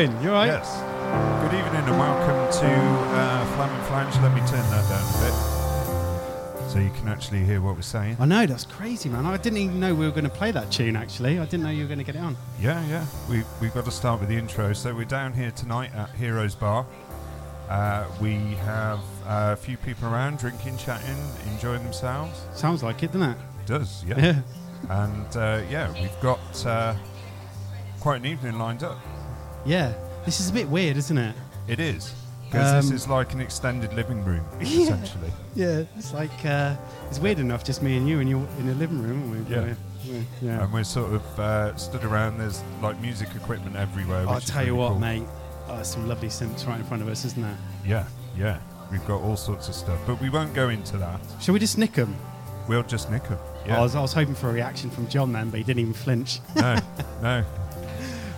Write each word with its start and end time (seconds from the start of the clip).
Hello. 0.00 0.12
How's 0.12 0.14
it 0.14 0.14
and- 0.14 0.14
going? 0.14 0.22
You 0.22 0.30
all 0.30 0.34
right? 0.34 0.46
Yes. 0.46 0.80
Good 1.42 1.58
evening 1.58 1.84
and 1.84 1.98
welcome 1.98 2.60
to 2.60 2.66
uh, 2.66 3.56
Flam 3.56 3.70
and 3.70 3.86
Flange. 3.86 4.14
Let 4.22 4.34
me 4.34 4.40
turn 4.40 4.64
that 4.70 4.88
down 4.88 5.02
a 5.02 5.18
bit 5.24 6.70
so 6.70 6.78
you 6.78 6.90
can 6.90 7.08
actually 7.08 7.44
hear 7.44 7.60
what 7.60 7.74
we're 7.74 7.82
saying. 7.82 8.16
I 8.20 8.26
know, 8.26 8.46
that's 8.46 8.64
crazy, 8.64 9.08
man. 9.08 9.26
I 9.26 9.36
didn't 9.36 9.58
even 9.58 9.80
know 9.80 9.92
we 9.92 10.06
were 10.06 10.12
going 10.12 10.24
to 10.24 10.30
play 10.30 10.52
that 10.52 10.70
tune, 10.70 10.94
actually. 10.94 11.40
I 11.40 11.44
didn't 11.44 11.64
know 11.64 11.70
you 11.70 11.82
were 11.82 11.88
going 11.88 11.98
to 11.98 12.04
get 12.04 12.14
it 12.14 12.20
on. 12.20 12.36
Yeah, 12.60 12.86
yeah. 12.86 13.04
We, 13.28 13.42
we've 13.60 13.74
got 13.74 13.84
to 13.86 13.90
start 13.90 14.20
with 14.20 14.28
the 14.28 14.36
intro. 14.36 14.72
So 14.72 14.94
we're 14.94 15.04
down 15.04 15.32
here 15.32 15.50
tonight 15.50 15.92
at 15.94 16.10
Heroes 16.10 16.54
Bar. 16.54 16.86
Uh, 17.68 18.06
we 18.20 18.36
have 18.64 19.00
uh, 19.26 19.50
a 19.52 19.56
few 19.56 19.76
people 19.76 20.08
around 20.08 20.38
drinking, 20.38 20.76
chatting, 20.78 21.16
enjoying 21.52 21.82
themselves. 21.82 22.40
Sounds 22.54 22.82
like 22.84 23.02
it, 23.02 23.08
doesn't 23.08 23.30
it? 23.30 23.36
It 23.62 23.66
does, 23.66 24.04
yeah. 24.04 24.18
Yeah. 24.18 24.40
And 24.88 25.36
uh, 25.36 25.62
yeah, 25.68 25.92
we've 26.00 26.20
got 26.20 26.66
uh, 26.66 26.94
quite 27.98 28.20
an 28.20 28.26
evening 28.26 28.58
lined 28.58 28.84
up. 28.84 28.98
Yeah. 29.64 29.92
This 30.24 30.40
is 30.40 30.50
a 30.50 30.52
bit 30.52 30.68
weird, 30.68 30.96
isn't 30.96 31.16
it? 31.18 31.34
It 31.68 31.80
is. 31.80 32.12
Because 32.46 32.72
this 32.84 32.90
Um, 32.90 32.96
is 32.96 33.08
like 33.08 33.32
an 33.32 33.40
extended 33.40 33.92
living 33.94 34.24
room, 34.24 34.44
Yeah. 34.60 34.82
essentially. 34.82 35.30
Yeah. 35.54 35.84
It's 35.96 36.12
like, 36.12 36.44
uh, 36.44 36.74
it's 37.08 37.18
weird 37.20 37.38
enough, 37.38 37.62
just 37.64 37.80
me 37.82 37.96
and 37.96 38.08
you 38.08 38.18
in, 38.20 38.26
your, 38.28 38.44
in 38.58 38.68
a 38.68 38.74
living 38.74 39.00
room, 39.02 39.30
aren't 39.32 39.48
we? 39.48 39.54
Yeah. 39.54 39.62
We're- 39.62 39.76
we're- 40.08 40.24
yeah. 40.42 40.64
And 40.64 40.72
we're 40.72 40.82
sort 40.84 41.12
of 41.12 41.38
uh, 41.40 41.76
stood 41.76 42.04
around. 42.04 42.38
There's 42.38 42.62
like 42.82 42.98
music 43.00 43.28
equipment 43.36 43.76
everywhere. 43.76 44.26
I'll 44.28 44.40
tell 44.40 44.62
you 44.64 44.72
really 44.72 44.78
what, 44.78 44.88
cool. 44.92 44.98
mate. 44.98 45.22
Oh, 45.68 45.82
some 45.84 46.08
lovely 46.08 46.28
synths 46.28 46.66
right 46.66 46.80
in 46.80 46.86
front 46.86 47.02
of 47.02 47.08
us, 47.08 47.24
isn't 47.24 47.40
there? 47.42 47.58
Yeah, 47.86 48.06
yeah. 48.36 48.58
We've 48.90 49.06
got 49.06 49.20
all 49.20 49.36
sorts 49.36 49.68
of 49.68 49.74
stuff, 49.76 50.00
but 50.06 50.20
we 50.20 50.28
won't 50.30 50.52
go 50.54 50.68
into 50.70 50.96
that. 50.96 51.20
Shall 51.40 51.52
we 51.52 51.60
just 51.60 51.78
nick 51.78 51.92
them? 51.92 52.16
We'll 52.66 52.82
just 52.82 53.08
nick 53.10 53.22
them. 53.28 53.38
Yeah. 53.66 53.78
I, 53.78 53.82
was, 53.82 53.94
I 53.94 54.00
was 54.00 54.12
hoping 54.12 54.34
for 54.34 54.50
a 54.50 54.52
reaction 54.52 54.90
from 54.90 55.06
John 55.08 55.32
then, 55.32 55.50
but 55.50 55.58
he 55.58 55.64
didn't 55.64 55.80
even 55.80 55.92
flinch. 55.92 56.40
no, 56.56 56.76
no. 57.22 57.44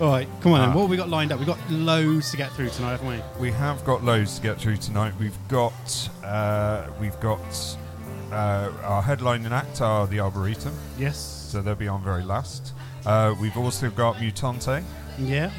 All 0.01 0.09
right, 0.09 0.27
come 0.41 0.53
on 0.53 0.61
then. 0.61 0.71
Ah. 0.71 0.75
What 0.75 0.81
have 0.83 0.91
we 0.91 0.97
got 0.97 1.09
lined 1.09 1.31
up? 1.33 1.39
We've 1.39 1.47
got 1.47 1.59
loads 1.71 2.31
to 2.33 2.37
get 2.37 2.51
through 2.53 2.71
tonight, 2.71 2.93
haven't 3.01 3.07
we? 3.09 3.21
We 3.41 3.53
have 3.53 3.85
got 3.85 4.03
loads 4.03 4.37
to 4.37 4.43
get 4.43 4.59
through 4.61 4.79
tonight. 4.79 5.12
We've 5.21 5.37
got 5.48 6.09
uh, 6.25 6.87
we've 7.01 7.19
got 7.21 7.41
uh, 8.33 8.73
our 8.83 9.03
headlining 9.03 9.51
act 9.53 9.81
are 9.81 10.07
the 10.09 10.19
Arboretum, 10.20 10.75
Yes. 10.98 11.19
so 11.19 11.63
they'll 11.63 11.75
be 11.77 11.87
on 11.89 12.03
very 12.03 12.25
last. 12.25 12.73
Uh, 13.07 13.35
we've 13.41 13.57
also 13.57 13.91
got 13.91 14.17
Mutante, 14.17 14.83
Yeah. 15.19 15.51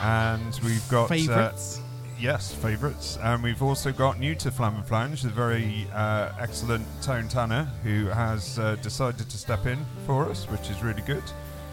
and 0.00 0.58
we've 0.64 0.86
got 0.90 1.04
uh, 1.04 1.08
Favourites? 1.08 1.80
Yes, 2.18 2.52
favourites. 2.54 3.18
And 3.22 3.42
we've 3.42 3.62
also 3.62 3.92
got 3.92 4.18
new 4.18 4.34
to 4.36 4.50
Flam 4.50 4.76
and 4.76 4.86
Flange, 4.86 5.20
the 5.22 5.28
very 5.28 5.86
uh, 5.94 6.30
excellent 6.40 6.86
Tone 7.02 7.28
Tanner, 7.28 7.64
who 7.82 8.06
has 8.06 8.58
uh, 8.58 8.76
decided 8.76 9.28
to 9.28 9.36
step 9.38 9.66
in 9.66 9.78
for 10.06 10.24
us, 10.28 10.46
which 10.50 10.70
is 10.70 10.82
really 10.82 11.02
good. 11.02 11.22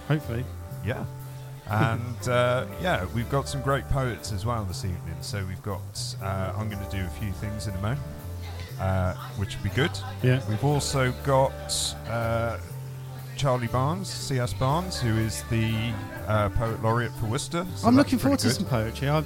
Hopefully. 0.10 0.44
Yeah. 0.86 1.06
And 1.70 2.28
uh, 2.28 2.66
yeah, 2.82 3.06
we've 3.16 3.30
got 3.30 3.48
some 3.48 3.62
great 3.62 3.88
poets 3.90 4.32
as 4.32 4.46
well 4.46 4.64
this 4.66 4.84
evening. 4.86 5.16
So 5.22 5.46
we've 5.46 5.64
got, 5.64 5.82
uh, 6.22 6.54
I'm 6.56 6.70
going 6.70 6.84
to 6.84 6.92
do 6.92 7.04
a 7.04 7.10
few 7.10 7.32
things 7.34 7.68
in 7.68 7.74
a 7.74 7.82
moment, 7.82 8.02
uh, 8.80 9.14
which 9.38 9.56
will 9.56 9.64
be 9.64 9.70
good. 9.70 9.92
Yeah. 10.22 10.42
We've 10.50 10.64
also 10.64 11.14
got 11.24 11.96
uh, 12.08 12.60
Charlie 13.38 13.68
Barnes, 13.68 14.10
C.S. 14.10 14.54
Barnes, 14.54 15.00
who 15.00 15.18
is 15.18 15.44
the 15.50 15.94
uh, 16.28 16.50
poet 16.50 16.82
laureate 16.84 17.14
for 17.14 17.28
Worcester. 17.28 17.66
so 17.76 17.88
I'm 17.88 17.96
looking 17.96 18.20
forward 18.20 18.40
to 18.40 18.50
some 18.50 18.66
poetry. 18.66 19.10
I, 19.10 19.24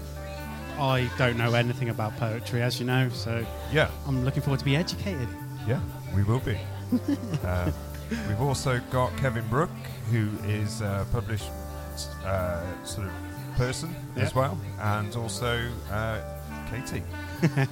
I 0.78 1.10
don't 1.18 1.38
know 1.38 1.54
anything 1.54 1.90
about 1.90 2.16
poetry, 2.18 2.62
as 2.62 2.80
you 2.80 2.86
know, 2.86 3.10
so. 3.10 3.46
Yeah. 3.72 3.90
I'm 4.06 4.24
looking 4.24 4.44
forward 4.44 4.60
to 4.60 4.66
be 4.66 4.76
educated. 4.76 5.28
Yeah, 5.68 5.82
we 6.16 6.24
will 6.24 6.40
be. 6.40 6.58
uh, 7.44 7.72
we've 8.10 8.42
also 8.42 8.80
got 8.92 9.16
Kevin 9.18 9.46
Brook, 9.50 9.72
who 10.12 10.30
is 10.46 10.82
published 11.12 11.50
uh, 12.28 12.84
sort 12.84 13.08
of 13.08 13.14
person 13.56 13.96
as 14.16 14.36
well, 14.36 14.58
and 14.82 15.16
also 15.16 15.68
uh, 15.92 16.22
Katie, 16.70 17.04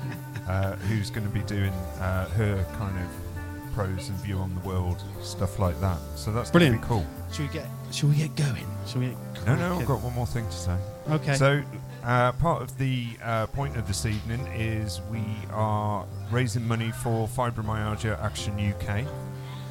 uh, 0.48 0.76
who's 0.88 1.10
going 1.10 1.28
to 1.28 1.34
be 1.34 1.42
doing 1.42 1.74
uh, 2.00 2.28
her 2.30 2.66
kind 2.78 2.98
of 2.98 3.74
prose 3.74 4.08
and 4.10 4.18
view 4.20 4.38
on 4.38 4.54
the 4.56 4.62
world, 4.68 5.04
stuff 5.22 5.60
like 5.60 5.80
that. 5.82 5.98
So 6.16 6.32
that's 6.32 6.50
Brilliant. 6.50 6.82
cool. 6.82 7.06
Should 7.32 7.48
we 7.48 7.54
get? 7.54 7.68
Should 7.92 8.10
we 8.10 8.16
get 8.16 8.36
going? 8.36 8.66
Should 8.88 9.02
we? 9.02 9.08
Get 9.34 9.46
No, 9.46 9.56
no, 9.56 9.80
I've 9.80 9.86
got 9.86 10.02
one 10.02 10.14
more 10.14 10.26
thing 10.26 10.46
to 10.46 10.52
say. 10.56 10.78
Okay. 11.10 11.36
So, 11.36 11.62
uh, 12.04 12.32
part 12.34 12.62
of 12.62 12.78
the 12.78 13.08
uh, 13.22 13.48
point 13.48 13.76
of 13.78 13.88
this 13.88 14.06
evening 14.06 14.40
is 14.48 15.02
we 15.12 15.24
are 15.52 16.06
raising 16.32 16.66
money 16.68 16.92
for 17.04 17.28
Fibromyalgia 17.28 18.22
Action 18.24 18.54
UK. 18.58 19.06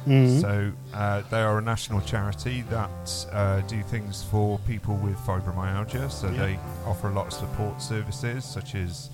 Mhm. 0.05 0.41
So, 0.41 0.71
uh, 0.93 1.21
they 1.31 1.41
are 1.41 1.57
a 1.57 1.61
national 1.61 2.01
charity 2.01 2.63
that 2.69 3.25
uh, 3.31 3.61
do 3.61 3.81
things 3.83 4.23
for 4.29 4.59
people 4.67 4.95
with 4.97 5.17
fibromyalgia. 5.25 6.11
So, 6.11 6.29
Yeah. 6.29 6.41
they 6.45 6.59
offer 6.85 7.07
a 7.09 7.13
lot 7.13 7.27
of 7.27 7.33
support 7.33 7.81
services, 7.81 8.45
such 8.45 8.75
as 8.75 9.09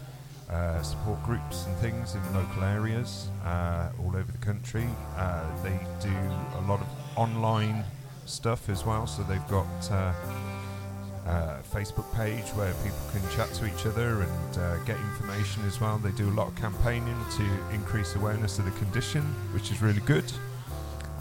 uh, 0.50 0.82
support 0.82 1.24
groups 1.24 1.66
and 1.66 1.76
things 1.78 2.14
in 2.16 2.22
local 2.34 2.64
areas 2.64 3.30
uh, 3.46 3.88
all 4.04 4.10
over 4.18 4.30
the 4.32 4.46
country. 4.46 4.86
Uh, 5.18 5.44
they 5.64 5.80
do 6.02 6.14
a 6.60 6.62
lot 6.68 6.82
of 6.82 6.88
online 7.16 7.86
stuff 8.26 8.68
as 8.68 8.86
well. 8.86 9.08
So, 9.08 9.24
they've 9.24 9.48
got 9.48 9.66
uh, 9.92 10.12
uh, 11.26 11.62
Facebook 11.74 12.12
page 12.14 12.44
where 12.56 12.74
people 12.84 13.00
can 13.14 13.22
chat 13.36 13.48
to 13.54 13.66
each 13.66 13.86
other 13.86 14.24
and 14.24 14.58
uh, 14.58 14.76
get 14.84 14.98
information 14.98 15.64
as 15.68 15.80
well. 15.80 15.98
They 16.00 16.12
do 16.12 16.28
a 16.30 16.36
lot 16.36 16.48
of 16.50 16.56
campaigning 16.58 17.18
to 17.38 17.46
increase 17.74 18.16
awareness 18.16 18.60
of 18.60 18.66
the 18.66 18.72
condition, 18.72 19.22
which 19.54 19.72
is 19.72 19.82
really 19.82 20.02
good. 20.02 20.30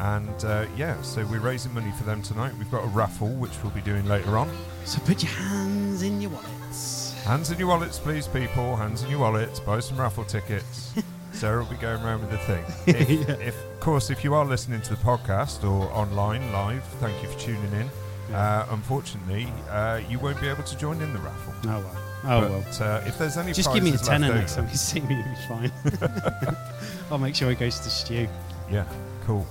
And 0.01 0.45
uh, 0.45 0.67
yeah, 0.77 1.01
so 1.03 1.25
we're 1.27 1.41
raising 1.41 1.75
money 1.75 1.93
for 1.99 2.05
them 2.05 2.23
tonight. 2.23 2.53
We've 2.59 2.71
got 2.71 2.85
a 2.85 2.89
raffle, 2.89 3.29
which 3.29 3.53
we'll 3.63 3.73
be 3.73 3.83
doing 3.83 4.07
later 4.07 4.39
on. 4.39 4.51
so 4.85 4.99
put 5.01 5.23
your 5.23 5.33
hands 5.33 6.03
in 6.03 6.21
your 6.23 6.31
wallets. 6.31 7.13
Hands 7.25 7.51
in 7.51 7.59
your 7.59 7.69
wallets, 7.69 7.99
please, 7.99 8.27
people. 8.27 8.77
Hands 8.77 9.03
in 9.03 9.11
your 9.11 9.19
wallets. 9.21 9.61
Buy 9.61 9.81
some 9.81 9.99
raffle 10.01 10.25
tickets. 10.25 10.95
Sarah 11.33 11.63
will 11.63 11.71
be 11.71 11.77
going 11.77 12.03
around 12.03 12.23
with 12.23 12.31
the 12.31 12.39
thing. 12.39 12.65
If, 12.87 13.11
Yeah. 13.11 13.35
if, 13.37 13.55
of 13.75 13.81
course, 13.81 14.09
if 14.11 14.25
you 14.25 14.35
are 14.35 14.45
listening 14.45 14.81
to 14.83 14.91
the 14.91 15.03
podcast 15.03 15.65
or 15.65 15.91
online 15.93 16.51
live, 16.53 16.83
thank 16.99 17.23
you 17.23 17.29
for 17.29 17.39
tuning 17.39 17.73
in. 17.75 17.91
Yeah. 18.31 18.41
Uh, 18.41 18.67
unfortunately, 18.75 19.49
uh, 19.71 20.01
you 20.09 20.19
won't 20.19 20.41
be 20.41 20.49
able 20.49 20.63
to 20.65 20.77
join 20.79 21.01
in 21.03 21.13
the 21.13 21.19
raffle. 21.19 21.53
Oh 21.65 21.79
well. 21.79 21.97
Oh 22.25 22.41
well. 22.49 22.65
uh, 22.81 23.03
if 23.07 23.19
there's 23.19 23.37
any 23.37 23.53
Just 23.53 23.73
give 23.73 23.83
me 23.85 23.93
a 23.93 23.99
tenner 23.99 24.33
next 24.35 24.55
time 24.57 24.69
you 24.69 24.77
see 24.77 25.01
me. 25.01 25.23
It's 25.27 25.45
fine. 25.47 26.57
I'll 27.11 27.19
make 27.19 27.35
sure 27.35 27.51
it 27.51 27.59
goes 27.59 27.79
to 27.81 27.91
stew. 27.91 28.29
Yeah, 28.71 28.85
cool. 29.25 29.47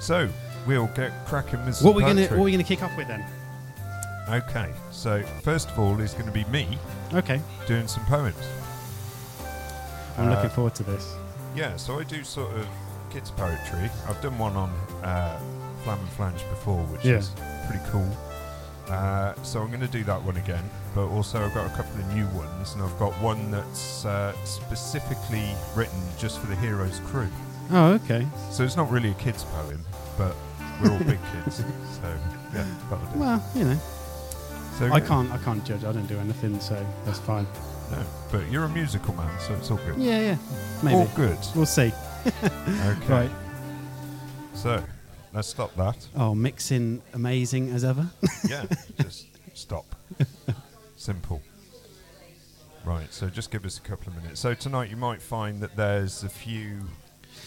So 0.00 0.28
we'll 0.66 0.86
get 0.88 1.12
cracking 1.26 1.64
with 1.64 1.80
What 1.82 1.94
we 1.94 2.02
gonna 2.02 2.14
poetry. 2.22 2.36
What 2.38 2.44
we 2.44 2.52
gonna 2.52 2.64
kick 2.64 2.82
off 2.82 2.96
with 2.96 3.08
then? 3.08 3.24
Okay, 4.28 4.70
so 4.90 5.22
first 5.42 5.70
of 5.70 5.78
all 5.78 5.98
is 6.00 6.12
going 6.12 6.26
to 6.26 6.30
be 6.32 6.44
me 6.46 6.78
Okay. 7.14 7.40
doing 7.66 7.88
some 7.88 8.04
poems. 8.04 8.36
I'm 10.18 10.28
Uh, 10.28 10.34
looking 10.34 10.50
forward 10.50 10.74
to 10.74 10.82
this. 10.82 11.14
Yeah, 11.54 11.76
so 11.76 11.98
I 11.98 12.04
do 12.04 12.22
sort 12.24 12.54
of 12.54 12.66
kids 13.08 13.30
poetry. 13.30 13.90
I've 14.06 14.20
done 14.20 14.36
one 14.38 14.54
on 14.54 14.68
uh, 15.02 15.38
Flam 15.82 15.98
and 15.98 16.08
Flange 16.10 16.42
before, 16.50 16.82
which 16.88 17.06
Yeah. 17.06 17.14
is 17.16 17.30
pretty 17.66 17.82
cool. 17.90 18.06
Uh, 18.90 19.32
so 19.42 19.62
I'm 19.62 19.68
going 19.68 19.80
to 19.80 19.86
do 19.88 20.04
that 20.04 20.22
one 20.22 20.36
again, 20.36 20.68
but 20.94 21.06
also 21.06 21.42
I've 21.42 21.54
got 21.54 21.64
a 21.66 21.70
couple 21.74 21.98
of 21.98 22.14
new 22.14 22.26
ones, 22.38 22.74
and 22.74 22.82
I've 22.82 22.98
got 22.98 23.12
one 23.22 23.50
that's 23.50 24.04
uh, 24.04 24.34
specifically 24.44 25.54
written 25.74 26.02
just 26.18 26.38
for 26.38 26.48
the 26.48 26.56
Heroes 26.56 27.00
crew. 27.06 27.28
Oh, 27.70 27.92
okay. 27.94 28.26
So 28.50 28.64
it's 28.64 28.76
not 28.76 28.90
really 28.90 29.10
a 29.10 29.14
kids 29.14 29.44
poem, 29.44 29.84
but 30.16 30.34
we're 30.82 30.90
all 30.92 30.98
big 30.98 31.18
kids, 31.32 31.56
so 32.00 32.18
yeah, 32.54 32.64
that'll 32.88 33.06
do. 33.12 33.18
Well, 33.18 33.44
you 33.54 33.64
know, 33.64 33.78
So 34.78 34.90
I 34.92 35.00
can't. 35.00 35.30
I 35.32 35.38
can't 35.38 35.64
judge. 35.64 35.84
I 35.84 35.92
don't 35.92 36.06
do 36.06 36.18
anything, 36.18 36.58
so 36.60 36.74
that's 37.04 37.18
fine. 37.18 37.46
No, 37.90 38.04
but 38.30 38.50
you're 38.50 38.64
a 38.64 38.68
musical 38.68 39.14
man, 39.14 39.38
so 39.40 39.54
it's 39.54 39.70
all 39.70 39.78
good. 39.78 39.96
Yeah, 39.98 40.20
yeah. 40.20 40.36
Maybe. 40.82 40.96
All 40.96 41.08
good. 41.16 41.38
We'll 41.54 41.66
see. 41.66 41.92
Okay. 42.26 42.48
Right. 43.08 43.30
So 44.54 44.82
let's 45.32 45.48
stop 45.48 45.74
that. 45.76 46.06
Oh, 46.16 46.34
mixing 46.34 47.00
amazing 47.14 47.70
as 47.70 47.84
ever. 47.84 48.08
Yeah, 48.48 48.64
just 49.00 49.26
stop. 49.54 49.94
Simple. 50.96 51.40
Right. 52.84 53.12
So 53.12 53.28
just 53.28 53.50
give 53.50 53.64
us 53.64 53.78
a 53.78 53.80
couple 53.82 54.08
of 54.12 54.16
minutes. 54.22 54.40
So 54.40 54.52
tonight 54.54 54.90
you 54.90 54.96
might 54.96 55.22
find 55.22 55.60
that 55.60 55.76
there's 55.76 56.22
a 56.24 56.28
few, 56.28 56.80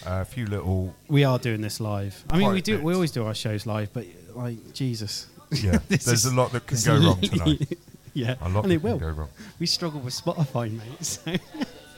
a 0.06 0.24
few 0.24 0.46
little. 0.46 0.94
we 1.08 1.24
are 1.24 1.38
doing 1.38 1.60
this 1.60 1.80
live. 1.80 2.24
I 2.30 2.38
mean, 2.38 2.48
we 2.52 2.60
Quiet 2.62 2.64
do. 2.64 2.82
We 2.82 2.94
always 2.94 3.10
do 3.12 3.24
our 3.26 3.34
shows 3.34 3.66
live, 3.66 3.92
but 3.92 4.06
like 4.34 4.72
Jesus. 4.72 5.26
Yeah. 5.50 5.78
There's 5.88 6.06
is- 6.08 6.24
a 6.26 6.34
lot 6.34 6.52
that 6.52 6.66
can 6.66 6.78
go 6.84 6.96
wrong 6.98 7.20
tonight. 7.22 7.78
yeah, 8.14 8.36
A 8.40 8.48
lot 8.48 8.64
and 8.64 8.72
that 8.72 8.76
it 8.76 8.80
can 8.80 8.90
will. 8.90 8.98
go 8.98 9.08
wrong. 9.10 9.28
We 9.58 9.66
struggle 9.66 10.00
with 10.00 10.14
Spotify, 10.14 10.70
mate. 10.72 11.04
So 11.04 11.32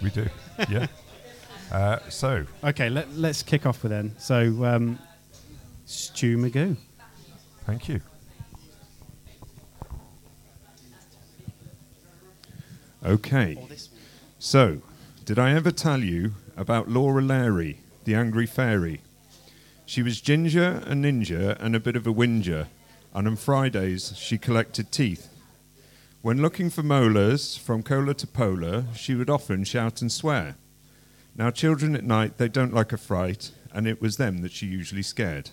We 0.02 0.10
do. 0.10 0.26
Yeah. 0.68 0.86
Uh, 1.72 1.98
so, 2.08 2.44
Okay, 2.62 2.88
let, 2.88 3.10
let's 3.16 3.42
kick 3.42 3.66
off 3.66 3.82
with 3.82 3.90
then. 3.90 4.14
So, 4.18 4.64
um, 4.64 4.96
Stu 5.86 6.36
Magoo. 6.36 6.76
thank 7.66 7.88
you. 7.88 8.00
Okay. 13.04 13.56
So, 14.38 14.80
did 15.24 15.38
I 15.38 15.52
ever 15.52 15.70
tell 15.70 16.00
you 16.00 16.32
about 16.56 16.88
Laura 16.88 17.22
Larry, 17.22 17.80
the 18.04 18.14
angry 18.14 18.46
fairy? 18.46 19.00
She 19.86 20.02
was 20.02 20.20
ginger, 20.20 20.82
a 20.86 20.92
ninja, 20.92 21.56
and 21.60 21.76
a 21.76 21.80
bit 21.80 21.96
of 21.96 22.06
a 22.06 22.12
whinger, 22.12 22.68
and 23.12 23.26
on 23.26 23.36
Fridays 23.36 24.16
she 24.16 24.38
collected 24.38 24.90
teeth. 24.90 25.28
When 26.22 26.40
looking 26.40 26.70
for 26.70 26.82
molars 26.82 27.56
from 27.56 27.82
cola 27.82 28.14
to 28.14 28.26
polar, 28.26 28.86
she 28.94 29.14
would 29.14 29.28
often 29.28 29.64
shout 29.64 30.00
and 30.00 30.10
swear. 30.10 30.56
Now, 31.36 31.50
children 31.50 31.94
at 31.94 32.04
night, 32.04 32.38
they 32.38 32.48
don't 32.48 32.72
like 32.72 32.92
a 32.92 32.96
fright, 32.96 33.50
and 33.72 33.86
it 33.86 34.00
was 34.00 34.16
them 34.16 34.40
that 34.42 34.52
she 34.52 34.66
usually 34.66 35.02
scared. 35.02 35.50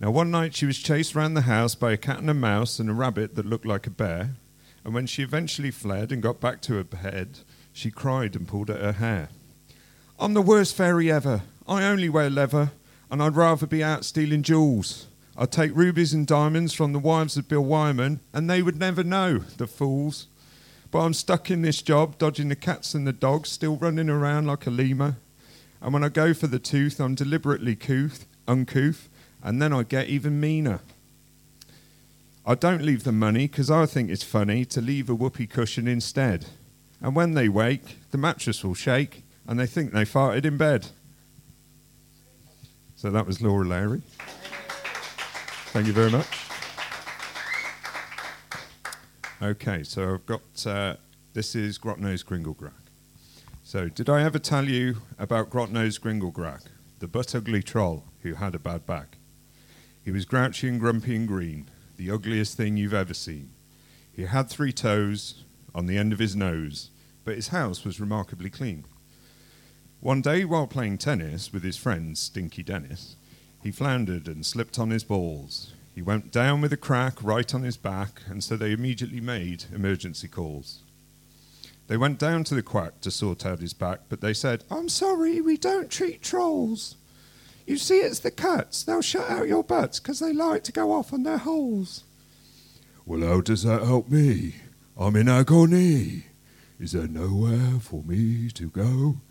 Now, 0.00 0.10
one 0.10 0.30
night 0.30 0.54
she 0.54 0.66
was 0.66 0.78
chased 0.78 1.14
round 1.14 1.36
the 1.36 1.42
house 1.42 1.74
by 1.74 1.92
a 1.92 1.96
cat 1.96 2.18
and 2.18 2.28
a 2.28 2.34
mouse 2.34 2.80
and 2.80 2.90
a 2.90 2.94
rabbit 2.94 3.36
that 3.36 3.46
looked 3.46 3.66
like 3.66 3.86
a 3.86 3.90
bear, 3.90 4.36
and 4.84 4.92
when 4.92 5.06
she 5.06 5.22
eventually 5.22 5.70
fled 5.70 6.10
and 6.10 6.22
got 6.22 6.40
back 6.40 6.60
to 6.62 6.74
her 6.74 6.84
bed, 6.84 7.38
she 7.72 7.90
cried 7.90 8.34
and 8.34 8.48
pulled 8.48 8.70
at 8.70 8.80
her 8.80 8.92
hair. 8.92 9.28
I'm 10.24 10.32
the 10.32 10.40
worst 10.40 10.74
fairy 10.74 11.12
ever. 11.12 11.42
I 11.68 11.84
only 11.84 12.08
wear 12.08 12.30
leather, 12.30 12.72
and 13.10 13.22
I'd 13.22 13.36
rather 13.36 13.66
be 13.66 13.84
out 13.84 14.06
stealing 14.06 14.42
jewels. 14.42 15.06
I'd 15.36 15.52
take 15.52 15.76
rubies 15.76 16.14
and 16.14 16.26
diamonds 16.26 16.72
from 16.72 16.94
the 16.94 16.98
wives 16.98 17.36
of 17.36 17.46
Bill 17.46 17.60
Wyman, 17.60 18.20
and 18.32 18.48
they 18.48 18.62
would 18.62 18.78
never 18.78 19.04
know, 19.04 19.40
the 19.58 19.66
fools. 19.66 20.28
But 20.90 21.00
I'm 21.00 21.12
stuck 21.12 21.50
in 21.50 21.60
this 21.60 21.82
job, 21.82 22.16
dodging 22.16 22.48
the 22.48 22.56
cats 22.56 22.94
and 22.94 23.06
the 23.06 23.12
dogs, 23.12 23.50
still 23.50 23.76
running 23.76 24.08
around 24.08 24.46
like 24.46 24.66
a 24.66 24.70
lemur. 24.70 25.16
And 25.82 25.92
when 25.92 26.02
I 26.02 26.08
go 26.08 26.32
for 26.32 26.46
the 26.46 26.58
tooth, 26.58 27.00
I'm 27.00 27.14
deliberately 27.14 27.76
couth, 27.76 28.24
uncouth, 28.48 29.10
and 29.42 29.60
then 29.60 29.74
I 29.74 29.82
get 29.82 30.08
even 30.08 30.40
meaner. 30.40 30.80
I 32.46 32.54
don't 32.54 32.80
leave 32.80 33.04
the 33.04 33.12
money 33.12 33.46
because 33.46 33.70
I 33.70 33.84
think 33.84 34.08
it's 34.08 34.24
funny 34.24 34.64
to 34.64 34.80
leave 34.80 35.10
a 35.10 35.14
whoopee 35.14 35.48
cushion 35.48 35.86
instead. 35.86 36.46
And 37.02 37.14
when 37.14 37.34
they 37.34 37.50
wake, 37.50 37.98
the 38.10 38.16
mattress 38.16 38.64
will 38.64 38.72
shake 38.72 39.23
and 39.46 39.58
they 39.58 39.66
think 39.66 39.92
they 39.92 40.04
farted 40.04 40.44
in 40.44 40.56
bed. 40.56 40.86
So 42.96 43.10
that 43.10 43.26
was 43.26 43.42
Laura 43.42 43.66
Larry. 43.66 44.02
Thank 45.72 45.86
you 45.86 45.92
very 45.92 46.10
much. 46.10 46.44
Okay, 49.42 49.82
so 49.82 50.14
I've 50.14 50.26
got 50.26 50.66
uh, 50.66 50.96
this 51.34 51.54
is 51.54 51.78
Grotnose 51.78 52.24
Gringlegrag. 52.24 52.72
So, 53.62 53.88
did 53.88 54.08
I 54.08 54.22
ever 54.22 54.38
tell 54.38 54.68
you 54.68 54.98
about 55.18 55.50
Grotnose 55.50 56.00
Gringlegrag, 56.00 56.62
the 57.00 57.08
but 57.08 57.34
ugly 57.34 57.62
troll 57.62 58.04
who 58.22 58.34
had 58.34 58.54
a 58.54 58.58
bad 58.58 58.86
back? 58.86 59.18
He 60.04 60.10
was 60.10 60.24
grouchy 60.24 60.68
and 60.68 60.78
grumpy 60.78 61.16
and 61.16 61.26
green, 61.26 61.68
the 61.96 62.10
ugliest 62.10 62.56
thing 62.56 62.76
you've 62.76 62.94
ever 62.94 63.14
seen. 63.14 63.50
He 64.12 64.26
had 64.26 64.48
three 64.48 64.72
toes 64.72 65.44
on 65.74 65.86
the 65.86 65.98
end 65.98 66.12
of 66.12 66.20
his 66.20 66.36
nose, 66.36 66.90
but 67.24 67.34
his 67.34 67.48
house 67.48 67.84
was 67.84 67.98
remarkably 67.98 68.50
clean. 68.50 68.84
One 70.04 70.20
day, 70.20 70.44
while 70.44 70.66
playing 70.66 70.98
tennis 70.98 71.50
with 71.50 71.62
his 71.62 71.78
friend 71.78 72.18
Stinky 72.18 72.62
Dennis, 72.62 73.16
he 73.62 73.70
floundered 73.70 74.28
and 74.28 74.44
slipped 74.44 74.78
on 74.78 74.90
his 74.90 75.02
balls. 75.02 75.72
He 75.94 76.02
went 76.02 76.30
down 76.30 76.60
with 76.60 76.74
a 76.74 76.76
crack 76.76 77.14
right 77.22 77.54
on 77.54 77.62
his 77.62 77.78
back, 77.78 78.20
and 78.28 78.44
so 78.44 78.54
they 78.54 78.72
immediately 78.72 79.22
made 79.22 79.64
emergency 79.74 80.28
calls. 80.28 80.82
They 81.86 81.96
went 81.96 82.18
down 82.18 82.44
to 82.44 82.54
the 82.54 82.62
quack 82.62 83.00
to 83.00 83.10
sort 83.10 83.46
out 83.46 83.60
his 83.60 83.72
back, 83.72 84.00
but 84.10 84.20
they 84.20 84.34
said, 84.34 84.64
I'm 84.70 84.90
sorry, 84.90 85.40
we 85.40 85.56
don't 85.56 85.90
treat 85.90 86.20
trolls. 86.20 86.96
You 87.66 87.78
see, 87.78 88.00
it's 88.00 88.18
the 88.18 88.30
cats. 88.30 88.82
They'll 88.82 89.00
shut 89.00 89.30
out 89.30 89.48
your 89.48 89.64
butts 89.64 90.00
because 90.00 90.18
they 90.20 90.34
like 90.34 90.64
to 90.64 90.72
go 90.72 90.92
off 90.92 91.14
on 91.14 91.22
their 91.22 91.38
holes. 91.38 92.04
Well, 93.06 93.26
how 93.26 93.40
does 93.40 93.62
that 93.62 93.80
help 93.82 94.10
me? 94.10 94.56
I'm 94.98 95.16
in 95.16 95.30
agony. 95.30 96.24
Is 96.78 96.92
there 96.92 97.08
nowhere 97.08 97.80
for 97.80 98.02
me 98.02 98.50
to 98.50 98.68
go? 98.68 99.22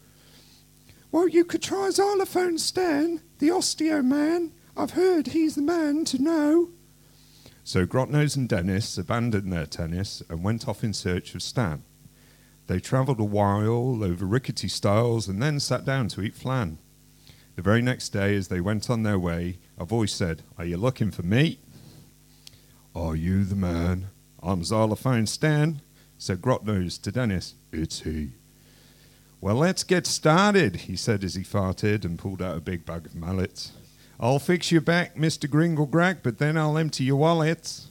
Well, 1.13 1.27
you 1.27 1.45
could 1.45 1.61
try 1.61 1.91
Xylophone 1.91 2.57
Stan, 2.57 3.21
the 3.37 3.49
osteo 3.49 4.03
man. 4.03 4.51
I've 4.75 4.93
heard 4.93 5.27
he's 5.27 5.53
the 5.53 5.61
man 5.61 6.05
to 6.05 6.19
know. 6.19 6.71
So 7.63 7.85
Grotnose 7.85 8.35
and 8.35 8.49
Dennis 8.49 8.97
abandoned 8.97 9.53
their 9.53 9.67
tennis 9.67 10.23
and 10.27 10.43
went 10.43 10.67
off 10.67 10.83
in 10.83 10.91
search 10.91 11.35
of 11.35 11.43
Stan. 11.43 11.83
They 12.65 12.79
travelled 12.79 13.19
a 13.19 13.25
while 13.25 14.03
over 14.03 14.25
rickety 14.25 14.67
stiles 14.67 15.27
and 15.27 15.39
then 15.39 15.59
sat 15.59 15.85
down 15.85 16.07
to 16.09 16.23
eat 16.23 16.33
flan. 16.33 16.79
The 17.55 17.61
very 17.61 17.83
next 17.83 18.09
day, 18.09 18.35
as 18.35 18.47
they 18.47 18.59
went 18.59 18.89
on 18.89 19.03
their 19.03 19.19
way, 19.19 19.59
a 19.77 19.85
voice 19.85 20.13
said, 20.13 20.41
Are 20.57 20.65
you 20.65 20.77
looking 20.77 21.11
for 21.11 21.21
me? 21.21 21.59
Are 22.95 23.15
you 23.15 23.43
the 23.43 23.55
man? 23.55 24.07
I'm 24.41 24.63
Xylophone 24.63 25.27
Stan, 25.27 25.83
said 26.17 26.41
Grotnose 26.41 26.99
to 27.03 27.11
Dennis. 27.11 27.53
It's 27.71 27.99
he. 27.99 28.31
Well, 29.43 29.55
let's 29.55 29.83
get 29.83 30.07
started, 30.07 30.77
he 30.77 30.95
said 30.95 31.21
as 31.21 31.35
he 31.35 31.43
farted 31.43 32.05
and 32.05 32.17
pulled 32.17 32.41
out 32.41 32.55
a 32.55 32.61
big 32.61 32.85
bag 32.85 33.05
of 33.05 33.13
mallets. 33.13 33.73
I'll 34.17 34.39
fix 34.39 34.71
your 34.71 34.79
back, 34.79 35.17
Mr. 35.17 35.49
Gringlegrag, 35.49 36.19
but 36.23 36.37
then 36.37 36.55
I'll 36.55 36.77
empty 36.77 37.03
your 37.03 37.17
wallets. 37.17 37.89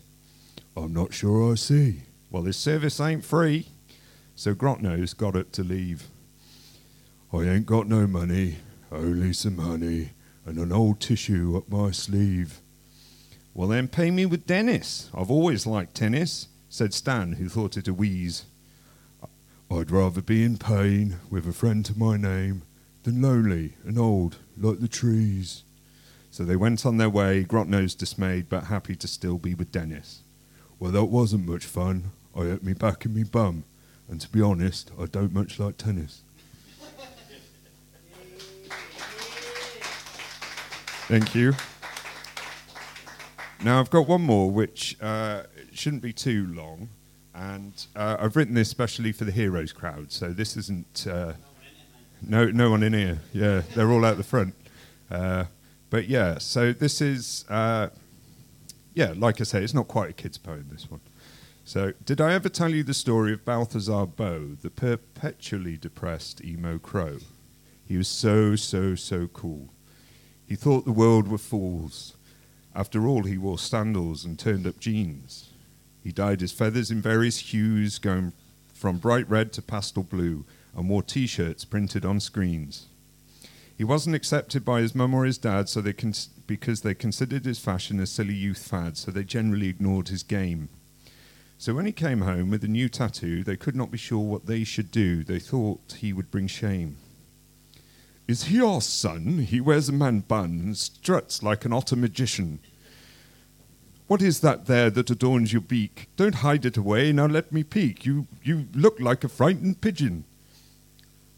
I'm 0.75 0.95
not 0.95 1.13
sure 1.13 1.53
I 1.53 1.57
see. 1.57 2.05
Well, 2.31 2.43
this 2.43 2.57
service 2.57 2.99
ain't 3.01 3.23
free. 3.23 3.67
So 4.35 4.55
Grotnose 4.55 5.15
got 5.15 5.37
up 5.37 5.53
to 5.53 5.63
leave. 5.63 6.05
I 7.35 7.43
ain't 7.43 7.67
got 7.67 7.87
no 7.87 8.07
money, 8.07 8.57
only 8.91 9.35
some 9.35 9.59
honey 9.59 10.13
and 10.47 10.57
an 10.57 10.73
old 10.73 11.01
tissue 11.01 11.55
up 11.55 11.69
my 11.69 11.91
sleeve. 11.91 12.63
Well, 13.53 13.69
then 13.69 13.89
pay 13.89 14.11
me 14.11 14.25
with 14.25 14.47
Dennis. 14.47 15.11
I've 15.13 15.31
always 15.31 15.67
liked 15.67 15.95
tennis, 15.95 16.49
said 16.71 16.95
Stan, 16.95 17.35
who 17.35 17.51
thought 17.51 17.77
it 17.77 17.89
a 17.89 17.93
wheeze. 17.93 18.47
I'd 19.73 19.91
rather 19.91 20.21
be 20.21 20.45
in 20.45 20.59
pain 20.59 21.17
with 21.31 21.49
a 21.49 21.53
friend 21.53 21.83
to 21.87 21.99
my 21.99 22.19
name 22.19 22.63
than 23.05 23.23
lonely 23.23 23.73
and 23.85 23.99
old 23.99 24.37
like 24.59 24.81
the 24.81 24.89
trees. 24.89 25.65
So 26.31 26.45
they 26.45 26.57
went 26.57 26.85
on 26.85 26.99
their 26.99 27.09
way, 27.09 27.43
Grotnose 27.43 27.97
dismayed 27.97 28.51
but 28.51 28.65
happy 28.65 28.95
to 28.97 29.09
still 29.09 29.39
be 29.39 29.55
with 29.55 29.73
Dennis. 29.73 30.25
Well, 30.79 30.93
that 30.93 31.07
wasn't 31.07 31.49
much 31.49 31.65
fun. 31.65 32.13
I 32.37 32.41
hurt 32.41 32.63
me 32.63 32.75
back 32.75 33.07
and 33.07 33.15
me 33.15 33.25
bum, 33.25 33.65
and 34.09 34.21
to 34.21 34.29
be 34.29 34.43
honest, 34.43 34.91
I 35.01 35.07
don't 35.07 35.33
much 35.33 35.59
like 35.59 35.79
tennis. 35.79 36.23
Thank 41.09 41.35
you. 41.35 41.55
Now 43.65 43.81
I've 43.81 43.91
got 43.91 44.07
one 44.07 44.23
more, 44.23 44.51
which 44.51 44.99
uh, 45.01 45.45
shouldn't 45.73 46.03
be 46.03 46.13
too 46.13 46.47
long, 46.47 46.91
and 47.35 47.87
uh, 47.97 48.17
I've 48.21 48.37
written 48.37 48.55
this 48.55 48.69
specially 48.69 49.13
for 49.13 49.25
the 49.25 49.33
heroes 49.33 49.73
crowd. 49.73 50.13
So 50.13 50.33
this 50.33 50.57
isn't 50.57 51.07
uh, 51.07 51.35
no 52.21 52.47
no 52.47 52.71
one 52.71 52.83
in 52.83 52.93
here. 52.93 53.21
Yeah, 53.33 53.63
they're 53.75 53.91
all 53.91 54.05
out 54.05 54.17
the 54.17 54.23
front. 54.23 54.55
Uh, 55.11 55.45
but 55.91 56.09
yeah, 56.09 56.39
so 56.39 56.73
this 56.73 57.01
is 57.01 57.45
uh, 57.49 57.89
yeah, 58.95 59.15
like 59.17 59.41
I 59.41 59.45
say, 59.45 59.63
it's 59.63 59.75
not 59.75 59.89
quite 59.89 60.11
a 60.11 60.13
kid's 60.13 60.39
poem. 60.39 60.67
This 60.71 60.91
one. 60.91 61.01
So, 61.65 61.93
did 62.05 62.21
I 62.21 62.33
ever 62.35 62.49
tell 62.49 62.71
you 62.71 62.83
the 62.83 62.93
story 62.93 63.33
of 63.33 63.45
Balthazar 63.45 64.07
Bow, 64.07 64.57
the 64.61 64.71
perpetually 64.71 65.77
depressed 65.77 66.45
emo 66.45 66.79
crow? 66.79 67.19
He 67.87 67.97
was 67.97 68.09
so 68.09 68.57
so 68.57 68.95
so 68.95 69.29
cool. 69.29 69.69
He 70.47 70.57
thought 70.57 70.85
the 70.85 70.93
world 70.93 71.29
were 71.29 71.39
fools. 71.39 72.15
After 72.75 73.07
all, 73.07 73.25
he 73.25 73.39
wore 73.39 73.59
sandals 73.59 74.25
and 74.25 74.39
turned 74.39 74.67
up 74.67 74.81
jeans. 74.81 75.52
He 76.03 76.13
dyed 76.13 76.41
his 76.41 76.53
feathers 76.53 76.91
in 76.91 77.01
various 77.01 77.53
hues, 77.53 77.99
going 77.99 78.33
from 78.75 78.99
bright 78.99 79.29
red 79.31 79.53
to 79.55 79.63
pastel 79.63 80.03
blue, 80.03 80.45
and 80.75 80.89
wore 80.89 81.03
t 81.03 81.27
shirts 81.27 81.65
printed 81.65 82.05
on 82.05 82.21
screens. 82.21 82.87
He 83.77 83.85
wasn't 83.85 84.17
accepted 84.17 84.65
by 84.65 84.81
his 84.81 84.95
mum 84.95 85.15
or 85.15 85.25
his 85.25 85.39
dad 85.39 85.69
so 85.69 85.81
they 85.81 85.93
cons- 85.93 86.29
because 86.47 86.83
they 86.83 86.95
considered 86.95 87.45
his 87.45 87.59
fashion 87.59 88.01
a 88.01 88.07
silly 88.07 88.35
youth 88.35 88.63
fad, 88.63 88.97
so 88.97 89.11
they 89.11 89.25
generally 89.25 89.69
ignored 89.69 90.09
his 90.09 90.23
game. 90.23 90.69
So 91.59 91.75
when 91.75 91.87
he 91.87 91.93
came 91.93 92.23
home 92.23 92.51
with 92.51 92.65
a 92.65 92.69
new 92.69 92.89
tattoo, 92.89 93.45
they 93.45 93.57
could 93.57 93.77
not 93.77 93.91
be 93.91 93.99
sure 93.99 94.19
what 94.19 94.47
they 94.47 94.65
should 94.65 94.91
do. 94.91 95.23
They 95.23 95.39
thought 95.39 95.97
he 95.99 96.13
would 96.13 96.31
bring 96.31 96.49
shame. 96.49 96.97
Is 98.27 98.45
he 98.45 98.61
our 98.61 98.81
son? 98.81 99.39
He 99.39 99.61
wears 99.61 99.89
a 99.89 99.93
man 99.93 100.21
bun 100.21 100.61
and 100.61 100.77
struts 100.77 101.43
like 101.43 101.65
an 101.65 101.73
otter 101.73 101.97
magician. 101.97 102.61
What 104.13 104.21
is 104.21 104.41
that 104.41 104.67
there 104.67 104.91
that 104.91 105.09
adorns 105.09 105.55
your 105.55 105.63
beak? 105.63 106.07
Don't 106.19 106.35
hide 106.45 106.67
it 106.67 106.77
away, 106.77 107.13
now 107.13 107.25
let 107.25 107.51
me 107.51 107.65
peek. 107.65 108.05
You, 108.05 108.27
you 108.43 108.67
look 108.75 109.01
like 109.01 109.25
a 109.25 109.29
frightened 109.29 109.81
pigeon. 109.81 110.25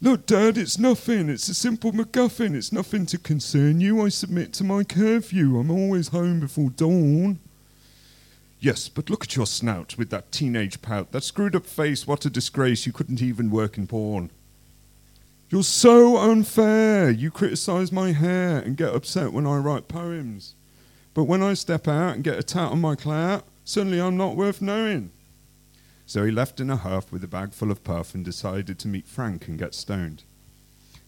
Look, 0.01 0.25
Dad, 0.25 0.57
it's 0.57 0.77
nothing. 0.77 1.29
It's 1.29 1.47
a 1.47 1.53
simple 1.53 1.93
MacGuffin. 1.93 2.53
It's 2.53 2.73
nothing 2.73 3.05
to 3.05 3.17
concern 3.17 3.79
you. 3.79 4.01
I 4.05 4.09
submit 4.09 4.51
to 4.55 4.65
my 4.65 4.83
curfew. 4.83 5.57
I'm 5.57 5.71
always 5.71 6.09
home 6.09 6.41
before 6.41 6.69
dawn. 6.69 7.39
Yes, 8.59 8.89
but 8.89 9.09
look 9.09 9.23
at 9.23 9.37
your 9.37 9.47
snout 9.47 9.97
with 9.97 10.09
that 10.09 10.33
teenage 10.33 10.81
pout, 10.81 11.13
that 11.13 11.23
screwed 11.23 11.55
up 11.55 11.65
face. 11.65 12.05
What 12.05 12.25
a 12.25 12.29
disgrace. 12.29 12.85
You 12.85 12.91
couldn't 12.91 13.21
even 13.21 13.51
work 13.51 13.77
in 13.77 13.87
porn. 13.87 14.31
You're 15.49 15.63
so 15.63 16.17
unfair. 16.17 17.09
You 17.09 17.31
criticize 17.31 17.93
my 17.93 18.11
hair 18.11 18.59
and 18.59 18.75
get 18.75 18.93
upset 18.93 19.31
when 19.31 19.47
I 19.47 19.55
write 19.59 19.87
poems. 19.87 20.55
But 21.15 21.23
when 21.23 21.41
I 21.41 21.53
step 21.53 21.87
out 21.87 22.13
and 22.13 22.23
get 22.25 22.37
a 22.37 22.43
tat 22.43 22.71
on 22.71 22.81
my 22.81 22.93
clout, 22.93 23.45
suddenly 23.63 24.01
I'm 24.01 24.17
not 24.17 24.35
worth 24.35 24.61
knowing. 24.61 25.11
So 26.05 26.25
he 26.25 26.31
left 26.31 26.59
in 26.59 26.69
a 26.69 26.75
huff 26.75 27.09
with 27.09 27.23
a 27.23 27.27
bag 27.27 27.53
full 27.53 27.71
of 27.71 27.85
puff 27.85 28.13
and 28.13 28.23
decided 28.23 28.77
to 28.77 28.89
meet 28.89 29.07
Frank 29.07 29.47
and 29.47 29.57
get 29.57 29.73
stoned. 29.73 30.23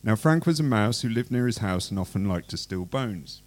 Now, 0.02 0.16
Frank 0.16 0.46
was 0.46 0.62
a 0.62 0.64
mouse 0.64 1.02
who 1.02 1.10
lived 1.10 1.30
near 1.30 1.46
his 1.46 1.58
house 1.58 1.90
and 1.90 2.00
often 2.00 2.28
liked 2.28 2.50
to 2.52 2.58
steal 2.58 2.86
bones. 2.86 3.42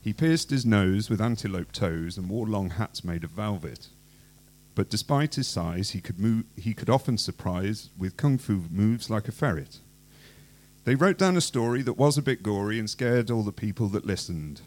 He 0.00 0.12
pierced 0.12 0.50
his 0.50 0.64
nose 0.64 1.10
with 1.10 1.20
antelope 1.20 1.72
toes 1.72 2.16
and 2.16 2.30
wore 2.30 2.46
long 2.46 2.70
hats 2.70 3.02
made 3.02 3.24
of 3.24 3.30
velvet. 3.30 3.88
But 4.76 4.88
despite 4.88 5.34
his 5.34 5.48
size, 5.48 5.90
he 5.90 6.00
could, 6.00 6.20
move, 6.20 6.44
he 6.56 6.72
could 6.72 6.88
often 6.88 7.18
surprise 7.18 7.90
with 7.98 8.16
kung 8.16 8.38
fu 8.38 8.62
moves 8.70 9.10
like 9.10 9.26
a 9.26 9.32
ferret. 9.32 9.80
They 10.84 10.94
wrote 10.94 11.18
down 11.18 11.36
a 11.36 11.40
story 11.40 11.82
that 11.82 11.98
was 11.98 12.16
a 12.16 12.22
bit 12.22 12.44
gory 12.44 12.78
and 12.78 12.88
scared 12.88 13.28
all 13.28 13.42
the 13.42 13.50
people 13.50 13.88
that 13.88 14.06
listened. 14.06 14.62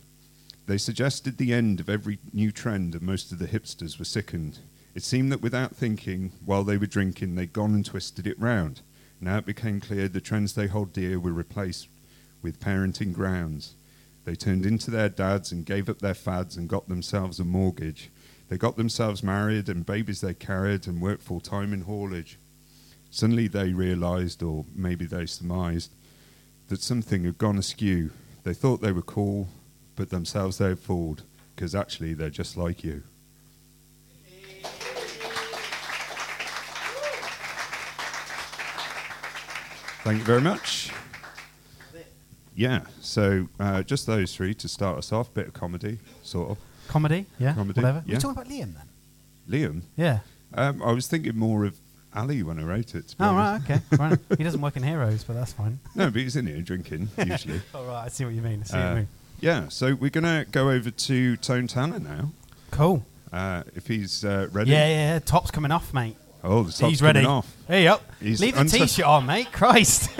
They 0.67 0.77
suggested 0.77 1.37
the 1.37 1.53
end 1.53 1.79
of 1.79 1.89
every 1.89 2.19
new 2.33 2.51
trend, 2.51 2.95
and 2.95 3.03
most 3.03 3.31
of 3.31 3.39
the 3.39 3.47
hipsters 3.47 3.97
were 3.97 4.05
sickened. 4.05 4.59
It 4.93 5.03
seemed 5.03 5.31
that 5.31 5.41
without 5.41 5.75
thinking, 5.75 6.31
while 6.45 6.63
they 6.63 6.77
were 6.77 6.85
drinking, 6.85 7.35
they'd 7.35 7.53
gone 7.53 7.73
and 7.73 7.85
twisted 7.85 8.27
it 8.27 8.39
round. 8.39 8.81
Now 9.19 9.37
it 9.37 9.45
became 9.45 9.79
clear 9.79 10.07
the 10.07 10.21
trends 10.21 10.53
they 10.53 10.67
hold 10.67 10.93
dear 10.93 11.19
were 11.19 11.33
replaced 11.33 11.87
with 12.41 12.59
parenting 12.59 13.13
grounds. 13.13 13.75
They 14.25 14.35
turned 14.35 14.65
into 14.65 14.91
their 14.91 15.09
dads 15.09 15.51
and 15.51 15.65
gave 15.65 15.89
up 15.89 15.99
their 15.99 16.13
fads 16.13 16.57
and 16.57 16.67
got 16.67 16.87
themselves 16.87 17.39
a 17.39 17.45
mortgage. 17.45 18.09
They 18.49 18.57
got 18.57 18.77
themselves 18.77 19.23
married 19.23 19.69
and 19.69 19.85
babies 19.85 20.21
they 20.21 20.33
carried 20.33 20.87
and 20.87 21.01
worked 21.01 21.23
full 21.23 21.39
time 21.39 21.73
in 21.73 21.81
haulage. 21.81 22.37
Suddenly 23.09 23.47
they 23.47 23.73
realized, 23.73 24.43
or 24.43 24.65
maybe 24.75 25.05
they 25.05 25.25
surmised, 25.25 25.91
that 26.67 26.81
something 26.81 27.23
had 27.23 27.37
gone 27.37 27.57
askew. 27.57 28.11
They 28.43 28.53
thought 28.53 28.81
they 28.81 28.91
were 28.91 29.01
cool, 29.01 29.49
but 29.95 30.09
themselves 30.09 30.57
they 30.57 30.69
had 30.69 30.79
fooled, 30.79 31.23
because 31.55 31.73
actually 31.75 32.13
they're 32.13 32.29
just 32.29 32.57
like 32.57 32.83
you. 32.83 33.03
Thank 40.03 40.19
you 40.19 40.23
very 40.25 40.41
much. 40.41 40.91
Yeah, 42.55 42.81
so 42.99 43.47
uh, 43.59 43.81
just 43.83 44.07
those 44.07 44.35
three 44.35 44.53
to 44.55 44.67
start 44.67 44.97
us 44.97 45.11
off. 45.11 45.33
Bit 45.33 45.47
of 45.47 45.53
comedy, 45.53 45.99
sort 46.23 46.51
of. 46.51 46.57
Comedy, 46.87 47.25
yeah, 47.39 47.53
Comedy, 47.53 47.79
whatever. 47.79 48.03
yeah. 48.05 48.15
We're 48.15 48.19
talking 48.19 48.41
about 48.41 48.51
Liam 48.51 48.73
then. 48.75 48.83
Liam, 49.49 49.81
Yeah. 49.95 50.19
um, 50.55 50.81
I 50.83 50.91
was 50.91 51.07
thinking 51.07 51.37
more 51.37 51.63
of 51.65 51.77
Ali 52.13 52.43
when 52.43 52.59
I 52.59 52.63
wrote 52.63 52.93
it. 52.95 53.15
Oh 53.19 53.29
honest. 53.29 53.69
right, 53.69 53.79
okay. 53.79 53.95
right. 53.97 54.19
He 54.37 54.43
doesn't 54.43 54.59
work 54.59 54.75
in 54.75 54.83
Heroes, 54.83 55.23
but 55.23 55.33
that's 55.33 55.53
fine. 55.53 55.79
No, 55.95 56.11
but 56.11 56.21
he's 56.21 56.35
in 56.35 56.47
here 56.47 56.61
drinking 56.61 57.09
usually. 57.25 57.61
Oh 57.73 57.85
right, 57.85 58.05
I 58.05 58.07
see 58.09 58.25
what 58.25 58.33
you 58.33 58.41
mean. 58.41 58.61
I 58.61 58.63
see 58.65 58.77
what 58.77 58.85
Uh, 58.85 58.89
you 58.89 58.95
mean. 58.95 59.07
Yeah, 59.41 59.67
so 59.67 59.93
we're 59.95 60.09
gonna 60.09 60.45
go 60.51 60.69
over 60.69 60.89
to 60.91 61.35
Tone 61.37 61.67
Tanner 61.67 61.99
now. 61.99 62.31
Cool. 62.71 63.05
Uh, 63.33 63.63
if 63.75 63.87
he's 63.87 64.23
uh, 64.23 64.47
ready. 64.51 64.71
Yeah, 64.71 64.87
yeah, 64.87 65.13
yeah. 65.13 65.19
Top's 65.19 65.51
coming 65.51 65.71
off, 65.71 65.93
mate. 65.93 66.15
Oh, 66.43 66.63
the 66.63 66.71
top's 66.71 66.79
He's 66.89 67.01
ready. 67.01 67.23
off. 67.25 67.53
Hey 67.67 67.87
up. 67.87 68.01
He's 68.19 68.41
Leave 68.41 68.55
the 68.55 68.63
t-shirt 68.65 69.05
on, 69.05 69.25
mate. 69.25 69.51
Christ. 69.51 70.09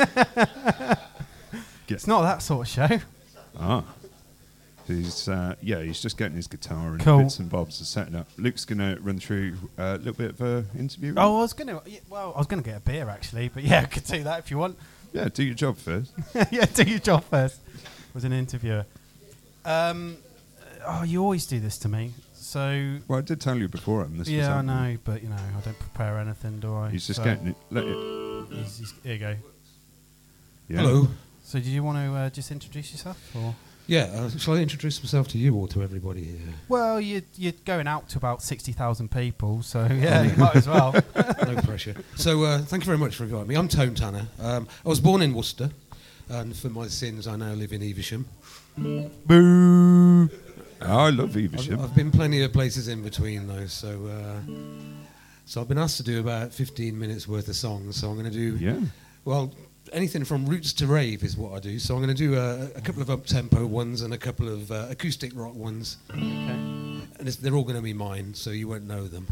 It's 1.88 2.08
not 2.08 2.22
that 2.22 2.42
sort 2.42 2.68
of 2.68 2.74
show. 2.74 3.00
Ah. 3.60 3.84
He's 4.88 5.28
uh, 5.28 5.56
yeah, 5.62 5.82
he's 5.82 6.02
just 6.02 6.18
getting 6.18 6.36
his 6.36 6.48
guitar 6.48 6.88
and 6.92 7.00
Cool. 7.02 7.20
bits 7.24 7.38
and 7.40 7.50
bobs 7.50 7.80
and 7.80 7.88
setting 7.88 8.16
up. 8.16 8.28
Luke's 8.38 8.66
gonna 8.66 8.98
run 9.02 9.20
through 9.20 9.56
uh, 9.78 9.96
a 9.96 9.98
little 9.98 10.14
bit 10.14 10.32
of 10.32 10.42
a 10.42 10.66
interview. 10.78 11.14
Oh, 11.18 11.38
I 11.38 11.42
was 11.42 11.54
gonna. 11.54 11.82
Well, 12.10 12.34
I 12.34 12.38
was 12.40 12.48
gonna 12.48 12.62
get 12.62 12.78
a 12.78 12.80
beer 12.80 13.10
actually, 13.10 13.50
but 13.50 13.64
yeah, 13.64 13.80
I 13.84 13.86
could 13.86 14.06
do 14.06 14.24
that 14.24 14.40
if 14.40 14.52
you 14.52 14.58
want. 14.58 14.78
yeah, 15.14 15.28
do 15.28 15.44
your 15.44 15.54
job 15.54 15.78
first. 15.78 16.14
yeah, 16.52 16.66
do 16.74 16.84
your 16.84 17.00
job 17.00 17.24
first. 17.26 17.60
Was 18.14 18.24
an 18.24 18.34
interviewer. 18.34 18.86
Um, 19.66 20.18
oh, 20.86 21.04
you 21.04 21.22
always 21.22 21.46
do 21.46 21.60
this 21.60 21.78
to 21.80 21.90
me. 21.90 22.12
So 22.34 22.98
Well, 23.08 23.20
I 23.20 23.22
did 23.22 23.40
tell 23.40 23.58
you 23.58 23.68
before. 23.68 24.04
And 24.04 24.14
this 24.14 24.20
was 24.28 24.30
yeah, 24.30 24.52
I 24.52 24.56
happening. 24.58 24.94
know, 24.94 24.98
but 25.06 25.24
you 25.24 25.30
know, 25.30 25.36
I 25.36 25.62
don't 25.62 25.78
prepare 25.80 26.18
anything, 26.20 26.60
do 26.60 26.74
I? 26.76 26.90
He's 26.90 27.08
just 27.08 27.18
So 27.18 27.24
getting 27.24 27.48
it. 27.48 27.56
Let 27.70 27.86
it. 27.86 27.96
he's- 28.52 28.78
he's- 28.80 28.94
here 29.04 29.14
you 29.14 29.20
go. 29.20 29.36
Yeah. 30.68 30.78
Hello. 30.82 31.08
So, 31.44 31.60
did 31.60 31.68
you 31.68 31.84
want 31.84 31.98
to 31.98 32.14
uh, 32.16 32.30
just 32.30 32.50
introduce 32.52 32.92
yourself, 32.94 33.18
or? 33.36 33.54
Yeah, 33.88 34.04
uh, 34.14 34.30
shall 34.30 34.54
I 34.54 34.58
introduce 34.60 35.04
myself 35.04 35.28
to 35.30 35.38
you 35.38 35.54
or 35.56 35.68
to 35.70 35.84
everybody 35.84 36.24
here? 36.24 36.40
Well, 36.70 37.02
you, 37.02 37.24
you're 37.36 37.52
going 37.66 37.88
out 37.88 38.08
to 38.10 38.18
about 38.18 38.42
sixty 38.42 38.72
thousand 38.72 39.12
people, 39.12 39.62
so 39.64 39.86
yeah, 39.92 40.22
you 40.24 40.38
might 40.38 40.56
as 40.56 40.68
well. 40.68 40.94
no 41.16 41.56
pressure. 41.64 41.96
So, 42.16 42.44
uh, 42.44 42.60
thank 42.60 42.84
you 42.84 42.86
very 42.86 42.98
much 42.98 43.16
for 43.16 43.24
inviting 43.26 43.48
me. 43.48 43.56
I'm 43.56 43.68
Tone 43.68 43.96
Tanner. 43.96 44.28
Um, 44.40 44.68
I 44.86 44.90
was 44.90 45.02
born 45.02 45.22
in 45.22 45.34
Worcester, 45.34 45.72
and 46.32 46.56
for 46.56 46.70
my 46.70 46.88
sins, 46.88 47.28
I 47.28 47.36
now 47.36 47.54
live 47.54 47.74
in 47.74 47.84
Evesham. 47.84 48.26
Boo! 48.78 50.30
I 50.82 51.10
love 51.10 51.36
I've, 51.36 51.54
Evesham. 51.54 51.80
I've 51.80 51.96
been 51.96 52.12
plenty 52.12 52.42
of 52.44 52.52
places 52.54 52.88
in 52.88 53.04
between, 53.04 53.48
though. 53.48 53.68
So, 53.68 54.08
uh, 54.08 54.52
so 55.46 55.62
I've 55.62 55.68
been 55.68 55.78
asked 55.78 55.98
to 55.98 56.04
do 56.04 56.20
about 56.20 56.54
15 56.54 56.98
minutes 56.98 57.28
worth 57.28 57.48
of 57.48 57.56
songs. 57.56 57.98
So 57.98 58.10
I'm 58.10 58.18
going 58.18 58.32
to 58.32 58.38
do 58.38 58.58
Yeah. 58.58 58.80
well. 59.26 59.52
Anything 59.94 60.24
from 60.24 60.46
roots 60.46 60.72
to 60.74 60.88
rave 60.88 61.22
is 61.24 61.36
what 61.36 61.54
I 61.54 61.60
do. 61.60 61.78
So 61.80 61.96
I'm 61.96 62.02
going 62.02 62.16
to 62.16 62.24
do 62.28 62.36
a, 62.38 62.66
a 62.78 62.82
couple 62.82 63.02
of 63.02 63.10
up-tempo 63.10 63.66
ones 63.66 64.04
and 64.04 64.14
a 64.14 64.18
couple 64.18 64.48
of 64.48 64.72
uh, 64.72 64.86
acoustic 64.90 65.32
rock 65.36 65.56
ones, 65.56 65.98
okay. 66.12 66.20
and 66.22 67.08
it's, 67.20 67.36
they're 67.38 67.56
all 67.56 67.64
going 67.64 67.76
to 67.76 67.82
be 67.82 67.92
mine, 67.92 68.34
so 68.34 68.52
you 68.52 68.68
won't 68.70 68.88
know 68.88 69.08
them. 69.08 69.28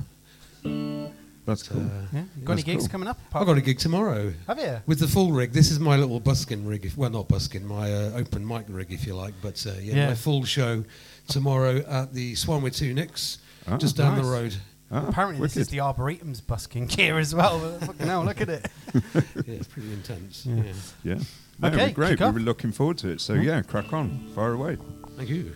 That's 1.50 1.66
So, 1.68 1.74
cool. 1.74 1.84
Yeah. 2.14 2.24
You 2.38 2.44
got 2.44 2.54
any 2.54 2.62
That's 2.62 2.64
gigs 2.64 2.84
cool. 2.84 2.92
coming 2.92 3.08
up? 3.08 3.20
I've 3.34 3.46
got 3.46 3.58
a 3.58 3.62
gig 3.62 3.80
tomorrow. 3.80 4.34
Have 4.48 4.60
you? 4.60 4.78
With 4.86 5.00
the 5.00 5.08
full 5.08 5.32
rig, 5.32 5.52
this 5.52 5.72
is 5.72 5.80
my 5.80 5.98
little 5.98 6.20
buskin 6.20 6.66
rig. 6.66 6.86
If, 6.86 6.98
well, 6.98 7.10
not 7.10 7.28
buskin, 7.28 7.66
my 7.66 7.92
uh, 7.94 8.12
open 8.16 8.48
mic 8.48 8.66
rig, 8.70 8.92
if 8.92 9.06
you 9.08 9.16
like. 9.16 9.34
But 9.42 9.66
uh, 9.68 9.72
yeah, 9.82 9.96
Yeah. 9.96 10.08
my 10.10 10.16
full 10.16 10.44
show 10.46 10.84
tomorrow 11.28 11.78
at 11.88 12.14
the 12.14 12.36
Swan 12.36 12.62
with 12.62 12.76
Two 12.76 12.94
Nicks, 12.94 13.40
Ah, 13.68 13.78
just 13.78 13.98
down 13.98 14.16
nice. 14.16 14.26
the 14.26 14.32
road. 14.32 14.56
Ah, 14.92 15.06
Apparently, 15.08 15.40
this 15.46 15.56
is 15.58 15.68
the 15.68 15.82
Arboretum's 15.82 16.42
busking 16.42 16.88
gear 16.88 17.20
as 17.20 17.36
well. 17.36 17.60
Fucking 17.82 18.08
hell, 18.08 18.24
look 18.26 18.42
at 18.42 18.50
it. 18.50 18.68
Yeah, 18.94 19.22
it's 19.56 19.68
pretty 19.68 19.92
intense. 19.94 20.46
Yeah. 20.46 20.64
Yeah. 20.64 20.74
Yeah. 21.04 21.20
No, 21.62 21.68
Okay, 21.68 21.88
we're 21.88 21.94
great. 21.94 22.20
We 22.20 22.26
off. 22.26 22.34
were 22.34 22.40
looking 22.40 22.72
forward 22.72 22.98
to 23.00 23.10
it. 23.10 23.22
So 23.22 23.34
Yeah. 23.34 23.42
yeah, 23.58 23.62
crack 23.64 23.92
on. 23.94 24.32
Fire 24.36 24.54
away. 24.54 24.78
Thank 25.18 25.30
you. 25.30 25.54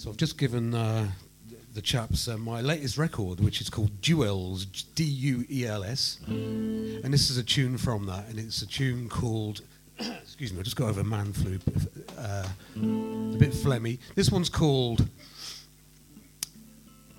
So 0.00 0.08
I've 0.08 0.16
just 0.16 0.38
given 0.38 0.74
uh, 0.74 1.06
the 1.74 1.82
chaps 1.82 2.26
uh, 2.26 2.38
my 2.38 2.62
latest 2.62 2.96
record, 2.96 3.38
which 3.38 3.60
is 3.60 3.68
called 3.68 4.00
Duels, 4.00 4.64
D 4.64 5.04
U 5.04 5.44
E 5.50 5.66
L 5.66 5.84
S, 5.84 6.20
and 6.26 7.12
this 7.12 7.28
is 7.28 7.36
a 7.36 7.42
tune 7.42 7.76
from 7.76 8.06
that, 8.06 8.26
and 8.28 8.38
it's 8.38 8.62
a 8.62 8.66
tune 8.66 9.10
called. 9.10 9.60
excuse 9.98 10.54
me, 10.54 10.60
I 10.60 10.62
just 10.62 10.76
got 10.76 10.88
over 10.88 11.04
man 11.04 11.34
flu. 11.34 11.58
Uh, 12.16 12.48
a 12.76 13.36
bit 13.36 13.52
phlegmy. 13.52 13.98
This 14.14 14.30
one's 14.30 14.48
called. 14.48 15.06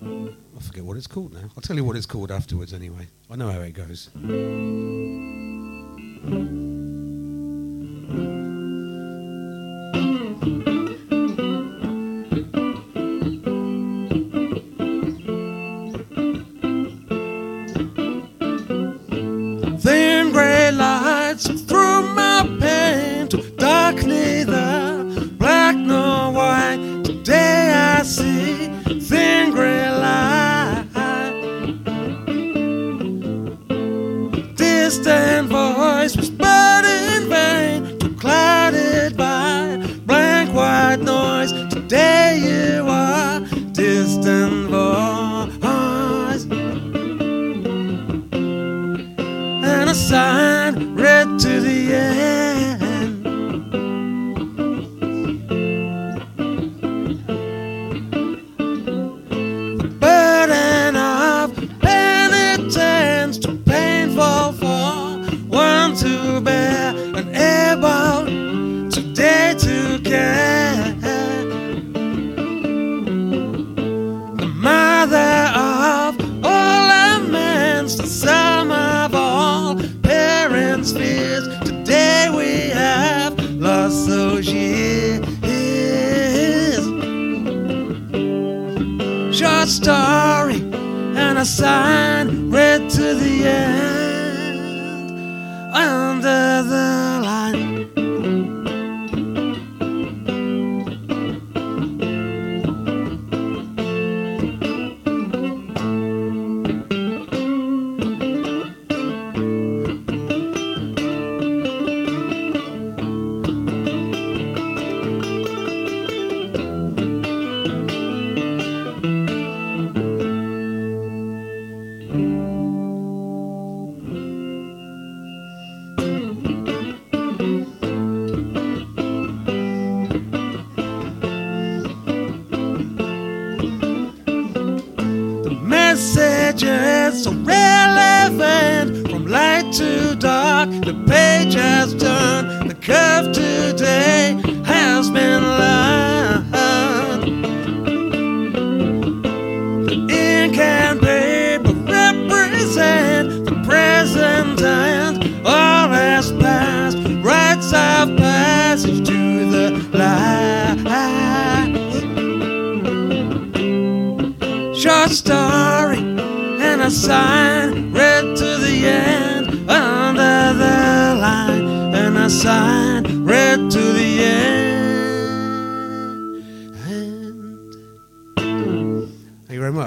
I 0.04 0.60
forget 0.60 0.82
what 0.82 0.96
it's 0.96 1.06
called 1.06 1.34
now. 1.34 1.50
I'll 1.56 1.62
tell 1.62 1.76
you 1.76 1.84
what 1.84 1.94
it's 1.94 2.06
called 2.06 2.32
afterwards. 2.32 2.74
Anyway, 2.74 3.06
I 3.30 3.36
know 3.36 3.48
how 3.48 3.60
it 3.60 3.74
goes. 3.74 4.10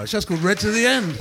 gosh, 0.06 0.12
that's 0.12 0.26
called 0.26 0.44
"Red 0.44 0.60
to 0.60 0.70
the 0.70 0.86
end. 0.86 1.18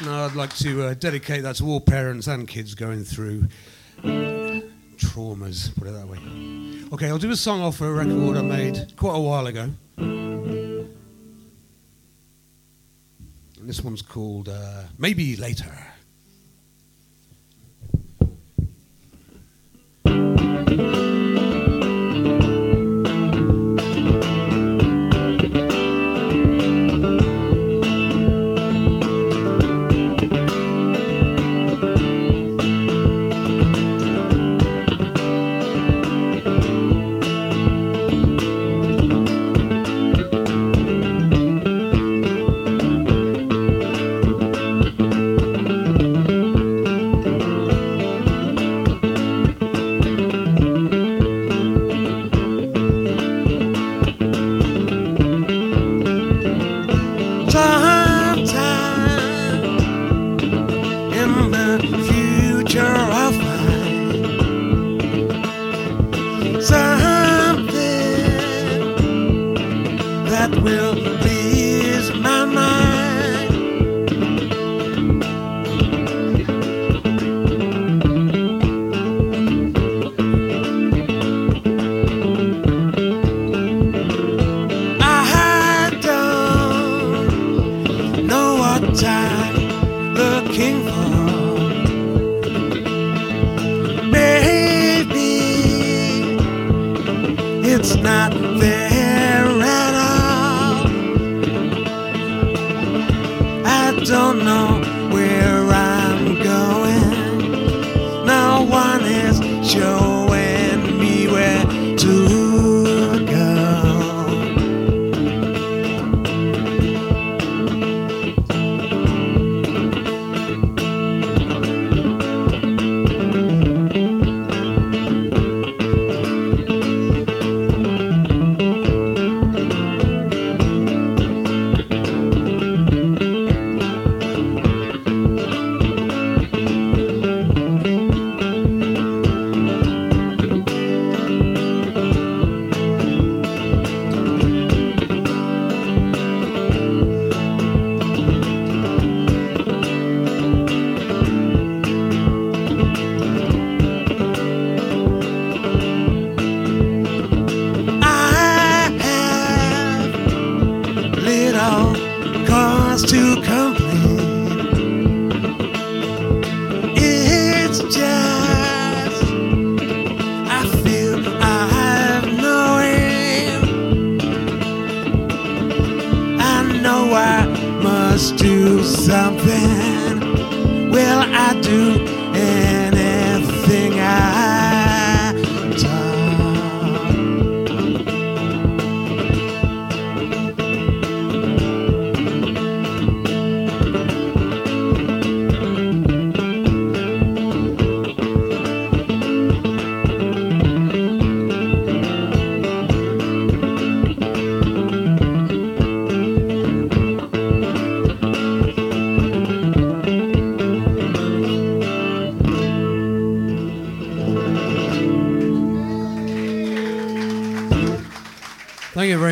Now 0.00 0.24
I'd 0.24 0.34
like 0.34 0.56
to 0.56 0.84
uh, 0.84 0.94
dedicate 0.94 1.42
that 1.42 1.56
to 1.56 1.66
all 1.66 1.78
parents 1.78 2.26
and 2.26 2.48
kids 2.48 2.74
going 2.74 3.04
through 3.04 3.48
traumas, 4.96 5.76
put 5.76 5.88
it 5.88 5.90
that 5.90 6.08
way. 6.08 6.16
Okay, 6.90 7.08
I'll 7.08 7.18
do 7.18 7.30
a 7.30 7.36
song 7.36 7.60
off 7.60 7.82
a 7.82 7.92
record 7.92 8.38
I 8.38 8.40
made 8.40 8.94
quite 8.96 9.16
a 9.16 9.20
while 9.20 9.46
ago. 9.46 9.68
And 9.98 10.88
this 13.58 13.82
one's 13.82 14.00
called 14.00 14.48
uh, 14.48 14.84
Maybe 14.96 15.36
Later. 15.36 15.86
Thank 20.06 20.80
you. 20.80 21.29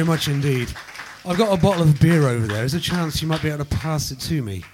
Much 0.08 0.26
indeed. 0.26 0.72
I've 1.26 1.36
got 1.36 1.56
a 1.56 1.60
bottle 1.60 1.82
of 1.82 2.00
beer 2.00 2.26
over 2.26 2.46
there. 2.46 2.56
There's 2.56 2.72
a 2.72 2.80
chance 2.80 3.20
you 3.20 3.28
might 3.28 3.42
be 3.42 3.48
able 3.48 3.62
to 3.62 3.76
pass 3.76 4.10
it 4.10 4.18
to 4.20 4.40
me. 4.40 4.64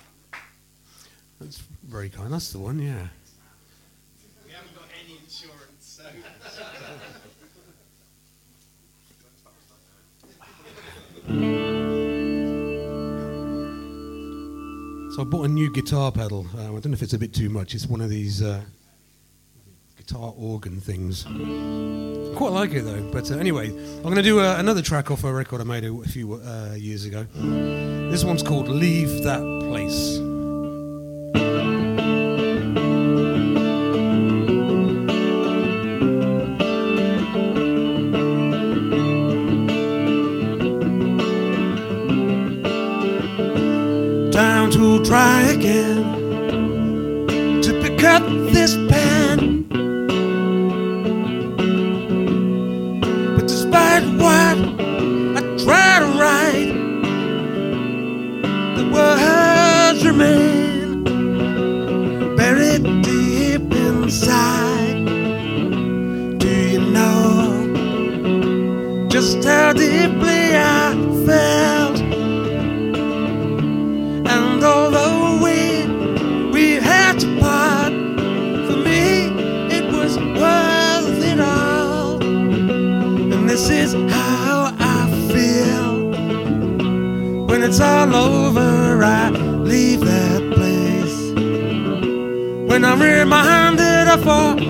That's 1.40 1.58
very 1.82 2.08
kind. 2.08 2.32
That's 2.32 2.52
the 2.52 2.60
one, 2.60 2.78
yeah. 2.78 3.08
We 4.46 4.52
haven't 4.52 4.76
got 4.76 4.84
any 5.04 5.18
insurance, 5.24 5.80
so. 5.80 6.04
So 15.16 15.20
I 15.20 15.24
bought 15.24 15.46
a 15.46 15.48
new 15.48 15.72
guitar 15.72 16.12
pedal. 16.12 16.46
Um, 16.56 16.76
I 16.76 16.80
don't 16.80 16.86
know 16.86 16.92
if 16.92 17.02
it's 17.02 17.12
a 17.12 17.18
bit 17.18 17.34
too 17.34 17.48
much. 17.50 17.74
It's 17.74 17.86
one 17.88 18.00
of 18.00 18.08
these 18.08 18.40
uh, 18.40 18.60
guitar 19.96 20.32
organ 20.36 20.80
things. 20.80 21.26
Quite 22.34 22.52
like 22.52 22.72
it 22.72 22.82
though. 22.82 23.00
But 23.12 23.30
uh, 23.30 23.36
anyway, 23.36 23.68
I'm 23.68 24.02
going 24.02 24.16
to 24.16 24.22
do 24.22 24.40
uh, 24.40 24.56
another 24.58 24.82
track 24.82 25.10
off 25.10 25.24
a 25.24 25.32
record 25.32 25.60
I 25.60 25.64
made 25.64 25.84
a, 25.84 25.92
a 25.94 26.04
few 26.04 26.34
uh, 26.34 26.74
years 26.76 27.04
ago. 27.04 27.26
This 28.10 28.24
one's 28.24 28.42
called 28.42 28.68
"Leave 28.68 29.22
That 29.22 29.40
Place." 29.68 30.18
Time 44.34 44.70
to 44.72 45.04
try 45.04 45.42
again 45.42 46.02
to 47.62 47.80
pick 47.80 48.02
up 48.02 48.43
it's 87.74 87.80
all 87.80 88.14
over. 88.14 89.02
I 89.02 89.30
leave 89.30 89.98
that 89.98 90.42
place. 90.54 91.32
When 92.70 92.84
I'm 92.84 93.02
reminded, 93.02 94.06
I 94.06 94.16
forget 94.16 94.63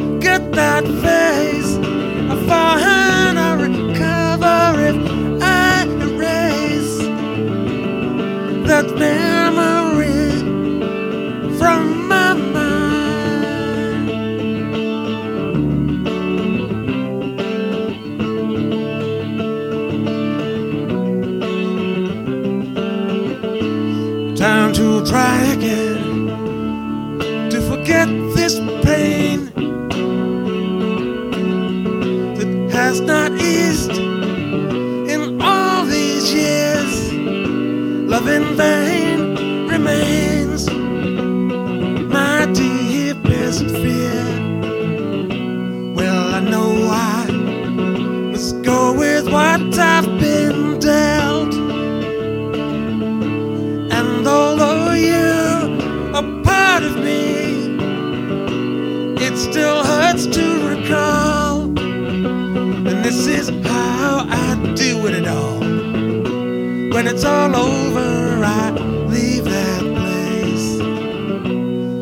it's 67.15 67.25
all 67.25 67.55
over, 67.55 68.43
I 68.45 68.71
leave 69.07 69.45
that 69.45 69.83
place. 69.99 70.81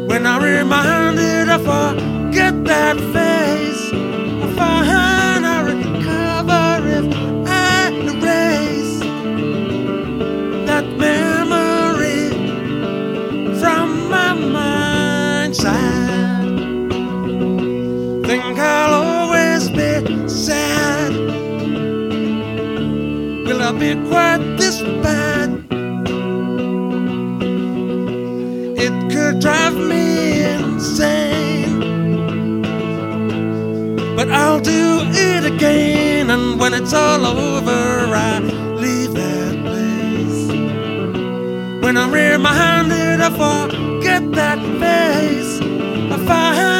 When 0.08 0.26
I'm 0.26 0.42
reminded, 0.42 1.50
I 1.50 1.58
forget 1.58 2.64
that 2.64 2.96
face. 3.12 3.84
I 4.42 4.46
find 4.56 5.44
I 5.44 5.58
recover 5.72 6.88
if 6.98 7.06
I 7.46 7.92
erase 8.10 9.00
that 10.68 10.86
memory 10.96 12.30
from 13.60 14.08
my 14.08 14.32
mind's 14.32 15.62
eye. 15.62 16.48
Think 18.24 18.58
I'll 18.58 18.94
always 18.94 19.68
be 19.68 20.26
sad. 20.26 21.12
Will 23.46 23.60
I 23.60 23.72
be 23.72 23.94
quite 24.08 24.41
I'll 34.32 34.60
do 34.60 35.00
it 35.12 35.44
again, 35.44 36.30
and 36.30 36.58
when 36.58 36.72
it's 36.74 36.94
all 36.94 37.26
over, 37.26 38.14
I 38.14 38.38
leave 38.84 39.12
that 39.14 39.54
place. 39.64 40.48
When 41.82 41.96
I'm 41.96 42.12
reminded, 42.12 43.20
I 43.20 43.30
forget 43.30 44.22
that 44.32 44.58
face. 44.80 45.60
I 46.14 46.16
find 46.26 46.71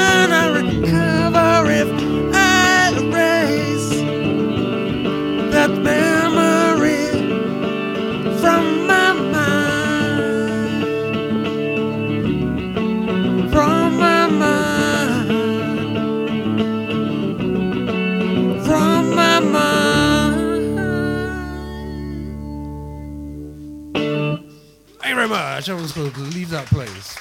much. 25.69 25.83
Was 25.83 25.93
going 25.93 26.11
to 26.13 26.21
leave 26.21 26.51
that 26.51 26.67
place. 26.67 27.15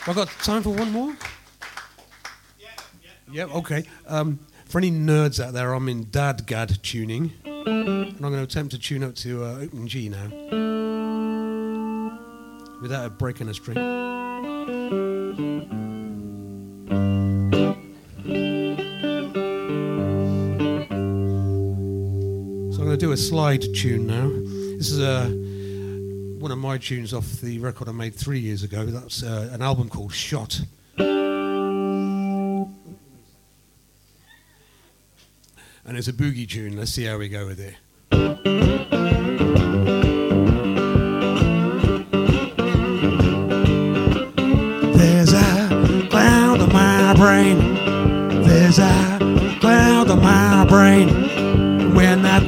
Have 0.00 0.16
I 0.16 0.24
got 0.24 0.28
time 0.42 0.62
for 0.62 0.70
one 0.70 0.92
more? 0.92 1.16
Yeah, 3.30 3.44
okay. 3.44 3.84
Um, 4.06 4.38
for 4.64 4.78
any 4.78 4.90
nerds 4.90 5.44
out 5.44 5.52
there, 5.52 5.72
I'm 5.74 5.88
in 5.88 6.06
DADGAD 6.06 6.80
tuning. 6.82 7.32
And 7.44 8.14
I'm 8.14 8.18
going 8.18 8.34
to 8.34 8.42
attempt 8.42 8.72
to 8.72 8.78
tune 8.78 9.04
up 9.04 9.14
to 9.16 9.44
uh, 9.44 9.58
Open 9.60 9.86
G 9.86 10.08
now. 10.08 10.28
Without 12.80 13.18
breaking 13.18 13.48
a 13.48 13.54
string. 13.54 13.76
So 22.72 22.78
I'm 22.78 22.86
going 22.86 22.90
to 22.90 22.96
do 22.96 23.12
a 23.12 23.16
slide 23.16 23.64
tune 23.74 24.06
now. 24.06 24.30
This 24.78 24.90
is 24.90 25.00
a 25.00 25.47
one 26.38 26.50
of 26.52 26.58
my 26.58 26.78
tunes 26.78 27.12
off 27.12 27.24
the 27.40 27.58
record 27.58 27.88
I 27.88 27.92
made 27.92 28.14
three 28.14 28.38
years 28.38 28.62
ago. 28.62 28.84
That's 28.86 29.22
uh, 29.22 29.50
an 29.52 29.60
album 29.60 29.88
called 29.88 30.14
Shot. 30.14 30.60
And 35.84 35.96
it's 35.96 36.08
a 36.08 36.12
boogie 36.12 36.48
tune. 36.48 36.76
Let's 36.76 36.92
see 36.92 37.04
how 37.04 37.18
we 37.18 37.28
go 37.28 37.46
with 37.46 37.60
it. 37.60 37.74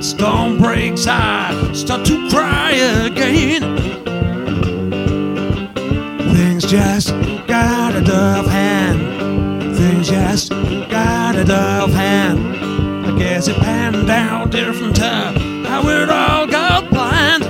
Storm 0.00 0.56
breaks 0.56 1.06
I 1.06 1.72
start 1.74 2.06
to 2.06 2.30
cry 2.30 2.72
again. 2.72 3.60
Things 6.34 6.64
just 6.64 7.10
got 7.46 7.94
out 7.94 8.08
of 8.08 8.46
hand. 8.46 9.76
Things 9.76 10.08
just 10.08 10.50
got 10.50 11.36
out 11.36 11.50
of 11.50 11.92
hand. 11.92 12.56
I 13.06 13.18
guess 13.18 13.48
it 13.48 13.56
panned 13.56 14.08
out 14.08 14.50
different 14.50 14.96
time. 14.96 15.64
How 15.66 15.86
it 15.88 16.08
all 16.08 16.46
got 16.46 16.88
planned. 16.88 17.44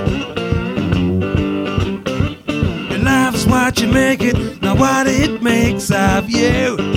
Your 2.91 2.99
life's 2.99 3.45
what 3.45 3.79
you 3.79 3.87
make 3.87 4.21
it, 4.21 4.61
not 4.61 4.77
what 4.77 5.07
it 5.07 5.41
makes 5.41 5.89
of 5.89 6.29
you. 6.29 6.90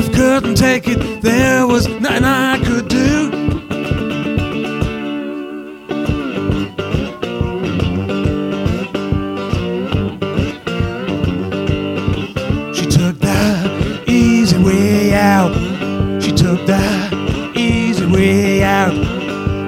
Wife 0.00 0.14
couldn't 0.14 0.54
take 0.54 0.88
it, 0.88 1.20
there 1.20 1.66
was 1.66 1.86
nothing 1.86 2.24
I 2.24 2.56
could 2.64 2.88
do. 2.88 3.30
She 12.72 12.86
took 12.86 13.18
the 13.20 14.04
easy 14.06 14.56
way 14.56 15.12
out. 15.12 15.52
She 16.22 16.32
took 16.32 16.64
the 16.64 17.52
easy 17.54 18.06
way 18.06 18.62
out. 18.62 18.94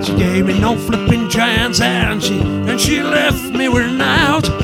She 0.03 0.17
gave 0.17 0.47
me 0.47 0.59
no 0.59 0.79
flipping 0.79 1.29
chance, 1.29 1.83
and 1.83 2.23
she 2.23 2.41
and 2.41 2.81
she 2.81 3.03
left 3.03 3.53
me 3.53 3.69
worn 3.69 4.01
out. 4.01 4.62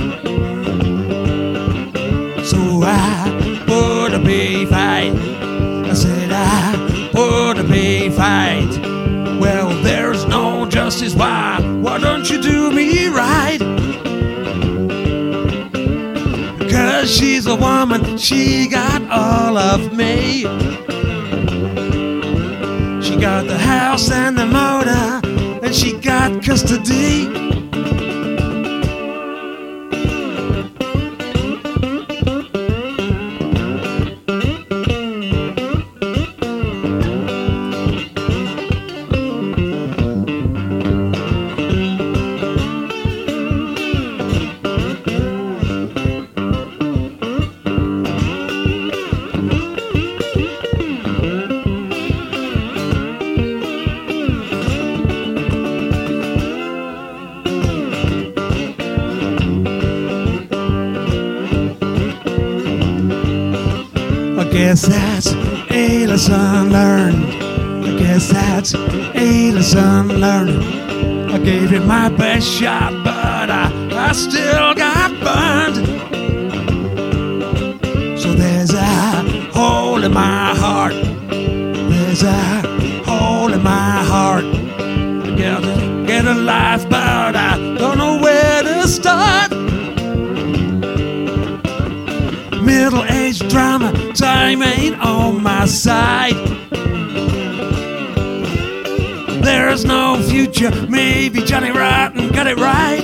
She's 17.19 17.47
a 17.47 17.57
woman, 17.57 18.17
she 18.17 18.69
got 18.69 19.03
all 19.11 19.59
of 19.59 19.93
me. 19.97 20.43
She 23.03 23.17
got 23.17 23.47
the 23.47 23.59
house 23.59 24.11
and 24.11 24.39
the 24.39 24.47
motor, 24.47 25.21
and 25.65 25.75
she 25.75 25.99
got 25.99 26.43
custody. 26.43 27.38
Guess 68.73 68.83
that's 68.83 69.17
a 69.17 69.53
lesson 69.53 70.21
learned. 70.21 71.33
I 71.33 71.39
gave 71.39 71.73
it 71.73 71.85
my 71.85 72.09
best 72.09 72.47
shot, 72.47 72.93
but 73.05 73.51
I, 73.51 73.71
I 73.93 74.13
still 74.13 74.75
got 74.75 75.11
burned. 75.21 75.77
So 78.19 78.33
there's 78.35 78.75
a 78.75 79.53
hole 79.53 80.03
in 80.03 80.13
my 80.13 80.55
heart. 80.57 80.95
There's 81.31 82.23
a 82.23 83.03
hole 83.05 83.53
in 83.53 83.63
my 83.63 84.05
heart. 84.05 84.45
I 84.45 85.37
gotta 85.37 86.05
get 86.07 86.25
a 86.25 86.35
life, 86.35 86.89
but 86.89 87.37
I 87.37 87.57
don't 87.79 87.99
know 87.99 88.21
where 88.21 88.63
to 88.63 88.89
start. 88.89 89.51
Middle 92.63 93.05
aged 93.05 93.49
drama, 93.49 93.93
time 94.15 94.63
ain't 94.63 94.99
on 95.01 95.43
my 95.43 95.67
side. 95.67 96.58
There's 99.79 99.87
no 99.87 100.21
future, 100.21 100.73
maybe 100.89 101.41
Johnny 101.41 101.71
Rotten 101.71 102.31
got 102.31 102.49
it 102.49 102.57
right. 102.57 102.99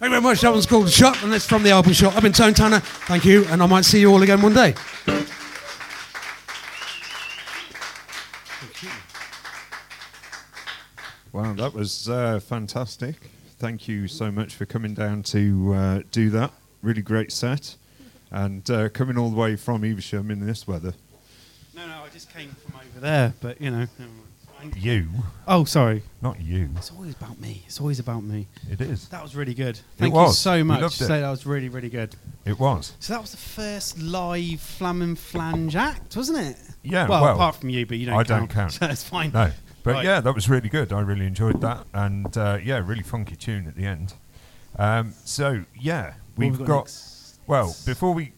Thank 0.00 0.02
you 0.02 0.08
very 0.10 0.20
much. 0.20 0.40
That 0.40 0.50
one's 0.50 0.66
called 0.66 0.90
Shot, 0.90 1.22
and 1.22 1.32
it's 1.32 1.46
from 1.46 1.62
the 1.62 1.70
album 1.70 1.92
Shot. 1.92 2.16
I've 2.16 2.22
been 2.24 2.32
Tone 2.32 2.52
Tanner. 2.52 2.80
Thank 2.80 3.24
you, 3.24 3.44
and 3.44 3.62
I 3.62 3.66
might 3.66 3.84
see 3.84 4.00
you 4.00 4.10
all 4.12 4.24
again 4.24 4.42
one 4.42 4.54
day. 4.54 4.74
Wow, 11.32 11.54
that 11.54 11.71
was 11.82 12.08
uh, 12.08 12.38
fantastic. 12.38 13.16
Thank 13.58 13.88
you 13.88 14.06
so 14.06 14.30
much 14.30 14.54
for 14.54 14.66
coming 14.66 14.94
down 14.94 15.24
to 15.24 15.74
uh, 15.74 16.00
do 16.12 16.30
that. 16.30 16.52
Really 16.80 17.02
great 17.02 17.32
set. 17.32 17.74
And 18.30 18.68
uh, 18.70 18.88
coming 18.90 19.18
all 19.18 19.30
the 19.30 19.36
way 19.36 19.56
from 19.56 19.82
Evesham 19.82 20.30
in 20.30 20.46
this 20.46 20.64
weather. 20.68 20.94
No, 21.74 21.84
no, 21.88 22.02
I 22.04 22.08
just 22.12 22.32
came 22.32 22.50
from 22.50 22.76
over 22.76 23.00
there, 23.00 23.34
but 23.40 23.60
you 23.60 23.72
know. 23.72 23.78
never 23.98 24.12
mind. 24.12 24.22
It's 24.36 24.74
fine. 24.76 24.80
You, 24.80 25.08
Oh, 25.48 25.64
sorry. 25.64 26.04
not 26.22 26.40
you. 26.40 26.70
It's 26.76 26.92
always 26.92 27.16
about 27.16 27.40
me. 27.40 27.64
It's 27.66 27.80
always 27.80 27.98
about 27.98 28.22
me. 28.22 28.46
It 28.70 28.80
is. 28.80 29.08
That 29.08 29.20
was 29.24 29.34
really 29.34 29.54
good. 29.54 29.80
Thank 29.96 30.14
you 30.14 30.20
was. 30.20 30.38
so 30.38 30.62
much. 30.62 30.82
loved 30.82 30.94
it. 30.94 31.06
So 31.06 31.20
that 31.20 31.30
was 31.30 31.44
really, 31.46 31.68
really 31.68 31.90
good. 31.90 32.14
It 32.44 32.60
was. 32.60 32.92
So 33.00 33.12
that 33.14 33.20
was 33.20 33.32
the 33.32 33.36
first 33.38 33.98
live 34.00 34.60
flam 34.60 35.02
and 35.02 35.18
flange 35.18 35.74
act, 35.74 36.16
wasn't 36.16 36.38
it? 36.46 36.56
Yeah, 36.84 37.08
Well, 37.08 37.22
well, 37.22 37.34
apart 37.34 37.56
from 37.56 37.70
you, 37.70 37.86
but 37.86 37.98
you 37.98 38.06
don't 38.06 38.14
I 38.14 38.22
count. 38.22 38.28
don't 38.28 38.50
count. 38.50 38.72
So 38.74 38.86
it's 38.90 39.02
fine. 39.02 39.32
No. 39.32 39.50
But 39.82 39.94
Right. 39.94 40.04
yeah, 40.04 40.20
that 40.20 40.34
was 40.34 40.48
really 40.48 40.68
good. 40.68 40.92
I 40.92 41.00
really 41.00 41.26
enjoyed 41.26 41.60
that. 41.60 41.86
And 41.92 42.36
uh, 42.36 42.58
yeah, 42.62 42.82
really 42.84 43.02
funky 43.02 43.36
tune 43.36 43.66
at 43.66 43.74
the 43.74 43.84
end. 43.84 44.14
Um, 44.78 45.14
so 45.24 45.64
yeah, 45.78 46.14
we've 46.36 46.58
we 46.58 46.64
got. 46.66 46.84
next? 46.84 47.38
Well, 47.46 47.74
before 47.84 48.14
we 48.14 48.32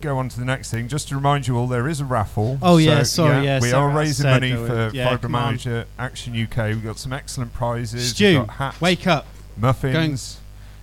go 0.00 0.18
on 0.18 0.28
to 0.30 0.38
the 0.38 0.44
next 0.46 0.70
thing, 0.70 0.88
just 0.88 1.08
to 1.08 1.14
remind 1.14 1.46
you 1.46 1.56
all, 1.56 1.66
there 1.66 1.86
is 1.88 2.00
a 2.00 2.04
raffle. 2.04 2.58
Oh, 2.62 2.78
yeah, 2.78 3.02
sorry, 3.02 3.44
yeah, 3.44 3.60
we 3.60 3.68
Sarah 3.68 3.82
are 3.82 3.96
raising 3.96 4.26
money 4.30 4.52
for 4.52 4.90
yeah. 4.92 5.16
Fibromyalgia 5.16 5.84
Action 5.98 6.34
UK. 6.40 6.56
We've 6.68 6.84
got 6.84 6.98
some 6.98 7.12
excellent 7.12 7.52
prizes. 7.52 8.10
Stu, 8.10 8.38
got 8.38 8.50
hats, 8.50 8.80
wake 8.80 9.06
up. 9.06 9.26
muffins, 9.56 10.38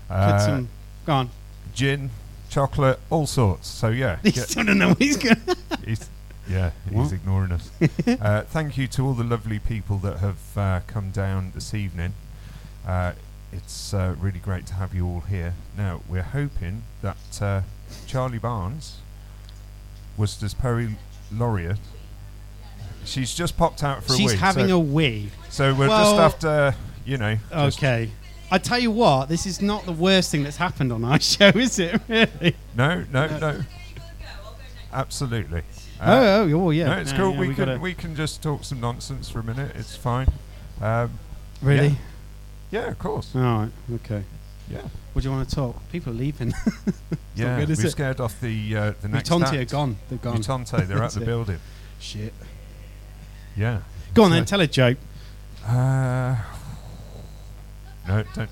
uh, 0.10 0.38
some. 0.40 0.70
Go 1.06 1.14
on. 1.14 1.30
gin, 1.74 2.12
chocolate, 2.50 3.00
all 3.10 3.26
sorts. 3.28 3.68
So 3.68 3.90
yeah, 3.90 4.20
He 4.24 4.32
still 4.32 4.64
don't 4.64 4.78
know 4.78 4.90
what 4.90 5.00
he's 5.00 5.18
going 5.18 5.38
he's, 5.86 6.10
yeah, 6.50 6.72
What? 6.90 7.04
he's 7.04 7.14
ignoring 7.14 7.52
us. 7.52 7.70
uh, 8.08 8.42
thank 8.44 8.78
you 8.78 8.88
to 8.88 9.06
all 9.06 9.14
the 9.14 9.24
lovely 9.24 9.60
people 9.60 9.98
that 10.00 10.18
have 10.20 10.58
uh, 10.58 10.80
come 10.88 11.12
down 11.12 11.52
this 11.56 11.74
evening. 11.74 12.14
Uh, 12.86 13.14
it's 13.52 13.94
uh, 13.94 14.16
really 14.20 14.40
great 14.40 14.66
to 14.68 14.74
have 14.76 14.94
you 14.94 15.06
all 15.08 15.22
here. 15.22 15.54
Now, 15.78 16.02
we're 16.10 16.22
hoping 16.24 16.84
that 17.02 17.42
uh, 17.42 17.62
Charlie 18.08 18.40
Barnes, 18.40 18.98
Worcester's 20.18 20.54
Perry 20.54 20.96
Laureate, 21.32 21.78
she's 23.06 23.34
just 23.34 23.58
popped 23.58 23.84
out 23.84 24.04
for 24.04 24.14
a 24.14 24.18
She's 24.18 24.34
having 24.34 24.68
so, 24.70 24.76
a 24.78 24.80
wee. 24.80 25.30
so 25.50 25.74
we're 25.74 25.88
well- 25.88 26.18
just 26.18 26.44
after, 26.44 26.76
you 27.06 27.18
know. 27.18 27.38
Okay. 27.52 28.10
I 28.52 28.58
tell 28.60 28.78
you 28.80 28.92
what, 28.92 29.30
this 29.30 29.46
is 29.48 29.62
not 29.62 29.86
the 29.86 29.92
worst 29.94 30.30
thing 30.30 30.44
that's 30.44 30.58
happened 30.58 30.92
on 30.92 31.04
our 31.04 31.20
show, 31.22 31.48
is 31.50 31.80
it? 31.80 32.00
Really? 32.08 32.56
No, 32.76 33.04
no, 33.12 33.28
no. 33.40 33.62
Absolutely. 34.92 35.64
Uh, 36.06 36.12
oh, 36.46 36.50
oh, 36.52 36.66
oh, 36.66 36.70
yeah. 36.72 36.86
No, 36.86 36.98
it's 36.98 37.12
No, 37.12 37.18
cool. 37.18 37.34
yeah, 37.34 37.40
we, 37.40 37.48
we 37.50 37.56
can 37.56 37.82
we 37.82 37.94
can 37.94 38.16
just 38.16 38.42
talk 38.44 38.64
some 38.64 38.80
nonsense 38.80 39.30
for 39.30 39.40
a 39.40 39.44
minute. 39.44 39.72
It's 39.76 39.96
fine. 39.96 40.28
Um, 40.82 41.12
Really? 41.62 41.98
yeah. 42.72 42.82
yeah, 42.82 42.88
of 42.92 43.00
course. 43.00 43.36
All 43.36 43.42
right. 43.42 43.72
Okay. 43.96 44.24
Yeah, 44.70 44.82
What 45.14 45.22
do 45.22 45.30
you 45.30 45.36
want 45.36 45.48
to 45.50 45.56
talk? 45.56 45.76
People 45.92 46.14
are 46.14 46.16
leaving. 46.16 46.54
yeah. 47.36 47.60
good, 47.60 47.70
is 47.70 47.80
We're 47.80 47.88
it? 47.88 47.92
scared 47.92 48.20
off 48.22 48.40
the 48.42 48.76
uh, 48.78 48.94
the 49.02 49.08
next. 49.10 49.30
Mutante 49.30 49.60
are 49.62 49.66
gone. 49.66 49.98
They're 50.10 50.18
gone. 50.18 50.38
Mutante, 50.38 50.88
they're 50.88 50.98
at 50.98 51.02
That's 51.02 51.16
the 51.16 51.22
it. 51.22 51.26
building. 51.26 51.60
Shit. 52.00 52.34
Yeah. 53.56 53.82
Go 54.14 54.24
on 54.24 54.30
So- 54.32 54.36
then, 54.36 54.46
tell 54.46 54.62
a 54.62 54.68
joke. 54.68 54.98
Uh, 55.66 56.36
no, 58.08 58.24
don't. 58.34 58.50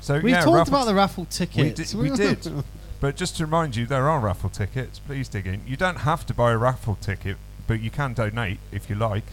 So 0.00 0.18
We 0.20 0.30
yeah, 0.30 0.40
talked 0.42 0.56
raffle 0.56 0.74
about 0.74 0.84
the 0.86 0.94
raffle 0.94 1.24
tickets. 1.26 1.94
we 1.94 2.10
did. 2.10 2.38
But 3.00 3.16
just 3.16 3.36
to 3.38 3.44
remind 3.46 3.76
you, 3.76 3.86
there 3.86 4.08
are 4.10 4.20
raffle 4.20 4.50
tickets. 4.50 4.98
Please 4.98 5.28
dig 5.28 5.46
in. 5.46 5.62
You 5.66 5.76
don't 5.76 5.98
have 6.00 6.26
to 6.26 6.34
buy 6.34 6.52
a 6.52 6.56
raffle 6.58 6.96
ticket, 7.00 7.36
but 7.66 7.80
you 7.80 7.90
can 7.90 8.12
donate 8.14 8.58
if 8.72 8.90
you 8.90 8.96
like. 8.96 9.24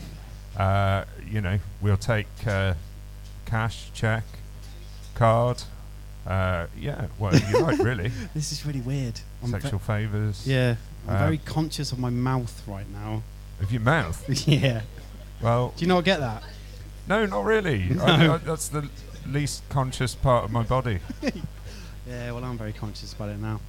Uh, 0.55 1.03
you 1.29 1.41
know, 1.41 1.59
we'll 1.81 1.97
take 1.97 2.27
uh, 2.47 2.73
cash, 3.45 3.91
check, 3.93 4.23
card. 5.15 5.63
Uh, 6.25 6.67
yeah, 6.77 7.07
well, 7.19 7.35
you 7.37 7.59
like, 7.61 7.77
really. 7.79 8.11
This 8.33 8.51
is 8.51 8.65
really 8.65 8.81
weird. 8.81 9.19
I'm 9.43 9.51
Sexual 9.51 9.79
favours. 9.79 10.47
yeah, 10.47 10.75
I'm 11.07 11.15
Uh, 11.15 11.19
very 11.19 11.37
conscious 11.39 11.91
of 11.91 11.99
my 11.99 12.09
mouth 12.09 12.63
right 12.67 12.89
now. 12.91 13.23
Of 13.61 13.71
your 13.71 13.81
mouth. 13.81 14.23
yeah. 14.47 14.81
Well, 15.41 15.73
Do 15.75 15.83
you 15.85 15.87
not 15.89 16.03
get 16.03 16.19
that? 16.21 16.43
no, 17.07 17.25
not 17.25 17.43
really. 17.45 17.97
I, 18.01 18.33
I, 18.33 18.37
that's 18.37 18.67
the 18.69 18.89
least 19.25 19.63
conscious 19.69 20.15
part 20.15 20.43
of 20.45 20.51
my 20.51 20.63
body. 20.63 20.99
Yeah, 22.07 22.31
well, 22.31 22.43
I'm 22.43 22.57
very 22.57 22.73
conscious 22.73 23.13
about 23.13 23.29
it 23.29 23.39
now. 23.39 23.59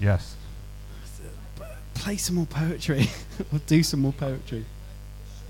Yes. 0.00 0.36
Play 1.94 2.16
some 2.16 2.36
more 2.36 2.46
poetry. 2.46 3.08
or 3.52 3.58
do 3.66 3.82
some 3.82 4.00
more 4.00 4.12
poetry. 4.12 4.64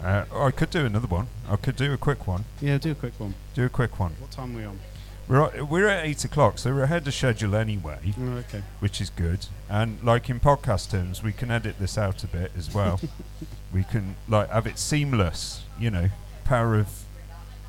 Uh, 0.03 0.24
I 0.35 0.50
could 0.50 0.70
do 0.70 0.87
another 0.87 1.07
one. 1.07 1.29
I 1.48 1.57
could 1.57 1.76
do 1.76 1.92
a 1.92 1.98
quick 1.98 2.26
one. 2.26 2.44
Yeah, 2.61 2.79
do 2.79 2.92
a 2.92 2.94
quick 2.94 3.12
one. 3.20 3.35
Do 3.55 3.64
a 3.66 3.68
quick 3.68 4.00
one. 4.00 4.12
What 4.18 4.31
time 4.31 4.55
are 4.57 4.59
we 4.59 4.64
on? 4.64 4.81
We're 5.29 5.42
at, 5.44 5.68
we're 5.68 5.87
at 5.87 6.05
eight 6.07 6.24
o'clock, 6.24 6.59
so 6.59 6.74
we're 6.74 6.83
ahead 6.85 7.07
of 7.07 7.14
schedule 7.14 7.55
anyway, 7.55 8.14
Oh, 8.20 8.38
okay. 8.38 8.62
which 8.81 9.00
is 9.00 9.11
good. 9.11 9.46
And 9.68 10.03
like 10.03 10.29
in 10.29 10.40
podcast 10.40 10.90
terms, 10.90 11.22
we 11.22 11.33
can 11.33 11.53
edit 11.53 11.79
this 11.79 11.96
out 11.96 12.24
a 12.24 12.26
bit 12.26 12.50
as 12.59 12.74
well. 12.74 12.98
we 13.72 13.85
can 13.85 14.16
like 14.29 14.48
have 14.50 14.66
it 14.66 14.76
seamless. 14.79 15.62
You 15.79 15.90
know, 15.92 16.09
power 16.44 16.74
of 16.76 17.05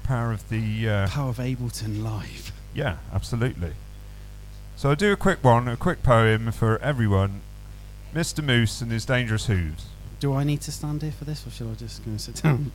power 0.03 0.31
of 0.31 0.49
the 0.49 0.89
uh, 0.89 1.07
Power 1.09 1.29
of 1.29 1.37
Ableton 1.37 2.01
live. 2.01 2.51
yeah, 2.73 2.97
absolutely. 3.13 3.73
So 4.81 4.89
I'll 4.89 4.95
do 4.95 5.11
a 5.13 5.15
quick 5.15 5.43
one, 5.43 5.67
a 5.67 5.77
quick 5.77 6.01
poem 6.01 6.51
for 6.51 6.79
everyone. 6.79 7.41
Mr. 8.15 8.43
Moose 8.43 8.81
and 8.81 8.91
his 8.91 9.05
dangerous 9.05 9.45
hooves. 9.45 9.85
Do 10.19 10.33
I 10.33 10.43
need 10.43 10.61
to 10.61 10.71
stand 10.71 11.03
here 11.03 11.11
for 11.11 11.23
this, 11.23 11.45
or 11.45 11.51
should 11.51 11.69
I 11.69 11.75
just 11.75 12.03
go 12.03 12.09
and 12.09 12.19
sit 12.19 12.41
down? 12.41 12.71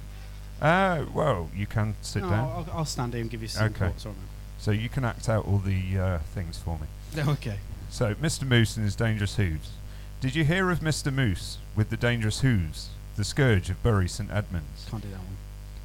Uh, 0.63 1.07
well, 1.13 1.51
you 1.53 1.67
can 1.67 1.97
sit 2.03 2.23
No, 2.23 2.31
down, 2.31 2.45
I'll, 2.49 2.79
I'll 2.79 2.85
stand 2.85 3.13
here 3.13 3.23
and 3.23 3.29
give 3.29 3.43
you 3.43 3.49
some 3.49 3.67
Okay. 3.67 3.89
thoughts 3.89 4.07
on 4.07 4.15
so 4.57 4.71
you 4.71 4.89
can 4.89 5.05
act 5.05 5.29
out 5.29 5.49
all 5.49 5.59
the 5.59 5.99
uh, 5.99 6.19
things 6.33 6.57
for 6.57 6.79
me. 6.79 6.87
Okay. 7.29 7.59
So, 7.91 8.15
Mr. 8.15 8.47
Moose 8.47 8.77
and 8.77 8.85
his 8.85 8.95
dangerous 8.95 9.35
hooves. 9.35 9.73
Did 10.21 10.37
you 10.37 10.45
hear 10.45 10.71
of 10.71 10.79
Mr. 10.79 11.13
Moose 11.13 11.59
with 11.75 11.91
the 11.91 11.97
dangerous 11.97 12.39
hooves, 12.39 12.91
the 13.17 13.25
scourge 13.25 13.69
of 13.69 13.83
Bury 13.83 14.09
St 14.09 14.31
Edmunds? 14.31 14.87
Can't 14.89 15.03
do 15.03 15.09
that 15.09 15.19
one. 15.19 15.37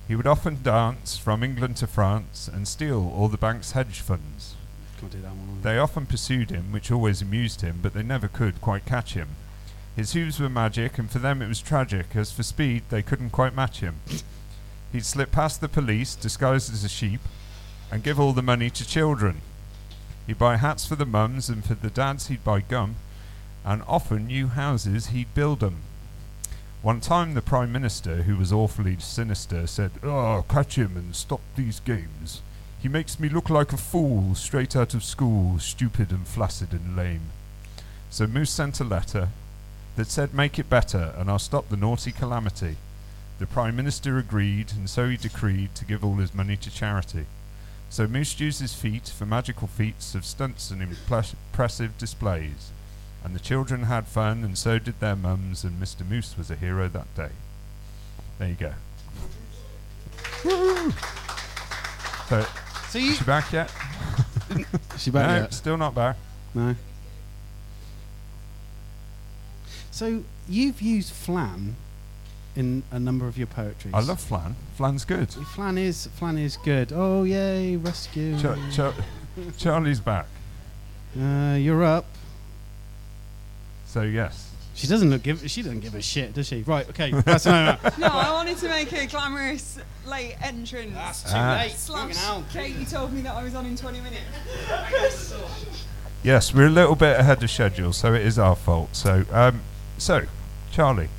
He 0.07 0.15
would 0.15 0.27
often 0.27 0.61
dance 0.61 1.17
from 1.17 1.41
England 1.41 1.77
to 1.77 1.87
France 1.87 2.47
and 2.47 2.67
steal 2.67 3.11
all 3.11 3.27
the 3.27 3.37
bank's 3.37 3.71
hedge 3.71 4.01
funds. 4.01 4.53
Do 5.09 5.19
that 5.21 5.29
one. 5.29 5.61
They 5.63 5.77
often 5.77 6.05
pursued 6.05 6.51
him, 6.51 6.71
which 6.71 6.91
always 6.91 7.21
amused 7.21 7.61
him, 7.61 7.79
but 7.81 7.93
they 7.93 8.03
never 8.03 8.27
could 8.27 8.61
quite 8.61 8.85
catch 8.85 9.13
him. 9.13 9.29
His 9.95 10.13
hooves 10.13 10.39
were 10.39 10.49
magic, 10.49 10.97
and 10.97 11.09
for 11.09 11.19
them 11.19 11.41
it 11.41 11.47
was 11.47 11.59
tragic, 11.59 12.15
as 12.15 12.31
for 12.31 12.43
speed 12.43 12.83
they 12.89 13.01
couldn't 13.01 13.31
quite 13.31 13.55
match 13.55 13.79
him. 13.79 13.95
He'd 14.91 15.05
slip 15.05 15.31
past 15.31 15.59
the 15.59 15.67
police, 15.67 16.15
disguised 16.15 16.71
as 16.71 16.83
a 16.83 16.89
sheep, 16.89 17.21
and 17.91 18.03
give 18.03 18.19
all 18.19 18.33
the 18.33 18.41
money 18.41 18.69
to 18.69 18.87
children. 18.87 19.41
He'd 20.27 20.37
buy 20.37 20.57
hats 20.57 20.85
for 20.85 20.95
the 20.95 21.05
mums, 21.05 21.49
and 21.49 21.65
for 21.65 21.73
the 21.73 21.89
dads 21.89 22.27
he'd 22.27 22.43
buy 22.43 22.61
gum, 22.61 22.95
and 23.65 23.83
often 23.87 24.27
new 24.27 24.47
houses 24.47 25.07
he'd 25.07 25.33
build 25.33 25.63
'em. 25.63 25.77
One 26.81 26.99
time 26.99 27.33
the 27.33 27.41
Prime 27.41 27.71
Minister, 27.71 28.23
who 28.23 28.37
was 28.37 28.51
awfully 28.51 28.97
sinister, 28.99 29.67
said, 29.67 29.91
Oh, 30.03 30.45
catch 30.49 30.77
him 30.77 30.97
and 30.97 31.15
stop 31.15 31.41
these 31.55 31.79
games. 31.79 32.41
He 32.81 32.87
makes 32.89 33.19
me 33.19 33.29
look 33.29 33.49
like 33.49 33.71
a 33.71 33.77
fool 33.77 34.33
straight 34.33 34.75
out 34.75 34.95
of 34.95 35.03
school, 35.03 35.59
stupid 35.59 36.11
and 36.11 36.27
flaccid 36.27 36.71
and 36.71 36.95
lame. 36.95 37.29
So 38.09 38.25
Moose 38.25 38.49
sent 38.49 38.79
a 38.79 38.83
letter 38.83 39.29
that 39.97 40.07
said, 40.07 40.33
Make 40.33 40.57
it 40.57 40.67
better, 40.69 41.13
and 41.15 41.29
I'll 41.29 41.37
stop 41.37 41.69
the 41.69 41.77
naughty 41.77 42.11
calamity. 42.11 42.77
The 43.37 43.45
Prime 43.45 43.75
Minister 43.75 44.17
agreed, 44.17 44.71
and 44.75 44.89
so 44.89 45.09
he 45.09 45.17
decreed 45.17 45.75
to 45.75 45.85
give 45.85 46.03
all 46.03 46.15
his 46.15 46.33
money 46.33 46.57
to 46.57 46.73
charity. 46.73 47.25
So 47.91 48.07
Moose 48.07 48.39
used 48.39 48.61
his 48.61 48.73
feet 48.73 49.09
for 49.09 49.27
magical 49.27 49.67
feats 49.67 50.15
of 50.15 50.25
stunts 50.25 50.71
and 50.71 50.81
impressive 50.81 51.97
displays. 51.99 52.71
And 53.23 53.35
the 53.35 53.39
children 53.39 53.83
had 53.83 54.07
fun, 54.07 54.43
and 54.43 54.57
so 54.57 54.79
did 54.79 54.99
their 54.99 55.15
mums, 55.15 55.63
and 55.63 55.79
Mr. 55.79 56.07
Moose 56.07 56.35
was 56.35 56.49
a 56.49 56.55
hero 56.55 56.87
that 56.87 57.13
day. 57.15 57.29
There 58.39 58.49
you 58.49 58.55
go. 58.55 58.73
So, 62.31 62.45
So 62.91 62.99
you. 62.99 63.11
is 63.11 63.17
she 63.19 63.23
back 63.23 63.53
yet? 63.53 63.71
Is 64.95 65.01
she 65.03 65.11
back 65.11 65.29
no, 65.29 65.35
yet? 65.43 65.53
still 65.53 65.77
not 65.77 65.95
back. 65.95 66.17
No. 66.53 66.75
So 69.91 70.23
you've 70.49 70.81
used 70.81 71.13
flan 71.13 71.77
in 72.53 72.83
a 72.91 72.99
number 72.99 73.29
of 73.29 73.37
your 73.37 73.47
poetry. 73.47 73.91
I 73.93 74.01
love 74.01 74.19
flan. 74.19 74.57
Flan's 74.75 75.05
good. 75.05 75.31
flan. 75.31 75.77
Is 75.77 76.07
flan 76.07 76.37
is 76.37 76.57
good? 76.57 76.91
Oh 76.93 77.23
yay, 77.23 77.77
rescue! 77.77 78.37
Char- 78.37 78.57
Char- 78.73 78.93
Charlie's 79.57 80.01
back. 80.01 80.25
uh, 81.17 81.55
you're 81.57 81.85
up. 81.85 82.07
So 83.85 84.01
yes. 84.01 84.50
She 84.81 84.87
doesn't 84.87 85.11
look 85.11 85.21
give. 85.21 85.47
She 85.49 85.61
doesn't 85.61 85.81
give 85.81 85.93
a 85.93 86.01
shit, 86.01 86.33
does 86.33 86.47
she? 86.47 86.63
Right. 86.63 86.89
Okay. 86.89 87.11
That's 87.11 87.45
enough. 87.45 87.97
No, 87.99 88.07
I 88.07 88.31
wanted 88.31 88.57
to 88.57 88.67
make 88.67 88.91
a 88.93 89.05
glamorous 89.05 89.77
late 90.07 90.35
entrance. 90.41 90.93
That's 90.95 91.23
too 91.23 91.29
Ah. 91.35 91.57
late. 91.61 91.71
Slash, 91.73 91.99
Fucking 92.01 92.15
hell. 92.17 92.43
Katie 92.51 92.85
told 92.85 93.13
me 93.13 93.21
that 93.21 93.35
I 93.35 93.43
was 93.43 93.53
on 93.53 93.67
in 93.67 93.75
20 93.77 93.99
minutes. 94.01 95.33
Yes, 96.23 96.53
we're 96.53 96.65
a 96.67 96.69
little 96.69 96.95
bit 96.95 97.19
ahead 97.19 97.43
of 97.43 97.49
schedule, 97.51 97.93
so 97.93 98.13
it 98.13 98.21
is 98.25 98.37
our 98.39 98.55
fault. 98.55 98.95
So, 98.95 99.23
um, 99.31 99.61
so, 99.97 100.25
Charlie. 100.71 101.09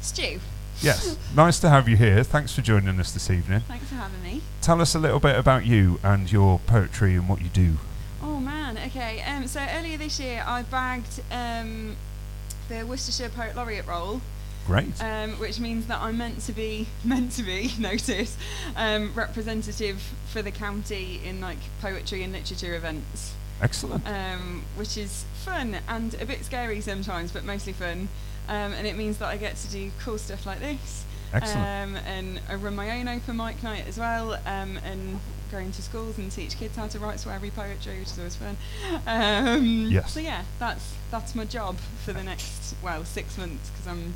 Stu, 0.00 0.40
Yes, 0.80 1.16
nice 1.34 1.58
to 1.60 1.68
have 1.70 1.88
you 1.88 1.96
here. 1.96 2.22
Thanks 2.22 2.54
for 2.54 2.60
joining 2.62 3.00
us 3.00 3.10
this 3.12 3.30
evening. 3.30 3.60
thanks 3.66 3.88
for 3.88 3.96
having 3.96 4.22
me. 4.22 4.42
Tell 4.62 4.80
us 4.80 4.94
a 4.94 4.98
little 4.98 5.18
bit 5.18 5.36
about 5.36 5.66
you 5.66 5.98
and 6.04 6.30
your 6.30 6.60
poetry 6.66 7.14
and 7.16 7.28
what 7.28 7.40
you 7.42 7.48
do. 7.48 7.78
Oh 8.22 8.38
man, 8.38 8.78
okay. 8.86 9.20
Um, 9.22 9.46
so 9.48 9.60
earlier 9.74 9.96
this 9.96 10.20
year, 10.20 10.44
I 10.46 10.62
bagged 10.62 11.20
um, 11.32 11.96
the 12.68 12.84
Worcestershire 12.86 13.30
Poet 13.30 13.56
Laureate 13.56 13.86
role, 13.86 14.20
Great. 14.66 15.02
um, 15.02 15.32
which 15.38 15.58
means 15.60 15.86
that 15.86 16.00
I'm 16.00 16.18
meant 16.18 16.40
to 16.42 16.52
be 16.52 16.86
meant 17.04 17.32
to 17.32 17.42
be 17.42 17.72
notice 17.78 18.36
um, 18.76 19.12
representative 19.14 20.00
for 20.26 20.42
the 20.42 20.50
county 20.50 21.20
in 21.24 21.40
like 21.40 21.58
poetry 21.80 22.22
and 22.22 22.32
literature 22.32 22.74
events. 22.74 23.34
Excellent. 23.60 24.06
um, 24.06 24.62
which 24.76 24.96
is 24.96 25.24
fun 25.44 25.78
and 25.88 26.14
a 26.20 26.24
bit 26.26 26.44
scary 26.44 26.80
sometimes, 26.80 27.32
but 27.32 27.44
mostly 27.44 27.72
fun. 27.72 28.08
Um, 28.48 28.72
and 28.72 28.86
it 28.86 28.96
means 28.96 29.18
that 29.18 29.26
I 29.26 29.36
get 29.36 29.56
to 29.56 29.68
do 29.70 29.90
cool 30.00 30.16
stuff 30.16 30.46
like 30.46 30.60
this. 30.60 31.04
Excellent. 31.32 31.96
Um, 31.96 31.96
and 32.06 32.40
I 32.48 32.54
run 32.54 32.74
my 32.74 32.98
own 32.98 33.08
open 33.08 33.36
mic 33.36 33.62
night 33.62 33.84
as 33.86 33.98
well, 33.98 34.34
um, 34.46 34.78
and 34.84 35.20
go 35.50 35.58
into 35.58 35.80
schools 35.82 36.18
and 36.18 36.30
teach 36.30 36.56
kids 36.58 36.76
how 36.76 36.86
to 36.88 36.98
write 36.98 37.16
sweary 37.18 37.54
poetry, 37.54 37.98
which 37.98 38.08
is 38.08 38.18
always 38.18 38.36
fun. 38.36 38.56
Um, 39.06 39.88
Yes. 39.90 40.12
So 40.12 40.20
yeah, 40.20 40.42
that's 40.58 40.94
that's 41.10 41.34
my 41.34 41.44
job 41.44 41.76
for 42.04 42.12
the 42.12 42.22
next 42.22 42.74
well 42.82 43.04
six 43.04 43.36
months 43.38 43.70
because 43.70 43.86
I'm 43.86 44.14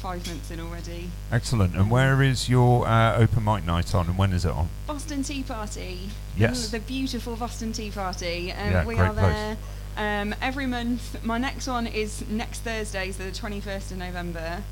five 0.00 0.26
months 0.26 0.50
in 0.50 0.60
already. 0.60 1.10
Excellent. 1.32 1.74
And 1.74 1.90
where 1.90 2.22
is 2.22 2.48
your 2.48 2.86
uh, 2.86 3.16
open 3.16 3.44
mic 3.44 3.64
night 3.64 3.94
on, 3.94 4.06
and 4.06 4.18
when 4.18 4.32
is 4.32 4.44
it 4.44 4.50
on? 4.52 4.68
Boston 4.86 5.22
Tea 5.22 5.42
Party. 5.42 6.10
Yes. 6.36 6.70
The 6.70 6.80
beautiful 6.80 7.36
Boston 7.36 7.72
Tea 7.72 7.90
Party. 7.90 8.52
Um, 8.52 8.70
Yeah, 8.70 8.84
we 8.84 8.96
great 8.96 9.08
are 9.08 9.14
there 9.14 9.56
um, 9.96 10.34
every 10.42 10.66
month. 10.66 11.24
My 11.24 11.38
next 11.38 11.66
one 11.66 11.86
is 11.86 12.22
next 12.28 12.60
Thursday, 12.60 13.12
so 13.12 13.24
the 13.24 13.30
21st 13.30 13.92
of 13.92 13.96
November. 13.98 14.62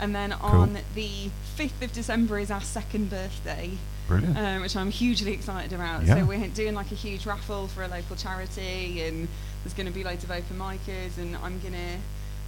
And 0.00 0.14
then 0.14 0.32
on 0.32 0.78
the 0.94 1.30
5th 1.56 1.82
of 1.82 1.92
December 1.92 2.38
is 2.38 2.50
our 2.50 2.60
second 2.60 3.10
birthday, 3.10 3.70
Brilliant. 4.06 4.38
um, 4.38 4.62
which 4.62 4.76
I'm 4.76 4.90
hugely 4.90 5.32
excited 5.32 5.72
about. 5.72 6.04
Yeah. 6.04 6.16
So 6.20 6.24
we're 6.24 6.46
doing 6.48 6.74
like 6.74 6.92
a 6.92 6.96
huge 6.96 7.26
raffle 7.26 7.66
for 7.68 7.82
a 7.82 7.88
local 7.88 8.14
charity, 8.16 9.02
and 9.02 9.26
there's 9.64 9.74
going 9.74 9.86
to 9.86 9.92
be 9.92 10.04
loads 10.04 10.22
of 10.24 10.30
open 10.30 10.56
micers, 10.58 11.18
and 11.18 11.36
I'm 11.36 11.58
going 11.60 11.74
to 11.74 11.98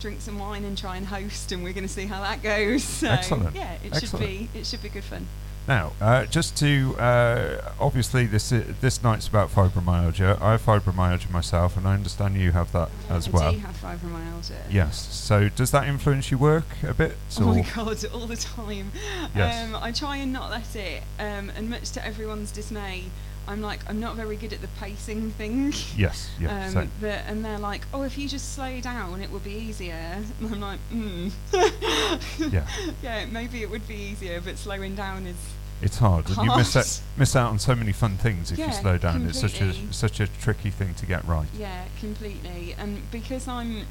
drink 0.00 0.20
some 0.20 0.38
wine 0.38 0.64
and 0.64 0.78
try 0.78 0.96
and 0.96 1.06
host, 1.06 1.50
and 1.52 1.62
we're 1.64 1.72
going 1.72 1.86
to 1.86 1.92
see 1.92 2.06
how 2.06 2.20
that 2.22 2.42
goes. 2.42 2.84
So 2.84 3.08
Excellent. 3.08 3.54
yeah, 3.56 3.72
it 3.84 3.92
Excellent. 3.92 4.00
should 4.10 4.20
be 4.20 4.48
it 4.58 4.66
should 4.66 4.82
be 4.82 4.88
good 4.88 5.04
fun. 5.04 5.26
Now, 5.68 5.92
uh, 6.00 6.26
just 6.26 6.56
to 6.58 6.96
uh, 6.98 7.72
obviously 7.78 8.26
this 8.26 8.52
i- 8.52 8.64
this 8.80 9.02
night's 9.04 9.28
about 9.28 9.50
fibromyalgia. 9.54 10.40
I 10.40 10.52
have 10.52 10.64
fibromyalgia 10.64 11.30
myself, 11.30 11.76
and 11.76 11.86
I 11.86 11.94
understand 11.94 12.34
you 12.36 12.50
have 12.52 12.72
that 12.72 12.88
as 13.08 13.28
I 13.28 13.30
well. 13.30 13.52
do 13.52 13.58
have 13.58 13.76
fibromyalgia. 13.80 14.62
Yes. 14.70 15.06
So 15.12 15.48
does 15.48 15.70
that 15.70 15.86
influence 15.86 16.30
your 16.30 16.40
work 16.40 16.64
a 16.82 16.92
bit? 16.94 17.16
Oh 17.38 17.54
my 17.54 17.60
god, 17.74 18.04
all 18.12 18.26
the 18.26 18.36
time. 18.36 18.90
Yes. 19.36 19.68
Um, 19.68 19.76
I 19.76 19.92
try 19.92 20.16
and 20.16 20.32
not 20.32 20.50
let 20.50 20.74
it, 20.74 21.02
um, 21.20 21.50
and 21.56 21.70
much 21.70 21.90
to 21.92 22.04
everyone's 22.04 22.50
dismay, 22.50 23.04
I'm 23.50 23.60
like, 23.60 23.80
I'm 23.90 23.98
not 23.98 24.14
very 24.14 24.36
good 24.36 24.52
at 24.52 24.60
the 24.60 24.68
pacing 24.78 25.32
thing. 25.32 25.74
Yes. 25.96 26.30
Yeah. 26.38 26.50
Um, 26.60 26.72
same. 26.72 26.90
the, 27.00 27.12
and 27.12 27.44
they're 27.44 27.58
like, 27.58 27.82
oh, 27.94 28.02
if 28.02 28.18
you 28.18 28.28
just 28.28 28.54
slow 28.54 28.80
down, 28.80 29.20
it 29.22 29.30
will 29.30 29.40
be 29.40 29.52
easier. 29.52 30.22
And 30.40 30.52
I'm 30.52 30.60
like, 30.60 30.78
hmm. 30.90 31.28
Yeah. 32.52 32.66
yeah, 33.02 33.26
maybe 33.26 33.62
it 33.62 33.70
would 33.70 33.86
be 33.88 33.94
easier, 33.94 34.40
but 34.40 34.58
slowing 34.58 34.94
down 34.94 35.26
is. 35.26 35.36
It's 35.82 35.96
hard, 35.96 36.28
and 36.28 36.36
you 36.36 36.56
miss 36.56 36.76
out, 36.76 37.00
miss 37.16 37.34
out 37.34 37.50
on 37.50 37.58
so 37.58 37.74
many 37.74 37.92
fun 37.92 38.18
things 38.18 38.52
if 38.52 38.58
you 38.58 38.70
slow 38.70 38.98
down. 38.98 39.26
It's 39.26 39.40
such 39.40 39.62
a 39.62 39.72
such 39.90 40.20
a 40.20 40.26
tricky 40.26 40.68
thing 40.68 40.92
to 40.94 41.06
get 41.06 41.24
right. 41.24 41.48
Yeah, 41.56 41.86
completely. 41.98 42.74
And 42.76 43.10
because 43.10 43.48
I'm 43.48 43.86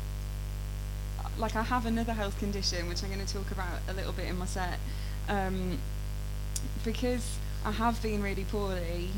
like 1.40 1.56
I 1.56 1.64
have 1.64 1.88
another 1.88 2.14
health 2.14 2.38
condition, 2.38 2.88
which 2.88 3.04
I'm 3.04 3.12
going 3.12 3.26
to 3.26 3.34
talk 3.34 3.50
about 3.50 3.80
a 3.88 3.94
little 3.94 4.14
bit 4.14 4.28
in 4.28 4.38
my 4.38 4.46
set, 4.46 4.78
um, 5.28 5.80
because 6.86 7.40
I 7.66 7.72
have 7.72 8.00
been 8.04 8.22
really 8.22 8.46
poorly 8.46 9.10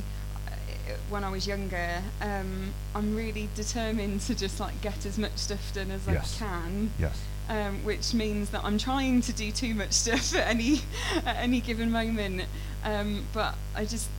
when 1.10 1.24
I 1.24 1.30
was 1.30 1.48
younger. 1.48 2.02
Um, 2.22 2.74
I'm 2.96 3.16
really 3.16 3.50
determined 3.56 4.22
to 4.22 4.36
just 4.36 4.60
like 4.60 4.80
get 4.82 5.06
as 5.06 5.18
much 5.18 5.38
stuff 5.38 5.74
done 5.74 5.92
as 5.92 6.06
Yes. 6.08 6.42
I 6.42 6.46
can. 6.46 6.92
Yes. 7.00 7.20
Um, 7.50 7.84
which 7.84 8.14
means 8.14 8.50
that 8.52 8.64
I'm 8.64 8.78
trying 8.78 9.22
to 9.22 9.34
do 9.34 9.52
too 9.52 9.74
much 9.74 9.92
stuff 9.92 10.34
at 10.36 10.48
any 10.48 10.82
at 11.26 11.38
any 11.38 11.60
given 11.60 11.92
moment, 11.92 12.44
um, 12.86 13.26
but 13.34 13.56
I 13.76 13.86
just 13.86 14.10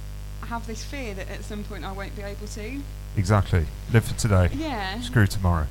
have 0.47 0.67
this 0.67 0.83
fear 0.85 1.15
that 1.15 1.31
at 1.31 1.45
some 1.45 1.65
point 1.65 1.85
I 1.85 1.93
won't 1.93 2.15
be 2.17 2.23
able 2.23 2.47
to. 2.49 2.81
Exactly. 3.17 3.67
Live 3.93 4.05
for 4.05 4.15
today. 4.19 4.51
Yeah. 4.55 5.01
Screw 5.01 5.27
tomorrow. 5.27 5.67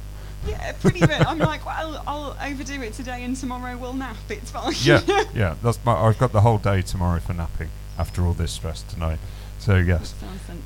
Yeah, 0.47 0.71
pretty 0.73 1.01
much. 1.01 1.23
I'm 1.27 1.37
like, 1.51 1.63
well, 1.65 2.03
I'll 2.07 2.35
overdo 2.43 2.81
it 2.81 2.93
today, 2.93 3.23
and 3.23 3.35
tomorrow 3.35 3.77
we'll 3.77 3.93
nap. 3.93 4.15
It's 4.29 4.49
fine. 4.49 4.73
Yeah, 4.81 5.01
yeah. 5.35 5.55
That's 5.61 5.77
my. 5.85 5.93
I've 5.93 6.17
got 6.17 6.31
the 6.31 6.41
whole 6.41 6.57
day 6.57 6.81
tomorrow 6.81 7.19
for 7.19 7.33
napping 7.33 7.69
after 7.99 8.23
all 8.25 8.33
this 8.33 8.51
stress 8.53 8.81
tonight. 8.81 9.19
So 9.61 9.75
yes. 9.77 10.15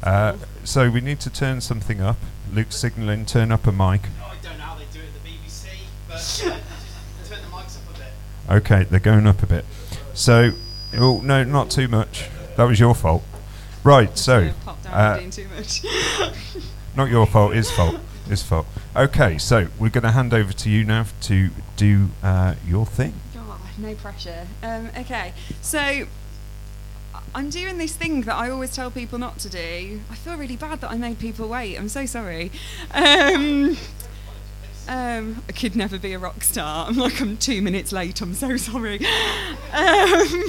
Uh, 0.04 0.38
so 0.64 0.90
we 0.90 1.02
need 1.02 1.20
to 1.20 1.30
turn 1.30 1.60
something 1.60 2.00
up. 2.00 2.16
Luke's 2.54 2.78
signalling. 2.78 3.26
Turn 3.26 3.52
up 3.52 3.68
a 3.68 3.72
mic. 3.74 4.04
Oh, 4.22 4.32
I 4.32 4.36
don't 4.42 4.58
know 4.58 4.64
how 4.64 4.76
they 4.76 4.86
do 4.94 5.00
it 5.02 5.08
at 5.08 5.22
the 5.22 5.30
BBC, 5.30 5.68
but 6.08 6.42
yeah, 6.46 6.60
turn 7.28 7.42
the 7.42 7.50
mics 7.50 7.78
up 7.78 7.94
a 7.94 8.00
bit. 8.00 8.58
Okay, 8.64 8.84
they're 8.86 9.02
going 9.02 9.28
up 9.28 9.44
a 9.44 9.48
bit. 9.48 9.66
So, 10.14 10.52
oh 10.94 11.20
no, 11.20 11.44
not 11.44 11.70
too 11.70 11.90
much. 11.90 12.30
That 12.56 12.64
was 12.64 12.80
your 12.80 12.96
fault. 12.96 13.24
Right. 13.84 14.18
So, 14.18 14.40
Yeah, 14.40 14.54
pop 14.64 14.82
down 14.82 14.94
uh, 14.94 15.14
for 15.16 15.20
doing 15.20 15.32
too 15.32 15.48
much. 15.58 15.84
not 16.96 17.10
your 17.10 17.26
fault. 17.28 17.54
His 17.54 17.70
fault. 17.70 17.98
His 18.30 18.44
fault. 18.44 18.66
Okay. 18.96 19.38
So 19.38 19.68
we're 19.78 19.90
going 19.90 20.04
to 20.06 20.12
hand 20.12 20.34
over 20.34 20.54
to 20.54 20.70
you 20.70 20.86
now 20.86 21.06
to 21.24 21.50
do 21.76 22.08
uh, 22.24 22.56
your 22.66 22.86
thing. 22.86 23.14
Oh, 23.38 23.60
no 23.78 23.94
pressure. 23.96 24.48
Um, 24.64 24.90
okay, 24.98 25.34
so 25.62 25.80
I- 25.80 26.08
I'm 27.36 27.50
doing 27.50 27.78
this 27.78 27.94
thing 27.94 28.22
that 28.22 28.34
I 28.34 28.50
always 28.50 28.74
tell 28.74 28.90
people 28.90 29.20
not 29.20 29.40
to 29.40 29.50
do. 29.50 30.00
I 30.10 30.16
feel 30.16 30.38
really 30.38 30.56
bad 30.56 30.80
that 30.80 30.90
I 30.90 30.96
made 30.96 31.20
people 31.20 31.50
wait. 31.50 31.76
I'm 31.78 31.90
so 31.90 32.06
sorry. 32.06 32.50
Um, 32.94 33.76
um, 34.88 35.44
I 35.50 35.52
could 35.52 35.76
never 35.76 36.00
be 36.00 36.14
a 36.14 36.18
rock 36.18 36.44
star. 36.44 36.88
I'm 36.88 36.96
like, 36.96 37.20
I'm 37.20 37.36
two 37.36 37.62
minutes 37.62 37.92
late. 37.92 38.22
I'm 38.22 38.34
so 38.36 38.56
sorry. 38.56 39.06
Um, 39.74 40.44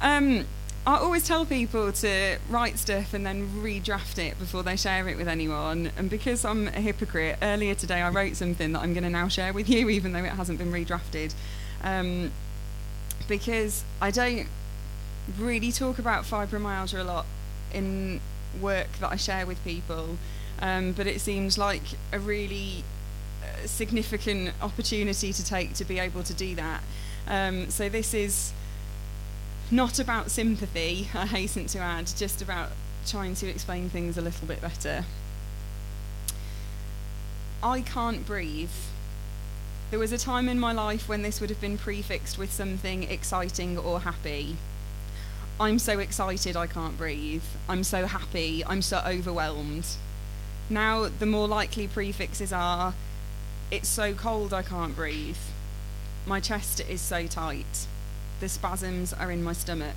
um, 0.00 0.46
I 0.84 0.96
always 0.96 1.28
tell 1.28 1.46
people 1.46 1.92
to 1.92 2.38
write 2.48 2.80
stuff 2.80 3.14
and 3.14 3.24
then 3.24 3.48
redraft 3.62 4.18
it 4.18 4.36
before 4.36 4.64
they 4.64 4.74
share 4.74 5.06
it 5.08 5.16
with 5.16 5.28
anyone. 5.28 5.92
And 5.96 6.10
because 6.10 6.44
I'm 6.44 6.66
a 6.66 6.72
hypocrite, 6.72 7.38
earlier 7.40 7.76
today 7.76 8.02
I 8.02 8.10
wrote 8.10 8.34
something 8.34 8.72
that 8.72 8.80
I'm 8.80 8.94
going 8.94 9.04
to 9.04 9.10
now 9.10 9.28
share 9.28 9.52
with 9.52 9.68
you, 9.68 9.88
even 9.88 10.12
though 10.12 10.24
it 10.24 10.32
hasn't 10.32 10.58
been 10.58 10.72
redrafted. 10.72 11.34
Um, 11.84 12.32
because 13.28 13.84
I 14.00 14.10
don't 14.10 14.48
really 15.38 15.72
talk 15.72 15.98
about 15.98 16.24
fibromyalgia 16.24 17.00
a 17.00 17.04
lot 17.04 17.26
in 17.72 18.20
work 18.60 18.88
that 19.00 19.10
I 19.10 19.16
share 19.16 19.46
with 19.46 19.62
people, 19.64 20.16
um, 20.60 20.92
but 20.92 21.06
it 21.06 21.20
seems 21.20 21.56
like 21.56 21.82
a 22.12 22.18
really 22.18 22.84
uh, 23.42 23.66
significant 23.66 24.52
opportunity 24.60 25.32
to 25.32 25.44
take 25.44 25.74
to 25.74 25.84
be 25.84 25.98
able 25.98 26.22
to 26.24 26.34
do 26.34 26.54
that. 26.56 26.82
Um, 27.28 27.70
so 27.70 27.88
this 27.88 28.12
is 28.14 28.52
not 29.70 29.98
about 29.98 30.30
sympathy, 30.30 31.08
I 31.14 31.26
hasten 31.26 31.66
to 31.68 31.78
add, 31.78 32.06
just 32.16 32.42
about 32.42 32.70
trying 33.06 33.34
to 33.36 33.48
explain 33.48 33.88
things 33.88 34.18
a 34.18 34.20
little 34.20 34.46
bit 34.46 34.60
better. 34.60 35.04
I 37.62 37.82
can't 37.82 38.26
breathe. 38.26 38.70
There 39.90 39.98
was 39.98 40.12
a 40.12 40.18
time 40.18 40.48
in 40.48 40.58
my 40.58 40.72
life 40.72 41.08
when 41.08 41.22
this 41.22 41.40
would 41.40 41.50
have 41.50 41.60
been 41.60 41.76
prefixed 41.76 42.38
with 42.38 42.52
something 42.52 43.02
exciting 43.04 43.76
or 43.76 44.00
happy. 44.00 44.56
I'm 45.60 45.78
so 45.78 45.98
excited 45.98 46.56
I 46.56 46.66
can't 46.66 46.96
breathe. 46.96 47.44
I'm 47.68 47.84
so 47.84 48.06
happy. 48.06 48.64
I'm 48.64 48.80
so 48.80 49.02
overwhelmed. 49.06 49.86
Now, 50.70 51.08
the 51.08 51.26
more 51.26 51.46
likely 51.46 51.86
prefixes 51.86 52.50
are 52.50 52.94
it's 53.70 53.88
so 53.88 54.14
cold 54.14 54.54
I 54.54 54.62
can't 54.62 54.96
breathe. 54.96 55.36
My 56.26 56.40
chest 56.40 56.80
is 56.88 57.02
so 57.02 57.26
tight. 57.26 57.86
The 58.40 58.48
spasms 58.48 59.12
are 59.12 59.30
in 59.30 59.44
my 59.44 59.52
stomach. 59.52 59.96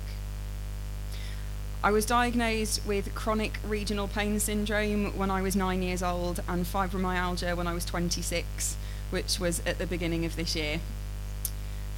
I 1.82 1.90
was 1.90 2.04
diagnosed 2.04 2.82
with 2.86 3.14
chronic 3.14 3.58
regional 3.66 4.06
pain 4.06 4.40
syndrome 4.40 5.16
when 5.16 5.30
I 5.30 5.40
was 5.40 5.56
nine 5.56 5.82
years 5.82 6.02
old 6.02 6.42
and 6.46 6.66
fibromyalgia 6.66 7.56
when 7.56 7.66
I 7.66 7.72
was 7.72 7.86
26, 7.86 8.76
which 9.08 9.40
was 9.40 9.62
at 9.64 9.78
the 9.78 9.86
beginning 9.86 10.26
of 10.26 10.36
this 10.36 10.54
year. 10.54 10.80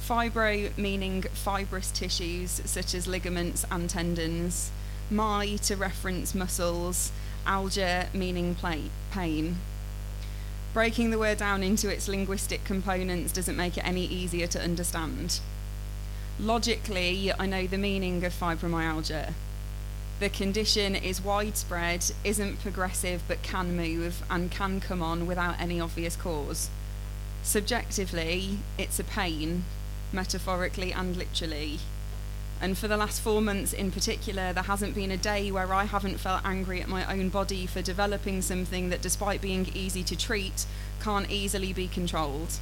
Fibro 0.07 0.71
meaning 0.77 1.21
fibrous 1.21 1.91
tissues 1.91 2.61
such 2.63 2.95
as 2.95 3.07
ligaments 3.07 3.65
and 3.69 3.89
tendons. 3.89 4.71
Myo 5.11 5.57
to 5.57 5.75
reference 5.75 6.33
muscles. 6.33 7.11
Algia 7.45 8.07
meaning 8.13 8.55
pla- 8.55 8.89
pain. 9.11 9.57
Breaking 10.73 11.11
the 11.11 11.19
word 11.19 11.39
down 11.39 11.61
into 11.61 11.89
its 11.89 12.07
linguistic 12.07 12.63
components 12.63 13.33
doesn't 13.33 13.57
make 13.57 13.77
it 13.77 13.85
any 13.85 14.05
easier 14.05 14.47
to 14.47 14.61
understand. 14.61 15.41
Logically, 16.39 17.33
I 17.37 17.45
know 17.45 17.67
the 17.67 17.77
meaning 17.77 18.23
of 18.23 18.31
fibromyalgia. 18.31 19.33
The 20.21 20.29
condition 20.29 20.95
is 20.95 21.21
widespread, 21.21 22.05
isn't 22.23 22.61
progressive, 22.61 23.23
but 23.27 23.43
can 23.43 23.75
move 23.75 24.23
and 24.29 24.49
can 24.49 24.79
come 24.79 25.01
on 25.01 25.27
without 25.27 25.59
any 25.59 25.81
obvious 25.81 26.15
cause. 26.15 26.69
Subjectively, 27.43 28.59
it's 28.77 28.99
a 28.99 29.03
pain, 29.03 29.65
metaphorically 30.11 30.91
and 30.91 31.15
literally. 31.15 31.79
And 32.59 32.77
for 32.77 32.87
the 32.87 32.97
last 32.97 33.21
four 33.21 33.41
months 33.41 33.71
in 33.71 33.91
particular, 33.91 34.51
there 34.51 34.63
hasn't 34.63 34.95
been 34.95 35.11
a 35.11 35.17
day 35.17 35.51
where 35.51 35.73
I 35.73 35.83
haven't 35.83 36.17
felt 36.17 36.41
angry 36.43 36.81
at 36.81 36.87
my 36.87 37.11
own 37.11 37.29
body 37.29 37.67
for 37.67 37.81
developing 37.81 38.41
something 38.41 38.89
that, 38.89 39.01
despite 39.01 39.41
being 39.41 39.69
easy 39.75 40.03
to 40.03 40.17
treat, 40.17 40.65
can't 40.99 41.29
easily 41.29 41.71
be 41.71 41.87
controlled. 41.87 42.59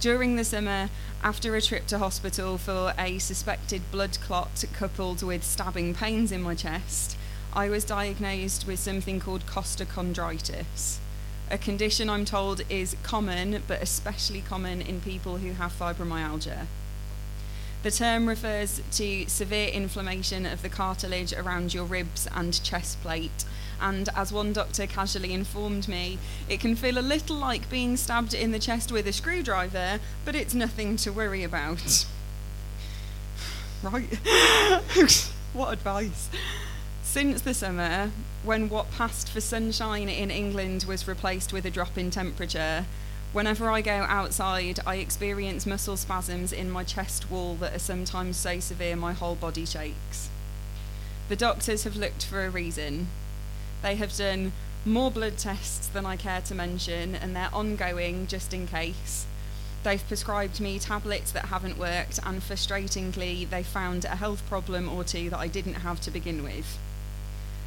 During 0.00 0.36
the 0.36 0.44
summer, 0.44 0.90
after 1.22 1.54
a 1.54 1.62
trip 1.62 1.86
to 1.86 1.98
hospital 1.98 2.58
for 2.58 2.92
a 2.98 3.18
suspected 3.18 3.82
blood 3.90 4.18
clot 4.20 4.64
coupled 4.74 5.22
with 5.22 5.44
stabbing 5.44 5.94
pains 5.94 6.32
in 6.32 6.42
my 6.42 6.54
chest, 6.54 7.16
I 7.52 7.68
was 7.68 7.84
diagnosed 7.84 8.66
with 8.66 8.80
something 8.80 9.20
called 9.20 9.46
costochondritis, 9.46 10.98
a 11.52 11.58
condition 11.58 12.08
I'm 12.08 12.24
told 12.24 12.62
is 12.70 12.96
common, 13.02 13.62
but 13.68 13.82
especially 13.82 14.40
common 14.40 14.80
in 14.80 15.02
people 15.02 15.36
who 15.36 15.52
have 15.52 15.78
fibromyalgia. 15.78 16.66
The 17.82 17.90
term 17.90 18.26
refers 18.26 18.80
to 18.92 19.28
severe 19.28 19.68
inflammation 19.68 20.46
of 20.46 20.62
the 20.62 20.70
cartilage 20.70 21.34
around 21.34 21.74
your 21.74 21.84
ribs 21.84 22.26
and 22.34 22.62
chest 22.64 23.02
plate, 23.02 23.44
and 23.82 24.08
as 24.16 24.32
one 24.32 24.54
doctor 24.54 24.86
casually 24.86 25.34
informed 25.34 25.88
me, 25.88 26.18
it 26.48 26.58
can 26.58 26.74
feel 26.74 26.96
a 26.96 27.00
little 27.00 27.36
like 27.36 27.68
being 27.68 27.98
stabbed 27.98 28.32
in 28.32 28.52
the 28.52 28.58
chest 28.58 28.90
with 28.90 29.06
a 29.06 29.12
screwdriver, 29.12 30.00
but 30.24 30.34
it's 30.34 30.54
nothing 30.54 30.96
to 30.96 31.12
worry 31.12 31.42
about. 31.42 32.06
right? 33.82 34.14
what 35.52 35.72
advice? 35.74 36.30
Since 37.02 37.42
the 37.42 37.52
summer, 37.52 38.10
when 38.44 38.68
what 38.68 38.90
passed 38.90 39.28
for 39.28 39.40
sunshine 39.40 40.08
in 40.08 40.30
England 40.30 40.84
was 40.88 41.06
replaced 41.06 41.52
with 41.52 41.64
a 41.64 41.70
drop 41.70 41.96
in 41.96 42.10
temperature, 42.10 42.86
whenever 43.32 43.70
I 43.70 43.80
go 43.82 44.04
outside, 44.08 44.80
I 44.84 44.96
experience 44.96 45.64
muscle 45.64 45.96
spasms 45.96 46.52
in 46.52 46.70
my 46.70 46.82
chest 46.82 47.30
wall 47.30 47.54
that 47.56 47.74
are 47.74 47.78
sometimes 47.78 48.36
so 48.36 48.58
severe 48.58 48.96
my 48.96 49.12
whole 49.12 49.36
body 49.36 49.64
shakes. 49.64 50.28
The 51.28 51.36
doctors 51.36 51.84
have 51.84 51.94
looked 51.94 52.24
for 52.24 52.44
a 52.44 52.50
reason. 52.50 53.08
They 53.80 53.94
have 53.94 54.16
done 54.16 54.52
more 54.84 55.12
blood 55.12 55.38
tests 55.38 55.86
than 55.86 56.04
I 56.04 56.16
care 56.16 56.40
to 56.42 56.54
mention, 56.54 57.14
and 57.14 57.36
they're 57.36 57.54
ongoing 57.54 58.26
just 58.26 58.52
in 58.52 58.66
case. 58.66 59.24
They've 59.84 60.06
prescribed 60.06 60.60
me 60.60 60.80
tablets 60.80 61.30
that 61.30 61.46
haven't 61.46 61.78
worked, 61.78 62.18
and 62.24 62.42
frustratingly, 62.42 63.48
they 63.48 63.62
found 63.62 64.04
a 64.04 64.16
health 64.16 64.42
problem 64.48 64.88
or 64.88 65.04
two 65.04 65.30
that 65.30 65.38
I 65.38 65.46
didn't 65.46 65.74
have 65.74 66.00
to 66.02 66.10
begin 66.10 66.42
with. 66.42 66.78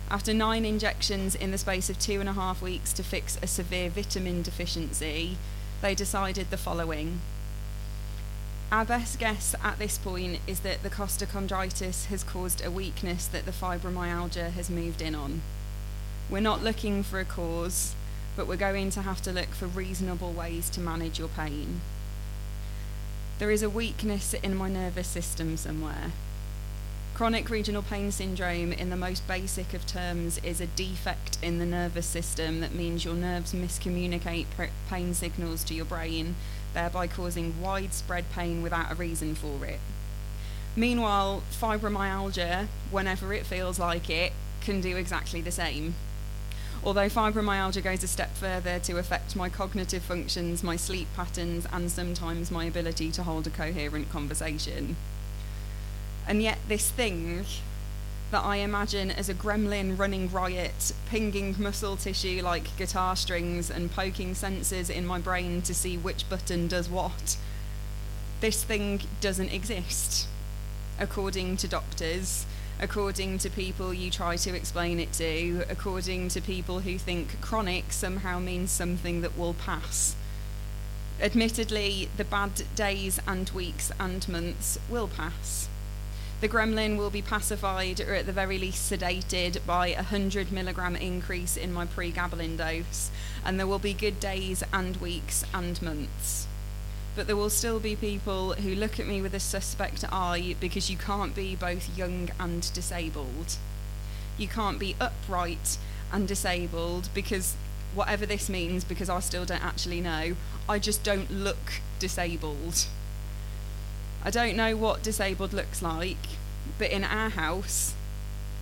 After 0.10 0.34
nine 0.34 0.66
injections 0.66 1.34
in 1.34 1.51
the 1.51 1.58
space 1.58 1.89
of 1.89 1.97
two 1.97 2.20
and 2.20 2.30
a 2.30 2.34
half 2.34 2.62
weeks 2.62 2.93
to 2.93 3.03
fix 3.03 3.39
a 3.41 3.47
severe 3.47 3.89
vitamin 3.89 4.43
deficiency, 4.43 5.38
they 5.82 5.95
decided 5.95 6.51
the 6.51 6.58
following. 6.58 7.22
Our 8.72 8.86
best 8.86 9.20
guess 9.20 9.56
at 9.64 9.80
this 9.80 9.97
point 9.97 10.39
is 10.47 10.62
that 10.62 10.84
the 10.84 10.89
costochondritis 10.89 12.06
has 12.06 12.24
caused 12.24 12.64
a 12.64 12.72
weakness 12.72 13.26
that 13.28 13.45
the 13.45 13.51
fibromyalgia 13.51 14.51
has 14.51 14.70
moved 14.70 15.01
in 15.01 15.16
on. 15.16 15.41
We're 16.30 16.39
not 16.39 16.64
looking 16.64 17.03
for 17.03 17.20
a 17.20 17.26
cause, 17.26 17.95
but 18.36 18.47
we're 18.47 18.58
going 18.58 18.89
to 18.91 19.01
have 19.01 19.22
to 19.24 19.32
look 19.32 19.49
for 19.49 19.68
reasonable 19.68 20.34
ways 20.34 20.70
to 20.72 20.80
manage 20.80 21.20
your 21.20 21.28
pain. 21.30 21.82
There 23.38 23.51
is 23.51 23.64
a 23.64 23.70
weakness 23.70 24.34
in 24.34 24.56
my 24.56 24.70
nervous 24.70 25.08
system 25.08 25.58
somewhere. 25.58 26.12
Chronic 27.16 27.49
regional 27.49 27.82
pain 27.82 28.11
syndrome, 28.11 28.74
in 28.74 28.89
the 28.89 28.97
most 28.97 29.26
basic 29.26 29.74
of 29.74 29.88
terms, 29.88 30.38
is 30.39 30.59
a 30.59 30.68
defect 30.68 31.38
in 31.41 31.59
the 31.59 31.66
nervous 31.66 32.05
system 32.05 32.59
that 32.59 32.76
means 32.76 33.05
your 33.05 33.13
nerves 33.13 33.53
miscommunicate 33.53 34.47
pain 34.89 35.13
signals 35.13 35.63
to 35.63 35.74
your 35.74 35.86
brain, 35.86 36.36
thereby 36.74 37.07
causing 37.07 37.61
widespread 37.61 38.30
pain 38.32 38.61
without 38.61 38.91
a 38.91 38.95
reason 38.95 39.34
for 39.34 39.63
it. 39.63 39.80
Meanwhile, 40.76 41.43
fibromyalgia, 41.57 42.68
whenever 42.91 43.32
it 43.32 43.45
feels 43.45 43.80
like 43.80 44.09
it, 44.09 44.34
can 44.59 44.82
do 44.82 44.97
exactly 44.97 45.39
the 45.39 45.51
same. 45.51 45.95
Although 46.84 47.07
fibromyalgia 47.07 47.82
goes 47.82 48.03
a 48.03 48.07
step 48.07 48.36
further 48.36 48.78
to 48.80 48.97
affect 48.97 49.38
my 49.38 49.47
cognitive 49.47 50.03
functions, 50.03 50.63
my 50.63 50.76
sleep 50.76 51.07
patterns, 51.16 51.66
and 51.72 51.89
sometimes 51.89 52.51
my 52.51 52.66
ability 52.66 53.09
to 53.13 53.24
hold 53.24 53.47
a 53.47 53.51
coherent 53.51 54.09
conversation. 54.09 54.97
And 56.28 56.42
yet, 56.42 56.58
this 56.68 56.90
thing 56.90 57.46
that 58.32 58.44
I 58.44 58.58
imagine 58.58 59.12
as 59.12 59.30
a 59.30 59.34
gremlin 59.34 59.98
running 59.98 60.32
riot, 60.32 60.94
pinging 61.08 61.56
muscle 61.58 61.96
tissue 61.96 62.42
like 62.44 62.76
guitar 62.78 63.16
strings 63.16 63.70
and 63.70 63.92
poking 63.92 64.34
sensors 64.34 64.90
in 64.90 65.06
my 65.06 65.20
brain 65.20 65.62
to 65.64 65.74
see 65.74 65.98
which 65.98 66.28
button 66.30 66.68
does 66.68 66.90
what, 66.90 67.38
this 68.42 68.64
thing 68.64 69.02
doesn't 69.22 69.50
exist, 69.50 70.28
according 71.00 71.58
to 71.58 71.68
doctors 71.68 72.46
according 72.80 73.38
to 73.38 73.50
people 73.50 73.94
you 73.94 74.12
try 74.12 74.36
to 74.36 74.56
explain 74.56 75.00
it 75.00 75.14
to, 75.14 75.64
according 75.70 76.28
to 76.30 76.42
people 76.42 76.82
who 76.82 76.98
think 76.98 77.40
chronic 77.42 77.92
somehow 77.92 78.40
means 78.40 78.72
something 78.72 79.22
that 79.22 79.38
will 79.38 79.54
pass. 79.54 80.16
Admittedly, 81.22 82.10
the 82.18 82.26
bad 82.26 82.64
days 82.76 83.20
and 83.26 83.50
weeks 83.52 83.92
and 84.00 84.28
months 84.28 84.78
will 84.90 85.08
pass. 85.08 85.64
The 86.46 86.52
gremlin 86.52 86.96
will 86.96 87.10
be 87.10 87.24
pacified 87.24 88.00
or 88.02 88.14
at 88.14 88.28
the 88.28 88.32
very 88.32 88.60
least 88.60 88.91
sedated 88.91 89.66
by 89.66 89.88
a 89.88 90.06
100 90.14 90.52
milligram 90.52 90.96
increase 90.96 91.58
in 91.58 91.74
my 91.74 91.88
pregabalin 91.88 92.56
dose, 92.56 93.10
and 93.43 93.58
there 93.58 93.66
will 93.66 93.80
be 93.80 93.96
good 93.96 94.20
days 94.20 94.64
and 94.72 94.96
weeks 94.98 95.43
and 95.56 95.82
months 95.82 96.46
but 97.16 97.26
there 97.26 97.36
will 97.36 97.50
still 97.50 97.80
be 97.80 97.96
people 97.96 98.54
who 98.54 98.76
look 98.76 99.00
at 99.00 99.08
me 99.08 99.24
with 99.24 99.34
a 99.34 99.39
suspect 99.39 100.06
eye 100.12 100.56
because 100.60 100.88
you 100.88 100.98
can't 100.98 101.34
be 101.34 101.56
both 101.56 101.98
young 101.98 102.30
and 102.39 102.72
disabled. 102.74 103.56
You 104.38 104.48
can't 104.48 104.78
be 104.78 104.96
upright 105.02 105.80
and 106.14 106.28
disabled 106.28 107.10
because 107.16 107.56
whatever 107.96 108.28
this 108.28 108.50
means, 108.50 108.84
because 108.84 109.10
I 109.10 109.20
still 109.20 109.46
don't 109.46 109.66
actually 109.66 110.00
know, 110.00 110.36
I 110.70 110.78
just 110.78 111.04
don't 111.04 111.32
look 111.32 111.82
disabled. 111.98 112.86
I 114.26 114.32
don't 114.32 114.58
know 114.58 114.76
what 114.76 115.04
disabled 115.04 115.54
looks 115.54 115.82
like, 115.82 116.18
but 116.78 116.92
in 116.92 117.06
our 117.06 117.30
house, 117.30 117.94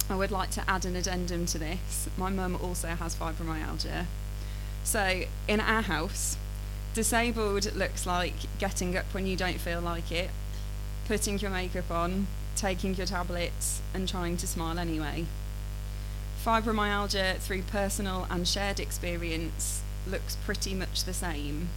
I 0.07 0.15
would 0.15 0.29
like 0.29 0.51
to 0.51 0.69
add 0.69 0.85
an 0.85 0.95
addendum 0.95 1.47
to 1.47 1.57
this. 1.57 2.07
My 2.17 2.29
mum 2.29 2.59
also 2.61 2.89
has 2.89 3.15
fibromyalgia. 3.15 4.05
So, 4.83 5.23
in 5.47 5.59
our 5.59 5.81
house, 5.81 6.37
Disabled 6.93 7.73
looks 7.75 8.05
like 8.05 8.35
getting 8.59 8.95
up 8.95 9.05
when 9.13 9.25
you 9.25 9.35
don't 9.35 9.59
feel 9.59 9.81
like 9.81 10.11
it, 10.11 10.29
putting 11.07 11.39
your 11.39 11.49
makeup 11.49 11.89
on, 11.89 12.27
taking 12.55 12.93
your 12.93 13.07
tablets, 13.07 13.81
and 13.95 14.07
trying 14.07 14.37
to 14.37 14.45
smile 14.45 14.77
anyway. 14.77 15.25
Fibromyalgia, 16.45 17.37
through 17.39 17.63
personal 17.63 18.27
and 18.29 18.47
shared 18.47 18.79
experience, 18.79 19.81
looks 20.05 20.35
pretty 20.45 20.75
much 20.75 21.03
the 21.03 21.13
same 21.13 21.69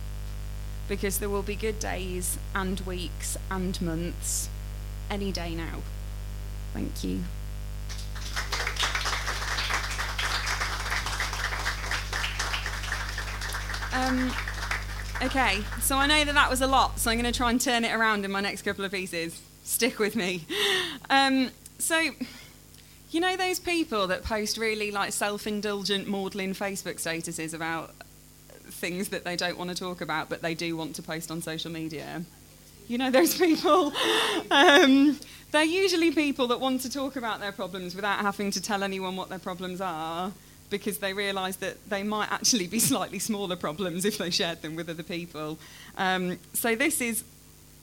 because 0.89 1.18
there 1.18 1.28
will 1.28 1.43
be 1.43 1.57
good 1.57 1.78
days 1.78 2.39
and 2.55 2.80
weeks 2.80 3.37
and 3.51 3.80
months 3.80 4.49
any 5.11 5.32
day 5.32 5.55
now. 5.55 5.80
Thank 6.72 7.05
you. 7.05 7.22
Um, 13.93 14.32
Okay, 15.22 15.64
so 15.80 15.97
I 15.97 16.07
know 16.07 16.24
that 16.24 16.34
that 16.34 16.51
was 16.51 16.61
a 16.61 16.66
lot, 16.66 16.99
so 16.99 17.11
I'm 17.11 17.18
going 17.18 17.32
to 17.32 17.37
try 17.37 17.49
and 17.49 17.59
turn 17.59 17.87
it 17.87 17.93
around 17.93 18.26
in 18.26 18.30
my 18.30 18.43
next 18.43 18.62
couple 18.62 18.84
of 18.84 18.93
pieces. 18.93 19.41
Stick 19.64 19.99
with 19.99 20.14
me. 20.14 20.45
Um, 21.09 21.51
so, 21.78 22.11
you 23.11 23.20
know 23.20 23.34
those 23.34 23.59
people 23.59 24.09
that 24.09 24.24
post 24.24 24.59
really 24.59 24.91
like 24.91 25.12
self-indulgent, 25.12 26.07
maudlin 26.07 26.53
Facebook 26.53 26.97
statuses 26.97 27.55
about 27.55 27.95
things 28.76 29.08
that 29.08 29.24
they 29.24 29.36
don't 29.36 29.58
want 29.58 29.70
to 29.70 29.76
talk 29.76 30.00
about, 30.00 30.28
but 30.28 30.42
they 30.42 30.54
do 30.54 30.76
want 30.76 30.94
to 30.96 31.02
post 31.02 31.30
on 31.30 31.42
social 31.42 31.70
media. 31.70 32.22
You 32.88 32.98
know 32.98 33.10
those 33.10 33.36
people. 33.38 33.92
Um, 34.50 35.18
they're 35.50 35.64
usually 35.64 36.12
people 36.12 36.48
that 36.48 36.60
want 36.60 36.82
to 36.82 36.90
talk 36.90 37.16
about 37.16 37.40
their 37.40 37.52
problems 37.52 37.94
without 37.94 38.20
having 38.20 38.50
to 38.52 38.62
tell 38.62 38.82
anyone 38.82 39.16
what 39.16 39.28
their 39.28 39.38
problems 39.38 39.80
are 39.80 40.32
because 40.70 40.98
they 40.98 41.12
realise 41.12 41.56
that 41.56 41.88
they 41.88 42.02
might 42.02 42.30
actually 42.30 42.66
be 42.66 42.78
slightly 42.90 43.18
smaller 43.18 43.56
problems 43.56 44.04
if 44.04 44.18
they 44.18 44.30
shared 44.30 44.62
them 44.62 44.76
with 44.76 44.88
other 44.88 45.02
people. 45.02 45.58
Um, 45.96 46.38
so 46.52 46.74
this 46.74 47.00
is 47.00 47.24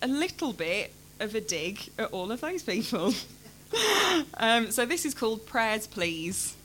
a 0.01 0.07
little 0.07 0.53
bit 0.53 0.93
of 1.19 1.33
a 1.35 1.41
dig 1.41 1.79
at 1.97 2.11
all 2.11 2.31
of 2.31 2.41
those 2.41 2.63
people. 2.63 3.13
um, 4.37 4.71
so 4.71 4.85
this 4.85 5.05
is 5.05 5.13
called 5.13 5.45
Prayers 5.45 5.87
Please. 5.87 6.55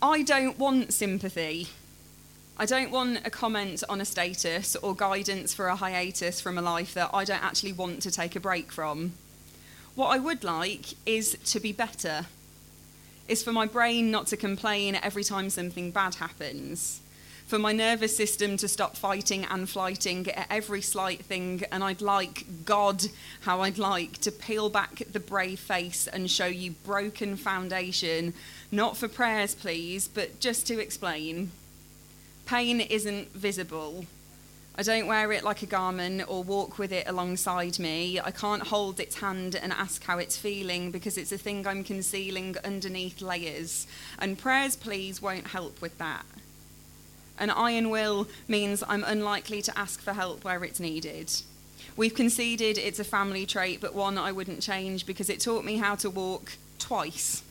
I 0.00 0.22
don't 0.22 0.58
want 0.58 0.92
sympathy. 0.92 1.68
I 2.58 2.66
don't 2.66 2.90
want 2.90 3.26
a 3.26 3.30
comment 3.30 3.82
on 3.88 4.00
a 4.00 4.04
status 4.04 4.76
or 4.76 4.94
guidance 4.94 5.54
for 5.54 5.66
a 5.66 5.76
hiatus 5.76 6.40
from 6.40 6.58
a 6.58 6.62
life 6.62 6.92
that 6.94 7.10
I 7.12 7.24
don't 7.24 7.42
actually 7.42 7.72
want 7.72 8.02
to 8.02 8.10
take 8.10 8.36
a 8.36 8.40
break 8.40 8.70
from. 8.70 9.14
What 9.94 10.08
I 10.08 10.18
would 10.18 10.44
like 10.44 10.94
is 11.06 11.36
to 11.46 11.60
be 11.60 11.72
better 11.72 12.26
is 13.26 13.42
for 13.42 13.52
my 13.52 13.66
brain 13.66 14.10
not 14.10 14.26
to 14.28 14.36
complain 14.36 14.96
every 15.02 15.24
time 15.24 15.48
something 15.48 15.90
bad 15.90 16.16
happens, 16.16 17.00
for 17.46 17.58
my 17.58 17.72
nervous 17.72 18.16
system 18.16 18.58
to 18.58 18.68
stop 18.68 18.96
fighting 18.96 19.46
and 19.46 19.68
flighting 19.68 20.28
at 20.30 20.46
every 20.50 20.82
slight 20.82 21.24
thing, 21.24 21.62
and 21.72 21.82
I'd 21.82 22.02
like, 22.02 22.44
God, 22.64 23.02
how 23.40 23.62
I'd 23.62 23.78
like 23.78 24.18
to 24.18 24.30
peel 24.30 24.68
back 24.68 25.02
the 25.10 25.20
brave 25.20 25.58
face 25.58 26.06
and 26.06 26.30
show 26.30 26.46
you 26.46 26.72
broken 26.84 27.36
foundation, 27.36 28.34
not 28.70 28.96
for 28.96 29.08
prayers, 29.08 29.54
please, 29.54 30.06
but 30.06 30.38
just 30.38 30.66
to 30.66 30.78
explain. 30.78 31.50
Pain 32.46 32.80
isn't 32.80 33.32
visible 33.32 34.04
I 34.74 34.82
don't 34.82 35.06
wear 35.06 35.30
it 35.32 35.44
like 35.44 35.62
a 35.62 35.66
garment 35.66 36.24
or 36.28 36.42
walk 36.42 36.78
with 36.78 36.92
it 36.92 37.06
alongside 37.06 37.78
me. 37.78 38.18
I 38.18 38.30
can't 38.30 38.62
hold 38.62 39.00
its 39.00 39.20
hand 39.20 39.54
and 39.54 39.70
ask 39.70 40.02
how 40.02 40.16
it's 40.16 40.38
feeling 40.38 40.90
because 40.90 41.18
it's 41.18 41.30
a 41.30 41.36
thing 41.36 41.66
I'm 41.66 41.84
concealing 41.84 42.56
underneath 42.64 43.20
layers. 43.20 43.86
And 44.18 44.38
prayers, 44.38 44.74
please, 44.74 45.20
won't 45.20 45.48
help 45.48 45.82
with 45.82 45.98
that. 45.98 46.24
An 47.38 47.50
iron 47.50 47.90
will 47.90 48.28
means 48.48 48.82
I'm 48.88 49.04
unlikely 49.04 49.60
to 49.62 49.78
ask 49.78 50.00
for 50.00 50.14
help 50.14 50.42
where 50.42 50.64
it's 50.64 50.80
needed. 50.80 51.30
We've 51.94 52.14
conceded 52.14 52.78
it's 52.78 52.98
a 52.98 53.04
family 53.04 53.44
trait, 53.44 53.78
but 53.78 53.94
one 53.94 54.16
I 54.16 54.32
wouldn't 54.32 54.62
change 54.62 55.04
because 55.04 55.28
it 55.28 55.40
taught 55.40 55.66
me 55.66 55.76
how 55.76 55.96
to 55.96 56.08
walk 56.08 56.52
twice 56.78 57.42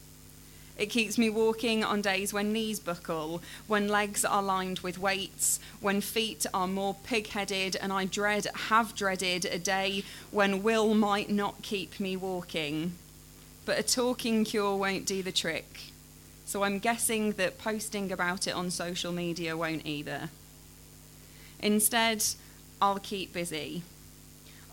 it 0.81 0.89
keeps 0.89 1.15
me 1.15 1.29
walking 1.29 1.83
on 1.83 2.01
days 2.01 2.33
when 2.33 2.51
knees 2.51 2.79
buckle, 2.79 3.43
when 3.67 3.87
legs 3.87 4.25
are 4.25 4.41
lined 4.41 4.79
with 4.79 4.97
weights, 4.97 5.59
when 5.79 6.01
feet 6.01 6.47
are 6.55 6.67
more 6.67 6.95
pig 7.03 7.27
headed, 7.27 7.75
and 7.75 7.93
I 7.93 8.05
dread, 8.05 8.47
have 8.69 8.95
dreaded 8.95 9.45
a 9.45 9.59
day 9.59 10.03
when 10.31 10.63
will 10.63 10.95
might 10.95 11.29
not 11.29 11.61
keep 11.61 11.99
me 11.99 12.17
walking. 12.17 12.93
But 13.63 13.77
a 13.77 13.83
talking 13.83 14.43
cure 14.43 14.75
won't 14.75 15.05
do 15.05 15.21
the 15.21 15.31
trick. 15.31 15.91
So 16.45 16.63
I'm 16.63 16.79
guessing 16.79 17.33
that 17.33 17.59
posting 17.59 18.11
about 18.11 18.47
it 18.47 18.55
on 18.55 18.71
social 18.71 19.11
media 19.11 19.55
won't 19.55 19.85
either. 19.85 20.29
Instead, 21.59 22.25
I'll 22.81 22.97
keep 22.97 23.33
busy. 23.33 23.83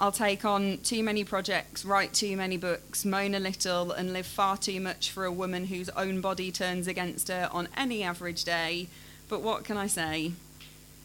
I'll 0.01 0.13
take 0.13 0.45
on 0.45 0.79
too 0.79 1.03
many 1.03 1.25
projects, 1.25 1.85
write 1.85 2.15
too 2.15 2.37
many 2.37 2.57
books, 2.57 3.05
moan 3.05 3.35
a 3.35 3.41
little, 3.41 3.91
and 3.91 4.13
live 4.13 4.27
far 4.27 4.57
too 4.57 4.81
much 4.81 5.11
for 5.11 5.25
a 5.25 5.33
woman 5.33 5.67
whose 5.67 5.89
own 5.91 6.21
body 6.21 6.53
turns 6.53 6.87
against 6.87 7.27
her 7.27 7.49
on 7.51 7.69
any 7.77 8.05
average 8.05 8.45
day. 8.45 8.87
But 9.29 9.43
what 9.43 9.65
can 9.65 9.77
I 9.77 9.89
say? 9.89 10.33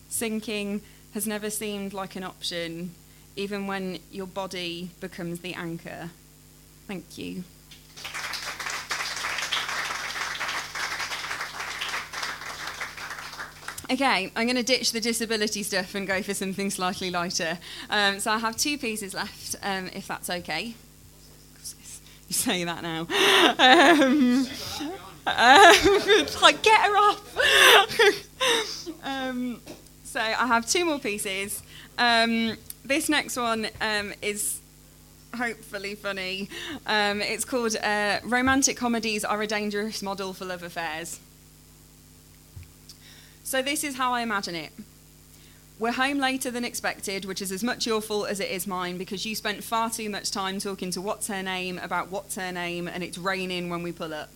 Sinking 0.10 0.82
has 1.16 1.26
never 1.26 1.50
seemed 1.50 1.94
like 1.94 2.16
an 2.16 2.24
option, 2.24 2.92
even 3.36 3.66
when 3.66 3.98
your 4.12 4.28
body 4.28 4.92
becomes 5.00 5.40
the 5.40 5.56
anchor. 5.56 6.12
Thank 6.88 7.18
you. 7.18 7.44
Okay, 13.94 14.32
I'm 14.36 14.48
going 14.48 14.56
to 14.56 14.64
ditch 14.64 14.92
the 14.92 15.00
disability 15.00 15.62
stuff 15.62 15.94
and 15.94 16.08
go 16.08 16.24
for 16.24 16.34
something 16.34 16.72
slightly 16.72 17.12
lighter. 17.12 17.60
Um, 17.92 18.20
so 18.20 18.32
I 18.32 18.40
have 18.40 18.58
two 18.58 18.76
pieces 18.80 19.14
left, 19.14 19.56
um, 19.62 19.88
if 19.94 20.08
that's 20.08 20.32
okay. 20.32 20.74
You 22.28 22.34
say 22.34 22.64
that 22.64 22.82
now. 22.82 23.02
Um, 23.60 24.48
like, 26.42 26.64
get 26.64 26.82
her 26.82 26.98
off. 26.98 27.38
um, 29.04 29.62
so 30.04 30.20
I 30.20 30.48
have 30.48 30.68
two 30.68 30.86
more 30.86 30.98
pieces. 30.98 31.62
Um, 32.00 32.58
this 32.84 33.10
next 33.10 33.38
one 33.38 33.68
um, 33.80 34.12
is 34.24 34.60
hopefully 35.36 35.94
funny. 35.94 36.50
It's 36.88 37.46
called 37.46 37.76
uh, 37.76 38.22
Romantic 38.24 38.76
Comedies 38.76 39.24
Are 39.24 39.40
a 39.44 39.46
Dangerous 39.46 40.02
Model 40.02 40.34
for 40.34 40.46
Love 40.46 40.64
Affairs. 40.64 41.20
So, 43.54 43.62
this 43.62 43.84
is 43.84 43.98
how 43.98 44.14
I 44.14 44.22
imagine 44.22 44.56
it 44.56 44.72
We're 45.78 45.92
home 45.92 46.18
later 46.18 46.50
than 46.50 46.66
expected, 46.66 47.26
which 47.26 47.40
is 47.40 47.52
as 47.52 47.64
much 47.64 47.86
your 47.86 48.02
fault 48.02 48.28
as 48.28 48.40
it 48.40 48.50
is 48.50 48.66
mine 48.66 48.98
because 48.98 49.28
you 49.28 49.36
spent 49.36 49.64
far 49.64 49.92
too 49.92 50.10
much 50.10 50.32
time 50.32 50.58
talking 50.58 50.90
to 50.90 51.00
what's 51.00 51.28
her 51.28 51.44
name 51.44 51.78
about 51.78 52.10
what's 52.10 52.36
her 52.36 52.52
name 52.52 52.88
and 52.88 53.04
it's 53.04 53.20
raining 53.20 53.70
when 53.70 53.84
we 53.84 53.92
pull 53.92 54.12
up. 54.12 54.32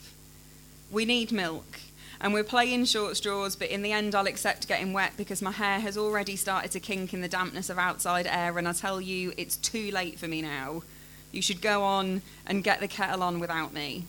We 0.91 1.03
need 1.03 1.32
milk. 1.32 1.80
And 2.22 2.32
we're 2.32 2.43
playing 2.43 2.86
short 2.86 3.18
straws, 3.18 3.55
but 3.55 3.70
in 3.70 3.82
the 3.82 3.91
end, 3.91 4.13
I'll 4.13 4.28
accept 4.28 4.68
getting 4.68 4.93
wet 4.93 5.13
because 5.18 5.41
my 5.41 5.49
hair 5.49 5.80
has 5.80 5.97
already 5.97 6.36
started 6.36 6.70
to 6.74 6.80
kink 6.80 7.11
in 7.11 7.22
the 7.22 7.28
dampness 7.28 7.72
of 7.72 7.80
outside 7.80 8.28
air. 8.28 8.55
And 8.55 8.68
I 8.68 8.74
tell 8.74 9.01
you, 9.01 9.34
it's 9.36 9.57
too 9.57 9.89
late 9.89 10.20
for 10.20 10.28
me 10.28 10.43
now. 10.43 10.84
You 11.32 11.41
should 11.41 11.63
go 11.63 11.82
on 11.82 12.22
and 12.45 12.63
get 12.63 12.82
the 12.82 12.88
kettle 12.88 13.24
on 13.24 13.39
without 13.39 13.74
me. 13.74 14.05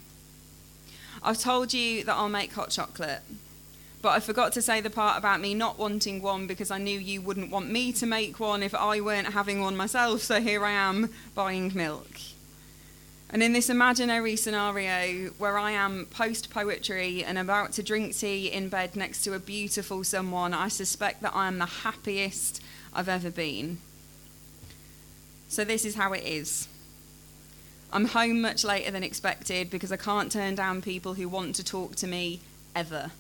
I've 1.23 1.39
told 1.39 1.73
you 1.73 2.05
that 2.05 2.15
I'll 2.15 2.29
make 2.29 2.53
hot 2.53 2.69
chocolate, 2.69 3.23
but 4.01 4.11
I 4.11 4.21
forgot 4.21 4.53
to 4.53 4.63
say 4.63 4.81
the 4.81 4.91
part 4.91 5.19
about 5.19 5.41
me 5.41 5.55
not 5.55 5.79
wanting 5.79 6.23
one 6.23 6.47
because 6.47 6.71
I 6.71 6.79
knew 6.79 6.99
you 6.99 7.21
wouldn't 7.21 7.51
want 7.51 7.71
me 7.71 7.93
to 7.93 8.07
make 8.07 8.39
one 8.39 8.63
if 8.63 8.75
I 8.75 9.01
weren't 9.01 9.33
having 9.33 9.61
one 9.61 9.77
myself. 9.77 10.23
So 10.23 10.41
here 10.41 10.65
I 10.65 10.71
am 10.71 11.11
buying 11.35 11.73
milk. 11.75 12.21
And 13.31 13.43
in 13.43 13.53
this 13.53 13.69
imaginary 13.69 14.37
scenario 14.37 15.31
where 15.33 15.59
I 15.59 15.73
am 15.73 16.07
post 16.07 16.49
poetry 16.49 17.25
and 17.25 17.37
about 17.37 17.73
to 17.73 17.83
drink 17.83 18.17
tea 18.17 18.51
in 18.51 18.69
bed 18.69 18.97
next 18.97 19.23
to 19.25 19.35
a 19.35 19.39
beautiful 19.39 20.03
someone, 20.05 20.55
I 20.55 20.69
suspect 20.69 21.21
that 21.23 21.35
I 21.35 21.47
am 21.47 21.59
the 21.59 21.67
happiest 21.67 22.63
I've 22.95 23.09
ever 23.09 23.31
been. 23.31 23.79
So 25.49 25.65
this 25.65 25.85
is 25.85 25.97
how 25.97 26.13
it 26.13 26.25
is. 26.25 26.69
I'm 27.93 28.07
home 28.07 28.41
much 28.41 28.65
later 28.65 28.91
than 28.91 29.03
expected 29.03 29.71
because 29.71 29.91
I 29.91 29.97
can't 29.97 30.31
turn 30.31 30.55
down 30.55 30.83
people 30.83 31.15
who 31.15 31.29
want 31.29 31.55
to 31.57 31.65
talk 31.65 31.97
to 31.97 32.07
me 32.07 32.41
ever. 32.75 33.11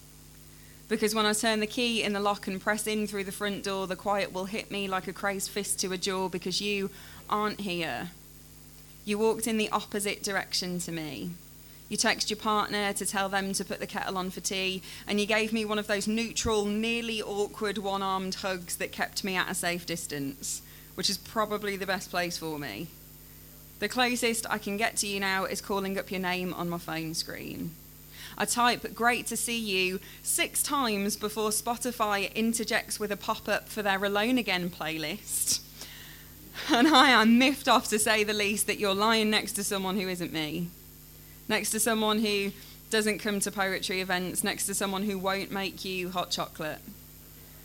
Because 0.89 1.14
when 1.14 1.26
I 1.26 1.34
turn 1.34 1.61
the 1.61 1.66
key 1.66 2.03
in 2.03 2.14
the 2.14 2.20
lock 2.20 2.47
and 2.47 2.61
press 2.61 2.86
in 2.86 3.07
through 3.07 3.24
the 3.24 3.32
front 3.32 3.62
door, 3.62 3.86
the 3.86 3.95
quiet 3.95 4.32
will 4.32 4.47
hit 4.47 4.70
me 4.70 4.89
like 4.89 5.07
a 5.07 5.12
crazed 5.12 5.51
fist 5.51 5.78
to 5.80 5.93
a 5.93 5.99
jaw 5.99 6.28
because 6.28 6.62
you 6.62 6.91
aren't 7.28 7.61
here. 7.61 8.11
You 9.05 9.18
walked 9.18 9.47
in 9.47 9.59
the 9.59 9.70
opposite 9.70 10.22
direction 10.22 10.78
to 10.80 10.93
me. 10.93 11.32
You 11.91 11.97
text 11.97 12.30
your 12.30 12.39
partner 12.39 12.93
to 12.93 13.07
tell 13.07 13.28
them 13.28 13.53
to 13.55 13.64
put 13.64 13.80
the 13.80 13.86
kettle 13.86 14.18
on 14.18 14.30
for 14.30 14.41
tea, 14.41 14.82
and 15.07 15.20
you 15.20 15.26
gave 15.26 15.53
me 15.53 15.64
one 15.64 15.78
of 15.78 15.86
those 15.86 16.07
neutral, 16.07 16.66
nearly 16.66 17.22
awkward 17.22 17.78
one 17.78 18.03
armed 18.03 18.36
hugs 18.36 18.76
that 18.76 18.93
kept 18.93 19.24
me 19.24 19.36
at 19.36 19.51
a 19.51 19.55
safe 19.55 19.86
distance, 19.86 20.61
which 20.95 21.09
is 21.09 21.16
probably 21.16 21.76
the 21.76 21.86
best 21.86 22.11
place 22.11 22.36
for 22.36 22.59
me. 22.59 22.89
The 23.78 23.89
closest 23.89 24.45
I 24.51 24.59
can 24.59 24.76
get 24.76 24.97
to 24.99 25.07
you 25.07 25.20
now 25.20 25.45
is 25.45 25.61
calling 25.61 25.99
up 25.99 26.11
your 26.11 26.20
name 26.20 26.53
on 26.53 26.68
my 26.68 26.78
phone 26.78 27.14
screen. 27.14 27.70
I 28.41 28.45
type 28.45 28.95
great 28.95 29.26
to 29.26 29.36
see 29.36 29.59
you 29.59 29.99
six 30.22 30.62
times 30.62 31.16
before 31.16 31.51
Spotify 31.51 32.32
interjects 32.34 33.01
with 33.01 33.11
a 33.11 33.16
pop 33.16 33.49
up 33.49 33.68
for 33.68 33.82
their 33.82 34.03
Alone 34.05 34.39
Again 34.39 34.70
playlist. 34.70 35.61
And 36.70 36.86
I 36.86 37.11
am 37.11 37.39
miffed 37.39 37.68
off 37.68 37.89
to 37.89 37.99
say 37.99 38.22
the 38.22 38.32
least 38.32 38.68
that 38.68 38.78
you're 38.78 38.95
lying 38.95 39.28
next 39.28 39.55
to 39.55 39.64
someone 39.64 39.99
who 39.99 40.09
isn't 40.09 40.32
me. 40.32 40.68
Next 41.49 41.70
to 41.70 41.80
someone 41.80 42.20
who 42.20 42.53
doesn't 42.91 43.18
come 43.18 43.41
to 43.41 43.51
poetry 43.51 44.01
events, 44.01 44.45
next 44.45 44.66
to 44.66 44.74
someone 44.74 45.03
who 45.03 45.18
won't 45.18 45.51
make 45.51 45.84
you 45.84 46.11
hot 46.11 46.30
chocolate. 46.30 46.80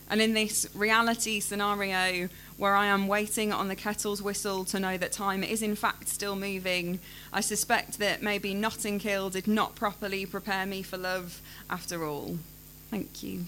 And 0.10 0.22
in 0.22 0.34
this 0.34 0.68
reality 0.76 1.39
scenario 1.39 2.30
where 2.58 2.76
I 2.76 2.88
am 2.88 3.08
waiting 3.08 3.51
on 3.51 3.68
the 3.68 3.76
kettle's 3.76 4.22
whistle 4.22 4.64
to 4.66 4.80
know 4.80 4.97
that 4.97 5.12
time 5.12 5.43
is 5.43 5.62
in 5.62 5.76
fact 5.76 6.08
still 6.08 6.36
moving, 6.36 6.99
I 7.32 7.41
suspect 7.41 7.99
that 7.99 8.22
maybe 8.22 8.54
Notting 8.54 8.99
Hill 8.99 9.30
did 9.30 9.47
not 9.47 9.76
properly 9.76 10.26
prepare 10.26 10.66
me 10.66 10.84
for 10.84 10.97
love 10.97 11.41
after 11.70 12.06
all. 12.06 12.38
Thank 12.91 13.24
you. 13.24 13.45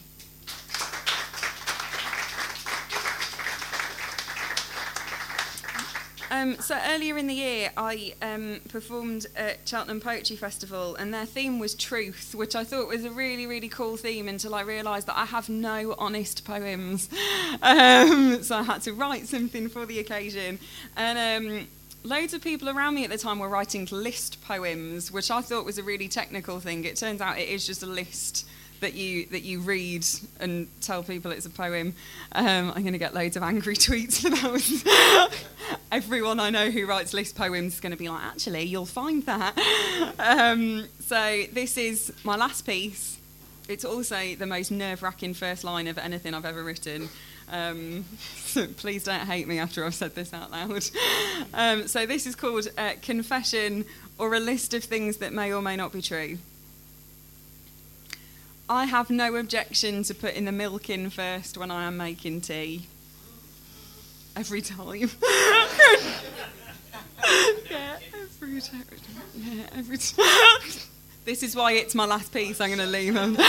Um, 6.36 6.60
so 6.60 6.78
earlier 6.88 7.18
in 7.18 7.28
the 7.28 7.34
year, 7.34 7.72
I 7.78 8.14
um, 8.22 8.60
performed 8.68 9.26
at 9.38 9.60
Cheltenham 9.66 10.02
Poetry 10.02 10.36
Festival, 10.36 10.96
and 10.96 11.14
their 11.14 11.26
theme 11.26 11.60
was 11.60 11.76
truth, 11.76 12.36
which 12.36 12.58
I 12.58 12.66
thought 12.66 12.90
was 12.90 13.06
a 13.06 13.10
really, 13.10 13.48
really 13.48 13.70
cool 13.70 13.96
theme 13.96 14.28
until 14.28 14.54
I 14.54 14.62
realised 14.62 15.08
that 15.08 15.18
I 15.18 15.24
have 15.26 15.48
no 15.48 15.96
honest 15.98 16.46
poems. 16.46 17.10
Um, 17.62 18.44
so 18.44 18.58
I 18.58 18.64
had 18.64 18.82
to 18.84 18.94
write 18.94 19.28
something 19.28 19.70
for 19.70 19.86
the 19.86 20.00
occasion, 20.00 20.60
and 20.98 21.18
um, 21.18 21.68
loads 22.04 22.34
of 22.34 22.42
people 22.42 22.70
around 22.70 22.96
me 22.96 23.04
at 23.04 23.10
the 23.10 23.18
time 23.18 23.40
were 23.40 23.48
writing 23.48 23.88
list 23.92 24.44
poems, 24.44 25.12
which 25.12 25.32
I 25.32 25.42
thought 25.42 25.66
was 25.66 25.78
a 25.78 25.84
really 25.84 26.08
technical 26.08 26.60
thing. 26.60 26.84
It 26.84 26.98
turns 26.98 27.22
out 27.22 27.40
it 27.40 27.48
is 27.48 27.66
just 27.66 27.82
a 27.82 27.88
list 27.88 28.46
that 28.82 28.94
you 28.94 29.26
that 29.28 29.44
you 29.44 29.60
read 29.60 30.06
and 30.40 30.68
tell 30.82 31.04
people 31.04 31.32
it's 31.32 31.46
a 31.46 31.50
poem. 31.50 31.94
Um, 32.34 32.72
I'm 32.76 32.82
going 32.82 32.94
to 32.94 33.00
get 33.00 33.14
loads 33.14 33.36
of 33.36 33.44
angry 33.44 33.76
tweets 33.76 34.22
for 34.22 34.30
that. 34.30 35.32
Everyone 35.92 36.40
I 36.40 36.50
know 36.50 36.70
who 36.70 36.86
writes 36.86 37.14
list 37.14 37.36
poems 37.36 37.76
is 37.76 37.80
going 37.80 37.92
to 37.92 37.98
be 37.98 38.10
like, 38.10 38.24
actually, 38.24 38.64
you'll 38.64 38.86
find 38.86 39.26
that. 39.26 39.58
Um, 40.20 40.88
so 41.00 41.44
this 41.52 41.78
is 41.78 42.14
my 42.24 42.36
last 42.36 42.66
piece. 42.66 43.20
It's 43.68 43.86
also 43.86 44.36
the 44.36 44.46
most 44.46 44.72
nerve-wracking 44.72 45.34
first 45.34 45.64
line 45.64 45.88
of 45.88 45.98
anything 45.98 46.34
I've 46.34 46.46
ever 46.46 46.64
written. 46.64 47.10
Um, 47.52 48.06
so 48.46 48.68
please 48.68 49.04
don't 49.04 49.22
hate 49.22 49.48
me 49.48 49.60
after 49.60 49.86
I've 49.86 49.96
said 49.96 50.16
this 50.16 50.34
out 50.34 50.52
loud. 50.52 50.84
Um, 51.54 51.88
so 51.88 52.06
this 52.06 52.26
is 52.26 52.36
called 52.36 52.68
uh, 52.78 52.94
Confession 53.02 53.86
or 54.18 54.36
a 54.36 54.40
list 54.40 54.74
of 54.74 54.84
things 54.84 55.18
that 55.18 55.34
may 55.34 55.52
or 55.54 55.62
may 55.62 55.76
not 55.76 55.92
be 55.92 56.02
true. 56.02 56.38
I 58.68 58.86
have 58.86 59.12
no 59.12 59.36
objection 59.36 60.02
to 60.04 60.16
putting 60.16 60.46
the 60.46 60.52
milk 60.52 60.90
in 60.90 61.12
first 61.12 61.58
when 61.58 61.70
I 61.70 61.84
am 61.84 61.98
making 61.98 62.42
tea. 62.42 62.88
Every 64.36 64.62
time. 64.62 64.92
yeah, 67.70 68.00
every 68.14 68.62
time. 68.62 68.86
Yeah, 69.36 69.64
every 69.76 69.98
time. 69.98 70.62
This 71.26 71.44
is 71.44 71.56
why 71.56 71.74
it's 71.74 71.94
my 71.94 72.06
last 72.06 72.34
piece. 72.34 72.60
I'm 72.60 72.70
going 72.70 72.80
to 72.80 72.88
leave 72.88 73.14
them. 73.14 73.38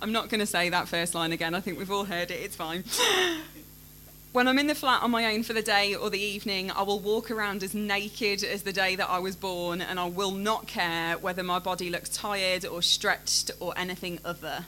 I'm 0.00 0.12
not 0.12 0.28
going 0.28 0.40
to 0.40 0.46
say 0.46 0.68
that 0.68 0.86
first 0.86 1.16
line 1.16 1.32
again. 1.32 1.54
I 1.54 1.60
think 1.60 1.78
we've 1.78 1.90
all 1.90 2.04
heard 2.04 2.30
it. 2.30 2.40
It's 2.40 2.54
fine. 2.54 2.84
When 4.36 4.48
I'm 4.48 4.58
in 4.58 4.66
the 4.66 4.74
flat 4.74 5.02
on 5.02 5.12
my 5.12 5.32
own 5.32 5.44
for 5.44 5.54
the 5.54 5.62
day 5.62 5.94
or 5.94 6.10
the 6.10 6.20
evening, 6.20 6.70
I 6.70 6.82
will 6.82 7.00
walk 7.00 7.30
around 7.30 7.62
as 7.62 7.74
naked 7.74 8.44
as 8.44 8.64
the 8.64 8.72
day 8.74 8.94
that 8.94 9.08
I 9.08 9.18
was 9.18 9.34
born, 9.34 9.80
and 9.80 9.98
I 9.98 10.10
will 10.10 10.30
not 10.30 10.66
care 10.66 11.16
whether 11.16 11.42
my 11.42 11.58
body 11.58 11.88
looks 11.88 12.10
tired 12.10 12.66
or 12.66 12.82
stretched 12.82 13.50
or 13.60 13.72
anything 13.78 14.18
other. 14.26 14.66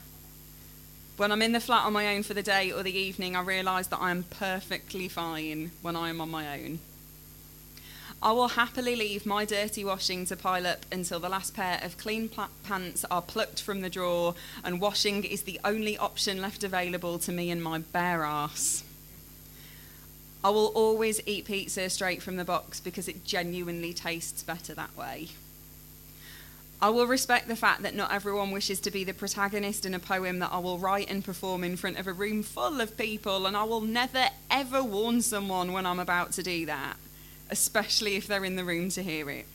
When 1.18 1.30
I'm 1.30 1.42
in 1.42 1.52
the 1.52 1.60
flat 1.60 1.84
on 1.84 1.92
my 1.92 2.14
own 2.14 2.22
for 2.22 2.32
the 2.32 2.42
day 2.42 2.72
or 2.72 2.82
the 2.82 2.96
evening, 2.98 3.36
I 3.36 3.42
realise 3.42 3.88
that 3.88 4.00
I 4.00 4.10
am 4.10 4.22
perfectly 4.22 5.06
fine 5.06 5.72
when 5.82 5.96
I 5.96 6.08
am 6.08 6.22
on 6.22 6.30
my 6.30 6.58
own. 6.58 6.78
I 8.22 8.32
will 8.32 8.48
happily 8.48 8.96
leave 8.96 9.26
my 9.26 9.44
dirty 9.44 9.84
washing 9.84 10.24
to 10.28 10.36
pile 10.36 10.66
up 10.66 10.86
until 10.90 11.20
the 11.20 11.28
last 11.28 11.54
pair 11.54 11.78
of 11.82 11.98
clean 11.98 12.30
pants 12.64 13.04
are 13.10 13.20
plucked 13.20 13.60
from 13.60 13.82
the 13.82 13.90
drawer 13.90 14.34
and 14.64 14.80
washing 14.80 15.24
is 15.24 15.42
the 15.42 15.60
only 15.62 15.98
option 15.98 16.40
left 16.40 16.64
available 16.64 17.18
to 17.18 17.32
me 17.32 17.50
and 17.50 17.62
my 17.62 17.80
bare 17.80 18.24
ass. 18.24 18.82
I 20.44 20.50
will 20.50 20.66
always 20.68 21.20
eat 21.26 21.46
pizza 21.46 21.90
straight 21.90 22.22
from 22.22 22.36
the 22.36 22.44
box 22.44 22.80
because 22.80 23.08
it 23.08 23.24
genuinely 23.24 23.92
tastes 23.92 24.42
better 24.42 24.74
that 24.74 24.96
way. 24.96 25.28
I 26.80 26.90
will 26.90 27.06
respect 27.08 27.48
the 27.48 27.56
fact 27.56 27.82
that 27.82 27.96
not 27.96 28.12
everyone 28.12 28.52
wishes 28.52 28.78
to 28.80 28.92
be 28.92 29.02
the 29.02 29.12
protagonist 29.12 29.84
in 29.84 29.94
a 29.94 29.98
poem 29.98 30.38
that 30.38 30.52
I 30.52 30.58
will 30.58 30.78
write 30.78 31.10
and 31.10 31.24
perform 31.24 31.64
in 31.64 31.76
front 31.76 31.98
of 31.98 32.06
a 32.06 32.12
room 32.12 32.44
full 32.44 32.80
of 32.80 32.96
people, 32.96 33.46
and 33.46 33.56
I 33.56 33.64
will 33.64 33.80
never 33.80 34.28
ever 34.48 34.84
warn 34.84 35.20
someone 35.20 35.72
when 35.72 35.86
I'm 35.86 35.98
about 35.98 36.32
to 36.32 36.42
do 36.44 36.66
that, 36.66 36.96
especially 37.50 38.14
if 38.14 38.28
they're 38.28 38.44
in 38.44 38.54
the 38.54 38.64
room 38.64 38.90
to 38.90 39.02
hear 39.02 39.28
it. 39.28 39.46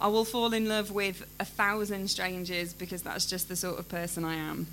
I 0.00 0.08
will 0.08 0.24
fall 0.24 0.52
in 0.52 0.68
love 0.68 0.90
with 0.90 1.24
a 1.38 1.44
thousand 1.44 2.10
strangers 2.10 2.72
because 2.72 3.02
that's 3.02 3.26
just 3.26 3.48
the 3.48 3.56
sort 3.56 3.78
of 3.78 3.88
person 3.88 4.24
I 4.24 4.34
am. 4.34 4.66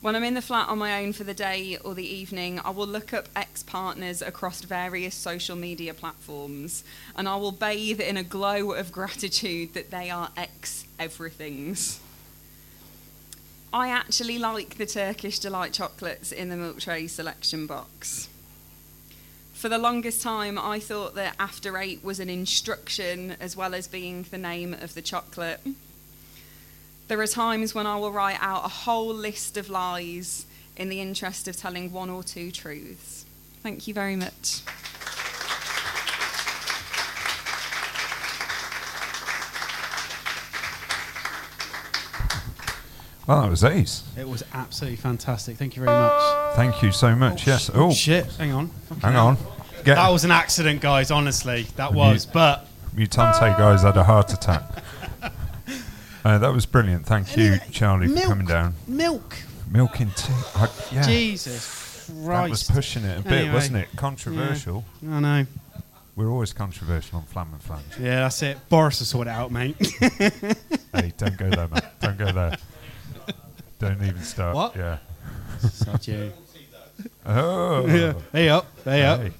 When 0.00 0.14
I'm 0.14 0.22
in 0.22 0.34
the 0.34 0.42
flat 0.42 0.68
on 0.68 0.78
my 0.78 1.02
own 1.02 1.12
for 1.12 1.24
the 1.24 1.34
day 1.34 1.76
or 1.84 1.92
the 1.92 2.06
evening, 2.06 2.60
I 2.64 2.70
will 2.70 2.86
look 2.86 3.12
up 3.12 3.28
ex 3.34 3.64
partners 3.64 4.22
across 4.22 4.60
various 4.60 5.16
social 5.16 5.56
media 5.56 5.92
platforms 5.92 6.84
and 7.16 7.28
I 7.28 7.34
will 7.34 7.50
bathe 7.50 8.00
in 8.00 8.16
a 8.16 8.22
glow 8.22 8.72
of 8.72 8.92
gratitude 8.92 9.74
that 9.74 9.90
they 9.90 10.08
are 10.08 10.30
ex 10.36 10.84
everythings. 11.00 11.98
I 13.72 13.88
actually 13.88 14.38
like 14.38 14.76
the 14.76 14.86
Turkish 14.86 15.40
Delight 15.40 15.72
chocolates 15.72 16.30
in 16.30 16.48
the 16.48 16.56
milk 16.56 16.78
tray 16.78 17.08
selection 17.08 17.66
box. 17.66 18.28
For 19.52 19.68
the 19.68 19.78
longest 19.78 20.22
time, 20.22 20.60
I 20.60 20.78
thought 20.78 21.16
that 21.16 21.34
After 21.40 21.76
Eight 21.76 22.04
was 22.04 22.20
an 22.20 22.30
instruction 22.30 23.34
as 23.40 23.56
well 23.56 23.74
as 23.74 23.88
being 23.88 24.24
the 24.30 24.38
name 24.38 24.74
of 24.74 24.94
the 24.94 25.02
chocolate. 25.02 25.60
There 27.08 27.18
are 27.22 27.26
times 27.26 27.74
when 27.74 27.86
I 27.86 27.96
will 27.96 28.12
write 28.12 28.36
out 28.38 28.66
a 28.66 28.68
whole 28.68 29.14
list 29.14 29.56
of 29.56 29.70
lies 29.70 30.44
in 30.76 30.90
the 30.90 31.00
interest 31.00 31.48
of 31.48 31.56
telling 31.56 31.90
one 31.90 32.10
or 32.10 32.22
two 32.22 32.50
truths. 32.50 33.24
Thank 33.62 33.88
you 33.88 33.94
very 33.94 34.14
much. 34.14 34.60
Well, 43.26 43.40
that 43.40 43.50
was 43.50 43.64
ace. 43.64 44.04
It 44.18 44.28
was 44.28 44.44
absolutely 44.52 44.96
fantastic. 44.96 45.56
Thank 45.56 45.76
you 45.76 45.84
very 45.84 45.96
much. 45.96 46.56
Thank 46.56 46.82
you 46.82 46.92
so 46.92 47.16
much. 47.16 47.46
yes. 47.46 47.70
Oh, 47.72 47.88
oh. 47.88 47.90
Shit. 47.90 48.26
Hang 48.36 48.52
on. 48.52 48.68
Fucking 48.68 49.02
hang 49.02 49.16
on. 49.16 49.36
Get 49.84 49.94
That 49.94 50.10
was 50.10 50.24
an 50.24 50.30
accident, 50.30 50.82
guys. 50.82 51.10
Honestly, 51.10 51.66
that 51.76 51.94
was. 51.94 52.26
But 52.26 52.66
Mutante 52.94 53.56
guys 53.56 53.82
had 53.82 53.96
a 53.96 54.04
heart 54.04 54.32
attack. 54.32 54.62
Uh, 56.28 56.38
that 56.38 56.52
was 56.52 56.66
brilliant. 56.66 57.06
Thank 57.06 57.36
you, 57.36 57.58
Charlie, 57.70 58.08
milk. 58.08 58.22
for 58.22 58.28
coming 58.28 58.46
down. 58.46 58.74
milk. 58.86 59.36
Milk 59.70 60.00
in 60.00 60.10
tea. 60.10 60.32
I, 60.54 60.68
yeah, 60.92 61.02
Jesus 61.02 61.86
that 62.08 62.48
was 62.48 62.64
pushing 62.64 63.04
it 63.04 63.18
a 63.18 63.22
bit, 63.22 63.32
Anyway. 63.32 63.54
wasn't 63.54 63.76
it? 63.78 63.88
Controversial. 63.96 64.84
I 65.10 65.20
know. 65.20 65.46
We're 66.16 66.30
always 66.30 66.52
controversial 66.52 67.18
on 67.18 67.24
Flam 67.26 67.48
and 67.52 67.62
Flange. 67.62 67.84
Yeah, 68.00 68.20
that's 68.20 68.42
it. 68.42 68.58
Boris 68.68 68.98
will 68.98 69.06
sort 69.06 69.26
it 69.28 69.30
out, 69.30 69.52
mate. 69.52 69.76
hey, 70.00 71.12
don't 71.16 71.36
go 71.36 71.48
there, 71.50 71.68
mate. 71.68 71.84
Don't 72.00 72.18
go 72.18 72.32
there. 72.32 72.56
Don't 73.78 74.02
even 74.02 74.22
start. 74.22 74.56
What? 74.56 74.74
Yeah. 74.76 74.98
Such 75.60 76.08
you. 76.08 76.32
Oh. 77.24 77.86
Yeah. 77.86 78.14
Hey 78.32 78.48
up. 78.48 78.66
Hey 78.84 79.04
up. 79.04 79.20
Hey. 79.20 79.32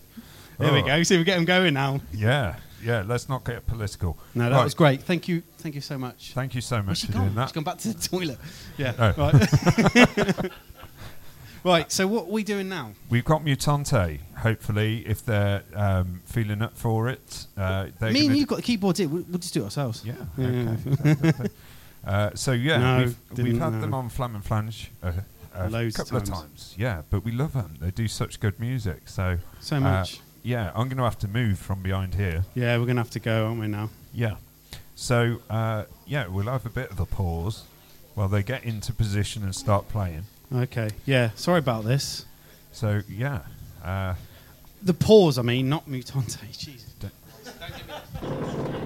There 0.59 0.73
we 0.73 0.83
Oh. 0.83 0.87
go. 0.87 1.03
See, 1.03 1.17
we 1.17 1.25
get 1.25 1.37
them 1.37 1.45
going 1.45 1.75
now. 1.75 2.01
Yeah. 2.13 2.57
Yeah. 2.83 3.03
Let's 3.07 3.29
not 3.29 3.45
get 3.45 3.67
political. 3.67 4.19
No, 4.35 4.49
that 4.51 4.57
Right, 4.57 4.65
was 4.65 4.75
great. 4.75 5.03
Thank 5.03 5.29
you. 5.29 5.43
Thank 5.59 5.75
you 5.75 5.81
so 5.81 5.99
much. 5.99 6.33
Thank 6.35 6.55
you 6.55 6.61
so 6.61 6.83
much 6.83 7.05
for 7.07 7.13
gone? 7.13 7.23
doing 7.23 7.35
that. 7.35 7.47
She's 7.49 7.53
gone 7.53 7.65
back 7.65 7.79
to 7.79 7.93
the 7.93 8.09
toilet. 8.09 8.39
Yeah. 8.77 8.95
Oh. 8.99 10.33
Right. 10.37 10.53
right. 11.65 11.93
So 11.93 12.07
what 12.07 12.25
are 12.27 12.31
we 12.31 12.43
doing 12.45 12.69
now? 12.69 12.93
We've 13.11 13.25
got 13.25 13.45
Mutante. 13.45 14.21
Hopefully, 14.39 15.05
if 15.07 15.25
they're 15.25 15.63
um, 15.75 16.21
feeling 16.25 16.63
up 16.63 16.77
for 16.77 17.09
it, 17.09 17.47
uh, 17.57 17.87
Me 18.01 18.27
and 18.27 18.37
you've 18.37 18.49
got 18.49 18.57
the 18.57 18.63
keyboards 18.63 18.99
here. 18.99 19.09
We'll, 19.09 19.25
we'll 19.29 19.39
just 19.39 19.55
do 19.55 19.63
it 19.63 19.65
ourselves. 19.65 20.05
Yeah. 20.05 20.15
Yeah. 20.37 20.77
Okay. 21.07 21.33
uh, 22.07 22.31
so 22.35 22.53
yeah, 22.53 22.79
No, 22.79 22.99
we've, 23.05 23.39
we've 23.45 23.59
had 23.59 23.73
no. 23.75 23.81
them 23.81 23.95
on 23.95 24.09
Flam 24.09 24.35
and 24.37 24.45
Flange 24.45 24.91
a, 25.03 25.15
a 25.55 25.69
Loads 25.69 25.99
of 25.99 26.05
couple 26.07 26.19
of 26.19 26.25
times. 26.25 26.41
times. 26.41 26.75
Yeah, 26.79 27.03
but 27.11 27.25
we 27.25 27.33
love 27.33 27.53
them. 27.53 27.77
They 27.81 27.91
do 27.91 28.07
such 28.09 28.39
good 28.41 28.61
music. 28.61 29.09
So 29.09 29.39
So 29.61 29.77
uh, 29.77 29.81
much. 29.81 30.21
Yeah, 30.49 30.71
I'm 30.75 30.89
going 30.89 30.97
to 30.97 31.05
have 31.05 31.19
to 31.19 31.29
move 31.29 31.59
from 31.59 31.83
behind 31.83 32.15
here. 32.15 32.45
Yeah, 32.55 32.79
we're 32.79 32.87
gonna 32.87 33.03
have 33.03 33.11
to 33.11 33.21
go, 33.21 33.47
aren't 33.47 33.61
we 33.61 33.69
now? 33.69 33.91
Yeah. 34.15 34.37
So 34.95 35.41
uh, 35.51 35.85
yeah, 36.07 36.27
we'll 36.27 36.47
have 36.47 36.65
a 36.67 36.71
bit 36.71 36.91
of 36.91 36.99
a 36.99 37.07
pause 37.07 37.65
while 38.15 38.29
they 38.29 38.43
get 38.43 38.65
into 38.65 38.93
position 38.93 39.43
and 39.45 39.55
start 39.55 39.89
playing. 39.89 40.25
Okay. 40.53 40.91
Yeah. 41.05 41.31
Sorry 41.35 41.59
about 41.59 41.85
this. 41.85 42.25
So 42.73 43.03
yeah. 43.09 43.41
Uh, 43.85 44.15
The 44.83 44.95
pause. 44.95 45.39
I 45.39 45.43
mean, 45.43 45.69
not 45.69 45.87
mutante. 45.87 46.41
Jesus. 46.59 46.95
Wow, 48.23 48.78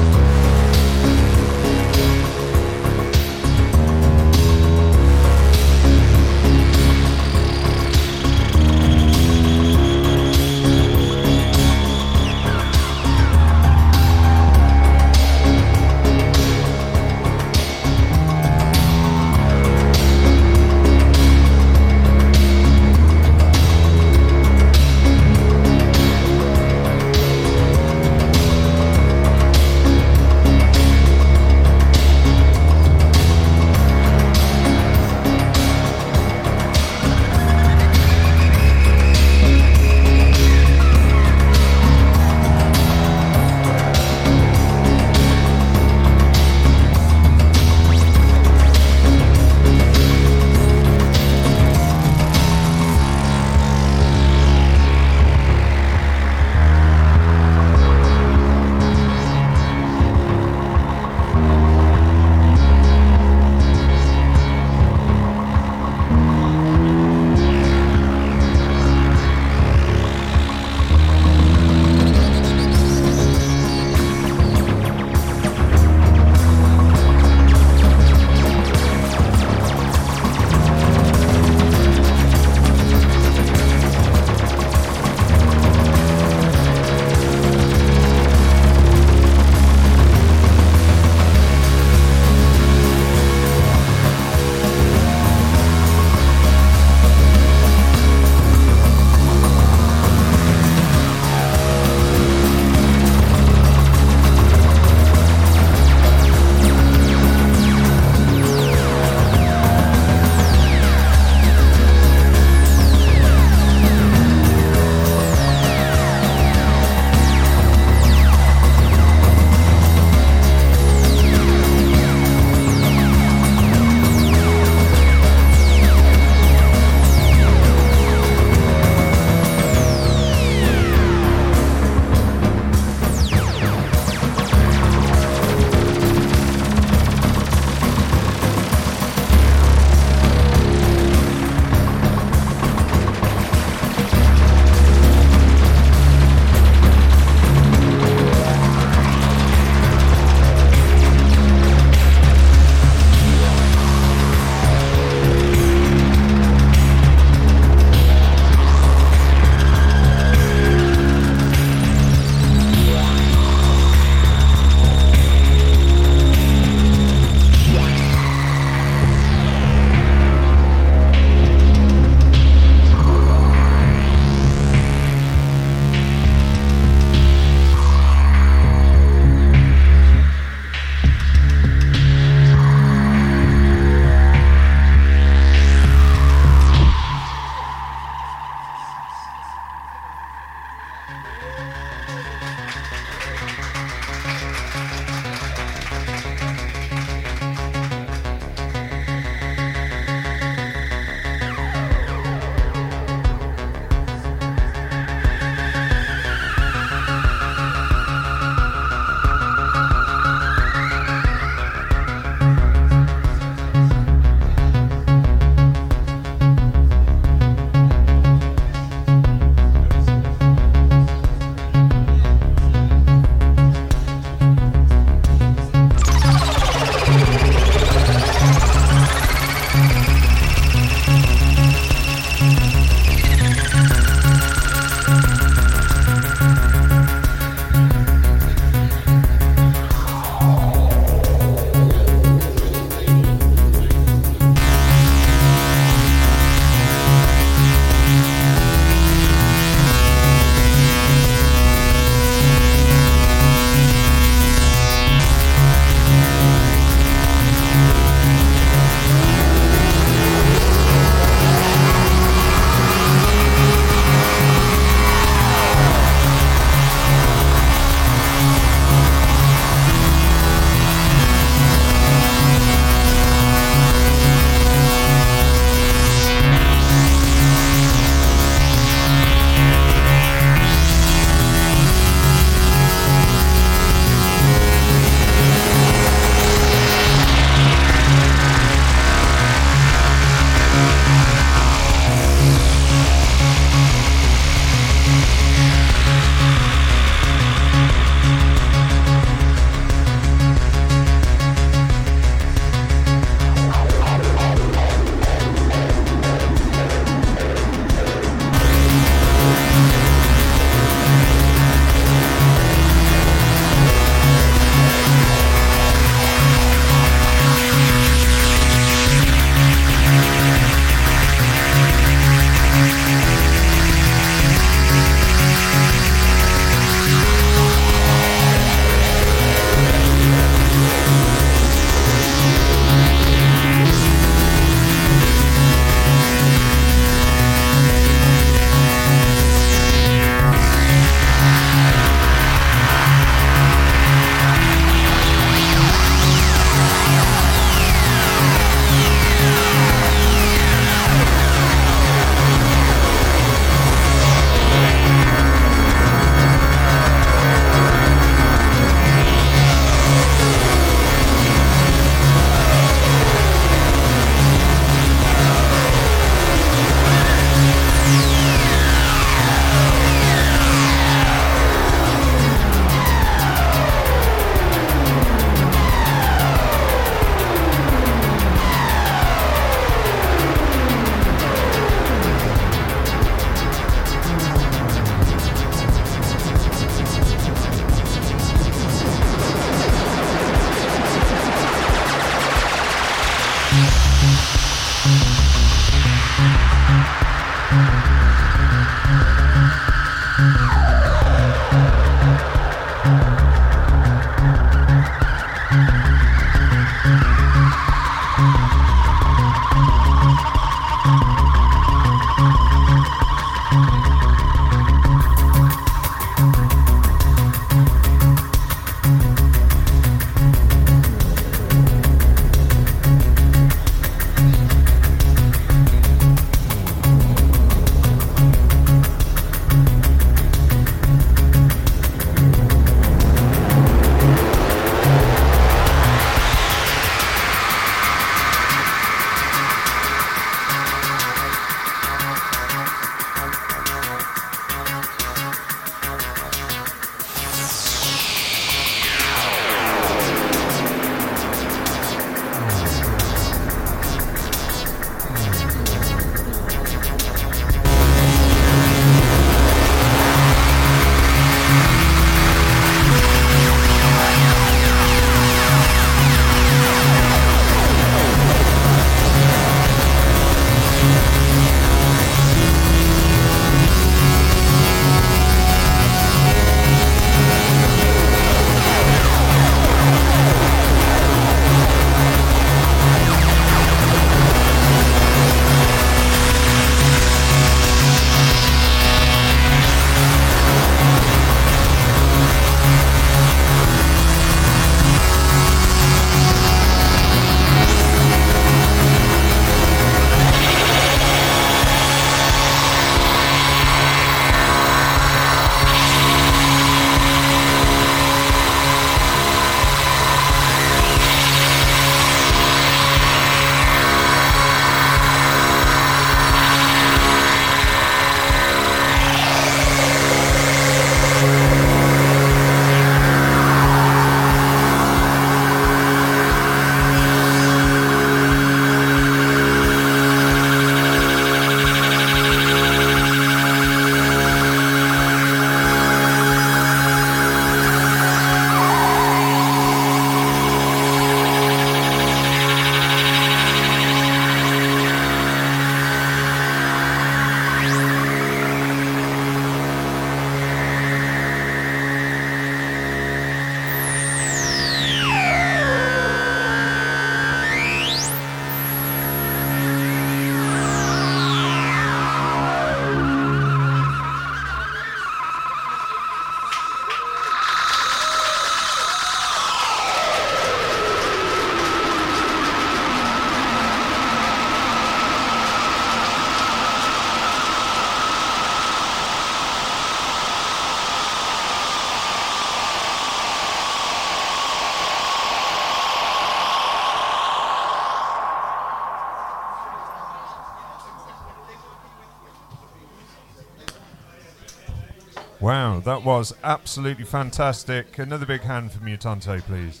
that 596.14 596.24
was 596.24 596.54
absolutely 596.62 597.24
fantastic. 597.24 598.20
Another 598.20 598.46
big 598.46 598.60
hand 598.60 598.92
for 598.92 599.00
Mutante, 599.00 599.60
please. 599.62 600.00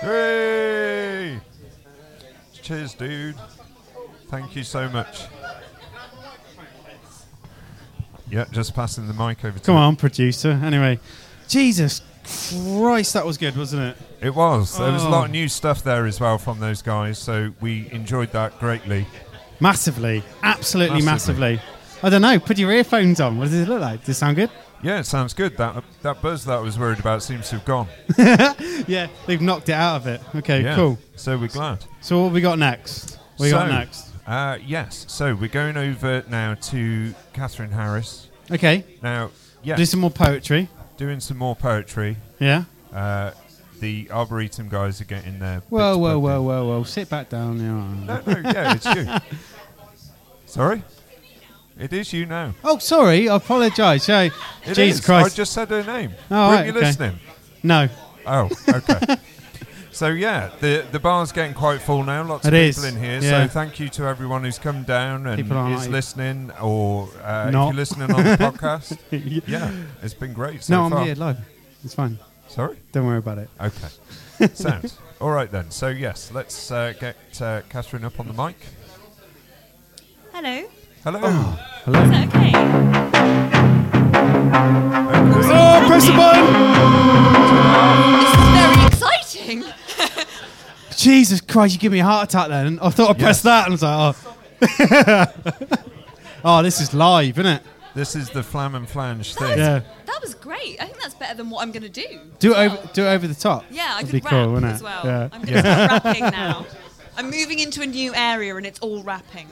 Hooray! 0.00 1.38
Cheers, 2.62 2.94
dude. 2.94 3.34
Thank 4.28 4.56
you 4.56 4.64
so 4.64 4.88
much. 4.88 5.24
Yeah, 8.30 8.46
just 8.50 8.74
passing 8.74 9.06
the 9.06 9.12
mic 9.12 9.44
over 9.44 9.58
to 9.58 9.64
Come 9.66 9.76
on, 9.76 9.96
producer. 9.96 10.58
Anyway, 10.64 10.98
Jesus 11.48 12.00
Christ, 12.24 13.12
that 13.12 13.26
was 13.26 13.36
good, 13.36 13.58
wasn't 13.58 13.82
it? 13.82 13.96
It 14.24 14.34
was. 14.34 14.78
There 14.78 14.90
was 14.90 15.02
a 15.04 15.08
lot 15.10 15.20
Oh. 15.20 15.24
of 15.26 15.30
new 15.32 15.48
stuff 15.48 15.84
there 15.84 16.06
as 16.06 16.18
well 16.18 16.38
from 16.38 16.60
those 16.60 16.80
guys, 16.80 17.18
so 17.18 17.52
we 17.60 17.90
enjoyed 17.92 18.32
that 18.32 18.58
greatly. 18.58 19.06
Massively, 19.60 20.22
absolutely 20.42 21.02
Massively. 21.02 21.56
massively. 21.56 21.74
I 22.02 22.08
don't 22.08 22.22
know. 22.22 22.38
Put 22.40 22.56
your 22.58 22.72
earphones 22.72 23.20
on. 23.20 23.36
What 23.36 23.50
does 23.50 23.54
it 23.60 23.68
look 23.68 23.82
like? 23.82 24.00
Does 24.00 24.08
it 24.10 24.14
sound 24.14 24.36
good? 24.36 24.50
Yeah, 24.84 24.98
it 25.00 25.04
sounds 25.06 25.32
good. 25.32 25.56
That 25.56 25.82
that 26.02 26.20
buzz 26.20 26.44
that 26.44 26.58
I 26.58 26.60
was 26.60 26.78
worried 26.78 26.98
about 27.00 27.22
seems 27.22 27.48
to 27.48 27.56
have 27.56 27.64
gone. 27.64 27.88
Yeah, 28.86 29.06
they've 29.26 29.40
knocked 29.40 29.70
it 29.70 29.72
out 29.72 29.96
of 29.96 30.06
it. 30.06 30.20
Okay, 30.36 30.62
yeah. 30.62 30.76
cool. 30.76 30.98
So 31.16 31.38
we're 31.38 31.48
glad. 31.48 31.84
So 32.02 32.22
what 32.22 32.32
we 32.32 32.42
got 32.42 32.58
next? 32.58 33.16
What 33.36 33.46
we 33.46 33.50
got 33.50 33.66
So, 33.66 33.72
next? 33.72 34.10
Uh, 34.26 34.58
yes. 34.64 35.06
So 35.08 35.34
we're 35.34 35.48
going 35.48 35.78
over 35.78 36.22
now 36.28 36.54
to 36.54 37.14
Catherine 37.32 37.70
Harris. 37.70 38.28
Okay, 38.50 38.84
Now, 39.02 39.30
yeah, 39.62 39.76
do 39.76 39.86
some 39.86 40.00
more 40.00 40.10
poetry. 40.10 40.68
doing 40.98 41.18
some 41.20 41.38
more 41.38 41.56
poetry. 41.56 42.18
Yeah. 42.38 42.64
Uh, 42.92 43.30
the 43.80 44.08
Arboretum 44.10 44.68
guys 44.68 45.00
are 45.00 45.06
getting 45.06 45.38
their. 45.38 45.60
Whoa, 45.70 45.92
bits 45.92 45.98
whoa, 45.98 46.20
plugged 46.20 46.24
whoa, 46.24 46.42
whoa, 46.42 46.66
whoa! 46.78 46.82
Sit 46.84 47.08
back 47.08 47.30
down. 47.30 47.58
Yeah. 47.58 48.04
No, 48.06 48.22
no, 48.26 48.50
yeah, 48.50 48.74
it's 48.74 48.84
you. 48.94 49.06
Sorry, 50.46 50.82
it 51.78 51.92
is 51.92 52.12
you 52.12 52.26
now. 52.26 52.54
Oh, 52.62 52.78
sorry. 52.78 53.28
I 53.28 53.36
apologise. 53.36 54.06
Hey, 54.06 54.26
It 54.64 54.74
Jesus 54.74 54.98
is. 55.00 55.04
Christ. 55.04 55.34
I 55.34 55.36
just 55.36 55.52
said 55.52 55.68
her 55.70 55.82
name. 55.84 56.12
Oh, 56.30 56.48
Weren't 56.48 56.52
right, 56.56 56.66
you 56.66 56.70
okay. 56.72 56.80
listening? 56.86 57.18
No. 57.62 57.88
Oh, 58.26 58.48
okay. 58.68 59.16
so 59.92 60.08
yeah, 60.08 60.50
the 60.60 60.84
the 60.92 60.98
bar's 61.00 61.30
getting 61.32 61.52
quite 61.54 61.80
full 61.82 62.02
now. 62.04 62.22
Lots 62.24 62.46
of 62.46 62.52
people 62.52 62.84
is, 62.84 62.84
in 62.84 62.96
here. 63.02 63.20
yeah. 63.20 63.46
So 63.46 63.48
thank 63.52 63.78
you 63.80 63.88
to 63.90 64.04
everyone 64.04 64.44
who's 64.44 64.58
come 64.58 64.82
down 64.84 65.26
and 65.26 65.36
People 65.36 65.56
are 65.58 65.72
is 65.72 65.80
like- 65.82 65.90
listening, 65.90 66.50
or 66.62 67.08
uh, 67.22 67.46
if 67.48 67.52
you're 67.52 67.72
listening 67.74 68.10
on 68.12 68.22
the 68.24 68.36
podcast. 68.38 68.98
Yeah, 69.46 69.72
it's 70.02 70.14
been 70.14 70.32
great 70.32 70.62
so 70.62 70.74
no, 70.74 70.84
I'm 70.84 70.90
far. 70.92 71.04
here 71.04 71.14
live. 71.16 71.38
It's 71.84 71.94
fine. 71.94 72.18
Sorry. 72.48 72.78
Don't 72.92 73.06
worry 73.06 73.18
about 73.18 73.38
it. 73.38 73.50
Okay. 73.60 74.48
Sounds 74.54 74.98
all 75.20 75.30
right 75.30 75.50
then. 75.50 75.70
So 75.70 75.88
yes, 75.88 76.30
let's 76.32 76.70
uh, 76.70 76.92
get 76.98 77.16
uh, 77.42 77.62
Catherine 77.68 78.04
up 78.04 78.18
on 78.20 78.26
the 78.28 78.32
mic. 78.34 78.56
Hello. 80.32 80.64
Hello. 81.04 81.20
Oh, 81.22 81.60
hello. 81.84 82.00
Is 82.00 82.10
that 82.12 82.28
okay? 82.28 82.48
Okay. 82.48 82.56
Oh, 85.52 85.84
press 85.86 86.06
the 86.06 86.12
button! 86.12 86.46
This 88.22 88.32
is 88.32 88.46
very 88.56 88.86
exciting. 88.86 89.64
Jesus 90.96 91.42
Christ, 91.42 91.74
you 91.74 91.80
give 91.80 91.92
me 91.92 91.98
a 91.98 92.04
heart 92.04 92.30
attack 92.30 92.48
then. 92.48 92.78
I 92.80 92.88
thought 92.88 93.10
I 93.10 93.12
pressed 93.20 93.42
that 93.42 93.70
and 93.70 93.74
I 93.74 93.74
was 93.74 93.82
like, 93.82 94.16
oh. 95.26 96.22
oh, 96.42 96.62
this 96.62 96.80
is 96.80 96.94
live, 96.94 97.38
isn't 97.38 97.52
it? 97.52 97.62
This 97.94 98.16
is 98.16 98.30
the 98.30 98.42
flam 98.42 98.74
and 98.74 98.88
flange 98.88 99.34
thing. 99.34 99.58
Yeah. 99.58 99.82
that 100.06 100.20
was 100.22 100.34
great. 100.34 100.80
I 100.80 100.86
think 100.86 101.02
that's 101.02 101.16
better 101.16 101.34
than 101.34 101.50
what 101.50 101.60
I'm 101.60 101.70
going 101.70 101.82
to 101.82 101.90
do. 101.90 102.18
Do 102.38 102.52
it 102.52 102.56
as 102.56 102.72
over, 102.72 102.90
do 102.94 103.02
it 103.04 103.08
over 103.08 103.26
the 103.28 103.34
top. 103.34 103.66
Yeah, 103.70 103.82
I 103.90 104.02
That'd 104.02 104.06
could 104.08 104.12
be 104.12 104.20
rap 104.22 104.30
cool, 104.30 104.52
wouldn't 104.54 104.72
as 104.72 104.82
well. 104.82 105.02
Yeah. 105.04 105.28
I'm 105.32 105.42
going 105.42 105.62
to 105.62 105.70
start 105.70 106.04
rapping 106.04 106.22
now. 106.30 106.64
I'm 107.18 107.30
moving 107.30 107.58
into 107.58 107.82
a 107.82 107.86
new 107.86 108.14
area 108.14 108.56
and 108.56 108.64
it's 108.64 108.78
all 108.78 109.02
rapping. 109.02 109.48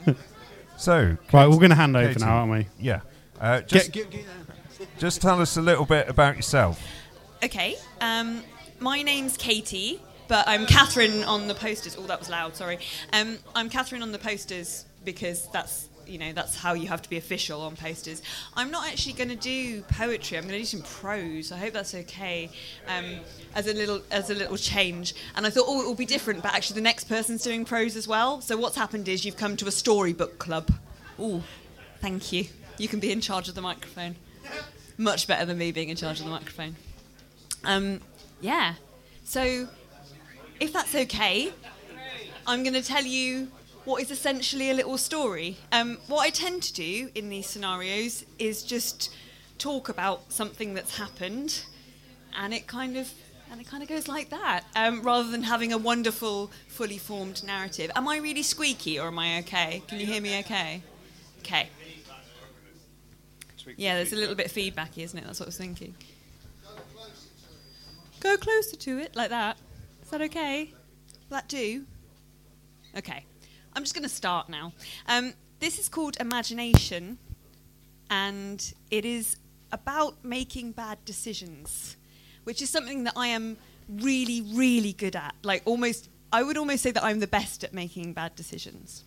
So 0.83 1.17
Right, 1.33 1.47
we're 1.49 1.59
going 1.59 1.71
to 1.71 1.77
hand 1.77 1.97
over 1.97 2.09
Katie. 2.09 2.25
now, 2.25 2.39
aren't 2.39 2.51
we? 2.51 2.67
yeah, 2.81 3.03
uh, 3.41 3.61
just 3.61 3.93
Get, 3.93 4.11
get, 4.11 4.25
get, 4.79 4.89
just 4.99 5.23
tell 5.23 5.41
us 5.41 5.57
a 5.57 5.63
little 5.63 5.85
bit 5.85 6.09
about 6.09 6.35
yourself. 6.35 6.83
Okay. 7.41 7.77
Um, 8.01 8.43
my 8.81 9.01
name's 9.03 9.37
Katie, 9.37 10.03
but 10.27 10.43
I'm 10.49 10.67
Catherine 10.67 11.23
on 11.23 11.47
the 11.47 11.55
posters. 11.55 11.97
Oh, 11.97 12.03
that 12.09 12.19
was 12.19 12.29
loud. 12.29 12.57
Sorry. 12.57 12.81
Um, 13.13 13.39
I'm 13.55 13.69
Catherine 13.69 14.03
on 14.03 14.11
the 14.11 14.19
posters 14.19 14.87
because 15.05 15.47
that's 15.53 15.89
you 16.13 16.19
know 16.19 16.33
that's 16.33 16.55
how 16.55 16.75
you 16.75 16.89
have 16.89 17.01
to 17.01 17.09
be 17.09 17.17
official 17.17 17.63
on 17.63 17.75
posters. 17.75 18.21
I'm 18.55 18.71
not 18.71 18.87
actually 18.87 19.15
going 19.15 19.31
to 19.31 19.35
do 19.35 19.81
poetry. 19.83 20.37
I'm 20.37 20.45
going 20.45 20.53
to 20.53 20.59
do 20.59 20.65
some 20.67 20.83
prose. 20.83 21.51
I 21.51 21.57
hope 21.57 21.73
that's 21.73 21.95
okay. 21.95 22.51
Um, 22.87 23.21
as 23.55 23.67
a 23.67 23.73
little 23.73 24.03
as 24.11 24.29
a 24.29 24.35
little 24.35 24.59
change. 24.59 25.15
And 25.35 25.47
I 25.47 25.51
thought, 25.51 25.65
oh, 25.67 25.81
it 25.81 25.87
will 25.87 25.95
be 25.95 26.05
different. 26.05 26.43
But 26.43 26.55
actually, 26.55 26.75
the 26.75 26.83
next 26.83 27.05
person's 27.05 27.43
doing 27.43 27.65
prose 27.65 27.97
as 27.97 28.07
well. 28.07 28.43
So 28.43 28.59
what's 28.59 28.77
happened 28.77 29.09
is 29.09 29.25
you've 29.25 29.39
come 29.39 29.57
to 29.57 29.67
a 29.67 29.71
storybook 29.71 30.39
club. 30.39 30.71
Oh, 31.19 31.43
thank 32.01 32.31
you. 32.31 32.45
You 32.77 32.89
can 32.89 33.01
be 33.01 33.11
in 33.11 33.23
charge 33.23 33.49
of 33.49 33.55
the 33.55 33.63
microphone. 33.63 34.17
Much 34.99 35.27
better 35.27 35.47
than 35.47 35.57
me 35.57 35.73
being 35.73 35.89
in 35.89 35.97
charge 35.97 36.19
of 36.19 36.27
the 36.27 36.31
microphone. 36.31 36.77
Um, 37.65 38.01
yeah. 38.43 38.75
So, 39.25 39.67
if 40.61 40.73
that's 40.75 40.95
okay, 40.95 41.53
I'm 42.47 42.63
going 42.63 42.75
to 42.75 42.83
tell 42.83 43.05
you 43.05 43.49
what 43.85 44.01
is 44.03 44.11
essentially 44.11 44.71
a 44.71 44.75
little 44.75 44.99
story. 44.99 45.57
Um, 45.73 45.99
what 46.07 46.21
I 46.21 46.31
tend 46.31 46.63
to 46.65 46.73
do 46.73 47.11
in 47.15 47.29
these 47.29 47.47
scenarios 47.47 48.25
is 48.39 48.63
just 48.63 49.15
talk 49.59 49.89
about 49.89 50.33
something 50.33 50.75
that's 50.75 50.97
happened, 50.99 51.65
and 52.37 52.55
it 52.55 52.67
kind 52.67 52.97
of 52.97 53.13
and 53.51 53.61
it 53.61 53.67
kind 53.67 53.83
of 53.83 53.89
goes 53.89 54.09
like 54.09 54.31
that, 54.31 54.65
um, 54.75 55.03
rather 55.03 55.31
than 55.31 55.43
having 55.43 55.75
a 55.75 55.79
wonderful, 55.79 56.51
fully 56.69 56.97
formed 56.97 57.45
narrative. 57.45 57.91
Am 57.95 58.09
I 58.09 58.17
really 58.17 58.43
squeaky, 58.43 58.99
or 58.99 59.09
am 59.09 59.19
I 59.19 59.41
okay? 59.41 59.83
Can 59.89 60.01
you 60.01 60.07
hear 60.07 60.23
me 60.23 60.39
okay? 60.39 60.83
Okay. 61.41 61.69
Yeah, 63.77 63.97
there's 63.97 64.13
a 64.13 64.17
little 64.17 64.35
bit 64.35 64.47
of 64.47 64.53
feedbacky, 64.53 65.03
isn't 65.05 65.19
it? 65.19 65.25
That's 65.27 65.39
what 65.39 65.47
I 65.47 65.49
was 65.49 65.59
thinking. 65.59 65.95
Go 68.21 68.39
closer 68.39 68.77
to 68.77 68.99
it, 68.99 69.15
like 69.15 69.29
that. 69.31 69.59
Is 70.03 70.09
that 70.11 70.23
okay? 70.23 70.73
Will 71.29 71.37
that 71.37 71.49
do? 71.49 71.85
Okay. 72.97 73.25
I'm 73.75 73.83
just 73.83 73.95
going 73.95 74.03
to 74.03 74.09
start 74.09 74.49
now. 74.49 74.73
Um, 75.07 75.33
this 75.61 75.79
is 75.79 75.89
called 75.89 76.17
Imagination, 76.21 77.19
and 78.11 78.73
it 78.91 79.05
is 79.05 79.37
about 79.71 80.25
making 80.25 80.73
bad 80.73 81.03
decisions, 81.05 81.97
which 82.45 82.61
is 82.61 82.69
something 82.69 83.05
that 83.05 83.15
I 83.17 83.29
am 83.29 83.57
really, 83.89 84.43
really 84.55 84.93
good 84.93 85.17
at. 85.17 85.35
Like, 85.43 85.63
almost, 85.65 86.11
I 86.33 86.43
would 86.43 86.59
almost 86.59 86.83
say 86.83 86.91
that 86.91 87.03
I'm 87.03 87.21
the 87.21 87.27
best 87.27 87.65
at 87.65 87.73
making 87.73 88.13
bad 88.13 88.35
decisions. 88.35 89.05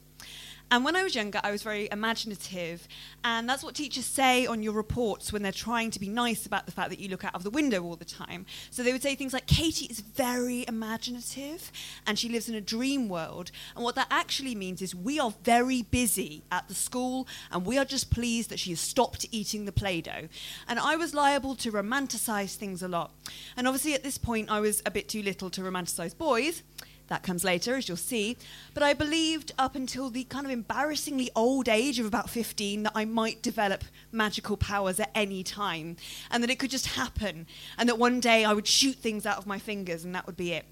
And 0.75 0.83
when 0.83 0.97
I 0.97 1.03
was 1.03 1.15
younger, 1.15 1.39
I 1.41 1.51
was 1.51 1.63
very 1.63 1.87
imaginative. 1.89 2.85
And 3.23 3.47
that's 3.47 3.63
what 3.63 3.75
teachers 3.75 4.03
say 4.03 4.45
on 4.45 4.61
your 4.61 4.73
reports 4.73 5.31
when 5.31 5.41
they're 5.41 5.53
trying 5.53 5.89
to 5.91 6.01
be 6.01 6.09
nice 6.09 6.45
about 6.45 6.65
the 6.65 6.73
fact 6.73 6.89
that 6.89 6.99
you 6.99 7.07
look 7.07 7.23
out 7.23 7.33
of 7.33 7.43
the 7.43 7.49
window 7.49 7.81
all 7.81 7.95
the 7.95 8.03
time. 8.03 8.45
So 8.71 8.83
they 8.83 8.91
would 8.91 9.01
say 9.01 9.15
things 9.15 9.31
like, 9.31 9.45
Katie 9.47 9.85
is 9.85 10.01
very 10.01 10.65
imaginative 10.67 11.71
and 12.05 12.19
she 12.19 12.27
lives 12.27 12.49
in 12.49 12.55
a 12.55 12.59
dream 12.59 13.07
world. 13.07 13.51
And 13.73 13.85
what 13.85 13.95
that 13.95 14.07
actually 14.11 14.53
means 14.53 14.81
is 14.81 14.93
we 14.93 15.17
are 15.17 15.33
very 15.45 15.81
busy 15.81 16.43
at 16.51 16.67
the 16.67 16.75
school 16.75 17.25
and 17.53 17.65
we 17.65 17.77
are 17.77 17.85
just 17.85 18.11
pleased 18.11 18.49
that 18.49 18.59
she 18.59 18.71
has 18.71 18.81
stopped 18.81 19.25
eating 19.31 19.63
the 19.63 19.71
Play 19.71 20.01
Doh. 20.01 20.27
And 20.67 20.77
I 20.77 20.97
was 20.97 21.13
liable 21.13 21.55
to 21.55 21.71
romanticize 21.71 22.55
things 22.55 22.83
a 22.83 22.89
lot. 22.89 23.13
And 23.55 23.65
obviously, 23.65 23.93
at 23.93 24.03
this 24.03 24.17
point, 24.17 24.51
I 24.51 24.59
was 24.59 24.81
a 24.85 24.91
bit 24.91 25.07
too 25.07 25.23
little 25.23 25.49
to 25.51 25.61
romanticize 25.61 26.17
boys. 26.17 26.63
That 27.07 27.23
comes 27.23 27.43
later, 27.43 27.75
as 27.75 27.87
you'll 27.87 27.97
see. 27.97 28.37
But 28.73 28.83
I 28.83 28.93
believed 28.93 29.51
up 29.59 29.75
until 29.75 30.09
the 30.09 30.23
kind 30.23 30.45
of 30.45 30.51
embarrassingly 30.51 31.29
old 31.35 31.69
age 31.69 31.99
of 31.99 32.05
about 32.05 32.29
15 32.29 32.83
that 32.83 32.93
I 32.95 33.05
might 33.05 33.41
develop 33.41 33.83
magical 34.11 34.57
powers 34.57 34.99
at 34.99 35.11
any 35.13 35.43
time 35.43 35.97
and 36.31 36.41
that 36.41 36.49
it 36.49 36.57
could 36.57 36.71
just 36.71 36.87
happen 36.87 37.45
and 37.77 37.87
that 37.89 37.99
one 37.99 38.19
day 38.19 38.43
I 38.43 38.53
would 38.53 38.67
shoot 38.67 38.95
things 38.95 39.25
out 39.25 39.37
of 39.37 39.45
my 39.45 39.59
fingers 39.59 40.03
and 40.03 40.15
that 40.15 40.25
would 40.25 40.37
be 40.37 40.53
it. 40.53 40.65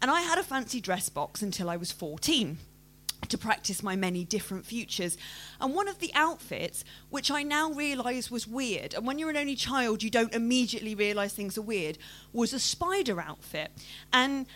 And 0.00 0.10
I 0.10 0.22
had 0.22 0.38
a 0.38 0.42
fancy 0.42 0.80
dress 0.80 1.08
box 1.08 1.42
until 1.42 1.68
I 1.68 1.76
was 1.76 1.92
14 1.92 2.58
to 3.28 3.38
practice 3.38 3.82
my 3.82 3.96
many 3.96 4.24
different 4.24 4.64
futures. 4.64 5.18
And 5.60 5.74
one 5.74 5.88
of 5.88 5.98
the 5.98 6.12
outfits, 6.14 6.84
which 7.10 7.30
I 7.30 7.42
now 7.42 7.70
realise 7.70 8.30
was 8.30 8.46
weird, 8.46 8.94
and 8.94 9.06
when 9.06 9.18
you're 9.18 9.30
an 9.30 9.36
only 9.36 9.56
child, 9.56 10.02
you 10.02 10.10
don't 10.10 10.34
immediately 10.34 10.94
realise 10.94 11.32
things 11.32 11.58
are 11.58 11.62
weird, 11.62 11.98
was 12.32 12.52
a 12.52 12.60
spider 12.60 13.20
outfit. 13.20 13.72
And 14.12 14.46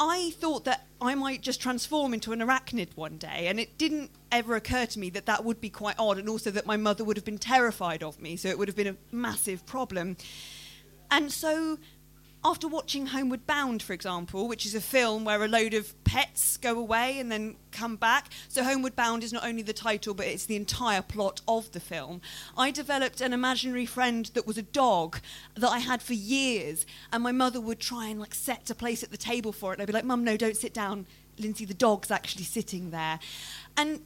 I 0.00 0.30
thought 0.38 0.64
that 0.64 0.86
I 1.00 1.14
might 1.14 1.42
just 1.42 1.60
transform 1.60 2.14
into 2.14 2.32
an 2.32 2.40
arachnid 2.40 2.88
one 2.94 3.18
day, 3.18 3.48
and 3.48 3.58
it 3.58 3.78
didn't 3.78 4.10
ever 4.30 4.54
occur 4.56 4.86
to 4.86 4.98
me 4.98 5.10
that 5.10 5.26
that 5.26 5.44
would 5.44 5.60
be 5.60 5.70
quite 5.70 5.96
odd, 5.98 6.18
and 6.18 6.28
also 6.28 6.50
that 6.50 6.66
my 6.66 6.76
mother 6.76 7.04
would 7.04 7.16
have 7.16 7.24
been 7.24 7.38
terrified 7.38 8.02
of 8.02 8.20
me, 8.20 8.36
so 8.36 8.48
it 8.48 8.58
would 8.58 8.68
have 8.68 8.76
been 8.76 8.86
a 8.86 8.96
massive 9.10 9.66
problem. 9.66 10.16
And 11.10 11.32
so, 11.32 11.78
after 12.48 12.66
watching 12.66 13.08
Homeward 13.08 13.46
Bound, 13.46 13.82
for 13.82 13.92
example, 13.92 14.48
which 14.48 14.64
is 14.64 14.74
a 14.74 14.80
film 14.80 15.22
where 15.22 15.44
a 15.44 15.48
load 15.48 15.74
of 15.74 15.92
pets 16.04 16.56
go 16.56 16.78
away 16.78 17.18
and 17.18 17.30
then 17.30 17.56
come 17.72 17.94
back, 17.96 18.30
so 18.48 18.64
Homeward 18.64 18.96
Bound 18.96 19.22
is 19.22 19.34
not 19.34 19.44
only 19.44 19.60
the 19.60 19.74
title, 19.74 20.14
but 20.14 20.24
it's 20.24 20.46
the 20.46 20.56
entire 20.56 21.02
plot 21.02 21.42
of 21.46 21.70
the 21.72 21.80
film. 21.80 22.22
I 22.56 22.70
developed 22.70 23.20
an 23.20 23.34
imaginary 23.34 23.84
friend 23.84 24.30
that 24.32 24.46
was 24.46 24.56
a 24.56 24.62
dog 24.62 25.20
that 25.56 25.68
I 25.68 25.80
had 25.80 26.00
for 26.00 26.14
years, 26.14 26.86
and 27.12 27.22
my 27.22 27.32
mother 27.32 27.60
would 27.60 27.80
try 27.80 28.06
and 28.06 28.18
like 28.18 28.34
set 28.34 28.70
a 28.70 28.74
place 28.74 29.02
at 29.02 29.10
the 29.10 29.18
table 29.18 29.52
for 29.52 29.72
it. 29.72 29.74
And 29.74 29.82
I'd 29.82 29.86
be 29.86 29.92
like, 29.92 30.06
"Mum, 30.06 30.24
no, 30.24 30.38
don't 30.38 30.56
sit 30.56 30.72
down, 30.72 31.06
Lindsay. 31.38 31.66
The 31.66 31.74
dog's 31.74 32.10
actually 32.10 32.44
sitting 32.44 32.92
there," 32.92 33.18
and 33.76 34.00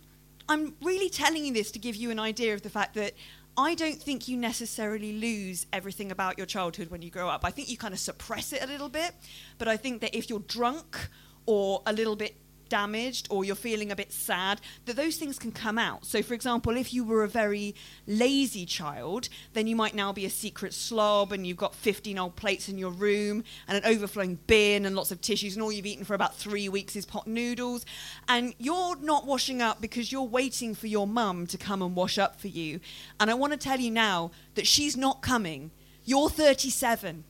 I'm 0.49 0.75
really 0.83 1.09
telling 1.09 1.45
you 1.45 1.53
this 1.53 1.71
to 1.71 1.79
give 1.79 1.95
you 1.95 2.11
an 2.11 2.19
idea 2.19 2.55
of 2.55 2.63
the 2.63 2.71
fact 2.71 2.95
that 2.95 3.15
I 3.57 3.75
don't 3.75 4.01
think 4.01 4.29
you 4.29 4.37
necessarily 4.37 5.13
lose 5.13 5.67
everything 5.73 6.11
about 6.11 6.39
your 6.39 6.47
childhood 6.47 6.91
when 6.91 7.03
you 7.03 7.11
grow 7.11 7.29
up. 7.29 7.45
I 7.45 7.51
think 7.51 7.69
you 7.69 7.77
kind 7.77 7.93
of 7.93 8.01
suppress 8.01 8.53
it 8.53 8.63
a 8.63 8.67
little 8.67 8.89
bit, 8.89 9.13
but 9.59 9.69
I 9.69 9.77
think 9.77 10.01
that 10.01 10.17
if 10.17 10.31
you're 10.31 10.41
drunk 10.41 10.97
or 11.45 11.83
a 11.87 11.93
little 11.93 12.17
bit 12.17 12.37
damaged 12.73 13.29
or 13.29 13.45
you're 13.45 13.55
feeling 13.55 13.93
a 13.93 13.97
bit 13.97 14.11
sad, 14.11 14.59
that 14.87 14.97
those 14.97 15.17
things 15.17 15.39
can 15.39 15.53
come 15.53 15.77
out. 15.77 16.07
So, 16.07 16.23
for 16.23 16.33
example, 16.33 16.75
if 16.75 16.95
you 16.95 17.05
were 17.05 17.23
a 17.23 17.29
very 17.29 17.75
lazy 18.07 18.65
child, 18.65 19.29
then 19.53 19.67
you 19.67 19.77
might 19.77 19.95
now 19.95 20.11
be 20.11 20.25
a 20.25 20.31
secret 20.31 20.73
slob 20.73 21.33
and 21.33 21.47
you've 21.47 21.59
got 21.59 21.75
15 21.75 22.19
old 22.19 22.35
plates 22.35 22.71
in 22.71 22.79
your 22.79 22.91
room 22.91 23.45
and 23.69 23.77
an 23.77 23.85
overflowing 23.85 24.39
bin 24.47 24.87
and 24.87 24.97
lots 24.97 25.11
of 25.11 25.21
tissues, 25.21 25.55
and 25.55 25.63
all 25.63 25.71
you've 25.71 25.85
eaten 25.85 26.07
for 26.07 26.15
about 26.15 26.35
three 26.35 26.67
weeks 26.71 26.97
is 26.97 27.05
pot 27.05 27.27
noodles. 27.27 27.85
And 28.27 28.55
you're 28.57 28.97
not 28.97 29.27
washing 29.27 29.61
up 29.61 29.83
because 29.83 30.11
you're 30.11 30.23
waiting 30.23 30.75
for 30.75 30.87
your 30.87 31.07
mum 31.07 31.47
to 31.49 31.59
come 31.59 31.83
and 31.83 31.95
wash 31.95 32.17
up 32.17 32.41
for 32.41 32.49
you. 32.49 32.81
And 33.21 33.31
I 33.31 33.35
want 33.35 33.53
to 33.53 33.59
tell 33.59 33.81
you 33.81 33.91
now 33.91 34.31
that 34.55 34.67
she's 34.67 34.97
not 34.97 35.21
coming. 35.21 35.73
You're 36.07 36.31
37. 36.31 37.25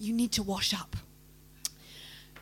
You 0.00 0.12
need 0.12 0.32
to 0.32 0.42
wash 0.42 0.74
up. 0.74 0.96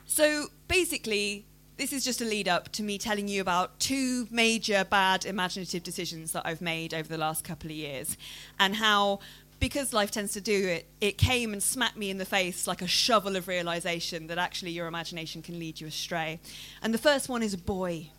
So 0.06 0.46
basically, 0.66 1.44
this 1.78 1.92
is 1.92 2.04
just 2.04 2.20
a 2.20 2.24
lead 2.24 2.48
up 2.48 2.70
to 2.72 2.82
me 2.82 2.98
telling 2.98 3.28
you 3.28 3.40
about 3.40 3.78
two 3.78 4.26
major 4.30 4.84
bad 4.84 5.24
imaginative 5.24 5.82
decisions 5.82 6.32
that 6.32 6.42
I've 6.44 6.60
made 6.60 6.92
over 6.92 7.08
the 7.08 7.16
last 7.16 7.44
couple 7.44 7.70
of 7.70 7.76
years 7.76 8.16
and 8.58 8.76
how 8.76 9.20
because 9.60 9.92
life 9.92 10.10
tends 10.10 10.32
to 10.32 10.40
do 10.40 10.68
it, 10.68 10.86
it 11.00 11.18
came 11.18 11.52
and 11.52 11.62
smacked 11.62 11.96
me 11.96 12.10
in 12.10 12.18
the 12.18 12.24
face 12.24 12.66
like 12.66 12.82
a 12.82 12.86
shovel 12.86 13.36
of 13.36 13.48
realization 13.48 14.26
that 14.26 14.38
actually 14.38 14.70
your 14.70 14.86
imagination 14.86 15.42
can 15.42 15.58
lead 15.58 15.80
you 15.80 15.86
astray. 15.86 16.38
And 16.82 16.94
the 16.94 16.98
first 16.98 17.28
one 17.28 17.42
is 17.42 17.54
a 17.54 17.58
boy, 17.58 18.10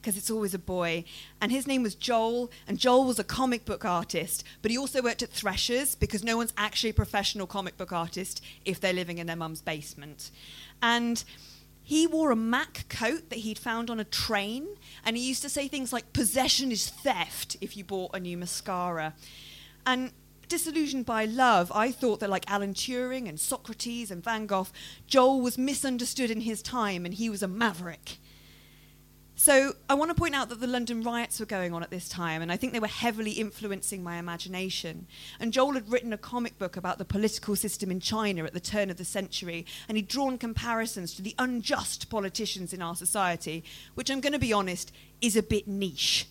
because 0.00 0.16
it's 0.16 0.30
always 0.30 0.54
a 0.54 0.58
boy. 0.58 1.04
And 1.42 1.52
his 1.52 1.66
name 1.66 1.82
was 1.82 1.94
Joel, 1.94 2.50
and 2.66 2.78
Joel 2.78 3.04
was 3.04 3.18
a 3.18 3.24
comic 3.24 3.66
book 3.66 3.84
artist, 3.84 4.44
but 4.62 4.70
he 4.70 4.78
also 4.78 5.02
worked 5.02 5.22
at 5.22 5.30
Threshers 5.30 5.94
because 5.94 6.24
no 6.24 6.38
one's 6.38 6.54
actually 6.56 6.90
a 6.90 6.94
professional 6.94 7.46
comic 7.46 7.76
book 7.76 7.92
artist 7.92 8.42
if 8.64 8.80
they're 8.80 8.94
living 8.94 9.18
in 9.18 9.26
their 9.26 9.36
mum's 9.36 9.60
basement. 9.60 10.30
And 10.80 11.22
he 11.92 12.06
wore 12.06 12.30
a 12.30 12.36
Mac 12.36 12.86
coat 12.88 13.28
that 13.28 13.40
he'd 13.40 13.58
found 13.58 13.90
on 13.90 14.00
a 14.00 14.04
train, 14.04 14.66
and 15.04 15.14
he 15.14 15.28
used 15.28 15.42
to 15.42 15.48
say 15.50 15.68
things 15.68 15.92
like, 15.92 16.14
Possession 16.14 16.72
is 16.72 16.88
theft 16.88 17.58
if 17.60 17.76
you 17.76 17.84
bought 17.84 18.16
a 18.16 18.18
new 18.18 18.38
mascara. 18.38 19.12
And 19.84 20.12
disillusioned 20.48 21.04
by 21.04 21.26
love, 21.26 21.70
I 21.74 21.92
thought 21.92 22.20
that, 22.20 22.30
like 22.30 22.50
Alan 22.50 22.72
Turing 22.72 23.28
and 23.28 23.38
Socrates 23.38 24.10
and 24.10 24.24
Van 24.24 24.46
Gogh, 24.46 24.68
Joel 25.06 25.42
was 25.42 25.58
misunderstood 25.58 26.30
in 26.30 26.40
his 26.40 26.62
time 26.62 27.04
and 27.04 27.12
he 27.12 27.28
was 27.28 27.42
a 27.42 27.46
maverick. 27.46 28.16
So 29.42 29.72
I 29.90 29.94
want 29.94 30.08
to 30.08 30.14
point 30.14 30.36
out 30.36 30.50
that 30.50 30.60
the 30.60 30.68
London 30.68 31.02
riots 31.02 31.40
were 31.40 31.46
going 31.46 31.74
on 31.74 31.82
at 31.82 31.90
this 31.90 32.08
time, 32.08 32.42
and 32.42 32.52
I 32.52 32.56
think 32.56 32.72
they 32.72 32.78
were 32.78 32.86
heavily 32.86 33.32
influencing 33.32 34.00
my 34.00 34.18
imagination. 34.18 35.08
And 35.40 35.52
Joel 35.52 35.72
had 35.72 35.90
written 35.90 36.12
a 36.12 36.16
comic 36.16 36.60
book 36.60 36.76
about 36.76 36.98
the 36.98 37.04
political 37.04 37.56
system 37.56 37.90
in 37.90 37.98
China 37.98 38.44
at 38.44 38.52
the 38.52 38.60
turn 38.60 38.88
of 38.88 38.98
the 38.98 39.04
century, 39.04 39.66
and 39.88 39.96
he'd 39.96 40.06
drawn 40.06 40.38
comparisons 40.38 41.12
to 41.14 41.22
the 41.22 41.34
unjust 41.40 42.08
politicians 42.08 42.72
in 42.72 42.80
our 42.80 42.94
society, 42.94 43.64
which 43.96 44.10
I'm 44.10 44.20
going 44.20 44.32
to 44.32 44.38
be 44.38 44.52
honest 44.52 44.92
is 45.20 45.34
a 45.34 45.42
bit 45.42 45.66
niche. 45.66 46.28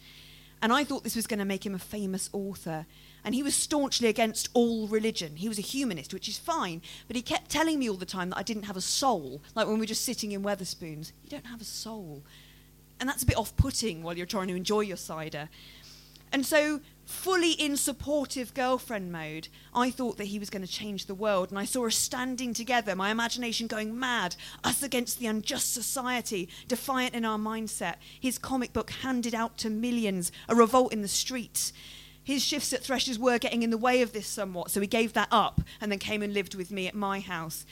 And 0.62 0.72
I 0.72 0.86
thought 0.86 1.04
this 1.04 1.18
was 1.18 1.28
going 1.28 1.40
to 1.40 1.44
make 1.44 1.66
him 1.66 1.76
a 1.76 1.80
famous 1.80 2.30
author. 2.32 2.86
And 3.26 3.36
he 3.36 3.44
was 3.44 3.56
staunchly 3.56 4.08
against 4.08 4.48
all 4.54 4.88
religion. 4.88 5.36
He 5.36 5.50
was 5.50 5.60
a 5.60 5.64
humanist, 5.64 6.14
which 6.14 6.30
is 6.30 6.38
fine, 6.38 6.82
but 7.08 7.18
he 7.18 7.22
kept 7.22 7.52
telling 7.52 7.78
me 7.78 7.90
all 7.90 7.98
the 7.98 8.06
time 8.06 8.30
that 8.30 8.38
I 8.38 8.44
didn't 8.44 8.64
have 8.64 8.78
a 8.78 8.82
soul, 8.82 9.42
like 9.54 9.68
when 9.68 9.76
we 9.76 9.82
were 9.82 9.86
just 9.88 10.06
sitting 10.06 10.32
in 10.32 10.44
Wetherspoons. 10.44 11.12
You 11.26 11.30
don't 11.30 11.48
have 11.48 11.60
a 11.60 11.66
soul. 11.66 12.24
And 13.02 13.10
that's 13.10 13.24
a 13.24 13.26
bit 13.26 13.36
off 13.36 13.56
putting 13.58 14.04
while 14.04 14.16
you're 14.16 14.26
trying 14.26 14.48
to 14.48 14.56
enjoy 14.56 14.82
your 14.82 14.96
cider. 14.96 15.50
And 16.32 16.46
so, 16.46 16.80
fully 17.04 17.52
in 17.52 17.76
supportive 17.76 18.54
girlfriend 18.54 19.12
mode, 19.12 19.50
I 19.74 19.90
thought 19.90 20.18
that 20.18 20.26
he 20.26 20.40
was 20.40 20.50
going 20.50 20.66
to 20.66 20.72
change 20.72 21.06
the 21.08 21.16
world. 21.16 21.50
And 21.50 21.60
I 21.60 21.66
saw 21.66 21.88
us 21.88 21.96
standing 21.96 22.54
together, 22.54 22.96
my 22.96 23.10
imagination 23.12 23.68
going 23.68 24.00
mad, 24.00 24.38
us 24.64 24.82
against 24.82 25.20
the 25.20 25.28
unjust 25.28 25.74
society, 25.74 26.48
defiant 26.70 27.16
in 27.16 27.26
our 27.26 27.38
mindset. 27.38 27.96
His 28.18 28.38
comic 28.38 28.72
book 28.72 28.92
handed 28.92 29.36
out 29.36 29.58
to 29.58 29.70
millions, 29.70 30.32
a 30.48 30.56
revolt 30.56 30.94
in 30.94 31.02
the 31.02 31.10
streets. 31.10 31.74
His 32.24 32.44
shifts 32.44 32.72
at 32.72 32.84
Threshers 32.84 33.20
were 33.20 33.40
getting 33.40 33.64
in 33.64 33.72
the 33.72 33.78
way 33.78 34.02
of 34.02 34.14
this 34.14 34.28
somewhat, 34.28 34.70
so 34.70 34.80
he 34.80 34.88
gave 34.88 35.14
that 35.14 35.28
up 35.32 35.62
and 35.82 35.92
then 35.92 36.00
came 36.00 36.22
and 36.22 36.34
lived 36.34 36.56
with 36.56 36.72
me 36.72 36.88
at 36.88 36.94
my 36.94 37.20
house. 37.20 37.66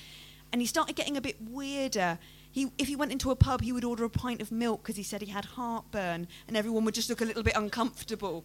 And 0.51 0.59
he 0.59 0.67
started 0.67 0.95
getting 0.95 1.15
a 1.15 1.21
bit 1.21 1.37
weirder. 1.39 2.17
He, 2.51 2.71
if 2.77 2.87
he 2.87 2.95
went 2.95 3.11
into 3.11 3.31
a 3.31 3.35
pub, 3.35 3.61
he 3.61 3.71
would 3.71 3.83
order 3.83 4.03
a 4.03 4.09
pint 4.09 4.41
of 4.41 4.51
milk 4.51 4.81
because 4.81 4.95
he 4.95 5.03
said 5.03 5.21
he 5.21 5.31
had 5.31 5.45
heartburn, 5.45 6.27
and 6.47 6.57
everyone 6.57 6.85
would 6.85 6.95
just 6.95 7.09
look 7.09 7.21
a 7.21 7.25
little 7.25 7.43
bit 7.43 7.55
uncomfortable. 7.55 8.43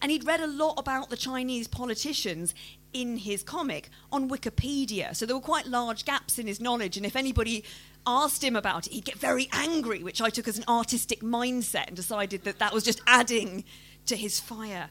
And 0.00 0.10
he'd 0.10 0.26
read 0.26 0.40
a 0.40 0.46
lot 0.46 0.74
about 0.78 1.10
the 1.10 1.16
Chinese 1.16 1.68
politicians 1.68 2.54
in 2.92 3.18
his 3.18 3.42
comic 3.42 3.88
on 4.10 4.28
Wikipedia. 4.28 5.14
So 5.14 5.26
there 5.26 5.36
were 5.36 5.42
quite 5.42 5.66
large 5.66 6.04
gaps 6.04 6.38
in 6.38 6.46
his 6.46 6.60
knowledge. 6.60 6.96
And 6.96 7.06
if 7.06 7.14
anybody 7.14 7.64
asked 8.04 8.42
him 8.42 8.56
about 8.56 8.86
it, 8.86 8.92
he'd 8.92 9.04
get 9.04 9.16
very 9.16 9.48
angry, 9.52 10.02
which 10.02 10.20
I 10.20 10.28
took 10.28 10.48
as 10.48 10.58
an 10.58 10.64
artistic 10.66 11.20
mindset 11.20 11.86
and 11.86 11.96
decided 11.96 12.42
that 12.44 12.58
that 12.58 12.74
was 12.74 12.82
just 12.82 13.00
adding 13.06 13.64
to 14.06 14.16
his 14.16 14.40
fire. 14.40 14.90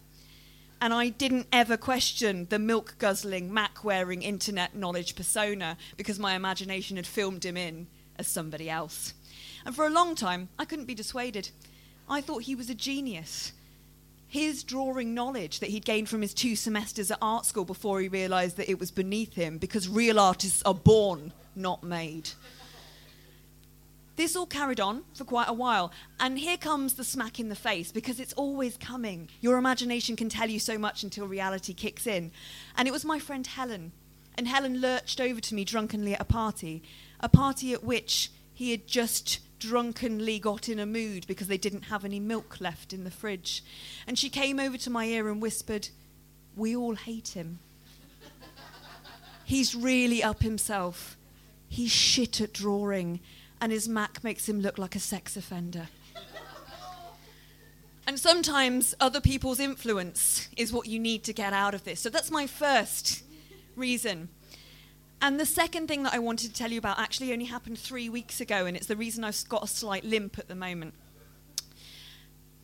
And 0.82 0.94
I 0.94 1.10
didn't 1.10 1.48
ever 1.54 1.78
question 1.78 2.48
the 2.50 2.60
milk 2.60 2.96
guzzling, 2.98 3.54
Mac 3.54 3.84
wearing 3.84 4.24
internet 4.24 4.76
knowledge 4.76 5.16
persona 5.16 5.78
because 5.96 6.18
my 6.18 6.34
imagination 6.34 6.98
had 6.98 7.06
filmed 7.06 7.46
him 7.46 7.56
in 7.56 7.88
as 8.18 8.28
somebody 8.28 8.70
else. 8.70 9.14
And 9.64 9.76
for 9.76 9.86
a 9.86 9.92
long 9.92 10.16
time, 10.16 10.50
I 10.58 10.66
couldn't 10.66 10.86
be 10.86 10.96
dissuaded. 10.96 11.52
I 12.10 12.20
thought 12.20 12.44
he 12.44 12.56
was 12.56 12.70
a 12.70 12.76
genius 12.76 13.54
his 14.32 14.64
drawing 14.64 15.14
knowledge 15.14 15.60
that 15.60 15.72
he'd 15.72 15.84
gained 15.84 16.08
from 16.08 16.22
his 16.22 16.34
two 16.34 16.56
semesters 16.56 17.12
at 17.12 17.18
art 17.22 17.46
school 17.46 17.66
before 17.66 18.00
he 18.00 18.08
realised 18.08 18.56
that 18.56 18.72
it 18.72 18.80
was 18.80 18.90
beneath 18.90 19.34
him 19.34 19.58
because 19.58 19.90
real 19.90 20.18
artists 20.18 20.64
are 20.64 20.74
born, 20.74 21.34
not 21.54 21.84
made. 21.84 22.30
This 24.16 24.36
all 24.36 24.46
carried 24.46 24.80
on 24.80 25.04
for 25.14 25.24
quite 25.24 25.48
a 25.48 25.54
while, 25.54 25.92
and 26.20 26.38
here 26.38 26.58
comes 26.58 26.94
the 26.94 27.04
smack 27.04 27.40
in 27.40 27.50
the 27.50 27.56
face 27.56 27.92
because 27.92 28.20
it's 28.20 28.34
always 28.34 28.78
coming. 28.78 29.30
Your 29.40 29.58
imagination 29.58 30.16
can 30.16 30.30
tell 30.30 30.50
you 30.50 30.60
so 30.60 30.78
much 30.78 31.04
until 31.04 31.28
reality 31.28 31.74
kicks 31.74 32.06
in. 32.06 32.32
And 32.76 32.88
it 32.88 32.92
was 32.92 33.06
my 33.06 33.20
friend 33.20 33.48
Helen. 33.48 33.94
And 34.38 34.48
Helen 34.48 34.82
lurched 34.82 35.20
over 35.22 35.40
to 35.40 35.56
me 35.56 35.66
drunkenly 35.66 36.14
at 36.14 36.22
a 36.22 36.26
party, 36.26 36.84
a 37.20 37.30
party 37.30 37.74
at 37.74 37.84
which 37.84 38.32
he 38.54 38.72
had 38.72 38.88
just 38.88 39.40
drunkenly 39.60 40.40
got 40.40 40.68
in 40.68 40.80
a 40.80 40.86
mood 40.86 41.26
because 41.28 41.48
they 41.48 41.58
didn't 41.58 41.84
have 41.84 42.04
any 42.04 42.20
milk 42.20 42.60
left 42.60 42.94
in 42.94 43.04
the 43.04 43.12
fridge. 43.12 43.64
And 44.08 44.18
she 44.20 44.30
came 44.30 44.60
over 44.60 44.78
to 44.78 44.90
my 44.90 45.06
ear 45.06 45.30
and 45.30 45.42
whispered, 45.42 45.90
We 46.56 46.76
all 46.76 46.96
hate 46.96 47.30
him. 47.30 47.60
He's 49.46 49.76
really 49.76 50.24
up 50.24 50.42
himself. 50.42 51.18
He's 51.68 51.92
shit 51.92 52.42
at 52.42 52.54
drawing, 52.54 53.22
and 53.62 53.72
his 53.72 53.88
Mac 53.88 54.24
makes 54.24 54.50
him 54.50 54.60
look 54.60 54.78
like 54.78 54.96
a 54.96 55.00
sex 55.00 55.38
offender. 55.38 55.88
And 58.08 58.20
sometimes 58.20 58.96
other 59.00 59.22
people's 59.22 59.60
influence 59.60 60.50
is 60.58 60.74
what 60.74 60.88
you 60.88 61.00
need 61.00 61.24
to 61.26 61.34
get 61.34 61.54
out 61.54 61.76
of 61.76 61.84
this. 61.84 62.00
So 62.00 62.10
that's 62.10 62.32
my 62.32 62.48
first 62.48 63.24
reason. 63.76 64.30
And 65.22 65.40
the 65.40 65.46
second 65.46 65.88
thing 65.88 66.02
that 66.04 66.14
I 66.14 66.20
wanted 66.20 66.48
to 66.48 66.54
tell 66.54 66.72
you 66.72 66.80
about 66.80 66.98
actually 66.98 67.32
only 67.32 67.46
happened 67.46 67.78
three 67.78 68.10
weeks 68.10 68.42
ago, 68.42 68.66
and 68.66 68.76
it's 68.76 68.88
the 68.88 68.96
reason 68.96 69.24
I've 69.24 69.48
got 69.48 69.64
a 69.64 69.68
slight 69.68 70.04
limp 70.04 70.40
at 70.40 70.48
the 70.48 70.56
moment. 70.56 70.96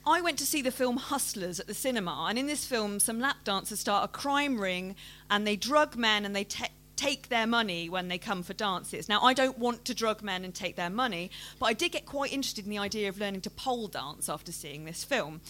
I 0.07 0.21
went 0.21 0.39
to 0.39 0.45
see 0.45 0.63
the 0.63 0.71
film 0.71 0.97
Hustlers 0.97 1.59
at 1.59 1.67
the 1.67 1.73
cinema, 1.75 2.25
and 2.29 2.39
in 2.39 2.47
this 2.47 2.65
film, 2.65 2.99
some 2.99 3.19
lap 3.19 3.37
dancers 3.43 3.79
start 3.81 4.05
a 4.05 4.07
crime 4.07 4.59
ring 4.59 4.95
and 5.29 5.45
they 5.45 5.55
drug 5.55 5.95
men 5.95 6.25
and 6.25 6.35
they 6.35 6.45
te- 6.45 6.65
take 6.97 7.29
their 7.29 7.47
money 7.47 7.89
when 7.89 8.07
they 8.07 8.17
come 8.17 8.43
for 8.43 8.53
dances. 8.53 9.07
Now, 9.07 9.21
I 9.21 9.33
don't 9.33 9.57
want 9.57 9.85
to 9.85 9.93
drug 9.93 10.21
men 10.21 10.43
and 10.43 10.53
take 10.53 10.75
their 10.75 10.89
money, 10.89 11.31
but 11.59 11.67
I 11.67 11.73
did 11.73 11.91
get 11.91 12.05
quite 12.05 12.33
interested 12.33 12.65
in 12.65 12.71
the 12.71 12.79
idea 12.79 13.07
of 13.07 13.19
learning 13.19 13.41
to 13.41 13.49
pole 13.49 13.87
dance 13.87 14.27
after 14.27 14.51
seeing 14.51 14.85
this 14.85 15.03
film. 15.03 15.41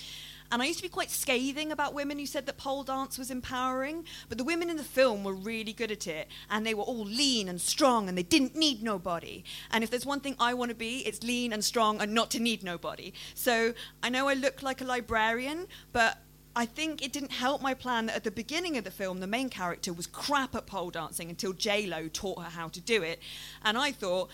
And 0.49 0.61
I 0.61 0.65
used 0.65 0.79
to 0.79 0.83
be 0.83 0.89
quite 0.89 1.11
scathing 1.11 1.71
about 1.71 1.93
women 1.93 2.19
who 2.19 2.25
said 2.25 2.45
that 2.45 2.57
pole 2.57 2.83
dance 2.83 3.17
was 3.17 3.29
empowering, 3.29 4.05
but 4.29 4.37
the 4.37 4.43
women 4.45 4.69
in 4.69 4.77
the 4.77 4.83
film 4.83 5.23
were 5.23 5.33
really 5.33 5.73
good 5.73 5.91
at 5.91 6.07
it, 6.07 6.29
and 6.49 6.65
they 6.65 6.73
were 6.73 6.83
all 6.83 7.03
lean 7.03 7.49
and 7.49 7.59
strong, 7.59 8.07
and 8.07 8.17
they 8.17 8.23
didn't 8.23 8.55
need 8.55 8.81
nobody. 8.81 9.43
And 9.71 9.83
if 9.83 9.89
there's 9.89 10.05
one 10.05 10.21
thing 10.21 10.35
I 10.39 10.53
want 10.53 10.69
to 10.69 10.75
be, 10.75 10.99
it's 10.99 11.21
lean 11.21 11.51
and 11.51 11.63
strong 11.63 11.99
and 11.99 12.13
not 12.13 12.31
to 12.31 12.39
need 12.39 12.63
nobody. 12.63 13.13
So 13.33 13.73
I 14.01 14.09
know 14.09 14.29
I 14.29 14.35
look 14.35 14.63
like 14.63 14.79
a 14.79 14.85
librarian, 14.85 15.67
but 15.91 16.17
I 16.57 16.65
think 16.65 17.05
it 17.05 17.13
didn't 17.13 17.33
help 17.33 17.61
my 17.61 17.75
plan 17.75 18.07
that 18.07 18.15
at 18.15 18.23
the 18.23 18.31
beginning 18.31 18.77
of 18.77 18.83
the 18.83 18.89
film, 18.89 19.19
the 19.19 19.27
main 19.27 19.47
character 19.47 19.93
was 19.93 20.07
crap 20.07 20.55
at 20.55 20.65
pole 20.65 20.89
dancing 20.89 21.29
until 21.29 21.53
J 21.53 21.85
Lo 21.85 22.07
taught 22.07 22.41
her 22.41 22.49
how 22.49 22.67
to 22.69 22.81
do 22.81 23.03
it. 23.03 23.21
And 23.63 23.77
I 23.77 23.91
thought 23.91 24.31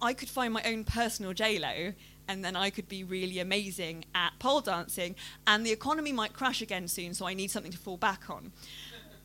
I 0.00 0.14
could 0.14 0.30
find 0.30 0.54
my 0.54 0.62
own 0.62 0.84
personal 0.84 1.34
J 1.34 1.58
Lo 1.58 1.92
and 2.28 2.42
then 2.42 2.56
I 2.56 2.70
could 2.70 2.88
be 2.88 3.04
really 3.04 3.38
amazing 3.40 4.06
at 4.14 4.38
pole 4.38 4.62
dancing, 4.62 5.14
and 5.46 5.64
the 5.64 5.70
economy 5.70 6.12
might 6.12 6.32
crash 6.32 6.62
again 6.62 6.88
soon, 6.88 7.12
so 7.14 7.26
I 7.26 7.34
need 7.34 7.50
something 7.50 7.72
to 7.72 7.78
fall 7.78 7.98
back 7.98 8.30
on. 8.30 8.52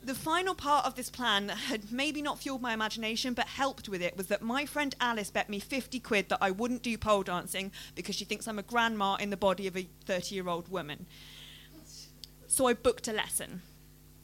The 0.03 0.13
final 0.13 0.53
part 0.53 0.85
of 0.85 0.95
this 0.95 1.09
plan 1.09 1.47
that 1.47 1.57
had 1.57 1.91
maybe 1.91 2.21
not 2.21 2.39
fueled 2.39 2.61
my 2.61 2.73
imagination 2.73 3.33
but 3.33 3.47
helped 3.47 3.87
with 3.87 4.01
it 4.01 4.17
was 4.17 4.27
that 4.27 4.41
my 4.41 4.65
friend 4.65 4.93
Alice 4.99 5.31
bet 5.31 5.47
me 5.47 5.59
50 5.59 5.99
quid 5.99 6.29
that 6.29 6.39
I 6.41 6.51
wouldn't 6.51 6.81
do 6.81 6.97
pole 6.97 7.23
dancing 7.23 7.71
because 7.93 8.15
she 8.15 8.25
thinks 8.25 8.47
I'm 8.47 8.59
a 8.59 8.63
grandma 8.63 9.15
in 9.15 9.29
the 9.29 9.37
body 9.37 9.67
of 9.67 9.77
a 9.77 9.87
30 10.05 10.33
year 10.35 10.49
old 10.49 10.69
woman. 10.69 11.05
So 12.51 12.67
I 12.67 12.73
booked 12.73 13.07
a 13.07 13.13
lesson. 13.13 13.61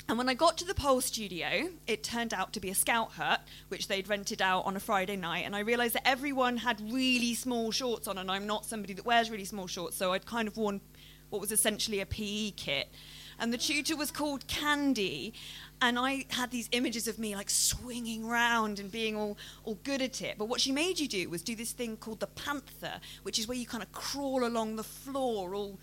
And 0.10 0.18
when 0.18 0.28
I 0.28 0.34
got 0.34 0.58
to 0.58 0.66
the 0.66 0.74
pole 0.74 1.00
studio, 1.00 1.70
it 1.88 2.04
turned 2.04 2.34
out 2.34 2.52
to 2.54 2.60
be 2.60 2.70
a 2.70 2.76
scout 2.76 3.14
hut, 3.14 3.40
which 3.70 3.88
they'd 3.88 4.10
rented 4.10 4.42
out 4.42 4.66
on 4.66 4.76
a 4.76 4.82
Friday 4.82 5.16
night. 5.16 5.46
And 5.46 5.56
I 5.56 5.60
realised 5.60 5.96
that 5.96 6.06
everyone 6.06 6.58
had 6.58 6.82
really 6.92 7.36
small 7.36 7.72
shorts 7.72 8.06
on, 8.06 8.18
and 8.18 8.30
I'm 8.30 8.46
not 8.46 8.66
somebody 8.66 8.94
that 8.96 9.06
wears 9.06 9.32
really 9.32 9.46
small 9.46 9.66
shorts, 9.66 9.96
so 9.96 10.12
I'd 10.12 10.26
kind 10.26 10.50
of 10.50 10.58
worn 10.58 10.82
what 11.30 11.40
was 11.40 11.54
essentially 11.54 12.02
a 12.02 12.06
PE 12.06 12.52
kit. 12.52 12.90
And 13.40 13.54
the 13.54 13.58
tutor 13.58 13.96
was 13.96 14.12
called 14.12 14.46
Candy, 14.48 15.34
and 15.82 15.98
I 15.98 16.26
had 16.32 16.52
these 16.52 16.68
images 16.74 17.08
of 17.08 17.18
me 17.18 17.34
like 17.34 17.50
swinging 17.50 18.28
round 18.28 18.78
and 18.78 18.92
being 18.92 19.16
all, 19.16 19.38
all 19.64 19.80
good 19.86 20.02
at 20.02 20.22
it. 20.22 20.38
But 20.38 20.50
what 20.50 20.60
she 20.60 20.74
made 20.74 21.00
you 21.00 21.08
do 21.08 21.30
was 21.30 21.42
do 21.42 21.56
this 21.56 21.72
thing 21.72 21.96
called 21.96 22.20
the 22.20 22.28
panther, 22.28 23.00
which 23.24 23.40
is 23.40 23.48
where 23.48 23.58
you 23.58 23.66
kind 23.66 23.84
of 23.84 23.94
crawl 23.94 24.46
along 24.46 24.76
the 24.76 24.84
floor 24.84 25.56
all 25.56 25.80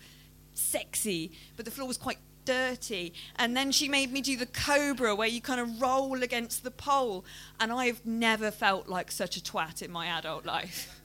sexy, 0.53 1.31
but 1.55 1.65
the 1.65 1.71
floor 1.71 1.87
was 1.87 1.97
quite 1.97 2.19
dirty. 2.45 3.13
And 3.35 3.57
then 3.57 3.71
she 3.71 3.89
made 3.89 4.11
me 4.11 4.21
do 4.21 4.37
the 4.37 4.45
cobra, 4.45 5.15
where 5.15 5.27
you 5.27 5.41
kind 5.41 5.59
of 5.59 5.81
roll 5.81 6.23
against 6.23 6.63
the 6.63 6.71
pole. 6.71 7.25
And 7.59 7.71
I've 7.71 8.05
never 8.05 8.51
felt 8.51 8.87
like 8.87 9.11
such 9.11 9.35
a 9.37 9.41
twat 9.41 9.81
in 9.81 9.91
my 9.91 10.07
adult 10.07 10.45
life. 10.45 11.01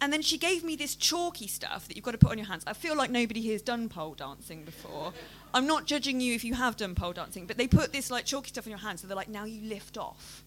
And 0.00 0.12
then 0.12 0.20
she 0.20 0.36
gave 0.36 0.62
me 0.64 0.76
this 0.76 0.94
chalky 0.94 1.46
stuff 1.46 1.88
that 1.88 1.96
you've 1.96 2.04
got 2.04 2.10
to 2.10 2.18
put 2.18 2.30
on 2.30 2.36
your 2.36 2.46
hands. 2.46 2.62
I 2.66 2.74
feel 2.74 2.94
like 2.94 3.10
nobody 3.10 3.40
here's 3.40 3.62
done 3.62 3.88
pole 3.88 4.14
dancing 4.14 4.62
before. 4.64 5.14
I'm 5.54 5.66
not 5.66 5.86
judging 5.86 6.20
you 6.20 6.34
if 6.34 6.44
you 6.44 6.52
have 6.52 6.76
done 6.76 6.94
pole 6.94 7.14
dancing, 7.14 7.46
but 7.46 7.56
they 7.56 7.66
put 7.66 7.92
this 7.92 8.10
like 8.10 8.26
chalky 8.26 8.48
stuff 8.48 8.66
on 8.66 8.70
your 8.70 8.80
hands, 8.80 9.00
so 9.00 9.06
they're 9.06 9.16
like, 9.16 9.30
now 9.30 9.44
you 9.44 9.66
lift 9.66 9.96
off. 9.96 10.43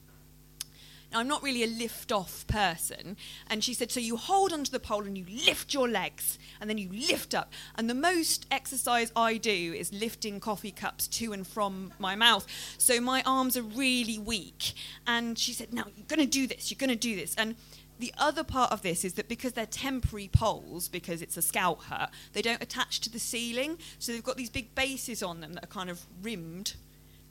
Now, 1.11 1.19
I'm 1.19 1.27
not 1.27 1.41
really 1.41 1.63
a 1.63 1.67
lift 1.67 2.11
off 2.11 2.45
person. 2.47 3.15
And 3.49 3.63
she 3.63 3.73
said, 3.73 3.91
So 3.91 3.99
you 3.99 4.17
hold 4.17 4.51
onto 4.51 4.71
the 4.71 4.79
pole 4.79 5.05
and 5.05 5.17
you 5.17 5.25
lift 5.45 5.73
your 5.73 5.87
legs 5.87 6.37
and 6.59 6.69
then 6.69 6.77
you 6.77 6.89
lift 6.89 7.33
up. 7.33 7.53
And 7.75 7.89
the 7.89 7.93
most 7.93 8.45
exercise 8.51 9.11
I 9.15 9.37
do 9.37 9.73
is 9.73 9.93
lifting 9.93 10.39
coffee 10.39 10.71
cups 10.71 11.07
to 11.07 11.31
and 11.31 11.47
from 11.47 11.93
my 11.97 12.15
mouth. 12.15 12.45
So 12.77 12.99
my 12.99 13.23
arms 13.25 13.55
are 13.55 13.63
really 13.63 14.17
weak. 14.17 14.73
And 15.05 15.39
she 15.39 15.53
said, 15.53 15.73
Now 15.73 15.85
you're 15.95 16.07
going 16.07 16.19
to 16.19 16.25
do 16.25 16.45
this, 16.45 16.69
you're 16.69 16.77
going 16.77 16.89
to 16.89 16.95
do 16.95 17.15
this. 17.15 17.35
And 17.35 17.55
the 17.99 18.13
other 18.17 18.43
part 18.43 18.71
of 18.71 18.81
this 18.81 19.03
is 19.03 19.13
that 19.13 19.27
because 19.27 19.53
they're 19.53 19.65
temporary 19.65 20.29
poles, 20.31 20.87
because 20.87 21.21
it's 21.21 21.37
a 21.37 21.41
scout 21.41 21.79
hut, 21.85 22.11
they 22.33 22.41
don't 22.41 22.61
attach 22.61 22.99
to 23.01 23.09
the 23.09 23.19
ceiling. 23.19 23.77
So 23.97 24.11
they've 24.11 24.23
got 24.23 24.37
these 24.37 24.49
big 24.49 24.75
bases 24.75 25.23
on 25.23 25.41
them 25.41 25.53
that 25.53 25.63
are 25.63 25.67
kind 25.67 25.89
of 25.89 26.01
rimmed. 26.21 26.75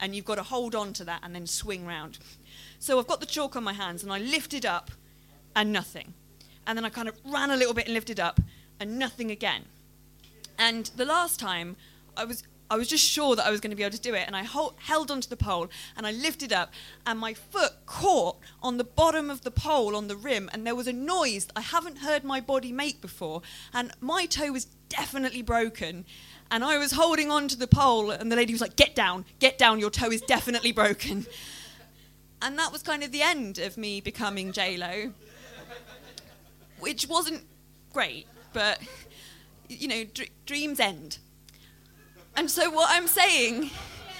And 0.00 0.14
you've 0.14 0.24
got 0.24 0.34
to 0.34 0.42
hold 0.42 0.74
on 0.74 0.92
to 0.94 1.04
that 1.04 1.20
and 1.22 1.34
then 1.34 1.46
swing 1.46 1.86
round. 1.86 2.18
So 2.78 2.98
I've 2.98 3.06
got 3.06 3.20
the 3.20 3.26
chalk 3.26 3.56
on 3.56 3.64
my 3.64 3.72
hands 3.72 4.02
and 4.02 4.12
I 4.12 4.18
lifted 4.18 4.66
up 4.66 4.90
and 5.54 5.72
nothing. 5.72 6.14
And 6.66 6.76
then 6.76 6.84
I 6.84 6.88
kind 6.88 7.08
of 7.08 7.18
ran 7.24 7.50
a 7.50 7.56
little 7.56 7.74
bit 7.74 7.86
and 7.86 7.94
lifted 7.94 8.20
up 8.20 8.40
and 8.80 8.98
nothing 8.98 9.30
again. 9.30 9.64
And 10.58 10.90
the 10.96 11.04
last 11.04 11.38
time 11.38 11.76
I 12.16 12.24
was 12.24 12.42
I 12.70 12.76
was 12.76 12.88
just 12.88 13.04
sure 13.04 13.36
that 13.36 13.46
I 13.46 13.50
was 13.50 13.60
going 13.60 13.70
to 13.70 13.76
be 13.76 13.84
able 13.84 13.96
to 13.96 14.00
do 14.00 14.14
it. 14.14 14.24
And 14.26 14.34
I 14.34 14.42
hold, 14.42 14.74
held 14.78 15.10
onto 15.10 15.28
the 15.28 15.36
pole 15.36 15.68
and 15.96 16.06
I 16.06 16.10
lifted 16.10 16.52
up 16.52 16.72
and 17.06 17.18
my 17.18 17.32
foot 17.34 17.72
caught 17.86 18.38
on 18.62 18.76
the 18.76 18.84
bottom 18.84 19.30
of 19.30 19.42
the 19.42 19.50
pole 19.50 19.94
on 19.94 20.08
the 20.08 20.16
rim. 20.16 20.50
And 20.52 20.66
there 20.66 20.74
was 20.74 20.86
a 20.86 20.92
noise 20.92 21.46
I 21.54 21.60
haven't 21.60 21.98
heard 21.98 22.24
my 22.24 22.40
body 22.40 22.72
make 22.72 23.00
before. 23.00 23.42
And 23.72 23.92
my 24.00 24.26
toe 24.26 24.52
was 24.52 24.66
definitely 24.88 25.42
broken. 25.42 26.04
And 26.50 26.64
I 26.64 26.78
was 26.78 26.92
holding 26.92 27.30
on 27.30 27.48
to 27.48 27.56
the 27.56 27.66
pole 27.66 28.10
and 28.10 28.30
the 28.30 28.36
lady 28.36 28.52
was 28.52 28.60
like 28.60 28.76
get 28.76 28.94
down 28.94 29.24
get 29.38 29.58
down. 29.58 29.78
Your 29.78 29.90
toe 29.90 30.10
is 30.10 30.20
definitely 30.22 30.72
broken 30.72 31.26
and 32.42 32.58
that 32.58 32.72
was 32.72 32.82
kind 32.82 33.02
of 33.02 33.12
the 33.12 33.22
end 33.22 33.58
of 33.58 33.76
me 33.76 34.00
becoming 34.00 34.52
J 34.52 34.76
Lo, 34.76 35.12
which 36.80 37.08
wasn't 37.08 37.42
great, 37.92 38.26
but 38.52 38.80
you 39.68 39.88
know, 39.88 40.04
dr- 40.04 40.30
dreams 40.44 40.80
end. 40.80 41.18
And 42.36 42.50
so 42.50 42.70
what 42.70 42.88
I'm 42.90 43.06
saying, 43.06 43.70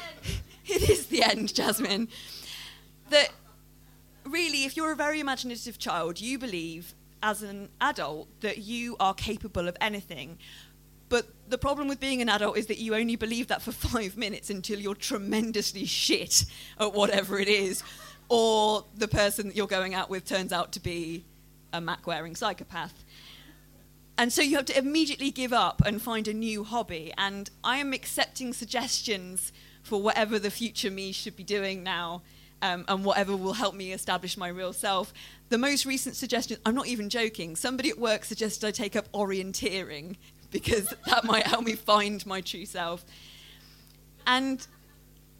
it 0.66 0.88
is 0.88 1.06
the 1.06 1.22
end, 1.22 1.54
Jasmine. 1.54 2.08
That 3.10 3.28
really, 4.24 4.64
if 4.64 4.76
you're 4.76 4.92
a 4.92 4.96
very 4.96 5.20
imaginative 5.20 5.78
child, 5.78 6.20
you 6.20 6.38
believe 6.38 6.94
as 7.22 7.42
an 7.42 7.68
adult 7.80 8.28
that 8.40 8.58
you 8.58 8.96
are 8.98 9.14
capable 9.14 9.68
of 9.68 9.76
anything. 9.80 10.38
But 11.08 11.26
the 11.48 11.58
problem 11.58 11.88
with 11.88 12.00
being 12.00 12.20
an 12.20 12.28
adult 12.28 12.56
is 12.56 12.66
that 12.66 12.78
you 12.78 12.94
only 12.94 13.16
believe 13.16 13.48
that 13.48 13.62
for 13.62 13.72
five 13.88 14.16
minutes 14.16 14.50
until 14.50 14.78
you're 14.78 14.94
tremendously 14.94 15.84
shit 15.84 16.44
at 16.78 16.92
whatever 16.92 17.38
it 17.38 17.48
is, 17.48 17.82
or 18.28 18.84
the 18.96 19.08
person 19.08 19.48
that 19.48 19.56
you're 19.56 19.66
going 19.66 19.94
out 19.94 20.10
with 20.10 20.24
turns 20.24 20.52
out 20.52 20.72
to 20.72 20.80
be 20.80 21.24
a 21.72 21.80
Mac 21.80 22.06
wearing 22.06 22.34
psychopath. 22.34 23.04
And 24.18 24.32
so 24.32 24.40
you 24.40 24.56
have 24.56 24.64
to 24.66 24.78
immediately 24.78 25.30
give 25.30 25.52
up 25.52 25.82
and 25.84 26.00
find 26.00 26.26
a 26.26 26.32
new 26.32 26.64
hobby. 26.64 27.12
And 27.18 27.50
I 27.62 27.76
am 27.76 27.92
accepting 27.92 28.54
suggestions 28.54 29.52
for 29.82 30.00
whatever 30.00 30.38
the 30.38 30.50
future 30.50 30.90
me 30.90 31.12
should 31.12 31.36
be 31.36 31.44
doing 31.44 31.82
now 31.82 32.22
um, 32.62 32.84
and 32.88 33.04
whatever 33.04 33.36
will 33.36 33.52
help 33.52 33.74
me 33.74 33.92
establish 33.92 34.36
my 34.36 34.48
real 34.48 34.72
self. 34.72 35.12
The 35.50 35.58
most 35.58 35.84
recent 35.86 36.16
suggestion, 36.16 36.58
I'm 36.64 36.74
not 36.74 36.86
even 36.86 37.08
joking, 37.08 37.56
somebody 37.56 37.90
at 37.90 37.98
work 37.98 38.24
suggested 38.24 38.66
I 38.66 38.70
take 38.70 38.96
up 38.96 39.10
orienteering 39.12 40.16
because 40.56 40.94
that 41.06 41.22
might 41.24 41.46
help 41.46 41.64
me 41.64 41.74
find 41.74 42.24
my 42.24 42.40
true 42.40 42.64
self. 42.64 43.04
And 44.26 44.66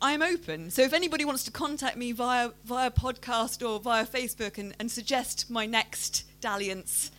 I'm 0.03 0.21
open. 0.21 0.71
So 0.71 0.83
if 0.83 0.93
anybody 0.93 1.25
wants 1.25 1.43
to 1.45 1.51
contact 1.51 1.97
me 1.97 2.13
via, 2.13 2.51
via 2.67 2.91
podcast 2.91 3.67
or 3.67 3.81
via 3.81 4.05
Facebook 4.05 4.59
and, 4.59 4.77
and 4.79 4.91
suggest 4.91 5.51
my 5.51 5.65
next 5.65 6.25
dalliance, 6.43 7.11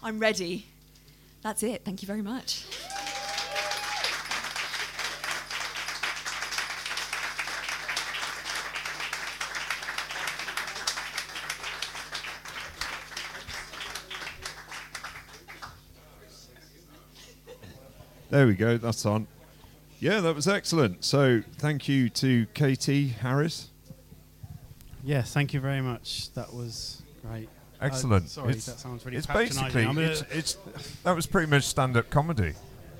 I'm 0.00 0.20
ready. 0.20 0.66
That's 1.42 1.64
it. 1.64 1.84
Thank 1.84 2.02
you 2.02 2.06
very 2.06 2.22
much. 2.22 2.64
There 18.34 18.48
we 18.48 18.54
go. 18.54 18.76
That's 18.78 19.06
on. 19.06 19.28
Yeah, 20.00 20.18
that 20.18 20.34
was 20.34 20.48
excellent. 20.48 21.04
So, 21.04 21.44
thank 21.58 21.86
you 21.88 22.08
to 22.08 22.46
Katie 22.52 23.06
Harris. 23.06 23.68
Yes, 25.04 25.32
thank 25.32 25.54
you 25.54 25.60
very 25.60 25.80
much. 25.80 26.32
That 26.34 26.52
was 26.52 27.02
great. 27.22 27.48
Uh, 27.80 27.84
Excellent. 27.84 28.28
sorry, 28.28 28.48
It's- 28.48 28.66
that 28.66 28.80
sounds 28.80 29.06
really 29.06 29.18
It's 29.18 29.28
basically 29.28 29.84
it's, 30.02 30.24
it's 30.32 30.56
that 31.04 31.14
was 31.14 31.26
pretty 31.26 31.48
much 31.48 31.62
stand-up 31.62 32.10
comedy. 32.10 32.54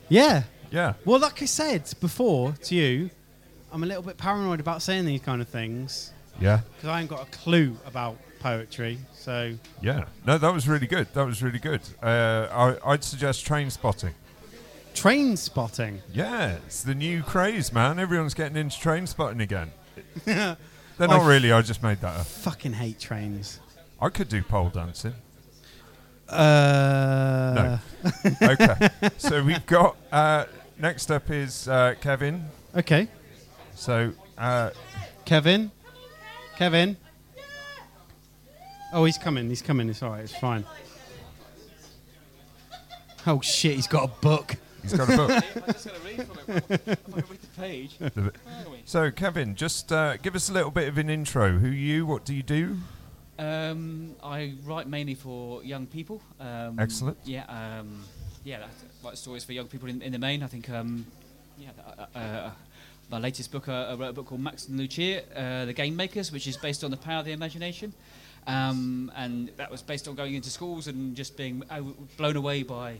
yeah. 0.08 0.44
Yeah. 0.70 0.92
Well, 1.04 1.18
like 1.18 1.42
I 1.42 1.46
said 1.46 1.92
before 2.00 2.52
to 2.52 2.74
you, 2.76 3.10
I'm 3.72 3.82
a 3.82 3.86
little 3.86 4.04
bit 4.04 4.16
paranoid 4.16 4.60
about 4.60 4.82
saying 4.82 5.04
these 5.04 5.20
kind 5.20 5.42
of 5.42 5.48
things 5.48 6.12
Yeah. 6.40 6.60
because 6.76 6.90
I 6.90 7.00
ain't 7.00 7.10
got 7.10 7.22
a 7.26 7.30
clue 7.32 7.76
about 7.86 8.18
poetry. 8.38 8.98
So 9.14 9.54
Yeah. 9.82 10.04
No, 10.24 10.38
that 10.38 10.54
was 10.54 10.68
really 10.68 10.86
good. 10.86 11.08
That 11.14 11.26
was 11.26 11.42
really 11.42 11.58
good. 11.58 11.80
Uh, 12.00 12.76
I, 12.84 12.92
I'd 12.92 13.02
suggest 13.02 13.44
train 13.44 13.68
spotting. 13.70 14.14
Train 14.94 15.36
spotting. 15.36 16.00
Yeah, 16.12 16.56
it's 16.66 16.82
the 16.82 16.94
new 16.94 17.22
craze, 17.22 17.72
man. 17.72 17.98
Everyone's 17.98 18.34
getting 18.34 18.56
into 18.56 18.78
train 18.78 19.06
spotting 19.06 19.40
again. 19.40 19.72
They're 20.24 20.56
not 20.98 21.20
f- 21.22 21.26
really. 21.26 21.52
I 21.52 21.60
just 21.62 21.82
made 21.82 22.00
that 22.00 22.20
up. 22.20 22.26
Fucking 22.26 22.72
hate 22.74 22.98
trains. 23.00 23.60
I 24.00 24.08
could 24.08 24.28
do 24.28 24.42
pole 24.42 24.70
dancing. 24.70 25.14
Uh, 26.28 27.78
No. 28.04 28.10
Okay. 28.42 28.88
so 29.18 29.42
we've 29.42 29.64
got 29.66 29.96
uh, 30.12 30.44
next 30.78 31.10
up 31.10 31.30
is 31.30 31.68
uh, 31.68 31.94
Kevin. 32.00 32.44
Okay. 32.76 33.08
So 33.74 34.12
uh, 34.38 34.70
Kevin. 35.24 35.70
Kevin. 36.56 36.96
Oh, 38.92 39.04
he's 39.04 39.18
coming. 39.18 39.48
He's 39.48 39.62
coming. 39.62 39.88
It's 39.88 40.02
all 40.02 40.10
right. 40.10 40.22
It's 40.22 40.36
fine. 40.36 40.64
Oh 43.26 43.40
shit! 43.40 43.74
He's 43.74 43.86
got 43.86 44.04
a 44.04 44.08
book. 44.20 44.54
He's 44.84 44.92
got 44.92 45.08
a 45.12 45.16
book. 45.16 45.30
I'm 45.56 45.72
just 45.72 45.86
got 45.86 45.94
to 45.96 46.00
read 46.02 46.26
from 46.26 46.38
it. 46.54 46.64
If 46.68 46.88
I 46.88 47.20
can 47.20 47.30
read 47.30 47.40
the 47.40 47.60
page. 47.60 47.96
The- 47.98 48.10
Where 48.10 48.32
are 48.66 48.70
we? 48.70 48.82
so 48.84 49.10
Kevin, 49.10 49.54
just 49.54 49.90
uh, 49.92 50.16
give 50.18 50.34
us 50.34 50.48
a 50.48 50.52
little 50.52 50.70
bit 50.70 50.88
of 50.88 50.98
an 50.98 51.10
intro. 51.10 51.58
Who 51.58 51.68
are 51.68 51.72
you? 51.72 52.06
What 52.06 52.24
do 52.24 52.34
you 52.34 52.42
do? 52.42 52.76
Um, 53.38 54.14
I 54.22 54.54
write 54.64 54.86
mainly 54.86 55.14
for 55.14 55.62
young 55.64 55.86
people. 55.86 56.22
Um, 56.38 56.78
Excellent. 56.78 57.18
Yeah, 57.24 57.44
um, 57.48 58.04
yeah, 58.44 58.60
that's, 58.60 58.84
write 59.02 59.18
stories 59.18 59.42
for 59.44 59.52
young 59.52 59.66
people 59.66 59.88
in, 59.88 60.02
in 60.02 60.12
the 60.12 60.18
main. 60.18 60.42
I 60.42 60.46
think, 60.46 60.70
um, 60.70 61.04
yeah, 61.58 61.70
uh, 62.14 62.18
uh, 62.18 62.50
my 63.10 63.18
latest 63.18 63.50
book, 63.50 63.68
uh, 63.68 63.88
I 63.90 63.94
wrote 63.94 64.10
a 64.10 64.12
book 64.12 64.26
called 64.26 64.40
Max 64.40 64.68
and 64.68 64.78
Lucia, 64.78 65.22
uh, 65.36 65.64
The 65.64 65.72
Game 65.72 65.96
Makers, 65.96 66.30
which 66.30 66.46
is 66.46 66.56
based 66.56 66.84
on 66.84 66.90
the 66.90 66.96
power 66.96 67.18
of 67.20 67.24
the 67.24 67.32
imagination. 67.32 67.92
Um, 68.46 69.10
and 69.16 69.50
that 69.56 69.70
was 69.70 69.82
based 69.82 70.06
on 70.06 70.14
going 70.14 70.34
into 70.34 70.50
schools 70.50 70.86
and 70.86 71.16
just 71.16 71.36
being 71.36 71.62
uh, 71.70 71.80
blown 72.18 72.36
away 72.36 72.62
by 72.62 72.98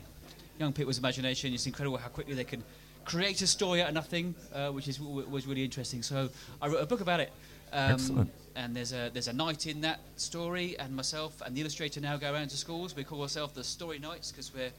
young 0.59 0.73
people's 0.73 0.97
imagination. 0.97 1.53
It's 1.53 1.65
incredible 1.65 1.97
how 1.97 2.07
quickly 2.09 2.33
they 2.33 2.43
can 2.43 2.63
create 3.03 3.41
a 3.41 3.47
story 3.47 3.81
out 3.81 3.89
of 3.89 3.93
nothing, 3.93 4.33
uh, 4.53 4.69
which 4.69 4.87
is 4.87 4.97
w- 4.97 5.27
was 5.27 5.45
really 5.47 5.63
interesting. 5.63 6.01
So 6.01 6.29
I 6.61 6.67
wrote 6.67 6.81
a 6.81 6.85
book 6.85 7.01
about 7.01 7.19
it. 7.19 7.31
Um, 7.73 7.91
Excellent. 7.91 8.31
And 8.55 8.73
there's 8.75 8.93
a 8.93 9.09
there's 9.11 9.27
a 9.27 9.33
night 9.33 9.67
in 9.67 9.81
that 9.81 9.99
story, 10.15 10.77
and 10.79 10.95
myself 10.95 11.41
and 11.45 11.55
the 11.55 11.61
illustrator 11.61 11.99
now 11.99 12.15
go 12.15 12.31
around 12.31 12.49
to 12.49 12.57
schools. 12.57 12.95
We 12.95 13.03
call 13.03 13.21
ourselves 13.21 13.53
the 13.53 13.63
Story 13.65 13.99
Knights 13.99 14.31
because 14.31 14.53
we're 14.53 14.71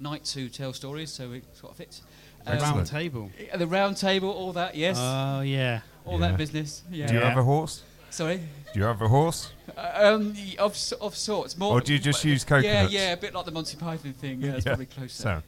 knights 0.00 0.32
who 0.32 0.48
tell 0.48 0.72
stories, 0.72 1.10
so 1.12 1.30
it 1.32 1.44
sort 1.56 1.72
of 1.72 1.76
fits. 1.78 2.02
The 2.44 2.52
Um, 2.56 2.58
round 2.58 2.86
table. 2.86 3.30
the 3.56 3.66
round 3.66 3.98
table, 3.98 4.30
all 4.30 4.52
that, 4.54 4.74
yes, 4.74 4.96
Oh 4.98 5.42
yeah. 5.42 5.82
all 6.06 6.18
Yeah. 6.18 6.28
that 6.28 6.38
business. 6.38 6.82
Yeah. 6.90 7.06
Do 7.06 7.14
you 7.14 7.20
Yeah. 7.20 7.28
have 7.28 7.38
a 7.38 7.44
horse? 7.44 7.82
Sorry. 8.10 8.40
Do 8.72 8.78
you 8.78 8.84
have 8.84 9.00
a 9.02 9.08
horse? 9.08 9.50
Uh, 9.76 9.90
um, 10.16 10.34
of 10.58 10.76
of 11.00 11.16
sorts. 11.16 11.56
More. 11.56 11.78
Or 11.78 11.80
do 11.80 11.92
you 11.92 11.98
just 11.98 12.24
use 12.24 12.42
Yeah, 12.44 12.48
coconuts? 12.48 12.92
yeah, 12.92 13.06
yeah, 13.08 13.12
a 13.12 13.16
bit 13.16 13.34
like 13.34 13.44
the 13.44 13.50
Monty 13.52 13.76
Python 13.76 14.12
thing. 14.12 14.40
Yeah, 14.42 14.52
it's 14.52 14.64
Yeah. 14.66 14.72
probably 14.72 14.86
closer. 14.86 15.22
So, 15.22 15.42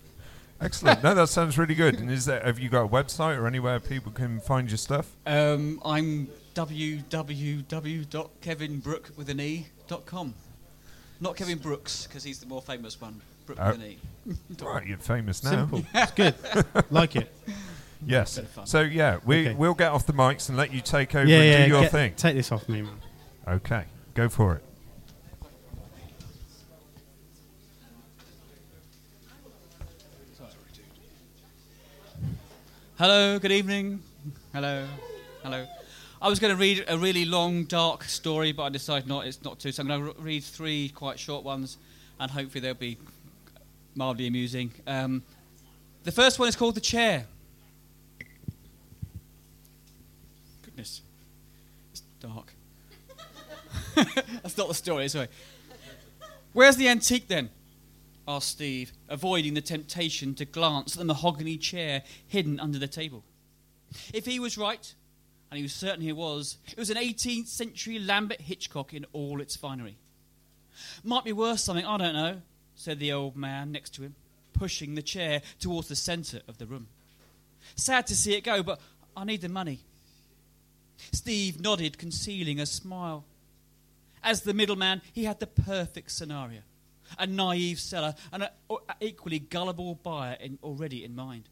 excellent. 0.61 1.03
no, 1.03 1.15
that 1.15 1.29
sounds 1.29 1.59
really 1.59 1.75
good. 1.75 1.99
And 2.01 2.11
is 2.11 2.25
there, 2.27 2.41
have 2.41 2.59
you 2.59 2.69
got 2.69 2.85
a 2.85 2.89
website 2.89 3.39
or 3.39 3.47
anywhere 3.47 3.81
people 3.81 4.13
can 4.13 4.41
find 4.41 4.71
your 4.71 4.79
stuff? 4.79 5.11
Um, 5.27 5.81
I'm 5.85 6.29
www.kevinbrook 6.55 9.17
with 9.17 9.29
an 9.29 9.41
e 9.41 9.67
dot 9.89 10.07
com. 10.07 10.35
Not 11.21 11.37
Kevin 11.37 11.59
Brooks 11.59 12.07
because 12.07 12.25
he's 12.25 12.39
the 12.41 12.47
more 12.47 12.63
famous 12.63 13.01
one. 13.01 13.21
Brook 13.47 13.59
Oh. 13.61 13.71
with 13.73 13.81
an 13.81 13.87
e. 13.87 13.99
Right, 14.63 14.87
you're 14.87 14.99
famous 14.99 15.43
now. 15.43 15.51
Simple. 15.51 15.85
it's 15.95 16.13
good. 16.13 16.35
like 16.91 17.17
it. 17.17 17.33
Yes. 18.05 18.37
Bit 18.37 18.45
of 18.45 18.51
fun. 18.51 18.67
So 18.67 18.81
yeah, 18.81 19.19
we 19.25 19.49
Okay. 19.49 19.55
we'll 19.55 19.75
get 19.75 19.93
off 19.93 20.07
the 20.07 20.13
mics 20.13 20.49
and 20.49 20.59
let 20.59 20.73
you 20.73 20.81
take 20.81 21.15
over 21.15 21.27
Yeah, 21.29 21.37
and 21.37 21.45
yeah. 21.47 21.65
do 21.67 21.71
your 21.73 21.83
get- 21.83 21.93
thing. 21.93 22.15
Take 22.17 22.35
this 22.37 22.51
off 22.53 22.69
me, 22.69 22.83
man. 22.83 22.95
Okay, 23.47 23.85
go 24.15 24.29
for 24.29 24.55
it. 24.57 24.65
Hello, 32.99 33.39
good 33.39 33.53
evening. 33.53 34.01
Hello, 34.53 34.87
hello. 35.43 35.67
I 36.21 36.29
was 36.29 36.39
going 36.39 36.53
to 36.55 36.61
read 36.61 36.85
a 36.87 36.97
really 36.97 37.25
long, 37.25 37.65
dark 37.65 38.05
story, 38.05 38.53
but 38.53 38.65
I 38.65 38.69
decided 38.69 39.09
not. 39.09 39.27
It's 39.27 39.43
not 39.43 39.59
too. 39.59 39.73
So 39.73 39.83
I'm 39.83 39.89
going 39.89 40.05
to 40.15 40.21
read 40.21 40.45
three 40.45 40.91
quite 40.91 41.19
short 41.19 41.43
ones, 41.43 41.79
and 42.21 42.31
hopefully 42.31 42.61
they'll 42.61 42.75
be 42.75 42.99
mildly 43.95 44.27
amusing. 44.29 44.73
Um, 44.87 45.23
the 46.05 46.13
first 46.13 46.39
one 46.39 46.49
is 46.49 46.55
called 46.57 46.75
the 46.77 46.81
chair. 46.81 47.27
Goodness, 50.73 51.03
it's 51.91 52.01
dark. 52.19 52.55
That's 53.95 54.57
not 54.57 54.69
the 54.69 54.75
story. 54.75 55.07
Sorry. 55.09 55.29
Where's 56.55 56.77
the 56.77 56.89
antique 56.89 57.29
then? 57.29 57.51
asked 58.27 58.49
Steve, 58.49 58.93
avoiding 59.09 59.53
the 59.53 59.61
temptation 59.61 60.35
to 60.37 60.47
glance 60.47 60.95
at 60.95 60.99
the 60.99 61.05
mahogany 61.05 61.59
chair 61.59 62.03
hidden 62.27 62.59
under 62.59 62.79
the 62.79 62.87
table. 62.87 63.23
If 64.15 64.25
he 64.25 64.41
was 64.41 64.57
right, 64.57 64.95
and 65.51 65.59
he 65.59 65.63
was 65.63 65.75
certain 65.75 66.01
he 66.01 66.13
was, 66.13 66.57
it 66.71 66.79
was 66.79 66.89
an 66.89 66.97
18th 66.97 67.49
century 67.49 67.99
Lambert 67.99 68.41
Hitchcock 68.41 68.95
in 68.95 69.05
all 69.13 69.43
its 69.43 69.57
finery. 69.57 69.99
Might 71.05 71.25
be 71.25 71.33
worth 71.35 71.61
something, 71.61 71.85
I 71.85 71.99
don't 71.99 72.15
know, 72.15 72.41
said 72.77 72.99
the 72.99 73.13
old 73.13 73.37
man 73.37 73.73
next 73.73 73.91
to 73.97 74.03
him, 74.03 74.15
pushing 74.55 74.95
the 74.95 75.03
chair 75.03 75.43
towards 75.61 75.89
the 75.89 75.97
centre 75.97 76.41
of 76.49 76.57
the 76.57 76.65
room. 76.65 76.87
Sad 77.77 78.07
to 78.07 78.17
see 78.17 78.35
it 78.35 78.45
go, 78.45 78.63
but 78.63 78.81
I 79.15 79.25
need 79.25 79.43
the 79.43 79.51
money. 79.51 79.81
Steve 81.13 81.61
nodded, 81.61 81.99
concealing 81.99 82.61
a 82.61 82.67
smile. 82.67 83.25
As 84.23 84.43
the 84.43 84.55
middleman, 84.55 85.03
he 85.13 85.25
had 85.25 85.41
the 85.41 85.47
perfect 85.47 86.11
scenario 86.11 86.61
a 87.19 87.27
naive 87.27 87.79
seller 87.79 88.15
and 88.33 88.45
an 88.45 88.79
equally 89.01 89.39
gullible 89.39 89.95
buyer 89.97 90.37
in, 90.41 90.59
already 90.63 91.05
in 91.05 91.15
mind. 91.15 91.49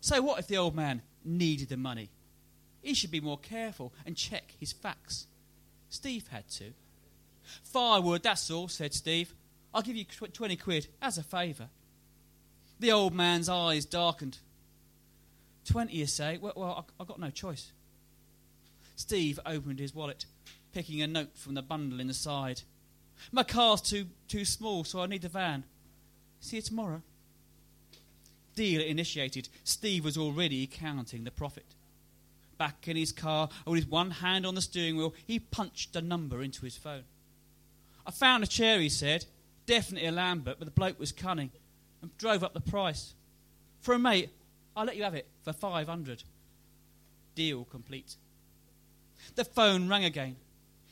So, 0.00 0.20
what 0.20 0.38
if 0.38 0.46
the 0.46 0.58
old 0.58 0.74
man 0.74 1.02
needed 1.24 1.68
the 1.68 1.76
money? 1.76 2.10
He 2.82 2.94
should 2.94 3.10
be 3.10 3.20
more 3.20 3.38
careful 3.38 3.94
and 4.04 4.16
check 4.16 4.52
his 4.60 4.72
facts. 4.72 5.26
Steve 5.88 6.28
had 6.28 6.48
to. 6.50 6.72
Firewood, 7.62 8.22
that's 8.22 8.50
all, 8.50 8.68
said 8.68 8.92
Steve. 8.92 9.34
I'll 9.72 9.82
give 9.82 9.96
you 9.96 10.04
20 10.04 10.56
quid 10.56 10.88
as 11.00 11.18
a 11.18 11.22
favour. 11.22 11.68
The 12.80 12.92
old 12.92 13.14
man's 13.14 13.48
eyes 13.48 13.86
darkened. 13.86 14.38
20, 15.66 15.94
you 15.94 16.06
say? 16.06 16.38
Well, 16.38 16.52
well 16.56 16.86
I've 17.00 17.06
got 17.06 17.18
no 17.18 17.30
choice. 17.30 17.72
Steve 18.96 19.40
opened 19.44 19.78
his 19.78 19.94
wallet, 19.94 20.26
picking 20.72 21.02
a 21.02 21.06
note 21.06 21.36
from 21.36 21.54
the 21.54 21.62
bundle 21.62 22.00
in 22.00 22.06
the 22.06 22.14
side. 22.14 22.62
My 23.32 23.42
car's 23.42 23.80
too 23.80 24.06
too 24.28 24.44
small, 24.44 24.84
so 24.84 25.00
I 25.00 25.06
need 25.06 25.22
the 25.22 25.28
van. 25.28 25.64
See 26.40 26.56
you 26.56 26.62
tomorrow. 26.62 27.02
Deal 28.54 28.82
initiated. 28.82 29.48
Steve 29.64 30.04
was 30.04 30.16
already 30.16 30.66
counting 30.66 31.24
the 31.24 31.30
profit. 31.30 31.66
Back 32.56 32.86
in 32.86 32.96
his 32.96 33.10
car, 33.10 33.48
with 33.66 33.88
one 33.88 34.12
hand 34.12 34.46
on 34.46 34.54
the 34.54 34.60
steering 34.60 34.96
wheel, 34.96 35.14
he 35.26 35.38
punched 35.38 35.96
a 35.96 36.00
number 36.00 36.42
into 36.42 36.64
his 36.64 36.76
phone. 36.76 37.02
I 38.06 38.10
found 38.10 38.44
a 38.44 38.46
chair, 38.46 38.78
he 38.78 38.88
said. 38.88 39.26
Definitely 39.66 40.08
a 40.08 40.12
Lambert, 40.12 40.56
but 40.58 40.66
the 40.66 40.70
bloke 40.70 41.00
was 41.00 41.10
cunning 41.10 41.50
and 42.02 42.16
drove 42.18 42.44
up 42.44 42.52
the 42.52 42.60
price. 42.60 43.14
For 43.80 43.94
a 43.94 43.98
mate, 43.98 44.30
I'll 44.76 44.84
let 44.84 44.96
you 44.96 45.02
have 45.02 45.14
it 45.14 45.26
for 45.42 45.52
500. 45.52 46.22
Deal 47.34 47.64
complete. 47.64 48.16
The 49.34 49.44
phone 49.44 49.88
rang 49.88 50.04
again. 50.04 50.36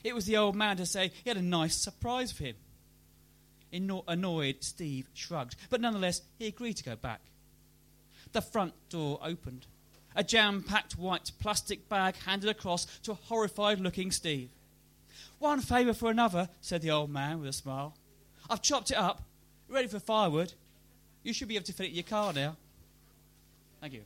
It 0.04 0.14
was 0.14 0.26
the 0.26 0.36
old 0.36 0.56
man 0.56 0.76
to 0.78 0.86
say 0.86 1.12
he 1.22 1.30
had 1.30 1.36
a 1.36 1.42
nice 1.42 1.76
surprise 1.76 2.32
for 2.32 2.44
him. 2.44 2.56
Anno- 3.72 4.04
annoyed, 4.06 4.56
Steve 4.60 5.08
shrugged, 5.14 5.56
but 5.70 5.80
nonetheless, 5.80 6.22
he 6.38 6.46
agreed 6.46 6.76
to 6.78 6.84
go 6.84 6.96
back. 6.96 7.20
The 8.32 8.42
front 8.42 8.74
door 8.90 9.18
opened. 9.22 9.66
A 10.14 10.22
jam 10.22 10.62
packed 10.62 10.98
white 10.98 11.32
plastic 11.40 11.88
bag 11.88 12.16
handed 12.26 12.50
across 12.50 12.84
to 13.02 13.12
a 13.12 13.14
horrified 13.14 13.80
looking 13.80 14.10
Steve. 14.10 14.50
One 15.38 15.60
favour 15.60 15.94
for 15.94 16.10
another, 16.10 16.48
said 16.60 16.82
the 16.82 16.90
old 16.90 17.10
man 17.10 17.40
with 17.40 17.48
a 17.48 17.52
smile. 17.52 17.94
I've 18.50 18.62
chopped 18.62 18.90
it 18.90 18.96
up, 18.96 19.22
ready 19.68 19.88
for 19.88 19.98
firewood. 19.98 20.52
You 21.22 21.32
should 21.32 21.48
be 21.48 21.56
able 21.56 21.66
to 21.66 21.72
fit 21.72 21.86
it 21.86 21.90
in 21.90 21.94
your 21.94 22.04
car 22.04 22.32
now. 22.32 22.56
Thank 23.80 23.94
you. 23.94 24.02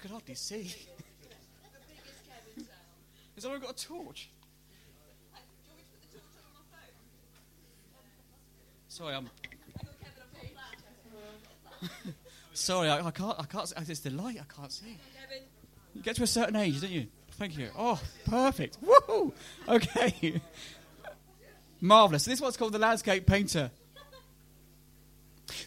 I 0.00 0.02
could 0.02 0.12
hardly 0.12 0.34
see. 0.34 0.74
Has 3.34 3.44
anyone 3.44 3.60
got 3.60 3.82
a 3.82 3.86
torch? 3.86 4.30
Sorry, 8.88 9.14
I'm. 9.14 9.28
Sorry, 12.54 12.88
I, 12.88 13.06
I 13.06 13.10
can't. 13.10 13.38
I 13.38 13.44
can't. 13.44 13.68
see- 13.68 13.74
It's 13.88 14.00
the 14.00 14.08
light. 14.10 14.38
I 14.40 14.54
can't 14.54 14.72
see. 14.72 14.96
You 15.94 16.02
get 16.02 16.16
to 16.16 16.22
a 16.22 16.26
certain 16.26 16.56
age, 16.56 16.80
don't 16.80 16.90
you? 16.90 17.06
Thank 17.32 17.58
you. 17.58 17.68
Oh, 17.76 18.00
perfect. 18.26 18.78
Woohoo! 18.82 19.32
Okay. 19.68 20.40
Marvellous. 21.82 22.24
This 22.24 22.40
one's 22.40 22.56
called 22.56 22.72
The 22.72 22.78
Landscape 22.78 23.26
Painter. 23.26 23.70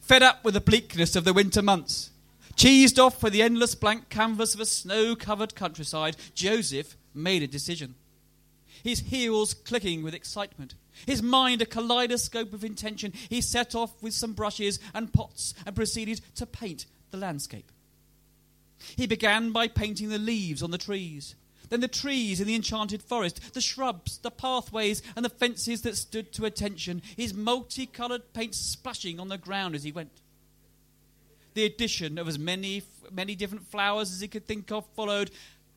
Fed 0.02 0.24
up 0.24 0.44
with 0.44 0.56
the 0.56 0.62
bleakness 0.62 1.16
of 1.16 1.24
the 1.24 1.34
winter 1.34 1.62
months, 1.62 2.10
cheesed 2.56 3.00
off 3.00 3.24
with 3.24 3.34
the 3.34 3.42
endless 3.42 3.76
blank 3.76 4.10
canvas 4.10 4.54
of 4.54 4.60
a 4.60 4.66
snow 4.66 5.16
covered 5.16 5.56
countryside, 5.56 6.16
Joseph 6.34 6.98
made 7.14 7.44
a 7.44 7.48
decision. 7.48 7.96
His 8.84 9.00
heels 9.00 9.54
clicking 9.54 10.04
with 10.04 10.14
excitement, 10.14 10.76
his 11.06 11.24
mind 11.24 11.62
a 11.62 11.66
kaleidoscope 11.66 12.54
of 12.54 12.64
intention, 12.64 13.14
he 13.30 13.42
set 13.42 13.76
off 13.76 14.02
with 14.02 14.14
some 14.14 14.34
brushes 14.34 14.80
and 14.94 15.14
pots 15.14 15.54
and 15.66 15.76
proceeded 15.76 16.22
to 16.36 16.46
paint 16.46 16.86
the 17.12 17.18
landscape. 17.18 17.72
He 18.96 19.08
began 19.08 19.52
by 19.52 19.68
painting 19.68 20.10
the 20.10 20.18
leaves 20.18 20.62
on 20.62 20.72
the 20.72 20.78
trees, 20.78 21.36
then 21.70 21.80
the 21.80 21.88
trees 21.88 22.42
in 22.42 22.48
the 22.48 22.56
enchanted 22.56 23.02
forest, 23.02 23.54
the 23.54 23.62
shrubs, 23.62 24.18
the 24.18 24.32
pathways, 24.32 25.02
and 25.16 25.24
the 25.24 25.30
fences 25.30 25.82
that 25.84 25.96
stood 25.98 26.34
to 26.34 26.46
attention, 26.46 27.02
his 27.16 27.34
multicoloured 27.34 28.34
paint 28.34 28.54
splashing 28.54 29.20
on 29.20 29.30
the 29.30 29.38
ground 29.38 29.76
as 29.76 29.84
he 29.84 29.92
went. 29.92 30.22
The 31.54 31.66
addition 31.66 32.18
of 32.18 32.28
as 32.28 32.40
many, 32.40 32.84
many 33.12 33.36
different 33.36 33.68
flowers 33.68 34.12
as 34.12 34.22
he 34.22 34.28
could 34.28 34.46
think 34.46 34.72
of 34.72 34.86
followed, 34.96 35.32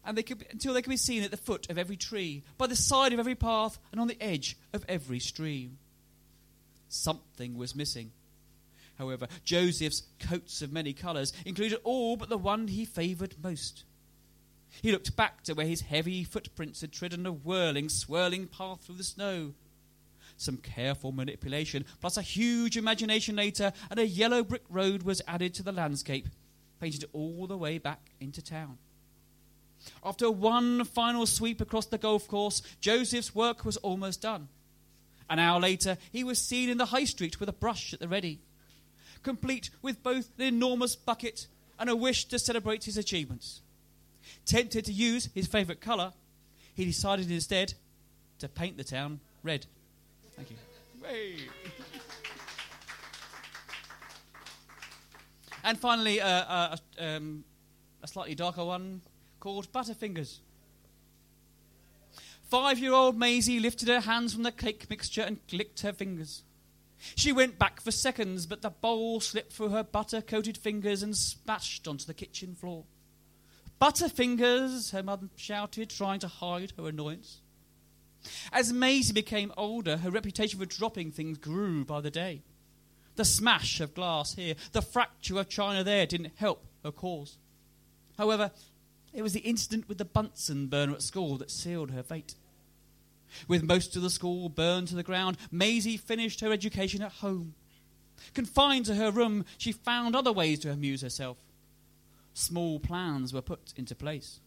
and 0.05 0.16
they 0.16 0.23
could, 0.23 0.47
until 0.51 0.73
they 0.73 0.82
could 0.82 0.90
be 0.90 0.97
seen 0.97 1.23
at 1.23 1.31
the 1.31 1.36
foot 1.36 1.69
of 1.69 1.78
every 1.78 1.97
tree, 1.97 2.44
by 2.57 2.66
the 2.66 2.77
side 2.77 3.12
of 3.12 3.19
every 3.19 3.35
path, 3.35 3.78
and 3.93 4.01
on 4.01 4.09
the 4.09 4.23
edge 4.23 4.57
of 4.73 4.85
every 4.89 5.19
stream. 5.19 5.78
Something 6.89 7.57
was 7.57 7.74
missing. 7.74 8.12
However, 8.98 9.27
Joseph's 9.44 10.05
coats 10.20 10.62
of 10.62 10.73
many 10.73 10.93
colours 10.93 11.32
included 11.44 11.81
all 11.85 12.16
but 12.16 12.28
the 12.28 12.39
one 12.39 12.69
he 12.69 12.85
favoured 12.85 13.35
most. 13.43 13.85
He 14.82 14.93
looked 14.93 15.16
back 15.16 15.43
to 15.44 15.55
where 15.55 15.66
his 15.66 15.82
heavy 15.82 16.24
footprints 16.24 16.81
had 16.81 16.93
trodden 16.93 17.27
a 17.27 17.32
whirling, 17.32 17.89
swirling 17.89 18.47
path 18.47 18.82
through 18.82 18.97
the 18.97 19.05
snow. 19.05 19.55
Some 20.36 20.58
careful 20.58 21.12
manipulation, 21.12 21.84
plus 22.00 22.16
a 22.16 22.22
huge 22.22 22.76
imagination 22.76 23.36
later, 23.36 23.72
and 23.90 23.98
a 23.98 24.06
yellow 24.06 24.42
brick 24.42 24.64
road 24.68 25.02
was 25.02 25.22
added 25.26 25.54
to 25.54 25.62
the 25.62 25.72
landscape, 25.72 26.28
painted 26.80 27.06
all 27.12 27.46
the 27.46 27.56
way 27.56 27.78
back 27.78 28.10
into 28.20 28.42
town. 28.42 28.78
After 30.04 30.30
one 30.30 30.84
final 30.84 31.26
sweep 31.26 31.60
across 31.60 31.86
the 31.86 31.98
golf 31.98 32.28
course, 32.28 32.62
Joseph's 32.80 33.34
work 33.34 33.64
was 33.64 33.76
almost 33.78 34.20
done. 34.20 34.48
An 35.28 35.38
hour 35.38 35.58
later, 35.60 35.96
he 36.12 36.22
was 36.22 36.40
seen 36.40 36.68
in 36.68 36.78
the 36.78 36.86
high 36.86 37.04
street 37.04 37.40
with 37.40 37.48
a 37.48 37.52
brush 37.52 37.92
at 37.92 38.00
the 38.00 38.08
ready, 38.08 38.40
complete 39.22 39.70
with 39.82 40.02
both 40.02 40.30
an 40.38 40.44
enormous 40.44 40.94
bucket 40.96 41.46
and 41.78 41.90
a 41.90 41.96
wish 41.96 42.26
to 42.26 42.38
celebrate 42.38 42.84
his 42.84 42.96
achievements. 42.96 43.60
Tempted 44.44 44.84
to 44.84 44.92
use 44.92 45.28
his 45.34 45.46
favourite 45.46 45.80
colour, 45.80 46.12
he 46.74 46.84
decided 46.84 47.30
instead 47.30 47.74
to 48.38 48.48
paint 48.48 48.76
the 48.76 48.84
town 48.84 49.20
red. 49.42 49.66
Thank 50.36 50.50
you. 50.50 50.56
Hey. 51.02 51.36
and 55.64 55.78
finally, 55.78 56.20
uh, 56.20 56.28
uh, 56.28 56.76
um, 56.98 57.44
a 58.02 58.08
slightly 58.08 58.34
darker 58.34 58.64
one 58.64 59.00
called 59.40 59.72
Butterfingers. 59.72 60.40
Five 62.48 62.78
year 62.78 62.92
old 62.92 63.18
Maisie 63.18 63.58
lifted 63.58 63.88
her 63.88 64.00
hands 64.00 64.34
from 64.34 64.44
the 64.44 64.52
cake 64.52 64.88
mixture 64.88 65.22
and 65.22 65.38
licked 65.52 65.80
her 65.80 65.92
fingers. 65.92 66.42
She 67.14 67.32
went 67.32 67.58
back 67.58 67.80
for 67.80 67.90
seconds, 67.90 68.46
but 68.46 68.62
the 68.62 68.70
bowl 68.70 69.20
slipped 69.20 69.52
through 69.52 69.70
her 69.70 69.82
butter 69.82 70.20
coated 70.20 70.56
fingers 70.56 71.02
and 71.02 71.16
splashed 71.16 71.88
onto 71.88 72.06
the 72.06 72.14
kitchen 72.14 72.54
floor. 72.54 72.84
Butterfingers, 73.80 74.92
her 74.92 75.02
mother 75.02 75.28
shouted, 75.36 75.90
trying 75.90 76.20
to 76.20 76.28
hide 76.28 76.72
her 76.78 76.88
annoyance. 76.88 77.40
As 78.53 78.73
Maisie 78.73 79.12
became 79.12 79.53
older, 79.57 79.98
her 79.98 80.11
reputation 80.11 80.59
for 80.59 80.66
dropping 80.66 81.11
things 81.11 81.39
grew 81.39 81.85
by 81.85 82.01
the 82.01 82.11
day. 82.11 82.43
The 83.16 83.24
smash 83.24 83.81
of 83.81 83.94
glass 83.94 84.35
here, 84.35 84.55
the 84.73 84.82
fracture 84.82 85.39
of 85.39 85.48
china 85.48 85.82
there 85.82 86.07
didn't 86.07 86.32
help 86.36 86.65
her 86.85 86.93
cause. 86.93 87.39
However, 88.19 88.51
it 89.12 89.23
was 89.23 89.32
the 89.32 89.40
incident 89.40 89.89
with 89.89 89.98
the 89.98 90.05
Bunsen 90.05 90.66
burner 90.66 90.93
at 90.93 91.03
school 91.03 91.39
that 91.39 91.51
sealed 91.51 91.90
her 91.90 92.03
fate. 92.03 92.35
With 93.48 93.62
most 93.62 93.97
of 93.97 94.03
the 94.03 94.11
school 94.11 94.48
burned 94.48 94.89
to 94.89 94.94
the 94.94 95.03
ground, 95.03 95.36
Maisie 95.51 95.97
finished 95.97 96.40
her 96.40 96.53
education 96.53 97.03
at 97.03 97.12
home. 97.12 97.55
Confined 98.35 98.86
to 98.86 98.94
her 98.94 99.11
room, 99.11 99.44
she 99.59 99.73
found 99.73 100.15
other 100.15 100.32
ways 100.32 100.61
to 100.61 100.70
amuse 100.70 101.03
herself. 101.03 101.36
Small 102.35 102.78
plans 102.78 103.32
were 103.32 103.43
put 103.43 103.73
into 103.77 103.94
place. 103.94 104.40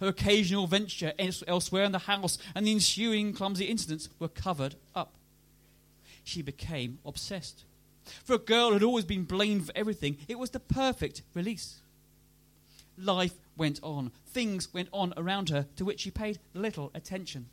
Her 0.00 0.08
occasional 0.08 0.66
venture 0.66 1.12
elsewhere 1.18 1.84
in 1.84 1.92
the 1.92 2.00
house 2.00 2.38
and 2.54 2.66
the 2.66 2.72
ensuing 2.72 3.32
clumsy 3.32 3.66
incidents 3.66 4.08
were 4.18 4.28
covered 4.28 4.76
up. 4.94 5.14
She 6.24 6.42
became 6.42 6.98
obsessed. 7.04 7.64
For 8.24 8.34
a 8.34 8.38
girl 8.38 8.68
who 8.68 8.74
had 8.74 8.82
always 8.82 9.04
been 9.04 9.24
blamed 9.24 9.66
for 9.66 9.72
everything, 9.76 10.18
it 10.28 10.38
was 10.38 10.50
the 10.50 10.60
perfect 10.60 11.22
release. 11.34 11.80
Life 12.98 13.34
went 13.56 13.80
on. 13.82 14.12
Things 14.26 14.72
went 14.72 14.88
on 14.92 15.14
around 15.16 15.48
her 15.50 15.66
to 15.76 15.84
which 15.84 16.00
she 16.00 16.10
paid 16.10 16.38
little 16.52 16.90
attention. 16.94 17.46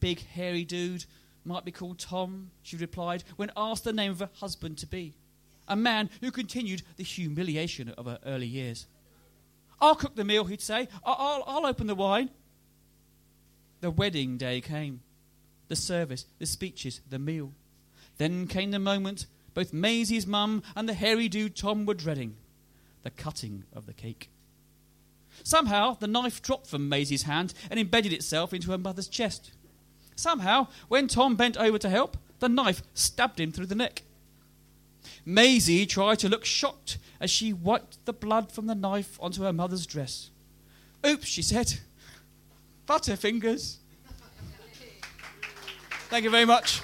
Big, 0.00 0.20
hairy 0.26 0.64
dude, 0.64 1.04
might 1.44 1.64
be 1.64 1.72
called 1.72 1.98
Tom, 1.98 2.50
she 2.62 2.76
replied 2.76 3.24
when 3.36 3.52
asked 3.56 3.84
the 3.84 3.92
name 3.92 4.10
of 4.10 4.18
her 4.18 4.30
husband 4.34 4.78
to 4.78 4.86
be. 4.86 5.14
A 5.68 5.76
man 5.76 6.10
who 6.20 6.30
continued 6.30 6.82
the 6.96 7.04
humiliation 7.04 7.88
of 7.90 8.06
her 8.06 8.18
early 8.24 8.46
years. 8.46 8.86
I'll 9.80 9.94
cook 9.94 10.16
the 10.16 10.24
meal, 10.24 10.44
he'd 10.44 10.60
say. 10.60 10.88
I'll, 11.04 11.44
I'll 11.46 11.66
open 11.66 11.86
the 11.86 11.94
wine. 11.94 12.30
The 13.80 13.90
wedding 13.90 14.36
day 14.36 14.60
came. 14.60 15.02
The 15.68 15.76
service, 15.76 16.26
the 16.38 16.46
speeches, 16.46 17.00
the 17.08 17.18
meal. 17.18 17.52
Then 18.18 18.46
came 18.46 18.70
the 18.70 18.78
moment 18.78 19.26
both 19.56 19.72
Maisie's 19.72 20.26
mum 20.26 20.62
and 20.76 20.86
the 20.86 20.92
hairy 20.92 21.28
dude 21.28 21.56
Tom 21.56 21.86
were 21.86 21.94
dreading 21.94 22.36
the 23.02 23.10
cutting 23.10 23.64
of 23.72 23.86
the 23.86 23.94
cake. 23.94 24.28
Somehow, 25.42 25.94
the 25.94 26.06
knife 26.06 26.42
dropped 26.42 26.66
from 26.66 26.90
Maisie's 26.90 27.22
hand 27.22 27.54
and 27.70 27.80
embedded 27.80 28.12
itself 28.12 28.52
into 28.52 28.70
her 28.70 28.78
mother's 28.78 29.08
chest. 29.08 29.52
Somehow, 30.14 30.66
when 30.88 31.08
Tom 31.08 31.36
bent 31.36 31.56
over 31.56 31.78
to 31.78 31.88
help, 31.88 32.18
the 32.38 32.50
knife 32.50 32.82
stabbed 32.92 33.40
him 33.40 33.50
through 33.50 33.66
the 33.66 33.74
neck. 33.74 34.02
Maisie 35.28 35.86
tried 35.86 36.20
to 36.20 36.28
look 36.28 36.44
shocked 36.44 36.98
as 37.20 37.30
she 37.30 37.52
wiped 37.52 38.04
the 38.06 38.12
blood 38.12 38.52
from 38.52 38.68
the 38.68 38.76
knife 38.76 39.18
onto 39.20 39.42
her 39.42 39.52
mother's 39.52 39.84
dress. 39.84 40.30
Oops, 41.04 41.26
she 41.26 41.42
said. 41.42 41.80
Butter 42.86 43.16
fingers. 43.16 43.80
Thank 46.08 46.22
you 46.22 46.30
very 46.30 46.44
much. 46.44 46.80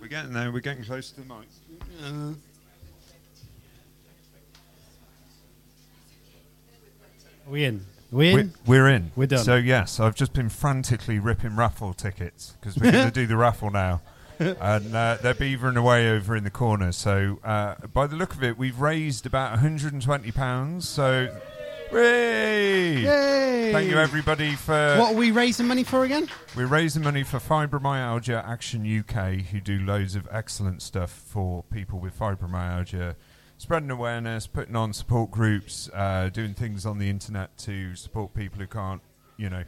We're 0.00 0.06
getting 0.06 0.32
there. 0.32 0.52
We're 0.52 0.60
getting 0.60 0.84
close 0.84 1.10
to 1.10 1.20
the 1.20 1.26
mic. 1.26 1.48
Are 7.46 7.50
we 7.50 7.64
in? 7.64 7.84
Are 8.14 8.16
we 8.16 8.28
in? 8.30 8.52
We're, 8.64 8.84
we're 8.84 8.88
in. 8.90 9.10
We're 9.16 9.26
done. 9.26 9.42
So 9.44 9.56
yes, 9.56 9.98
I've 9.98 10.14
just 10.14 10.32
been 10.32 10.48
frantically 10.48 11.18
ripping 11.18 11.56
raffle 11.56 11.92
tickets 11.92 12.56
because 12.60 12.76
we're 12.76 12.92
going 12.92 13.06
to 13.08 13.10
do 13.10 13.26
the 13.26 13.36
raffle 13.36 13.72
now, 13.72 14.02
and 14.38 14.94
uh, 14.94 15.18
they're 15.20 15.34
beavering 15.34 15.76
away 15.76 16.08
over 16.08 16.36
in 16.36 16.44
the 16.44 16.50
corner. 16.50 16.92
So 16.92 17.40
uh, 17.42 17.74
by 17.92 18.06
the 18.06 18.14
look 18.14 18.32
of 18.32 18.44
it, 18.44 18.56
we've 18.56 18.78
raised 18.78 19.26
about 19.26 19.50
120 19.50 20.30
pounds. 20.30 20.88
So, 20.88 21.28
Hooray! 21.90 22.98
Yay! 22.98 23.72
Thank 23.72 23.90
you 23.90 23.98
everybody 23.98 24.54
for. 24.54 24.96
What 24.96 25.14
are 25.14 25.18
we 25.18 25.32
raising 25.32 25.66
money 25.66 25.82
for 25.82 26.04
again? 26.04 26.28
We're 26.54 26.66
raising 26.66 27.02
money 27.02 27.24
for 27.24 27.40
Fibromyalgia 27.40 28.46
Action 28.46 28.86
UK, 28.86 29.46
who 29.46 29.60
do 29.60 29.80
loads 29.80 30.14
of 30.14 30.28
excellent 30.30 30.82
stuff 30.82 31.10
for 31.10 31.64
people 31.64 31.98
with 31.98 32.16
fibromyalgia, 32.16 33.16
spreading 33.58 33.90
awareness, 33.90 34.46
putting 34.46 34.76
on 34.76 34.92
support 34.92 35.30
groups, 35.30 35.88
uh, 35.94 36.28
doing 36.32 36.54
things 36.54 36.84
on 36.86 36.98
the 36.98 37.08
internet 37.08 37.56
to 37.58 37.94
support 37.96 38.34
people 38.34 38.60
who 38.60 38.66
can't, 38.66 39.00
you 39.36 39.48
know, 39.50 39.64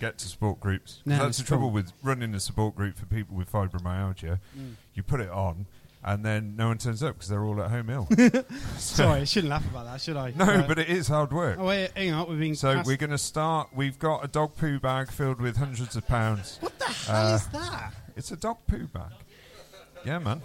get 0.00 0.18
to 0.18 0.28
support 0.28 0.60
groups. 0.60 1.02
No, 1.06 1.18
that's 1.18 1.38
the 1.38 1.44
trouble 1.44 1.66
cool. 1.66 1.72
with 1.72 1.92
running 2.02 2.34
a 2.34 2.40
support 2.40 2.74
group 2.74 2.96
for 2.96 3.06
people 3.06 3.36
with 3.36 3.50
fibromyalgia. 3.50 4.38
Mm. 4.58 4.74
You 4.94 5.02
put 5.02 5.20
it 5.20 5.30
on, 5.30 5.66
and 6.02 6.24
then 6.24 6.56
no 6.56 6.68
one 6.68 6.78
turns 6.78 7.02
up 7.02 7.14
because 7.16 7.28
they're 7.28 7.44
all 7.44 7.60
at 7.62 7.70
home 7.70 7.90
ill. 7.90 8.08
Sorry, 8.78 9.20
I 9.20 9.24
shouldn't 9.24 9.50
laugh 9.50 9.68
about 9.70 9.84
that, 9.86 10.00
should 10.00 10.16
I? 10.16 10.32
No, 10.36 10.44
Uh, 10.46 10.66
but 10.66 10.78
it 10.78 10.88
is 10.88 11.08
hard 11.08 11.32
work. 11.32 11.58
Oh 11.60 11.66
wait, 11.66 11.90
hang 11.94 12.12
on, 12.12 12.28
we've 12.28 12.38
been. 12.38 12.54
So 12.54 12.74
passed- 12.74 12.86
we're 12.86 12.96
going 12.96 13.10
to 13.10 13.18
start. 13.18 13.68
We've 13.74 13.98
got 13.98 14.24
a 14.24 14.28
dog 14.28 14.56
poo 14.56 14.78
bag 14.80 15.10
filled 15.10 15.40
with 15.40 15.56
hundreds 15.56 15.96
of 15.96 16.06
pounds. 16.06 16.56
What 16.60 16.78
the 16.78 16.84
hell 16.86 17.32
Uh, 17.32 17.34
is 17.36 17.46
that? 17.48 17.94
It's 18.16 18.30
a 18.32 18.36
dog 18.36 18.58
poo 18.66 18.86
bag. 18.86 19.12
Yeah, 20.04 20.18
man. 20.18 20.40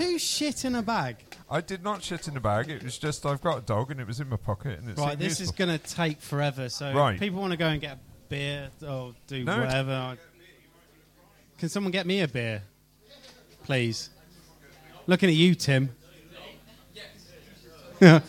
Who 0.00 0.18
shit 0.18 0.64
in 0.64 0.74
a 0.76 0.82
bag? 0.82 1.16
I 1.50 1.60
did 1.60 1.82
not 1.82 2.02
shit 2.02 2.26
in 2.26 2.34
a 2.36 2.40
bag. 2.40 2.70
It 2.70 2.82
was 2.82 2.96
just 2.96 3.26
I've 3.26 3.42
got 3.42 3.58
a 3.58 3.60
dog 3.60 3.90
and 3.90 4.00
it 4.00 4.06
was 4.06 4.18
in 4.18 4.30
my 4.30 4.36
pocket 4.36 4.78
and 4.78 4.88
it's 4.88 4.98
right, 4.98 5.18
this 5.18 5.40
is 5.40 5.50
going 5.50 5.68
to 5.68 5.76
take 5.78 6.20
forever. 6.22 6.70
So 6.70 6.92
Right. 6.94 7.18
people 7.20 7.38
want 7.40 7.50
to 7.50 7.58
go 7.58 7.66
and 7.66 7.80
get 7.80 7.92
a 7.92 7.98
beer 8.30 8.70
or 8.86 9.14
do 9.26 9.44
No. 9.44 9.58
whatever. 9.60 9.92
I- 9.92 10.16
Can 11.58 11.68
someone 11.68 11.90
get 11.90 12.06
me 12.06 12.20
a 12.22 12.28
beer, 12.28 12.62
please? 13.64 14.08
Looking 15.06 15.28
at 15.28 15.34
you, 15.34 15.54
Tim. 15.54 15.90
Yeah. 18.00 18.20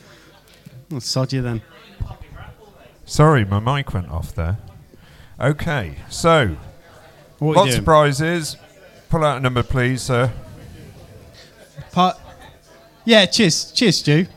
I'll 0.91 0.99
sod 0.99 1.31
you 1.31 1.41
then. 1.41 1.61
Sorry, 3.05 3.45
my 3.45 3.59
mic 3.59 3.93
went 3.93 4.09
off 4.09 4.35
there. 4.35 4.57
Okay, 5.39 5.95
so 6.09 6.57
What 7.39 7.51
are 7.51 7.53
you 7.53 7.55
lots 7.55 7.69
doing? 7.69 7.79
of 7.79 7.85
prizes. 7.85 8.57
Pull 9.09 9.23
out 9.23 9.37
a 9.37 9.39
number, 9.39 9.63
please, 9.63 10.01
sir. 10.01 10.33
Part- 11.91 12.17
yeah, 13.05 13.25
cheers, 13.25 13.71
cheers, 13.71 13.97
Stu. 13.97 14.27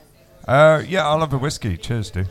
Uh, 0.46 0.82
yeah, 0.86 1.06
I'll 1.06 1.20
have 1.20 1.32
a 1.32 1.38
whiskey. 1.38 1.76
Cheers, 1.76 2.10
dude. 2.10 2.28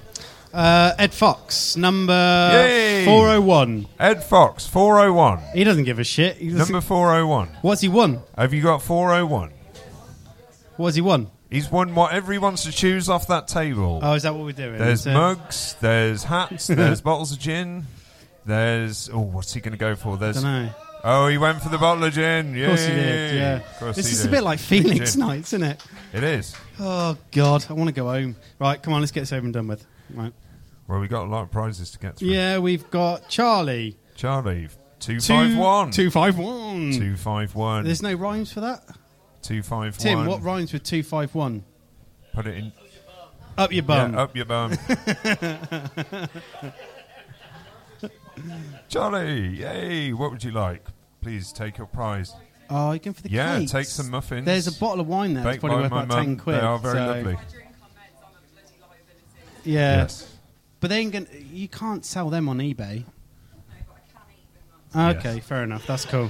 Uh, 0.54 0.94
Ed 1.00 1.14
Fox, 1.14 1.76
number 1.76 2.14
Yay! 2.54 3.06
401. 3.06 3.88
Ed 4.00 4.24
Fox, 4.24 4.68
401. 4.68 5.40
He 5.54 5.64
doesn't 5.64 5.84
give 5.86 5.98
a 5.98 6.04
shit. 6.04 6.38
He 6.38 6.50
doesn't- 6.50 6.72
Number 6.72 6.80
401. 6.82 7.50
What's 7.62 7.82
he 7.82 7.88
won? 7.90 8.22
Have 8.38 8.54
you 8.54 8.62
got 8.62 8.82
401? 8.84 9.52
What's 10.78 10.96
he 10.96 11.02
won? 11.02 11.32
He's 11.50 11.72
won 11.72 11.94
whatever 11.96 12.32
he 12.32 12.40
wants 12.40 12.64
to 12.64 12.72
choose 12.72 13.10
off 13.10 13.28
that 13.28 13.48
table. 13.48 14.00
Oh, 14.02 14.14
is 14.14 14.24
that 14.24 14.34
what 14.34 14.44
we're 14.44 14.52
doing? 14.54 14.78
There's 14.80 15.06
mugs, 15.06 15.76
there's 15.82 16.24
hats, 16.24 16.68
there's 16.68 17.02
bottles 17.02 17.32
of 17.32 17.40
gin, 17.40 17.86
there's. 18.46 19.10
Oh, 19.14 19.20
what's 19.20 19.54
he 19.54 19.62
going 19.62 19.74
to 19.74 19.78
go 19.78 19.96
for? 19.96 20.18
There's. 20.18 20.42
Dunno. 20.42 20.70
Oh, 21.06 21.28
he 21.28 21.38
went 21.38 21.62
for 21.62 21.68
the 21.70 21.78
bottle 21.78 22.04
of 22.06 22.14
gin. 22.14 22.58
Of 22.58 22.68
course 22.68 22.86
he 22.86 22.92
did, 22.94 23.36
yeah. 23.36 23.56
Of 23.58 23.78
course 23.80 23.96
This 23.98 24.08
he 24.08 24.14
is 24.14 24.26
a 24.26 24.30
bit 24.30 24.42
like 24.44 24.60
Phoenix 24.70 25.14
gin. 25.14 25.20
Nights, 25.20 25.52
isn't 25.54 25.64
it? 25.68 25.84
It 26.14 26.24
is. 26.24 26.56
Oh, 26.80 27.18
God. 27.32 27.66
I 27.70 27.74
want 27.74 27.90
to 27.90 27.94
go 27.94 28.06
home. 28.06 28.38
Right, 28.60 28.82
come 28.82 28.94
on, 28.94 29.02
let's 29.02 29.12
get 29.12 29.20
this 29.22 29.34
over 29.34 29.44
and 29.44 29.54
done 29.54 29.68
with. 29.68 29.86
Right. 30.14 30.32
Well, 30.88 31.00
we 31.00 31.08
got 31.10 31.26
a 31.26 31.30
lot 31.30 31.44
of 31.44 31.52
prizes 31.52 31.92
to 31.92 32.00
get 32.00 32.18
through. 32.18 32.30
Yeah, 32.30 32.60
we've 32.60 32.90
got 32.90 33.28
Charlie. 33.28 33.98
Charlie, 34.16 34.70
Two- 35.00 35.20
251. 35.20 35.92
251. 35.92 36.92
251. 36.94 37.84
There's 37.84 38.02
no 38.02 38.14
rhymes 38.14 38.54
for 38.54 38.62
that? 38.62 38.86
251. 39.42 39.92
Tim, 39.94 40.26
what 40.26 40.42
rhymes 40.42 40.72
with 40.72 40.84
251? 40.84 41.64
Put 42.34 42.48
it 42.48 42.56
in. 42.58 42.72
Up 43.58 43.72
your 43.74 43.84
bum. 43.84 44.14
Yeah, 44.14 44.22
up 44.22 44.36
your 44.36 44.46
bum. 44.46 44.78
Charlie, 48.90 49.48
yay! 49.60 50.12
What 50.14 50.32
would 50.32 50.44
you 50.44 50.52
like? 50.52 50.84
Please 51.24 51.54
take 51.54 51.78
your 51.78 51.88
prize. 51.88 52.36
Oh, 52.70 52.92
you're 52.92 53.00
going 53.00 53.14
for 53.14 53.24
the 53.24 53.30
yeah, 53.30 53.60
cakes. 53.60 53.72
take 53.72 53.86
some 53.86 54.10
muffins. 54.10 54.46
There's 54.46 54.68
a 54.68 54.74
bottle 54.74 55.00
of 55.00 55.08
wine 55.08 55.34
there. 55.34 55.44
It's 55.44 55.54
Baked 55.54 55.62
probably 55.62 55.84
worth 55.84 55.92
my 55.92 56.04
about 56.04 56.18
10 56.18 56.38
quid. 56.38 56.56
They 56.56 56.60
are 56.60 56.78
very 56.78 56.98
so- 56.98 57.06
lovely. 57.06 57.38
Yeah. 59.64 60.02
Yes. 60.02 60.30
But 60.82 60.90
they 60.90 60.98
ain't 60.98 61.14
gonna, 61.14 61.28
you 61.52 61.70
can't 61.70 62.06
sell 62.06 62.30
them 62.30 62.50
on 62.50 62.58
eBay. 62.58 63.06
Okay, 64.96 65.40
fair 65.40 65.64
enough. 65.64 65.88
That's 65.88 66.06
cool. 66.06 66.30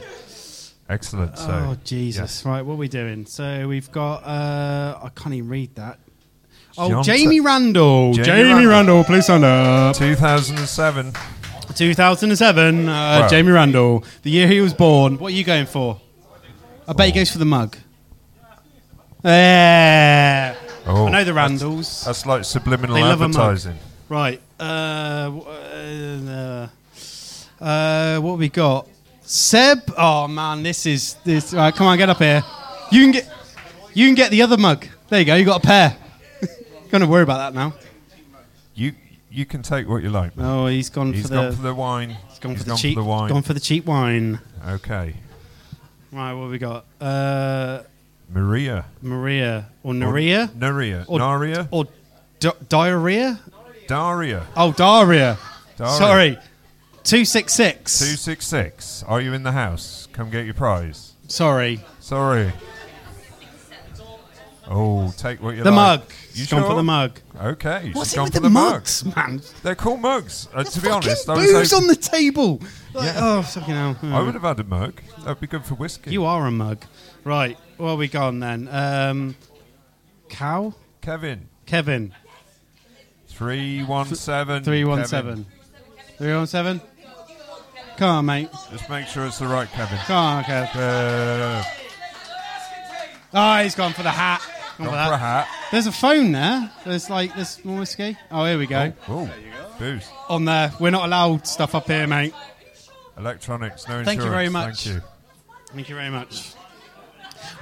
Excellent. 0.87 1.37
So, 1.37 1.49
oh 1.51 1.77
Jesus! 1.83 2.45
Right, 2.45 2.61
what 2.61 2.73
are 2.73 2.77
we 2.77 2.87
doing? 2.87 3.25
So 3.25 3.67
we've 3.67 3.91
got. 3.91 4.23
Uh, 4.23 4.99
I 5.01 5.09
can't 5.09 5.33
even 5.33 5.49
read 5.49 5.75
that. 5.75 5.99
Oh, 6.77 6.89
John 6.89 7.03
Jamie 7.03 7.39
Ta- 7.39 7.45
Randall. 7.45 8.13
Jamie 8.13 8.25
Jamie, 8.25 8.65
Randall. 8.65 8.69
Randall. 8.69 9.03
please 9.03 9.23
stand 9.23 9.43
up. 9.43 9.95
2007. 9.95 11.13
2007. 11.73 12.87
Uh. 12.89 13.27
Jamie 13.29 13.51
Randall, 13.51 14.03
the 14.23 14.29
year 14.31 14.47
he 14.47 14.61
was 14.61 14.73
born. 14.73 15.17
What 15.17 15.31
are 15.33 15.35
you 15.35 15.43
going 15.43 15.65
for? 15.65 15.99
I 16.87 16.93
bet 16.93 17.07
he 17.07 17.11
goes 17.13 17.31
for 17.31 17.37
the 17.39 17.45
mug. 17.45 17.77
Yeah. 19.23 20.55
Oh, 20.85 21.07
I 21.07 21.11
know 21.11 21.23
the 21.23 21.33
Randalls. 21.33 22.03
That's 22.05 22.25
like 22.25 22.43
subliminal 22.43 22.95
They 22.95 23.01
love 23.03 23.21
a 23.21 23.27
mug. 23.29 23.35
advertising. 23.37 23.77
Right. 24.09 24.41
Uh, 24.59 25.25
w- 25.25 26.29
uh, 26.29 26.67
uh, 27.61 28.19
what 28.19 28.31
have 28.31 28.39
we 28.39 28.49
got? 28.49 28.87
Seb. 29.21 29.79
Oh 29.97 30.27
man, 30.27 30.61
this 30.63 30.85
is 30.85 31.15
this. 31.23 31.53
Right, 31.53 31.73
come 31.73 31.87
on, 31.87 31.97
get 31.97 32.09
up 32.09 32.17
here. 32.17 32.43
You 32.91 33.01
can 33.03 33.11
get. 33.11 33.29
You 33.93 34.07
can 34.07 34.15
get 34.15 34.31
the 34.31 34.41
other 34.41 34.57
mug. 34.57 34.85
There 35.07 35.19
you 35.19 35.25
go. 35.25 35.35
You 35.35 35.45
got 35.45 35.63
a 35.63 35.67
pair. 35.67 35.95
Gonna 36.91 37.07
worry 37.07 37.23
about 37.23 37.37
that 37.37 37.53
now. 37.53 37.73
You 38.75 38.93
you 39.33 39.45
can 39.45 39.61
take 39.63 39.87
what 39.87 40.03
you 40.03 40.09
like. 40.09 40.37
man. 40.37 40.45
Oh, 40.45 40.67
he's 40.67 40.89
gone 40.89 41.11
He's 41.13 41.27
for 41.27 41.33
gone 41.33 41.49
the. 41.49 41.55
for 41.57 41.61
the 41.63 41.73
wine. 41.73 42.09
he's 42.29 42.39
gone 42.39 42.51
He's 42.51 42.59
for 42.61 42.65
the 42.65 42.69
gone 42.69 42.77
cheap. 42.77 42.95
for 42.95 43.01
the 43.03 43.09
wine. 43.09 43.29
Gone 43.29 43.41
for 43.41 43.53
the 43.53 43.59
cheap 43.59 43.85
wine. 43.85 44.39
Okay. 44.67 45.15
Right. 46.11 46.33
What 46.33 46.43
have 46.43 46.51
we 46.51 46.57
got? 46.59 46.85
Uh, 47.01 47.81
Maria. 48.31 48.85
Maria 49.01 49.69
or 49.83 49.93
Naria 49.93 50.47
Naria. 50.49 51.05
Or- 51.07 51.19
Naria. 51.19 51.67
or 51.71 51.85
di- 52.39 52.51
diarrhea? 52.69 53.39
Daria. 53.87 54.45
Oh, 54.55 54.71
Daria. 54.71 55.37
Daria. 55.77 55.93
Sorry. 55.97 56.37
Two 57.03 57.25
six 57.25 57.53
six. 57.53 57.99
266. 57.99 59.03
Are 59.07 59.19
you 59.19 59.33
in 59.33 59.43
the 59.43 59.51
house? 59.51 60.07
Come 60.13 60.29
get 60.29 60.45
your 60.45 60.53
prize. 60.53 61.13
Sorry. 61.27 61.81
Sorry. 61.99 62.53
Oh, 64.67 65.13
take 65.17 65.41
what 65.41 65.55
you 65.55 65.63
The 65.63 65.71
like. 65.71 65.99
The 65.99 66.05
mug. 66.05 66.13
You 66.33 66.47
gone 66.47 66.63
for 66.63 66.75
the 66.75 66.83
mug. 66.83 67.19
Okay. 67.39 67.91
What's 67.93 68.09
she's 68.09 68.13
it 68.13 68.15
gone 68.17 68.23
with 68.25 68.33
for 68.33 68.39
the, 68.39 68.47
the, 68.47 68.49
mug. 68.49 68.73
mugs, 68.73 69.05
man? 69.15 69.41
They're 69.61 69.75
called 69.75 70.01
mugs. 70.01 70.47
Uh, 70.53 70.63
to 70.63 70.81
be 70.81 70.89
honest, 70.89 71.29
I 71.29 71.33
was 71.35 71.45
booze 71.51 71.71
hoping- 71.71 71.83
on 71.83 71.87
the 71.87 71.95
table. 71.95 72.61
Like, 72.93 73.05
Yeah. 73.05 73.13
Oh, 73.17 73.41
fucking 73.43 73.73
hell. 73.73 73.97
I 74.03 74.21
would 74.21 74.33
have 74.33 74.43
had 74.43 74.59
a 74.59 74.63
mug. 74.63 75.01
That'd 75.19 75.39
be 75.39 75.47
good 75.47 75.63
for 75.65 75.75
whiskey. 75.75 76.11
You 76.11 76.25
are 76.25 76.45
a 76.47 76.51
mug. 76.51 76.83
Right. 77.23 77.57
Where 77.77 77.89
are 77.91 77.95
we 77.95 78.07
gone 78.07 78.39
then? 78.39 78.67
Um, 78.71 79.35
cow? 80.29 80.73
Kevin. 81.01 81.49
Kevin. 81.65 82.13
317. 83.27 84.63
317. 84.63 85.45
317? 86.17 86.81
Come 87.97 88.09
on, 88.09 88.25
mate. 88.25 88.49
Just 88.71 88.89
make 88.89 89.07
sure 89.07 89.25
it's 89.25 89.39
the 89.39 89.47
right 89.47 89.69
Kevin. 89.71 89.97
Come 89.99 90.15
on, 90.17 90.43
Kev. 90.43 90.75
Uh, 90.75 91.63
Oh, 93.35 93.63
he's 93.63 93.73
gone 93.73 93.93
for 93.93 94.03
the 94.03 94.11
hat. 94.11 94.41
Gone 94.77 94.87
gone 94.87 95.05
for 95.05 95.09
for 95.09 95.13
a 95.13 95.17
hat. 95.17 95.47
There's 95.71 95.87
a 95.87 95.91
phone 95.91 96.31
there. 96.31 96.71
There's 96.85 97.09
like 97.09 97.35
this 97.35 97.63
more 97.63 97.79
whiskey. 97.79 98.17
Oh, 98.31 98.45
here 98.45 98.57
we 98.57 98.65
go. 98.65 98.93
Oh, 99.07 99.29
booze. 99.77 100.09
On 100.29 100.45
there. 100.45 100.71
We're 100.79 100.89
not 100.89 101.05
allowed 101.05 101.45
stuff 101.47 101.75
up 101.75 101.87
here, 101.87 102.07
mate. 102.07 102.33
Electronics, 103.17 103.87
no 103.87 103.99
insurance. 103.99 104.07
Thank 104.07 104.21
you 104.23 104.29
very 104.29 104.49
much. 104.49 104.85
Thank 104.85 104.95
you. 104.95 105.01
Thank 105.73 105.89
you 105.89 105.95
very 105.95 106.09
much. 106.09 106.53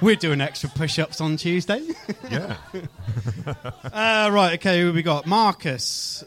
We're 0.00 0.16
doing 0.16 0.40
extra 0.40 0.70
push-ups 0.70 1.20
on 1.20 1.36
Tuesday. 1.36 1.86
Yeah. 2.30 2.56
uh, 3.84 4.30
right, 4.32 4.54
okay, 4.54 4.80
who 4.80 4.92
we 4.92 5.02
got? 5.02 5.26
Marcus. 5.26 6.24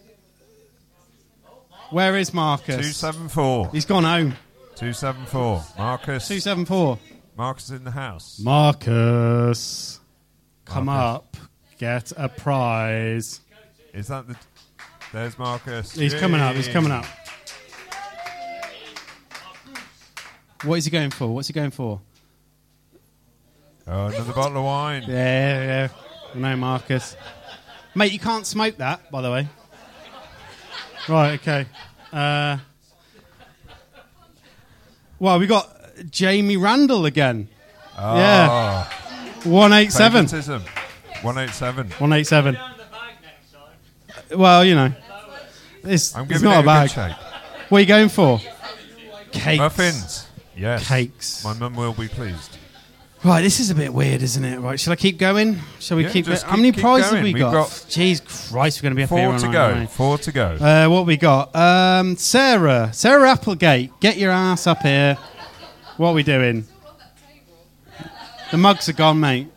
Where 1.89 2.17
is 2.17 2.33
Marcus? 2.33 2.99
274. 2.99 3.69
He's 3.71 3.85
gone 3.85 4.03
home. 4.03 4.31
274. 4.75 5.63
Marcus. 5.77 6.27
274. 6.27 6.99
Marcus 7.37 7.65
is 7.65 7.71
in 7.71 7.83
the 7.83 7.91
house. 7.91 8.39
Marcus. 8.39 9.99
Come 10.65 10.85
Marcus. 10.85 11.39
up. 11.41 11.47
Get 11.77 12.11
a 12.17 12.29
prize. 12.29 13.41
Is 13.93 14.07
that 14.07 14.27
the. 14.27 14.35
There's 15.13 15.37
Marcus. 15.37 15.93
He's 15.93 16.13
coming 16.13 16.41
up. 16.41 16.55
He's 16.55 16.67
coming 16.67 16.91
up. 16.91 17.05
What 20.63 20.75
is 20.75 20.85
he 20.85 20.91
going 20.91 21.11
for? 21.11 21.27
What's 21.27 21.47
he 21.47 21.53
going 21.53 21.71
for? 21.71 22.01
Oh, 23.87 24.07
another 24.07 24.33
bottle 24.33 24.57
of 24.57 24.63
wine. 24.63 25.03
Yeah, 25.07 25.63
yeah. 25.63 25.87
No, 26.33 26.55
Marcus. 26.55 27.15
Mate, 27.93 28.11
you 28.11 28.19
can't 28.19 28.45
smoke 28.45 28.77
that, 28.77 29.11
by 29.11 29.21
the 29.21 29.31
way. 29.31 29.47
Right, 31.07 31.33
okay. 31.39 31.67
Uh, 32.11 32.57
well, 35.19 35.37
we 35.39 35.45
got 35.45 35.69
Jamie 36.09 36.57
Randall 36.57 37.05
again. 37.05 37.47
Oh, 37.97 38.17
Yeah. 38.17 38.87
187. 39.45 40.27
favoritism. 40.27 40.61
187. 41.21 41.87
187. 41.99 42.57
Well, 44.39 44.65
you 44.65 44.75
know. 44.75 44.91
It's, 45.83 46.15
I'm 46.15 46.23
it's 46.23 46.33
giving 46.33 46.45
not 46.45 46.53
it 46.55 46.57
a 46.57 46.59
a 46.61 46.63
bag. 46.65 46.89
good. 46.95 47.15
What 47.69 47.77
are 47.77 47.81
you 47.81 47.85
going 47.87 48.09
for? 48.09 48.39
Cakes. 49.31 49.59
Muffins. 49.59 50.27
Yes. 50.57 50.87
Cakes. 50.87 51.43
My 51.43 51.53
mum 51.53 51.75
will 51.75 51.93
be 51.93 52.07
pleased. 52.07 52.57
Right, 53.23 53.41
this 53.41 53.59
is 53.59 53.71
a 53.71 53.75
bit 53.75 53.91
weird, 53.93 54.21
isn't 54.21 54.43
it? 54.45 54.59
Right, 54.59 54.79
shall 54.79 54.93
I 54.93 54.95
keep 54.95 55.17
going? 55.17 55.57
Shall 55.79 55.97
we 55.97 56.03
Yeah, 56.03 56.11
keep, 56.11 56.25
just 56.25 56.43
How 56.43 56.51
keep- 56.51 56.57
many 56.59 56.71
keep 56.71 56.81
prizes 56.81 57.07
going. 57.11 57.17
have 57.17 57.23
we 57.23 57.33
We've 57.33 57.41
got? 57.41 57.51
got 57.53 57.69
Jeez 57.69 58.21
Christ, 58.51 58.79
we're 58.79 58.83
going 58.83 58.91
to 58.91 58.95
be 58.97 59.03
up 59.03 59.09
here 59.09 59.17
Four 59.17 59.33
all 59.33 59.39
to 59.39 59.45
night, 59.47 59.51
go. 59.53 59.61
aren't 59.63 59.79
we? 59.79 59.85
Four 59.87 60.17
to 60.19 60.31
go. 60.31 60.45
Uh, 60.61 60.87
what 60.89 61.05
we 61.07 61.17
got? 61.17 61.55
Um, 61.55 62.17
Sarah. 62.17 62.89
Sarah 62.93 63.29
Applegate. 63.31 63.99
Get 63.99 64.17
your 64.17 64.31
ass 64.31 64.67
up 64.67 64.81
here. 64.81 65.17
What 65.97 66.09
are 66.09 66.13
we 66.13 66.21
doing? 66.23 66.65
The 68.55 68.61
mugs 68.61 68.87
are 68.87 68.93
gone, 68.93 69.19
mate. 69.19 69.47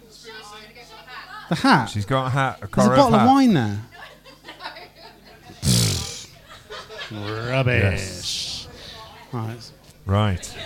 The 1.50 1.54
hat. 1.54 1.86
She's 1.86 2.04
got 2.04 2.26
a 2.26 2.30
hat, 2.30 2.56
a 2.56 2.66
There's 2.66 2.88
a 2.88 2.90
bottle 2.90 3.12
hat. 3.12 3.20
of 3.20 3.28
wine 3.28 3.54
there. 3.54 3.80
Rubbish. 7.48 8.66
Right. 9.30 9.70
Right. 10.04 10.58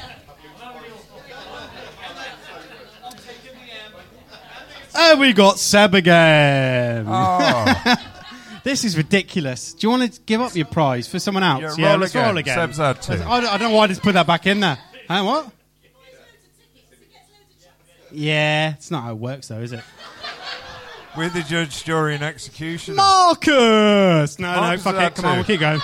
And 4.95 5.21
we 5.21 5.35
got 5.35 5.59
Seb 5.59 5.95
again. 5.95 7.05
Oh, 7.07 7.95
This 8.65 8.85
is 8.85 8.97
ridiculous. 8.97 9.75
Do 9.75 9.87
you 9.87 9.91
want 9.91 10.11
to 10.11 10.21
give 10.23 10.41
up 10.41 10.57
your 10.57 10.65
prize 10.65 11.07
for 11.07 11.19
someone 11.19 11.43
else? 11.43 11.77
Yeah, 11.77 11.91
roll 11.91 11.99
let's 11.99 12.13
again. 12.15 12.27
roll 12.29 12.39
again. 12.39 12.55
Seb's 12.57 12.79
had 12.79 13.03
two. 13.03 13.13
I 13.13 13.41
don't, 13.43 13.53
I 13.53 13.59
don't 13.59 13.71
know 13.73 13.77
why 13.77 13.85
I 13.85 13.87
just 13.89 14.03
put 14.03 14.15
that 14.15 14.27
back 14.27 14.47
in 14.47 14.61
there. 14.61 14.79
Huh, 15.07 15.23
what? 15.23 15.51
Yeah, 18.13 18.73
it's 18.75 18.91
not 18.91 19.05
how 19.05 19.13
it 19.13 19.19
works, 19.19 19.49
though, 19.49 19.61
is 19.61 19.73
it? 19.73 19.83
with 21.17 21.35
the 21.35 21.43
judge, 21.43 21.85
jury, 21.85 22.15
and 22.15 22.25
executioner. 22.25 22.97
Marcus! 22.97 24.39
No, 24.39 24.71
no, 24.71 24.79
fuck 24.79 24.95
it. 24.97 25.15
Come 25.15 25.25
on, 25.27 25.37
we'll 25.37 25.45
keep 25.45 25.61
going. 25.61 25.81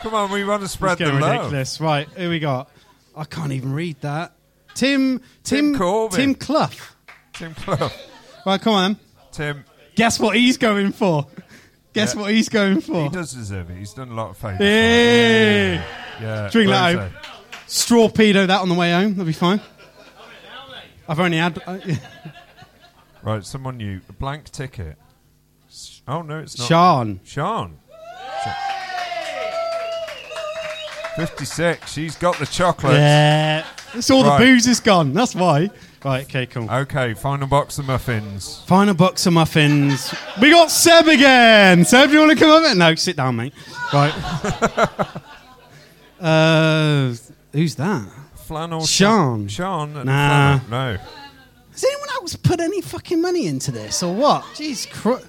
Come 0.00 0.14
on, 0.14 0.30
we 0.30 0.44
want 0.44 0.60
to 0.60 0.64
It's 0.64 0.74
spread 0.74 0.98
the 0.98 1.04
getting 1.06 1.20
love. 1.20 1.36
ridiculous. 1.38 1.80
Right, 1.80 2.06
who 2.08 2.28
we 2.28 2.38
got? 2.38 2.70
I 3.16 3.24
can't 3.24 3.52
even 3.52 3.72
read 3.72 4.00
that. 4.02 4.32
Tim, 4.74 5.18
Tim 5.42 5.72
Tim, 5.72 5.78
Corbin. 5.78 6.16
Tim 6.16 6.34
Clough. 6.34 6.70
Tim 7.32 7.54
Clough. 7.54 7.90
Right, 8.46 8.60
come 8.60 8.74
on. 8.74 8.92
Then. 8.92 9.54
Tim, 9.56 9.64
Guess 9.96 10.18
what 10.20 10.36
he's 10.36 10.58
going 10.58 10.92
for? 10.92 11.26
Guess 11.92 12.14
Yeah. 12.14 12.20
what 12.20 12.30
he's 12.32 12.48
going 12.48 12.80
for? 12.80 13.04
he 13.04 13.08
does 13.08 13.32
deserve 13.32 13.70
it. 13.70 13.78
He's 13.78 13.92
done 13.94 14.10
a 14.10 14.14
lot 14.14 14.30
of 14.30 14.36
favours. 14.36 14.58
Hey! 14.58 15.82
Yeah. 16.20 16.48
Drink 16.50 16.70
that 16.70 16.96
rosé. 16.96 17.00
out. 17.04 17.10
Straw 17.66 18.08
pedo 18.08 18.46
that 18.46 18.60
on 18.60 18.68
the 18.68 18.74
way 18.74 18.92
home. 18.92 19.12
That'll 19.12 19.24
be 19.24 19.32
fine. 19.32 19.60
I've 21.08 21.20
only 21.20 21.38
had. 21.38 21.62
Uh, 21.66 21.78
Right, 23.22 23.42
someone 23.42 23.78
new. 23.78 24.02
A 24.10 24.12
blank 24.12 24.50
ticket. 24.50 24.98
Oh, 26.06 26.20
no, 26.20 26.40
it's 26.40 26.58
not. 26.58 26.68
Sean. 26.68 27.20
Sean. 27.24 27.78
Sha- 28.44 28.54
56. 31.16 31.90
She's 31.90 32.16
got 32.16 32.38
the 32.38 32.44
chocolate. 32.44 32.92
Yeah. 32.94 33.64
It's 33.94 34.10
all 34.10 34.24
Right. 34.24 34.38
the 34.38 34.44
booze 34.44 34.66
is 34.66 34.80
gone. 34.80 35.14
That's 35.14 35.34
why. 35.34 35.70
Right, 36.04 36.24
okay, 36.26 36.44
cool. 36.44 36.70
Okay, 36.70 37.14
final 37.14 37.46
box 37.46 37.78
of 37.78 37.86
muffins. 37.86 38.60
Final 38.66 38.92
box 38.92 39.24
of 39.24 39.32
muffins. 39.32 40.14
We 40.38 40.50
got 40.50 40.70
Seb 40.70 41.08
again. 41.08 41.86
Seb, 41.86 42.08
do 42.08 42.12
you 42.14 42.20
want 42.26 42.38
to 42.38 42.44
come 42.44 42.50
up? 42.62 42.76
No, 42.76 42.94
sit 42.94 43.16
down, 43.16 43.36
mate. 43.36 43.54
Right. 43.90 44.12
uh, 46.20 47.14
who's 47.52 47.74
that? 47.76 48.06
Flannel. 48.44 48.84
Sean. 48.86 49.48
Sean. 49.48 49.96
and 49.96 50.04
Nah. 50.06 50.58
flannel. 50.60 50.96
No. 50.96 51.02
Has 51.72 51.84
anyone 51.84 52.08
else 52.16 52.36
put 52.36 52.60
any 52.60 52.80
fucking 52.80 53.20
money 53.20 53.46
into 53.46 53.72
this 53.72 54.02
or 54.02 54.14
what? 54.14 54.42
Jeez, 54.54 54.88
Christ. 54.90 55.26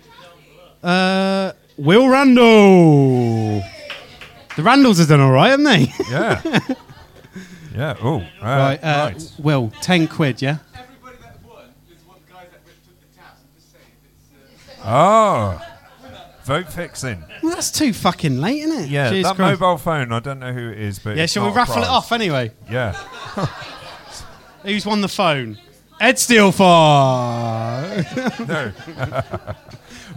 Uh, 0.84 1.54
Will 1.78 2.08
Randall. 2.08 3.62
The 4.56 4.64
Randalls 4.64 5.00
have 5.00 5.08
done 5.08 5.20
all 5.22 5.32
right, 5.32 5.50
haven't 5.50 5.66
they? 5.66 5.92
Yeah. 6.10 6.42
yeah. 7.76 7.96
Oh. 8.02 8.18
Uh, 8.20 8.24
right, 8.42 8.80
uh, 8.84 9.12
right. 9.14 9.32
Will, 9.40 9.72
10 9.82 10.08
quid, 10.08 10.42
yeah? 10.42 10.58
Oh. 14.84 15.60
Vote 16.46 16.72
fixing. 16.72 17.24
Well, 17.42 17.56
that's 17.56 17.72
too 17.72 17.92
fucking 17.92 18.40
late, 18.40 18.62
isn't 18.62 18.84
it? 18.86 18.90
Yeah, 18.90 19.10
that 19.10 19.36
Christ. 19.36 19.60
mobile 19.60 19.78
phone, 19.78 20.12
I 20.12 20.20
don't 20.20 20.40
know 20.40 20.54
who 20.54 20.70
it 20.70 20.78
is, 20.80 21.00
but 21.00 21.18
Yeah, 21.18 21.26
shall 21.26 21.48
we 21.50 21.52
raffle 21.56 21.82
it 21.82 21.88
off 21.90 22.12
anyway? 22.12 22.52
Yeah. 22.70 22.94
Who's 24.64 24.86
won 24.86 25.02
the 25.02 25.08
phone? 25.08 25.58
Ed 26.00 26.16
Steelfar. 26.16 26.48
No. 28.48 28.72
right, 28.96 29.56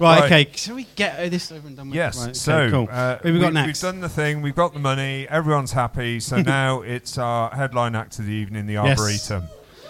Right. 0.00 0.22
okay. 0.24 0.50
Shall 0.54 0.74
we 0.74 0.86
get 0.96 1.18
uh, 1.18 1.28
this 1.28 1.50
over 1.52 1.66
and 1.66 1.76
done 1.76 1.88
with? 1.88 1.96
Yes. 1.96 2.18
Right, 2.18 2.24
okay, 2.30 2.34
so 2.34 2.70
cool. 2.70 2.88
uh, 2.90 3.18
Who 3.18 3.32
we 3.34 3.38
got 3.40 3.52
next? 3.52 3.82
We've 3.82 3.92
done 3.92 4.00
the 4.00 4.08
thing. 4.08 4.42
We've 4.42 4.54
got 4.54 4.72
the 4.74 4.80
money. 4.80 5.26
Everyone's 5.28 5.72
happy. 5.72 6.20
So 6.20 6.40
now 6.42 6.82
it's 6.82 7.16
our 7.18 7.50
headline 7.50 7.94
act 7.94 8.18
of 8.18 8.26
the 8.26 8.32
evening, 8.32 8.66
the 8.66 8.74
Yes. 8.74 8.98
Arboretum. 8.98 9.44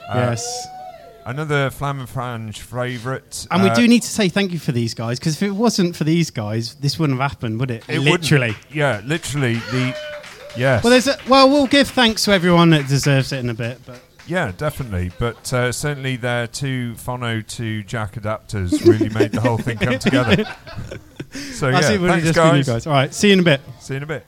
Uh, 0.08 0.14
yes. 0.14 0.66
Another 1.28 1.68
Flam 1.68 2.00
and 2.00 2.08
Flange 2.08 2.58
favourite. 2.58 3.46
And 3.50 3.62
we 3.62 3.68
uh, 3.68 3.74
do 3.74 3.86
need 3.86 4.00
to 4.00 4.08
say 4.08 4.30
thank 4.30 4.50
you 4.50 4.58
for 4.58 4.72
these 4.72 4.94
guys 4.94 5.18
because 5.18 5.36
if 5.36 5.42
it 5.42 5.50
wasn't 5.50 5.94
for 5.94 6.04
these 6.04 6.30
guys, 6.30 6.76
this 6.76 6.98
wouldn't 6.98 7.20
have 7.20 7.30
happened, 7.30 7.60
would 7.60 7.70
it? 7.70 7.84
It. 7.86 8.00
Literally. 8.00 8.56
Yeah, 8.72 9.02
literally 9.04 9.56
the. 9.56 9.94
Yes. 10.56 10.82
Well, 10.82 10.90
there's 10.90 11.06
a, 11.06 11.18
well, 11.28 11.50
we'll 11.50 11.66
give 11.66 11.90
thanks 11.90 12.24
to 12.24 12.32
everyone 12.32 12.70
that 12.70 12.88
deserves 12.88 13.32
it 13.32 13.40
in 13.40 13.50
a 13.50 13.54
bit, 13.54 13.78
but 13.84 14.00
yeah, 14.26 14.52
definitely. 14.56 15.10
But 15.18 15.52
uh, 15.52 15.70
certainly 15.70 16.16
their 16.16 16.46
two 16.46 16.94
phono 16.94 17.46
to 17.56 17.82
jack 17.82 18.14
adapters 18.14 18.86
really 18.86 19.10
made 19.10 19.32
the 19.32 19.42
whole 19.42 19.58
thing 19.58 19.76
come 19.76 19.98
together. 19.98 20.46
so 21.52 21.68
yeah. 21.68 21.80
Thanks 21.82 22.24
just 22.24 22.36
been 22.36 22.56
you 22.56 22.64
guys. 22.64 22.66
guys. 22.66 22.86
All 22.86 22.94
right. 22.94 23.12
See 23.12 23.26
you 23.26 23.34
in 23.34 23.40
a 23.40 23.42
bit. 23.42 23.60
See 23.80 23.92
you 23.92 23.98
in 23.98 24.02
a 24.02 24.06
bit. 24.06 24.24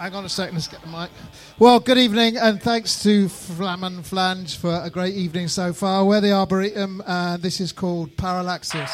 Hang 0.00 0.14
on 0.14 0.24
a 0.24 0.30
second, 0.30 0.54
let's 0.54 0.66
get 0.66 0.80
the 0.80 0.86
mic. 0.86 1.10
Well, 1.58 1.78
good 1.78 1.98
evening, 1.98 2.38
and 2.38 2.58
thanks 2.62 3.02
to 3.02 3.28
Flam 3.28 3.84
and 3.84 4.02
Flange 4.02 4.56
for 4.56 4.80
a 4.82 4.88
great 4.88 5.14
evening 5.14 5.48
so 5.48 5.74
far. 5.74 6.06
We're 6.06 6.22
the 6.22 6.32
Arboretum, 6.32 7.02
and 7.06 7.34
uh, 7.34 7.36
this 7.36 7.60
is 7.60 7.70
called 7.70 8.16
Parallaxis. 8.16 8.90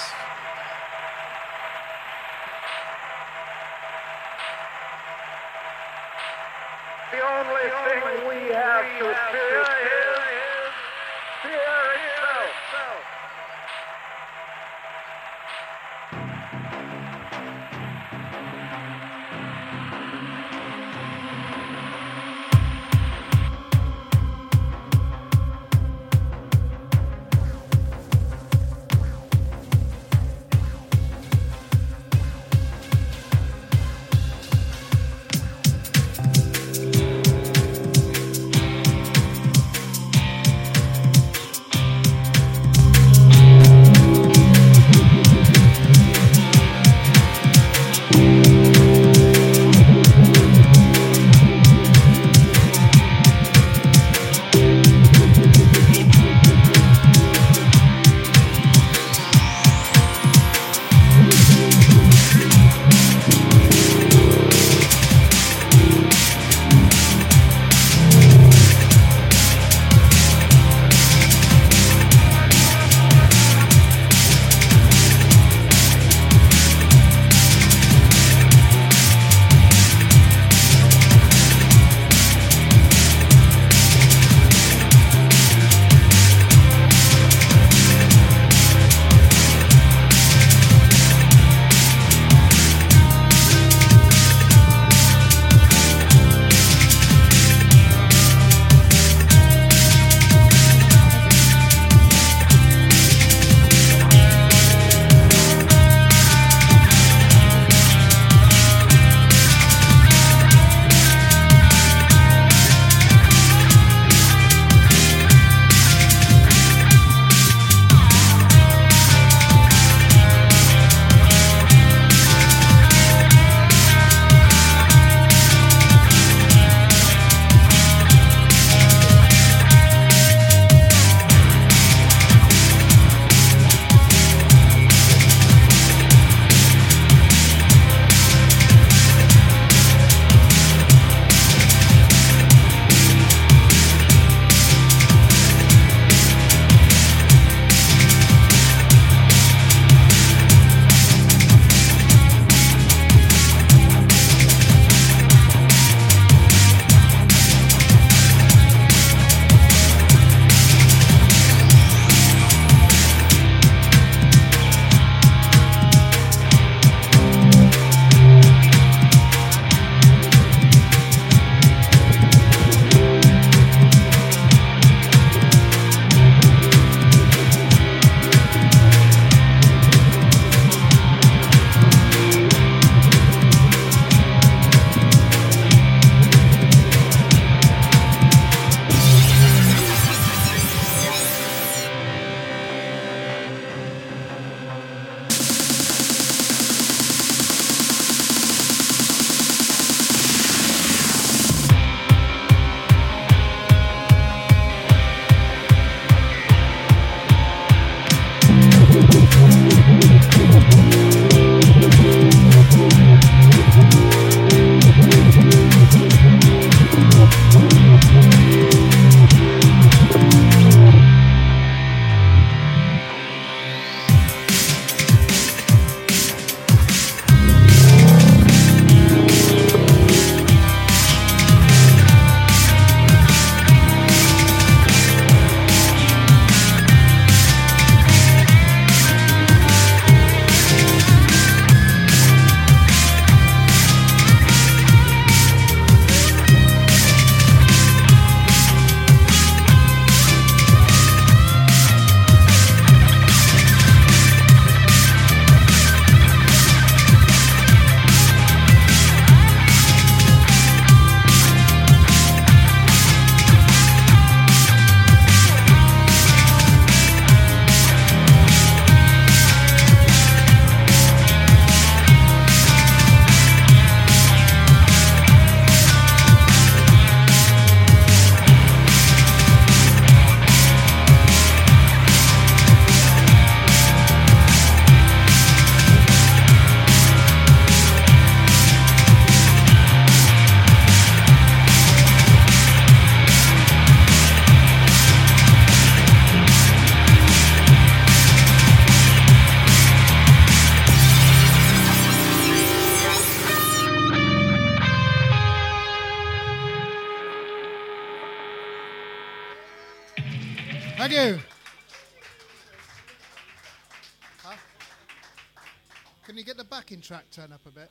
Turned 317.36 317.52
up 317.52 317.60
a 317.66 317.70
bit? 317.70 317.90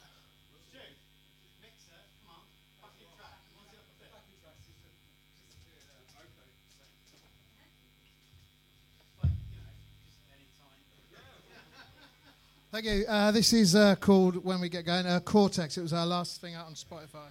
Thank 12.71 12.85
you. 12.85 13.05
Uh, 13.07 13.31
this 13.31 13.53
is 13.53 13.75
uh, 13.75 13.95
called 13.97 14.43
When 14.43 14.59
We 14.59 14.67
Get 14.67 14.83
Going, 14.83 15.05
uh, 15.05 15.19
Cortex. 15.19 15.77
It 15.77 15.81
was 15.83 15.93
our 15.93 16.07
last 16.07 16.41
thing 16.41 16.55
out 16.55 16.65
on 16.65 16.73
Spotify. 16.73 17.29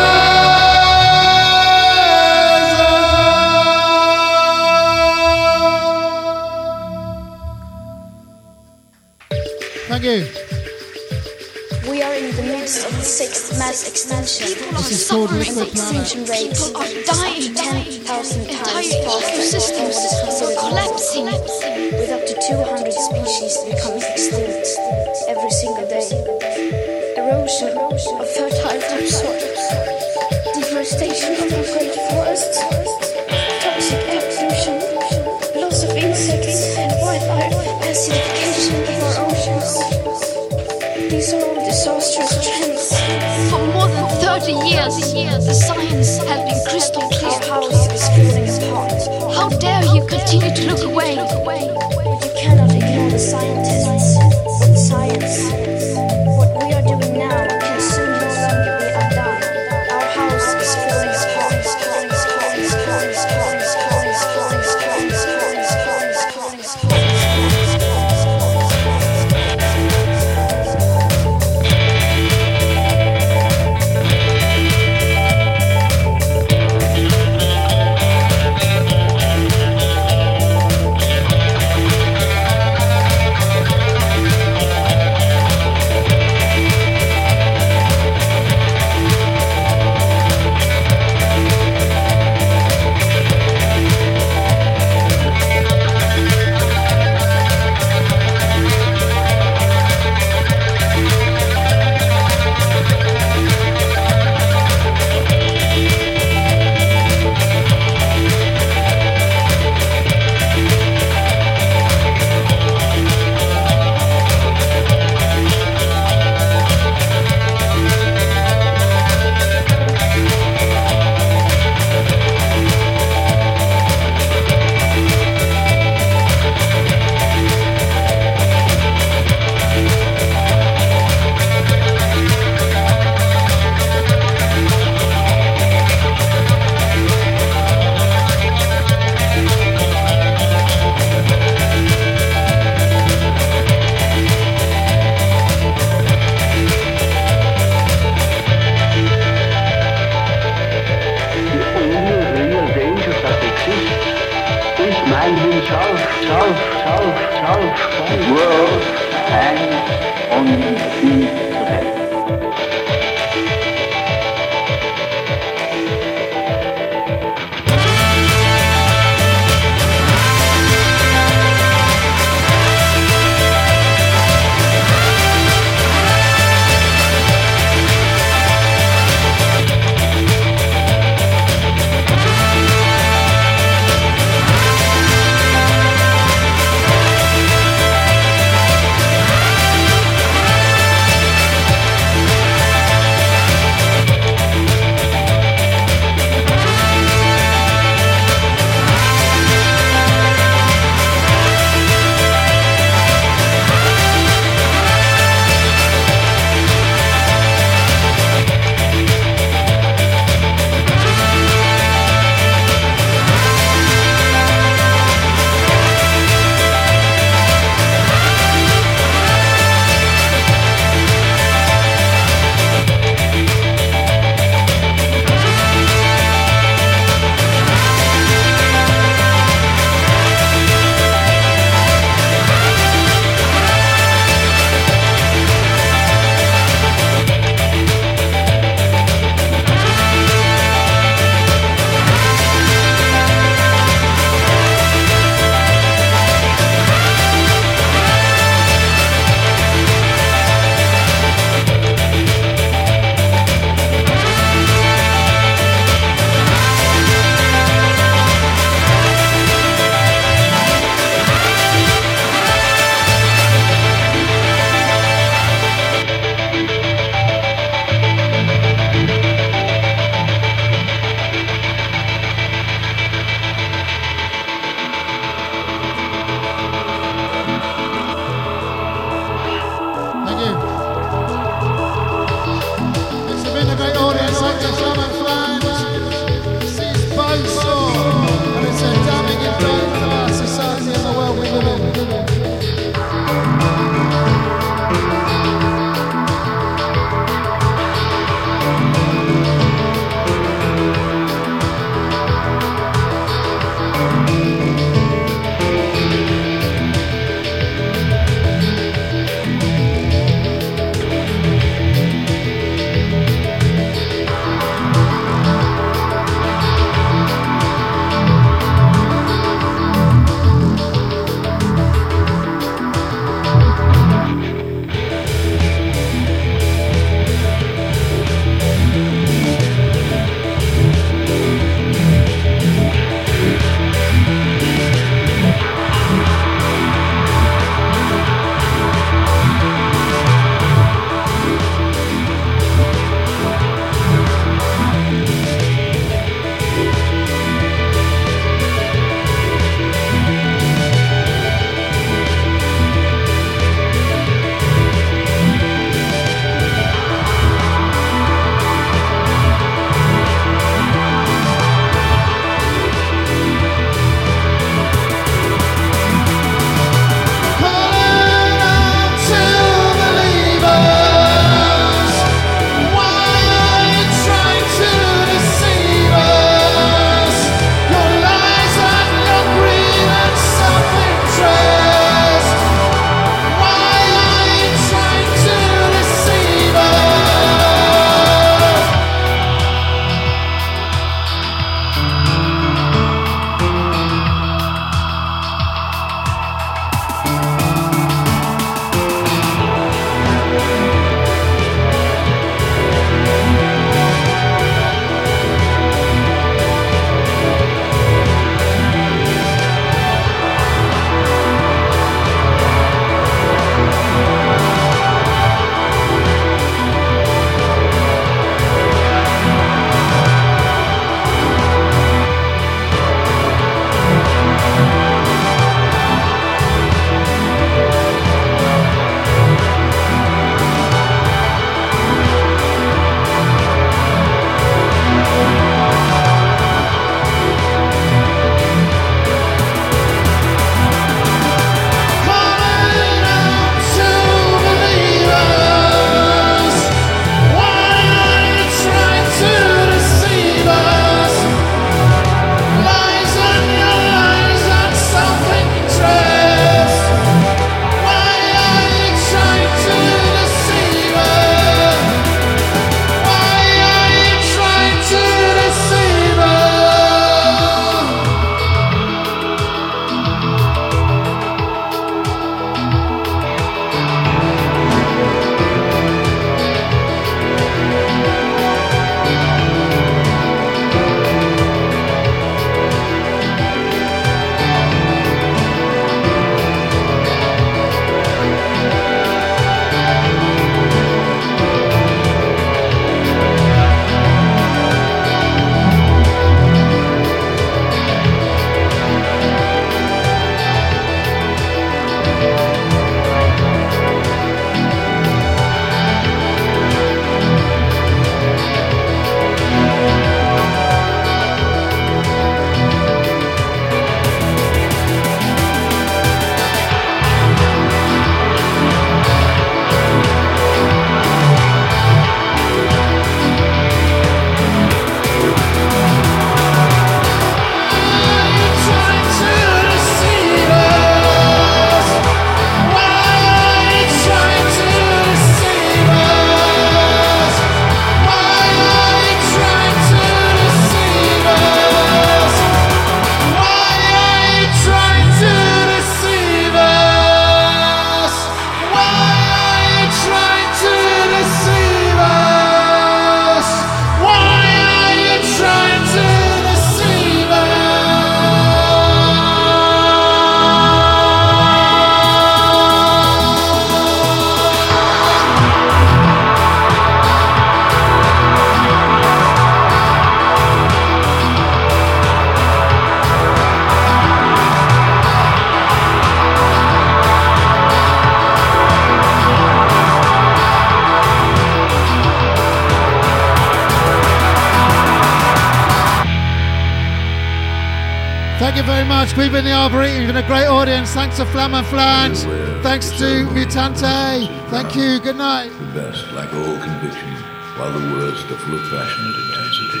Much. 589.30 589.38
We've 589.38 589.52
been 589.52 589.64
the 589.64 589.72
Arboretum. 589.72 590.22
You've 590.22 590.34
been 590.34 590.44
a 590.44 590.46
great 590.46 590.66
audience. 590.66 591.12
Thanks 591.12 591.36
to 591.36 591.46
Flam 591.46 591.74
and 591.74 591.86
Flange. 591.86 592.38
Thanks 592.82 593.10
to 593.18 593.46
Mutante. 593.46 594.48
Thank 594.70 594.96
you. 594.96 595.20
Good 595.20 595.36
night. 595.36 595.70
The 595.70 596.00
best, 596.00 596.32
like 596.32 596.52
all 596.52 596.78
conviction, 596.78 597.28
while 597.76 597.92
the 597.92 598.14
worst 598.14 598.44
are 598.46 598.56
full 598.56 598.74
of 598.74 598.82
passionate 598.82 599.36
intensity. 599.36 600.00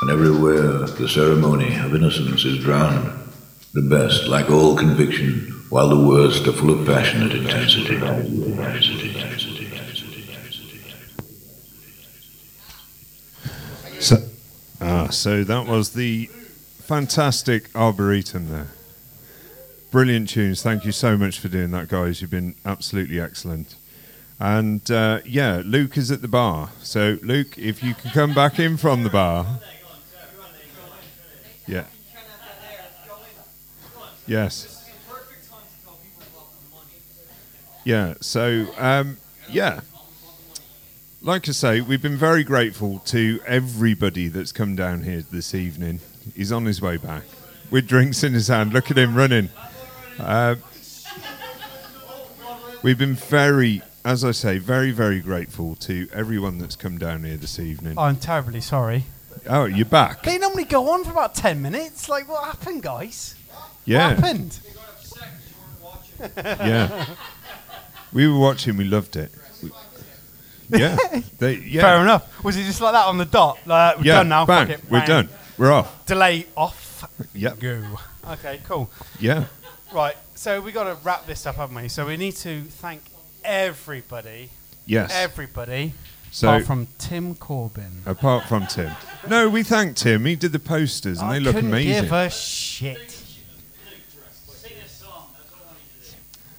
And 0.00 0.10
everywhere 0.10 0.86
the 0.86 1.08
ceremony 1.08 1.76
of 1.76 1.94
innocence 1.94 2.44
is 2.44 2.58
drowned, 2.62 3.10
the 3.74 3.82
best, 3.82 4.28
like 4.28 4.48
all 4.48 4.76
conviction, 4.76 5.52
while 5.70 5.88
the 5.88 6.06
worst 6.06 6.46
are 6.46 6.52
full 6.52 6.70
of 6.70 6.86
passionate 6.86 7.34
intensity. 7.34 7.98
So, 14.00 14.16
ah, 14.80 15.07
so 15.18 15.42
that 15.42 15.66
was 15.66 15.94
the 15.94 16.26
fantastic 16.26 17.74
Arboretum 17.74 18.50
there. 18.50 18.68
Brilliant 19.90 20.28
tunes. 20.28 20.62
Thank 20.62 20.84
you 20.84 20.92
so 20.92 21.16
much 21.16 21.40
for 21.40 21.48
doing 21.48 21.72
that, 21.72 21.88
guys. 21.88 22.20
You've 22.20 22.30
been 22.30 22.54
absolutely 22.64 23.20
excellent. 23.20 23.74
And 24.38 24.88
uh, 24.90 25.20
yeah, 25.24 25.62
Luke 25.64 25.96
is 25.96 26.12
at 26.12 26.22
the 26.22 26.28
bar. 26.28 26.70
So, 26.82 27.18
Luke, 27.22 27.58
if 27.58 27.82
you 27.82 27.94
can 27.94 28.12
come 28.12 28.32
back 28.32 28.60
in 28.60 28.76
from 28.76 29.02
the 29.02 29.10
bar. 29.10 29.58
Yeah. 31.66 31.84
Yes. 34.26 34.88
Yeah, 37.84 38.14
so, 38.20 38.66
um, 38.76 39.16
yeah. 39.50 39.80
Like 41.28 41.46
I 41.46 41.52
say, 41.52 41.82
we've 41.82 42.00
been 42.00 42.16
very 42.16 42.42
grateful 42.42 43.00
to 43.00 43.38
everybody 43.44 44.28
that's 44.28 44.50
come 44.50 44.74
down 44.74 45.02
here 45.02 45.20
this 45.20 45.54
evening. 45.54 46.00
He's 46.34 46.50
on 46.50 46.64
his 46.64 46.80
way 46.80 46.96
back 46.96 47.24
with 47.70 47.86
drinks 47.86 48.24
in 48.24 48.32
his 48.32 48.48
hand. 48.48 48.72
Look 48.72 48.90
at 48.90 48.96
him 48.96 49.14
running. 49.14 49.50
Uh, 50.18 50.54
we've 52.82 52.96
been 52.96 53.14
very, 53.14 53.82
as 54.06 54.24
I 54.24 54.30
say, 54.30 54.56
very, 54.56 54.90
very 54.90 55.20
grateful 55.20 55.74
to 55.80 56.08
everyone 56.14 56.56
that's 56.56 56.76
come 56.76 56.96
down 56.96 57.24
here 57.24 57.36
this 57.36 57.58
evening. 57.58 57.98
I'm 57.98 58.16
terribly 58.16 58.62
sorry. 58.62 59.04
Oh, 59.46 59.66
you're 59.66 59.84
back. 59.84 60.22
They 60.22 60.38
normally 60.38 60.64
go 60.64 60.92
on 60.92 61.04
for 61.04 61.10
about 61.10 61.34
10 61.34 61.60
minutes. 61.60 62.08
Like, 62.08 62.26
what 62.26 62.42
happened, 62.46 62.82
guys? 62.82 63.34
Yeah. 63.84 64.14
What 64.14 64.18
happened? 64.18 64.60
Yeah. 66.38 67.04
We 68.14 68.26
were 68.26 68.38
watching, 68.38 68.78
we 68.78 68.84
loved 68.84 69.14
it. 69.16 69.30
Yeah. 70.70 70.96
They, 71.38 71.54
yeah. 71.56 71.82
Fair 71.82 72.02
enough. 72.02 72.44
Was 72.44 72.56
it 72.56 72.64
just 72.64 72.80
like 72.80 72.92
that 72.92 73.06
on 73.06 73.16
the 73.18 73.24
dot? 73.24 73.58
Like, 73.64 73.98
we're 73.98 74.04
Yeah, 74.04 74.14
done 74.16 74.28
now. 74.28 74.44
bang, 74.46 74.66
Fuck 74.66 74.78
it. 74.78 74.84
we're 74.90 74.98
bang. 75.00 75.08
done. 75.08 75.28
We're 75.56 75.72
off. 75.72 76.06
Delay 76.06 76.46
off. 76.56 77.08
Yep. 77.34 77.58
Go. 77.60 77.84
Okay, 78.32 78.60
cool. 78.64 78.90
Yeah. 79.20 79.44
Right. 79.94 80.16
So 80.34 80.60
we 80.60 80.72
got 80.72 80.84
to 80.84 80.96
wrap 81.04 81.26
this 81.26 81.46
up, 81.46 81.56
haven't 81.56 81.76
we? 81.76 81.88
So 81.88 82.06
we 82.06 82.16
need 82.16 82.34
to 82.36 82.62
thank 82.62 83.02
everybody. 83.44 84.50
Yes. 84.86 85.12
Everybody. 85.14 85.94
So- 86.32 86.48
apart 86.48 86.66
from 86.66 86.88
Tim 86.98 87.34
Corbin. 87.36 88.02
Apart 88.04 88.44
from 88.44 88.66
Tim. 88.66 88.90
No, 89.28 89.48
we 89.48 89.62
thanked 89.62 89.98
Tim. 90.00 90.24
He 90.26 90.34
did 90.36 90.52
the 90.52 90.58
posters 90.58 91.20
and 91.20 91.30
I 91.30 91.34
they 91.34 91.40
look 91.40 91.56
amazing. 91.56 92.02
Give 92.04 92.12
a 92.12 92.30
shit. 92.30 93.14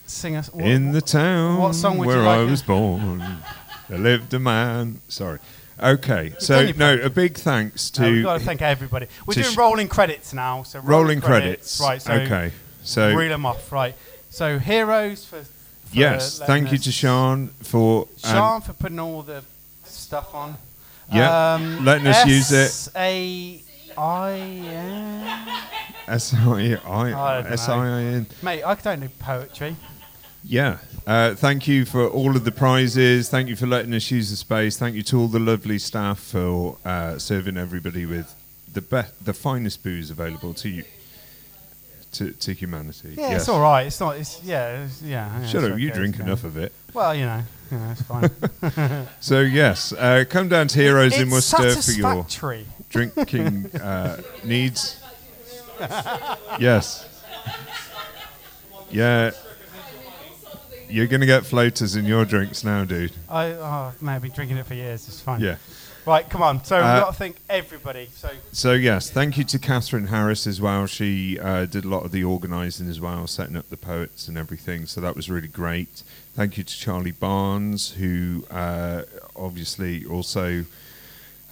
Sing 0.05 0.35
us. 0.35 0.51
what- 0.51 0.65
In 0.65 0.91
the 0.91 1.01
town 1.01 1.57
What 1.59 1.75
song 1.75 1.97
would 1.99 2.07
where 2.07 2.17
you 2.17 2.23
like? 2.23 2.39
I 2.39 2.43
was 2.43 2.61
born, 2.61 3.21
there 3.89 3.97
lived 3.97 4.33
a 4.33 4.39
man. 4.39 5.01
Sorry. 5.07 5.39
Okay, 5.81 6.33
so 6.39 6.71
no, 6.73 6.99
a 6.99 7.09
big 7.09 7.37
thanks 7.37 7.89
to 7.91 8.01
No, 8.01 8.11
we've 8.11 8.23
got 8.23 8.39
to 8.39 8.45
thank 8.45 8.61
everybody. 8.61 9.07
We're 9.25 9.35
doing 9.35 9.47
sh- 9.47 9.57
rolling 9.57 9.87
credits 9.87 10.33
now. 10.33 10.63
So 10.63 10.79
Rolling 10.79 11.21
credits. 11.21 11.79
Right. 11.79 12.01
So 12.01 12.13
Okay, 12.13 12.51
so- 12.83 13.13
reel 13.15 13.29
them 13.29 13.45
off. 13.45 13.71
Right. 13.71 13.95
So 14.29 14.59
heroes 14.59 15.23
for. 15.25 15.41
for 15.43 15.49
yes, 15.93 16.39
thank 16.39 16.71
you 16.71 16.77
to 16.79 16.91
Sean 16.91 17.47
for 17.63 18.03
um, 18.03 18.31
Sean 18.31 18.61
for 18.61 18.73
putting 18.73 18.99
all 18.99 19.21
the 19.21 19.41
stuff 19.85 20.35
on. 20.35 20.55
Yeah, 21.11 21.53
Um, 21.55 21.85
letting 21.85 22.05
us 22.07 22.25
use 22.27 22.51
it. 22.51 22.65
S 22.65 22.89
A 22.95 23.63
I 23.97 24.31
N. 24.31 25.49
S 26.07 26.33
I 26.33 26.37
I 26.37 26.41
don't 26.41 26.85
I 26.85 27.41
know. 27.41 27.47
S 27.49 27.69
I 27.69 27.85
I 27.87 28.01
N. 28.01 28.27
Mate, 28.43 28.63
I 28.63 28.75
don't 28.75 28.99
do 28.99 29.09
poetry. 29.19 29.75
Yeah. 30.43 30.77
Uh, 31.05 31.35
thank 31.35 31.67
you 31.67 31.85
for 31.85 32.07
all 32.07 32.35
of 32.35 32.45
the 32.45 32.51
prizes. 32.51 33.29
Thank 33.29 33.49
you 33.49 33.55
for 33.55 33.67
letting 33.67 33.93
us 33.93 34.09
use 34.09 34.29
the 34.29 34.35
space. 34.37 34.77
Thank 34.77 34.95
you 34.95 35.03
to 35.03 35.19
all 35.19 35.27
the 35.27 35.39
lovely 35.39 35.79
staff 35.79 36.19
for 36.19 36.77
uh, 36.85 37.17
serving 37.17 37.57
everybody 37.57 38.05
with 38.05 38.33
the 38.71 38.81
be- 38.81 39.09
the 39.23 39.33
finest 39.33 39.83
booze 39.83 40.09
available 40.11 40.53
to 40.55 40.69
you, 40.69 40.83
to, 42.13 42.31
to 42.31 42.53
humanity. 42.53 43.15
Yeah, 43.17 43.29
Yes. 43.31 43.41
it's 43.41 43.49
all 43.49 43.61
right. 43.61 43.87
It's 43.87 43.99
not. 43.99 44.17
It's 44.17 44.41
yeah. 44.43 44.85
It's, 44.85 45.01
yeah. 45.01 45.39
yeah, 45.41 45.47
Shut 45.47 45.63
it's 45.63 45.73
up! 45.73 45.79
You 45.79 45.91
drink 45.91 46.15
it's 46.15 46.23
enough 46.23 46.43
of 46.43 46.57
it. 46.57 46.71
Well, 46.93 47.13
you 47.15 47.25
know, 47.25 47.41
you 47.71 47.77
know, 47.77 47.91
it's 47.91 48.01
fine. 48.03 49.07
So 49.19 49.41
yes, 49.41 49.91
uh, 49.93 50.23
come 50.29 50.47
down 50.47 50.67
to 50.69 50.79
Heroes 50.79 51.17
in 51.17 51.29
Worcester 51.29 51.75
for 51.81 51.91
your 51.91 52.25
drinking 52.89 53.71
uh, 53.81 54.21
needs. 54.43 55.01
Yes. 56.59 57.05
Yeah. 58.91 59.31
You're 60.89 61.07
going 61.07 61.21
to 61.21 61.27
get 61.27 61.45
floaters 61.45 61.95
in 61.95 62.05
your 62.05 62.25
drinks 62.25 62.63
now, 62.63 62.83
dude. 62.83 63.11
I 63.29 63.51
oh, 63.51 63.93
mate, 64.01 64.13
I've 64.15 64.21
been 64.21 64.31
drinking 64.31 64.57
it 64.57 64.65
for 64.65 64.73
years. 64.73 65.07
It's 65.07 65.21
fine. 65.21 65.39
Yeah. 65.41 65.57
Right, 66.05 66.27
come 66.27 66.41
on. 66.41 66.63
So 66.63 66.77
Uh, 66.77 66.79
we've 66.79 67.03
got 67.03 67.11
to 67.11 67.17
thank 67.17 67.35
everybody. 67.49 68.09
So 68.15 68.31
So 68.51 68.73
yes, 68.73 69.11
thank 69.11 69.37
you 69.37 69.43
to 69.43 69.59
Catherine 69.59 70.07
Harris 70.07 70.47
as 70.47 70.59
well. 70.59 70.87
She 70.87 71.37
uh, 71.39 71.65
did 71.65 71.85
a 71.85 71.87
lot 71.87 72.03
of 72.05 72.11
the 72.11 72.23
organising 72.23 72.89
as 72.89 72.99
well, 72.99 73.27
setting 73.27 73.55
up 73.55 73.69
the 73.69 73.77
poets 73.77 74.27
and 74.27 74.37
everything. 74.37 74.87
So 74.87 75.01
that 75.01 75.15
was 75.15 75.29
really 75.29 75.47
great. 75.47 76.03
Thank 76.33 76.57
you 76.57 76.63
to 76.63 76.77
Charlie 76.77 77.11
Barnes, 77.11 77.91
who 77.91 78.45
uh, 78.49 79.03
obviously 79.35 80.05
also 80.05 80.65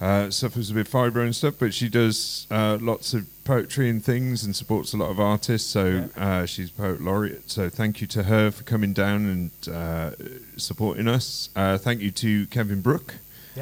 uh, 0.00 0.30
suffers 0.30 0.72
with 0.72 0.90
fibro 0.90 1.22
and 1.24 1.34
stuff, 1.34 1.54
but 1.58 1.74
she 1.74 1.88
does 1.88 2.46
uh, 2.50 2.78
lots 2.80 3.14
of 3.14 3.26
poetry 3.44 3.88
and 3.88 4.04
things 4.04 4.44
and 4.44 4.54
supports 4.54 4.92
a 4.92 4.96
lot 4.96 5.10
of 5.10 5.18
artists. 5.18 5.68
So 5.68 6.08
uh, 6.16 6.46
she's 6.46 6.70
poet 6.70 7.00
laureate. 7.00 7.50
So 7.50 7.68
thank 7.68 8.00
you 8.00 8.06
to 8.08 8.24
her 8.24 8.50
for 8.50 8.62
coming 8.64 8.92
down 8.92 9.26
and 9.26 9.74
uh, 9.74 10.10
supporting 10.56 11.08
us. 11.08 11.48
Uh, 11.56 11.78
thank 11.78 12.00
you 12.00 12.10
to 12.12 12.46
Kevin 12.46 12.80
Brook 12.80 13.16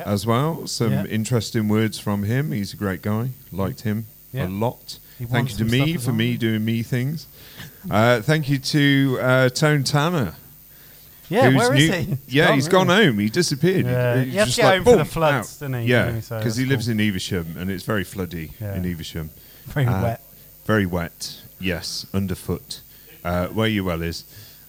as 0.04 0.26
well. 0.26 0.66
Some 0.66 0.92
interesting 1.06 1.68
words 1.68 1.98
from 1.98 2.24
him. 2.24 2.52
He's 2.52 2.74
a 2.74 2.76
great 2.76 3.00
guy. 3.02 3.30
Liked 3.50 3.82
him 3.82 4.06
a 4.34 4.46
lot. 4.48 4.98
He 5.18 5.24
Thank 5.24 5.52
you 5.52 5.56
to 5.58 5.64
me 5.64 5.96
for 5.96 6.12
me 6.12 6.36
doing 6.36 6.64
me 6.64 6.82
things. 6.82 7.26
Uh, 7.90 8.20
thank 8.20 8.50
you 8.50 8.58
to 8.58 9.18
uh, 9.22 9.48
Tone 9.48 9.84
Tanner. 9.84 10.34
Yeah, 11.28 11.56
where 11.56 11.74
is 11.74 11.88
new- 11.90 11.92
he? 11.96 12.02
He's 12.26 12.34
Yeah, 12.34 12.46
gone, 12.46 12.54
he's 12.54 12.68
gone 12.68 12.86
home. 12.88 13.18
He 13.18 13.28
disappeared. 13.28 13.86
Yeah, 13.86 14.22
He's 14.22 14.32
he 14.32 14.38
had 14.38 14.44
to 14.44 14.46
just 14.46 14.56
get 14.58 14.64
like, 14.66 14.74
home 14.76 14.84
for 14.84 14.90
the 14.92 14.96
boom, 14.98 15.04
floods, 15.06 15.54
out. 15.62 15.66
didn't 15.68 15.82
he? 15.82 15.88
Yeah, 15.88 16.10
Yeah, 16.14 16.20
so 16.20 16.38
because 16.38 16.56
he 16.56 16.64
that's 16.64 16.70
lives 16.70 16.86
cool. 16.86 16.92
in 16.92 17.00
Evesham 17.00 17.54
and 17.58 17.70
it's 17.70 17.82
very 17.84 18.04
floody 18.04 18.52
Yeah. 18.60 18.74
in 18.76 18.84
Evesham. 18.86 19.30
Very 19.66 19.86
wet. 19.86 20.20
Very 20.66 20.86
wet. 20.86 21.40
Yes, 21.58 22.06
underfoot. 22.14 22.80
Uh, 23.24 23.48
where 23.48 23.68
you 23.68 23.82
well 23.84 24.02
is. 24.02 24.24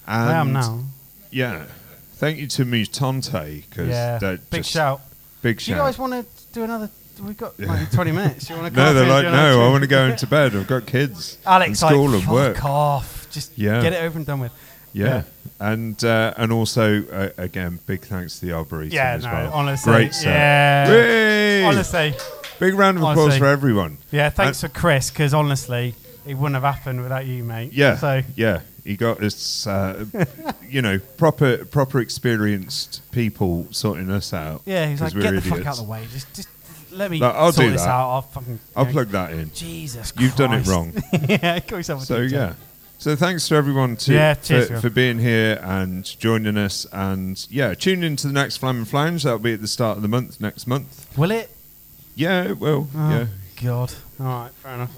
I 0.06 0.32
am 0.32 0.52
now. 0.52 0.84
Yeah. 1.30 1.66
Thank 2.14 2.38
you 2.38 2.46
to 2.48 2.64
Mutante 2.64 3.62
because 3.68 3.88
Yeah, 3.88 4.18
that 4.18 4.50
big 4.50 4.60
just- 4.62 4.70
shout. 4.72 5.00
Big 5.42 5.60
shout. 5.60 5.66
Do 5.66 5.72
shout. 5.72 5.76
you 5.76 5.82
guys 5.82 5.98
want 5.98 6.12
to 6.14 6.44
do 6.52 6.64
another? 6.64 6.90
We've 7.22 7.36
got 7.36 7.58
like 7.60 7.90
20 7.92 8.12
minutes. 8.12 8.48
You 8.50 8.56
want 8.56 8.72
to? 8.74 8.80
No, 8.80 8.94
they're 8.94 9.06
like, 9.08 9.24
no, 9.24 9.66
I 9.66 9.70
want 9.70 9.82
to 9.82 9.88
go 9.88 10.06
into 10.06 10.26
bed. 10.36 10.54
I've 10.56 10.66
got 10.66 10.86
kids. 10.86 11.38
Alex, 11.46 11.68
and 11.68 11.76
school 11.76 12.06
like, 12.06 12.14
and 12.14 12.22
fuck 12.24 12.32
work. 12.32 12.64
off. 12.64 13.28
Just 13.30 13.56
Yeah. 13.58 13.80
get 13.82 13.92
it 13.92 14.02
over 14.02 14.16
and 14.18 14.26
done 14.26 14.40
with. 14.40 14.52
Yeah. 14.92 15.22
And 15.60 16.02
uh, 16.04 16.34
and 16.36 16.52
also 16.52 17.04
uh, 17.08 17.30
again, 17.36 17.80
big 17.86 18.02
thanks 18.02 18.38
to 18.38 18.46
the 18.46 18.52
Arboretum 18.52 18.92
Yeah, 18.92 19.12
as 19.14 19.24
no, 19.24 19.32
well. 19.32 19.52
honestly, 19.52 19.92
great 19.92 20.14
set. 20.14 20.24
yeah. 20.26 20.86
Hey! 20.86 21.64
Honestly, 21.64 22.14
big 22.60 22.74
round 22.74 22.96
of 22.98 23.02
applause 23.02 23.36
for 23.38 23.46
everyone. 23.46 23.98
Yeah, 24.12 24.30
thanks 24.30 24.62
And- 24.62 24.72
for 24.72 24.78
Chris 24.78 25.10
because 25.10 25.34
honestly, 25.34 25.94
it 26.26 26.34
wouldn't 26.34 26.54
have 26.62 26.74
happened 26.74 27.02
without 27.02 27.26
you, 27.26 27.42
mate. 27.42 27.72
Yeah, 27.72 27.96
So 27.96 28.22
yeah, 28.36 28.60
he 28.84 28.96
got 28.96 29.20
us, 29.20 29.66
uh, 29.66 30.04
you 30.68 30.80
know, 30.80 31.00
proper 31.16 31.64
proper 31.64 31.98
experienced 31.98 33.02
people 33.10 33.66
sorting 33.72 34.10
us 34.10 34.32
out. 34.32 34.62
yeah, 34.64 34.88
he's 34.88 35.00
like, 35.00 35.12
we're 35.12 35.22
get 35.22 35.34
the 35.34 35.40
fuck 35.42 35.66
out 35.66 35.78
of 35.80 35.86
the 35.86 35.90
way. 35.90 36.06
Just, 36.12 36.32
just 36.34 36.48
let 36.92 37.10
me 37.10 37.18
Like, 37.18 37.34
I'll 37.34 37.50
sort 37.52 37.66
do 37.66 37.72
this 37.72 37.82
that. 37.82 37.88
out. 37.90 38.10
I'll 38.10 38.22
fucking. 38.22 38.60
I'll 38.76 38.84
know, 38.86 38.92
plug 38.92 39.08
that 39.08 39.32
in. 39.32 39.50
Jesus, 39.52 40.12
Christ. 40.12 40.20
You've 40.20 40.36
done 40.36 40.54
it 40.54 40.66
wrong. 40.68 40.92
yeah, 41.28 41.58
call 41.60 41.78
yourself 41.78 42.02
a 42.02 42.06
So 42.06 42.18
yeah. 42.20 42.54
So 43.00 43.14
thanks 43.14 43.46
to 43.48 43.54
everyone 43.54 43.94
to, 43.98 44.12
Yeah, 44.12 44.34
cheers, 44.34 44.68
for, 44.68 44.80
for 44.80 44.90
being 44.90 45.20
here 45.20 45.60
and 45.62 46.04
joining 46.18 46.56
us, 46.56 46.84
and 46.92 47.46
yeah, 47.48 47.74
tune 47.74 48.02
in 48.02 48.16
to 48.16 48.26
the 48.26 48.32
next 48.32 48.56
Flam 48.56 48.78
and 48.78 48.88
Flange. 48.88 49.22
That'll 49.22 49.38
be 49.38 49.52
at 49.54 49.60
the 49.60 49.68
start 49.68 49.96
of 49.96 50.02
the 50.02 50.08
month 50.08 50.40
next 50.40 50.66
month. 50.66 51.06
Will 51.16 51.30
it? 51.30 51.48
Yeah, 52.16 52.42
it 52.42 52.58
will. 52.58 52.88
Oh, 52.96 53.10
Yeah, 53.10 53.26
God. 53.62 53.94
All 54.18 54.26
right, 54.26 54.50
fair 54.50 54.74
enough. 54.74 54.90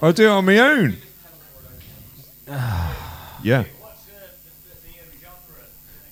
I'll 0.00 0.12
do 0.12 0.26
it 0.26 0.30
on 0.30 0.44
my 0.44 0.58
own. 0.58 0.96
yeah. 3.42 3.64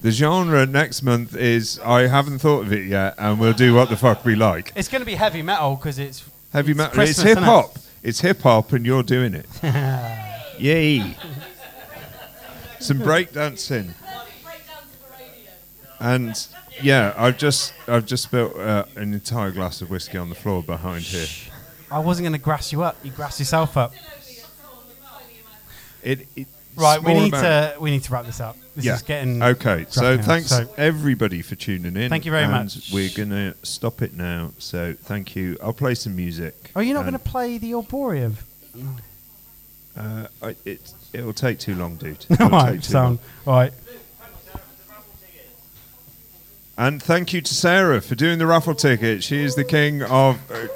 The 0.01 0.11
genre 0.11 0.67
next 0.67 1.03
month 1.03 1.37
is 1.37 1.79
I 1.81 2.09
haven't 2.09 2.41
thought 2.41 2.63
of 2.63 2.73
it 2.73 2.87
yet, 2.87 3.15
and 3.19 3.39
we'll 3.39 3.53
do 3.53 3.73
what 3.75 3.89
the 3.89 3.97
fuck 3.97 4.25
we 4.25 4.35
like. 4.35 4.73
It's 4.75 4.89
going 4.89 5.01
to 5.01 5.07
be 5.07 5.15
heavy 5.15 5.43
metal 5.43 5.77
because 5.77 5.99
it's 6.01 6.25
Heavy 6.53 6.75
metal. 6.75 7.01
It's 7.01 7.21
hip 7.23 7.39
innit? 7.39 7.45
hop. 7.45 7.79
It's 8.03 8.21
hip 8.21 8.41
hop, 8.43 8.73
and 8.73 8.85
you're 8.85 9.03
doing 9.05 9.35
it. 9.35 9.47
Yay! 10.59 11.17
Some 12.81 13.01
breakdancing. 13.01 13.91
And 16.01 16.47
yeah, 16.81 17.13
I've 17.17 17.39
just 17.39 17.75
I've 17.89 18.07
just 18.07 18.25
spilt 18.25 18.57
uh, 18.57 18.85
an 18.95 19.13
entire 19.13 19.51
glass 19.51 19.83
of 19.83 19.91
whiskey 19.91 20.19
on 20.19 20.29
the 20.29 20.35
floor 20.35 20.63
behind 20.63 21.03
here. 21.03 21.27
I 21.91 21.99
wasn't 21.99 22.25
going 22.25 22.35
to 22.35 22.39
grass 22.39 22.71
you 22.73 22.83
up. 22.83 22.97
You 23.03 23.11
grass 23.11 23.39
yourself 23.41 23.77
up. 23.77 23.95
It, 26.03 26.29
it 26.37 26.47
Right, 26.79 27.03
we 27.03 27.15
need 27.15 27.33
to 27.33 27.77
we 27.81 27.91
need 27.91 28.05
to 28.05 28.13
wrap 28.13 28.25
this 28.25 28.41
up. 28.41 28.57
This 28.77 28.85
yeah. 28.85 28.95
is 28.95 29.03
getting 29.03 29.43
okay. 29.43 29.87
So 29.89 30.15
out. 30.15 30.25
thanks 30.25 30.51
So- 30.51 30.73
everybody 30.77 31.43
for 31.43 31.57
tuning 31.57 31.97
in. 31.97 32.09
Thank 32.09 32.25
you 32.25 32.31
very 32.31 32.45
and 32.45 32.53
much. 32.53 32.93
We're 32.93 33.11
gonna 33.15 33.55
stop 33.65 34.01
it 34.01 34.15
now. 34.15 34.53
So 34.59 34.95
thank 34.95 35.35
you. 35.35 35.57
I'll 35.61 35.73
play 35.73 35.97
some 35.97 36.15
music. 36.15 36.71
Oh, 36.77 36.81
you're 36.81 36.95
not 36.95 37.03
going 37.03 37.15
to 37.15 37.19
play 37.19 37.59
the 37.59 37.75
Arboretum? 37.75 38.37
Uh, 39.99 40.27
I, 40.43 40.57
it 40.65 40.93
it'll 41.13 41.33
take 41.33 41.59
too 41.59 41.75
long, 41.75 41.97
dude. 41.97 42.25
All 42.41 42.49
right, 42.51 42.91
long. 42.95 43.19
All 43.47 43.55
right. 43.55 43.73
And 46.77 47.03
thank 47.03 47.33
you 47.33 47.41
to 47.41 47.55
Sarah 47.55 48.01
for 48.01 48.15
doing 48.15 48.39
the 48.39 48.47
raffle 48.47 48.75
ticket. 48.75 49.25
She 49.25 49.43
is 49.43 49.55
the 49.57 49.65
king 49.65 50.03
of. 50.03 50.39
Uh, 50.51 50.69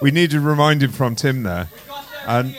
we 0.00 0.10
need 0.10 0.30
to 0.30 0.40
remind 0.40 0.82
him 0.82 0.90
from 0.90 1.14
Tim 1.14 1.42
there. 1.42 1.68
And 2.26 2.56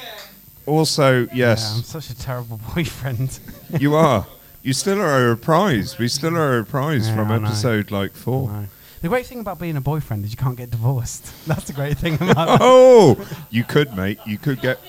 also, 0.65 1.27
Yeah, 1.33 1.51
I'm 1.51 1.83
such 1.83 2.09
a 2.09 2.15
terrible 2.17 2.59
boyfriend. 2.75 3.39
you 3.79 3.95
are. 3.95 4.27
You 4.61 4.73
still 4.73 5.01
are 5.01 5.31
a 5.31 5.37
prize. 5.37 5.97
We 5.97 6.07
still 6.07 6.37
are 6.37 6.59
a 6.59 6.63
prize 6.63 7.07
Yeah, 7.09 7.15
from 7.15 7.31
I 7.31 7.37
know. 7.39 7.47
episode 7.47 7.91
like 7.91 8.13
four. 8.13 8.67
The 9.01 9.09
great 9.09 9.25
thing 9.25 9.39
about 9.39 9.59
being 9.59 9.75
a 9.75 9.81
boyfriend 9.81 10.23
is 10.23 10.31
you 10.31 10.37
can't 10.37 10.55
get 10.55 10.69
divorced. 10.69 11.33
That's 11.47 11.65
the 11.65 11.73
great 11.73 11.97
thing 11.97 12.15
about. 12.15 12.59
Oh, 12.61 13.17
you 13.49 13.63
could, 13.65 13.93
mate. 13.97 14.19
You 14.25 14.37
could 14.37 14.61
get. 14.61 14.79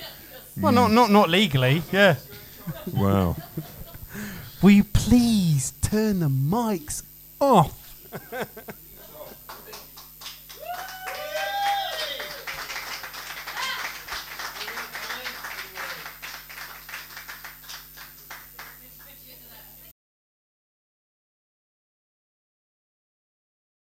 Well, 0.61 0.71
not 0.71 0.91
not 0.91 1.11
not 1.11 1.29
legally. 1.29 1.83
Yeah. 1.91 2.15
Wow. 2.93 3.35
Will 4.61 4.71
you 4.71 4.83
please 4.83 5.73
turn 5.81 6.19
the 6.21 6.27
mics 6.29 7.03
off? 7.39 7.81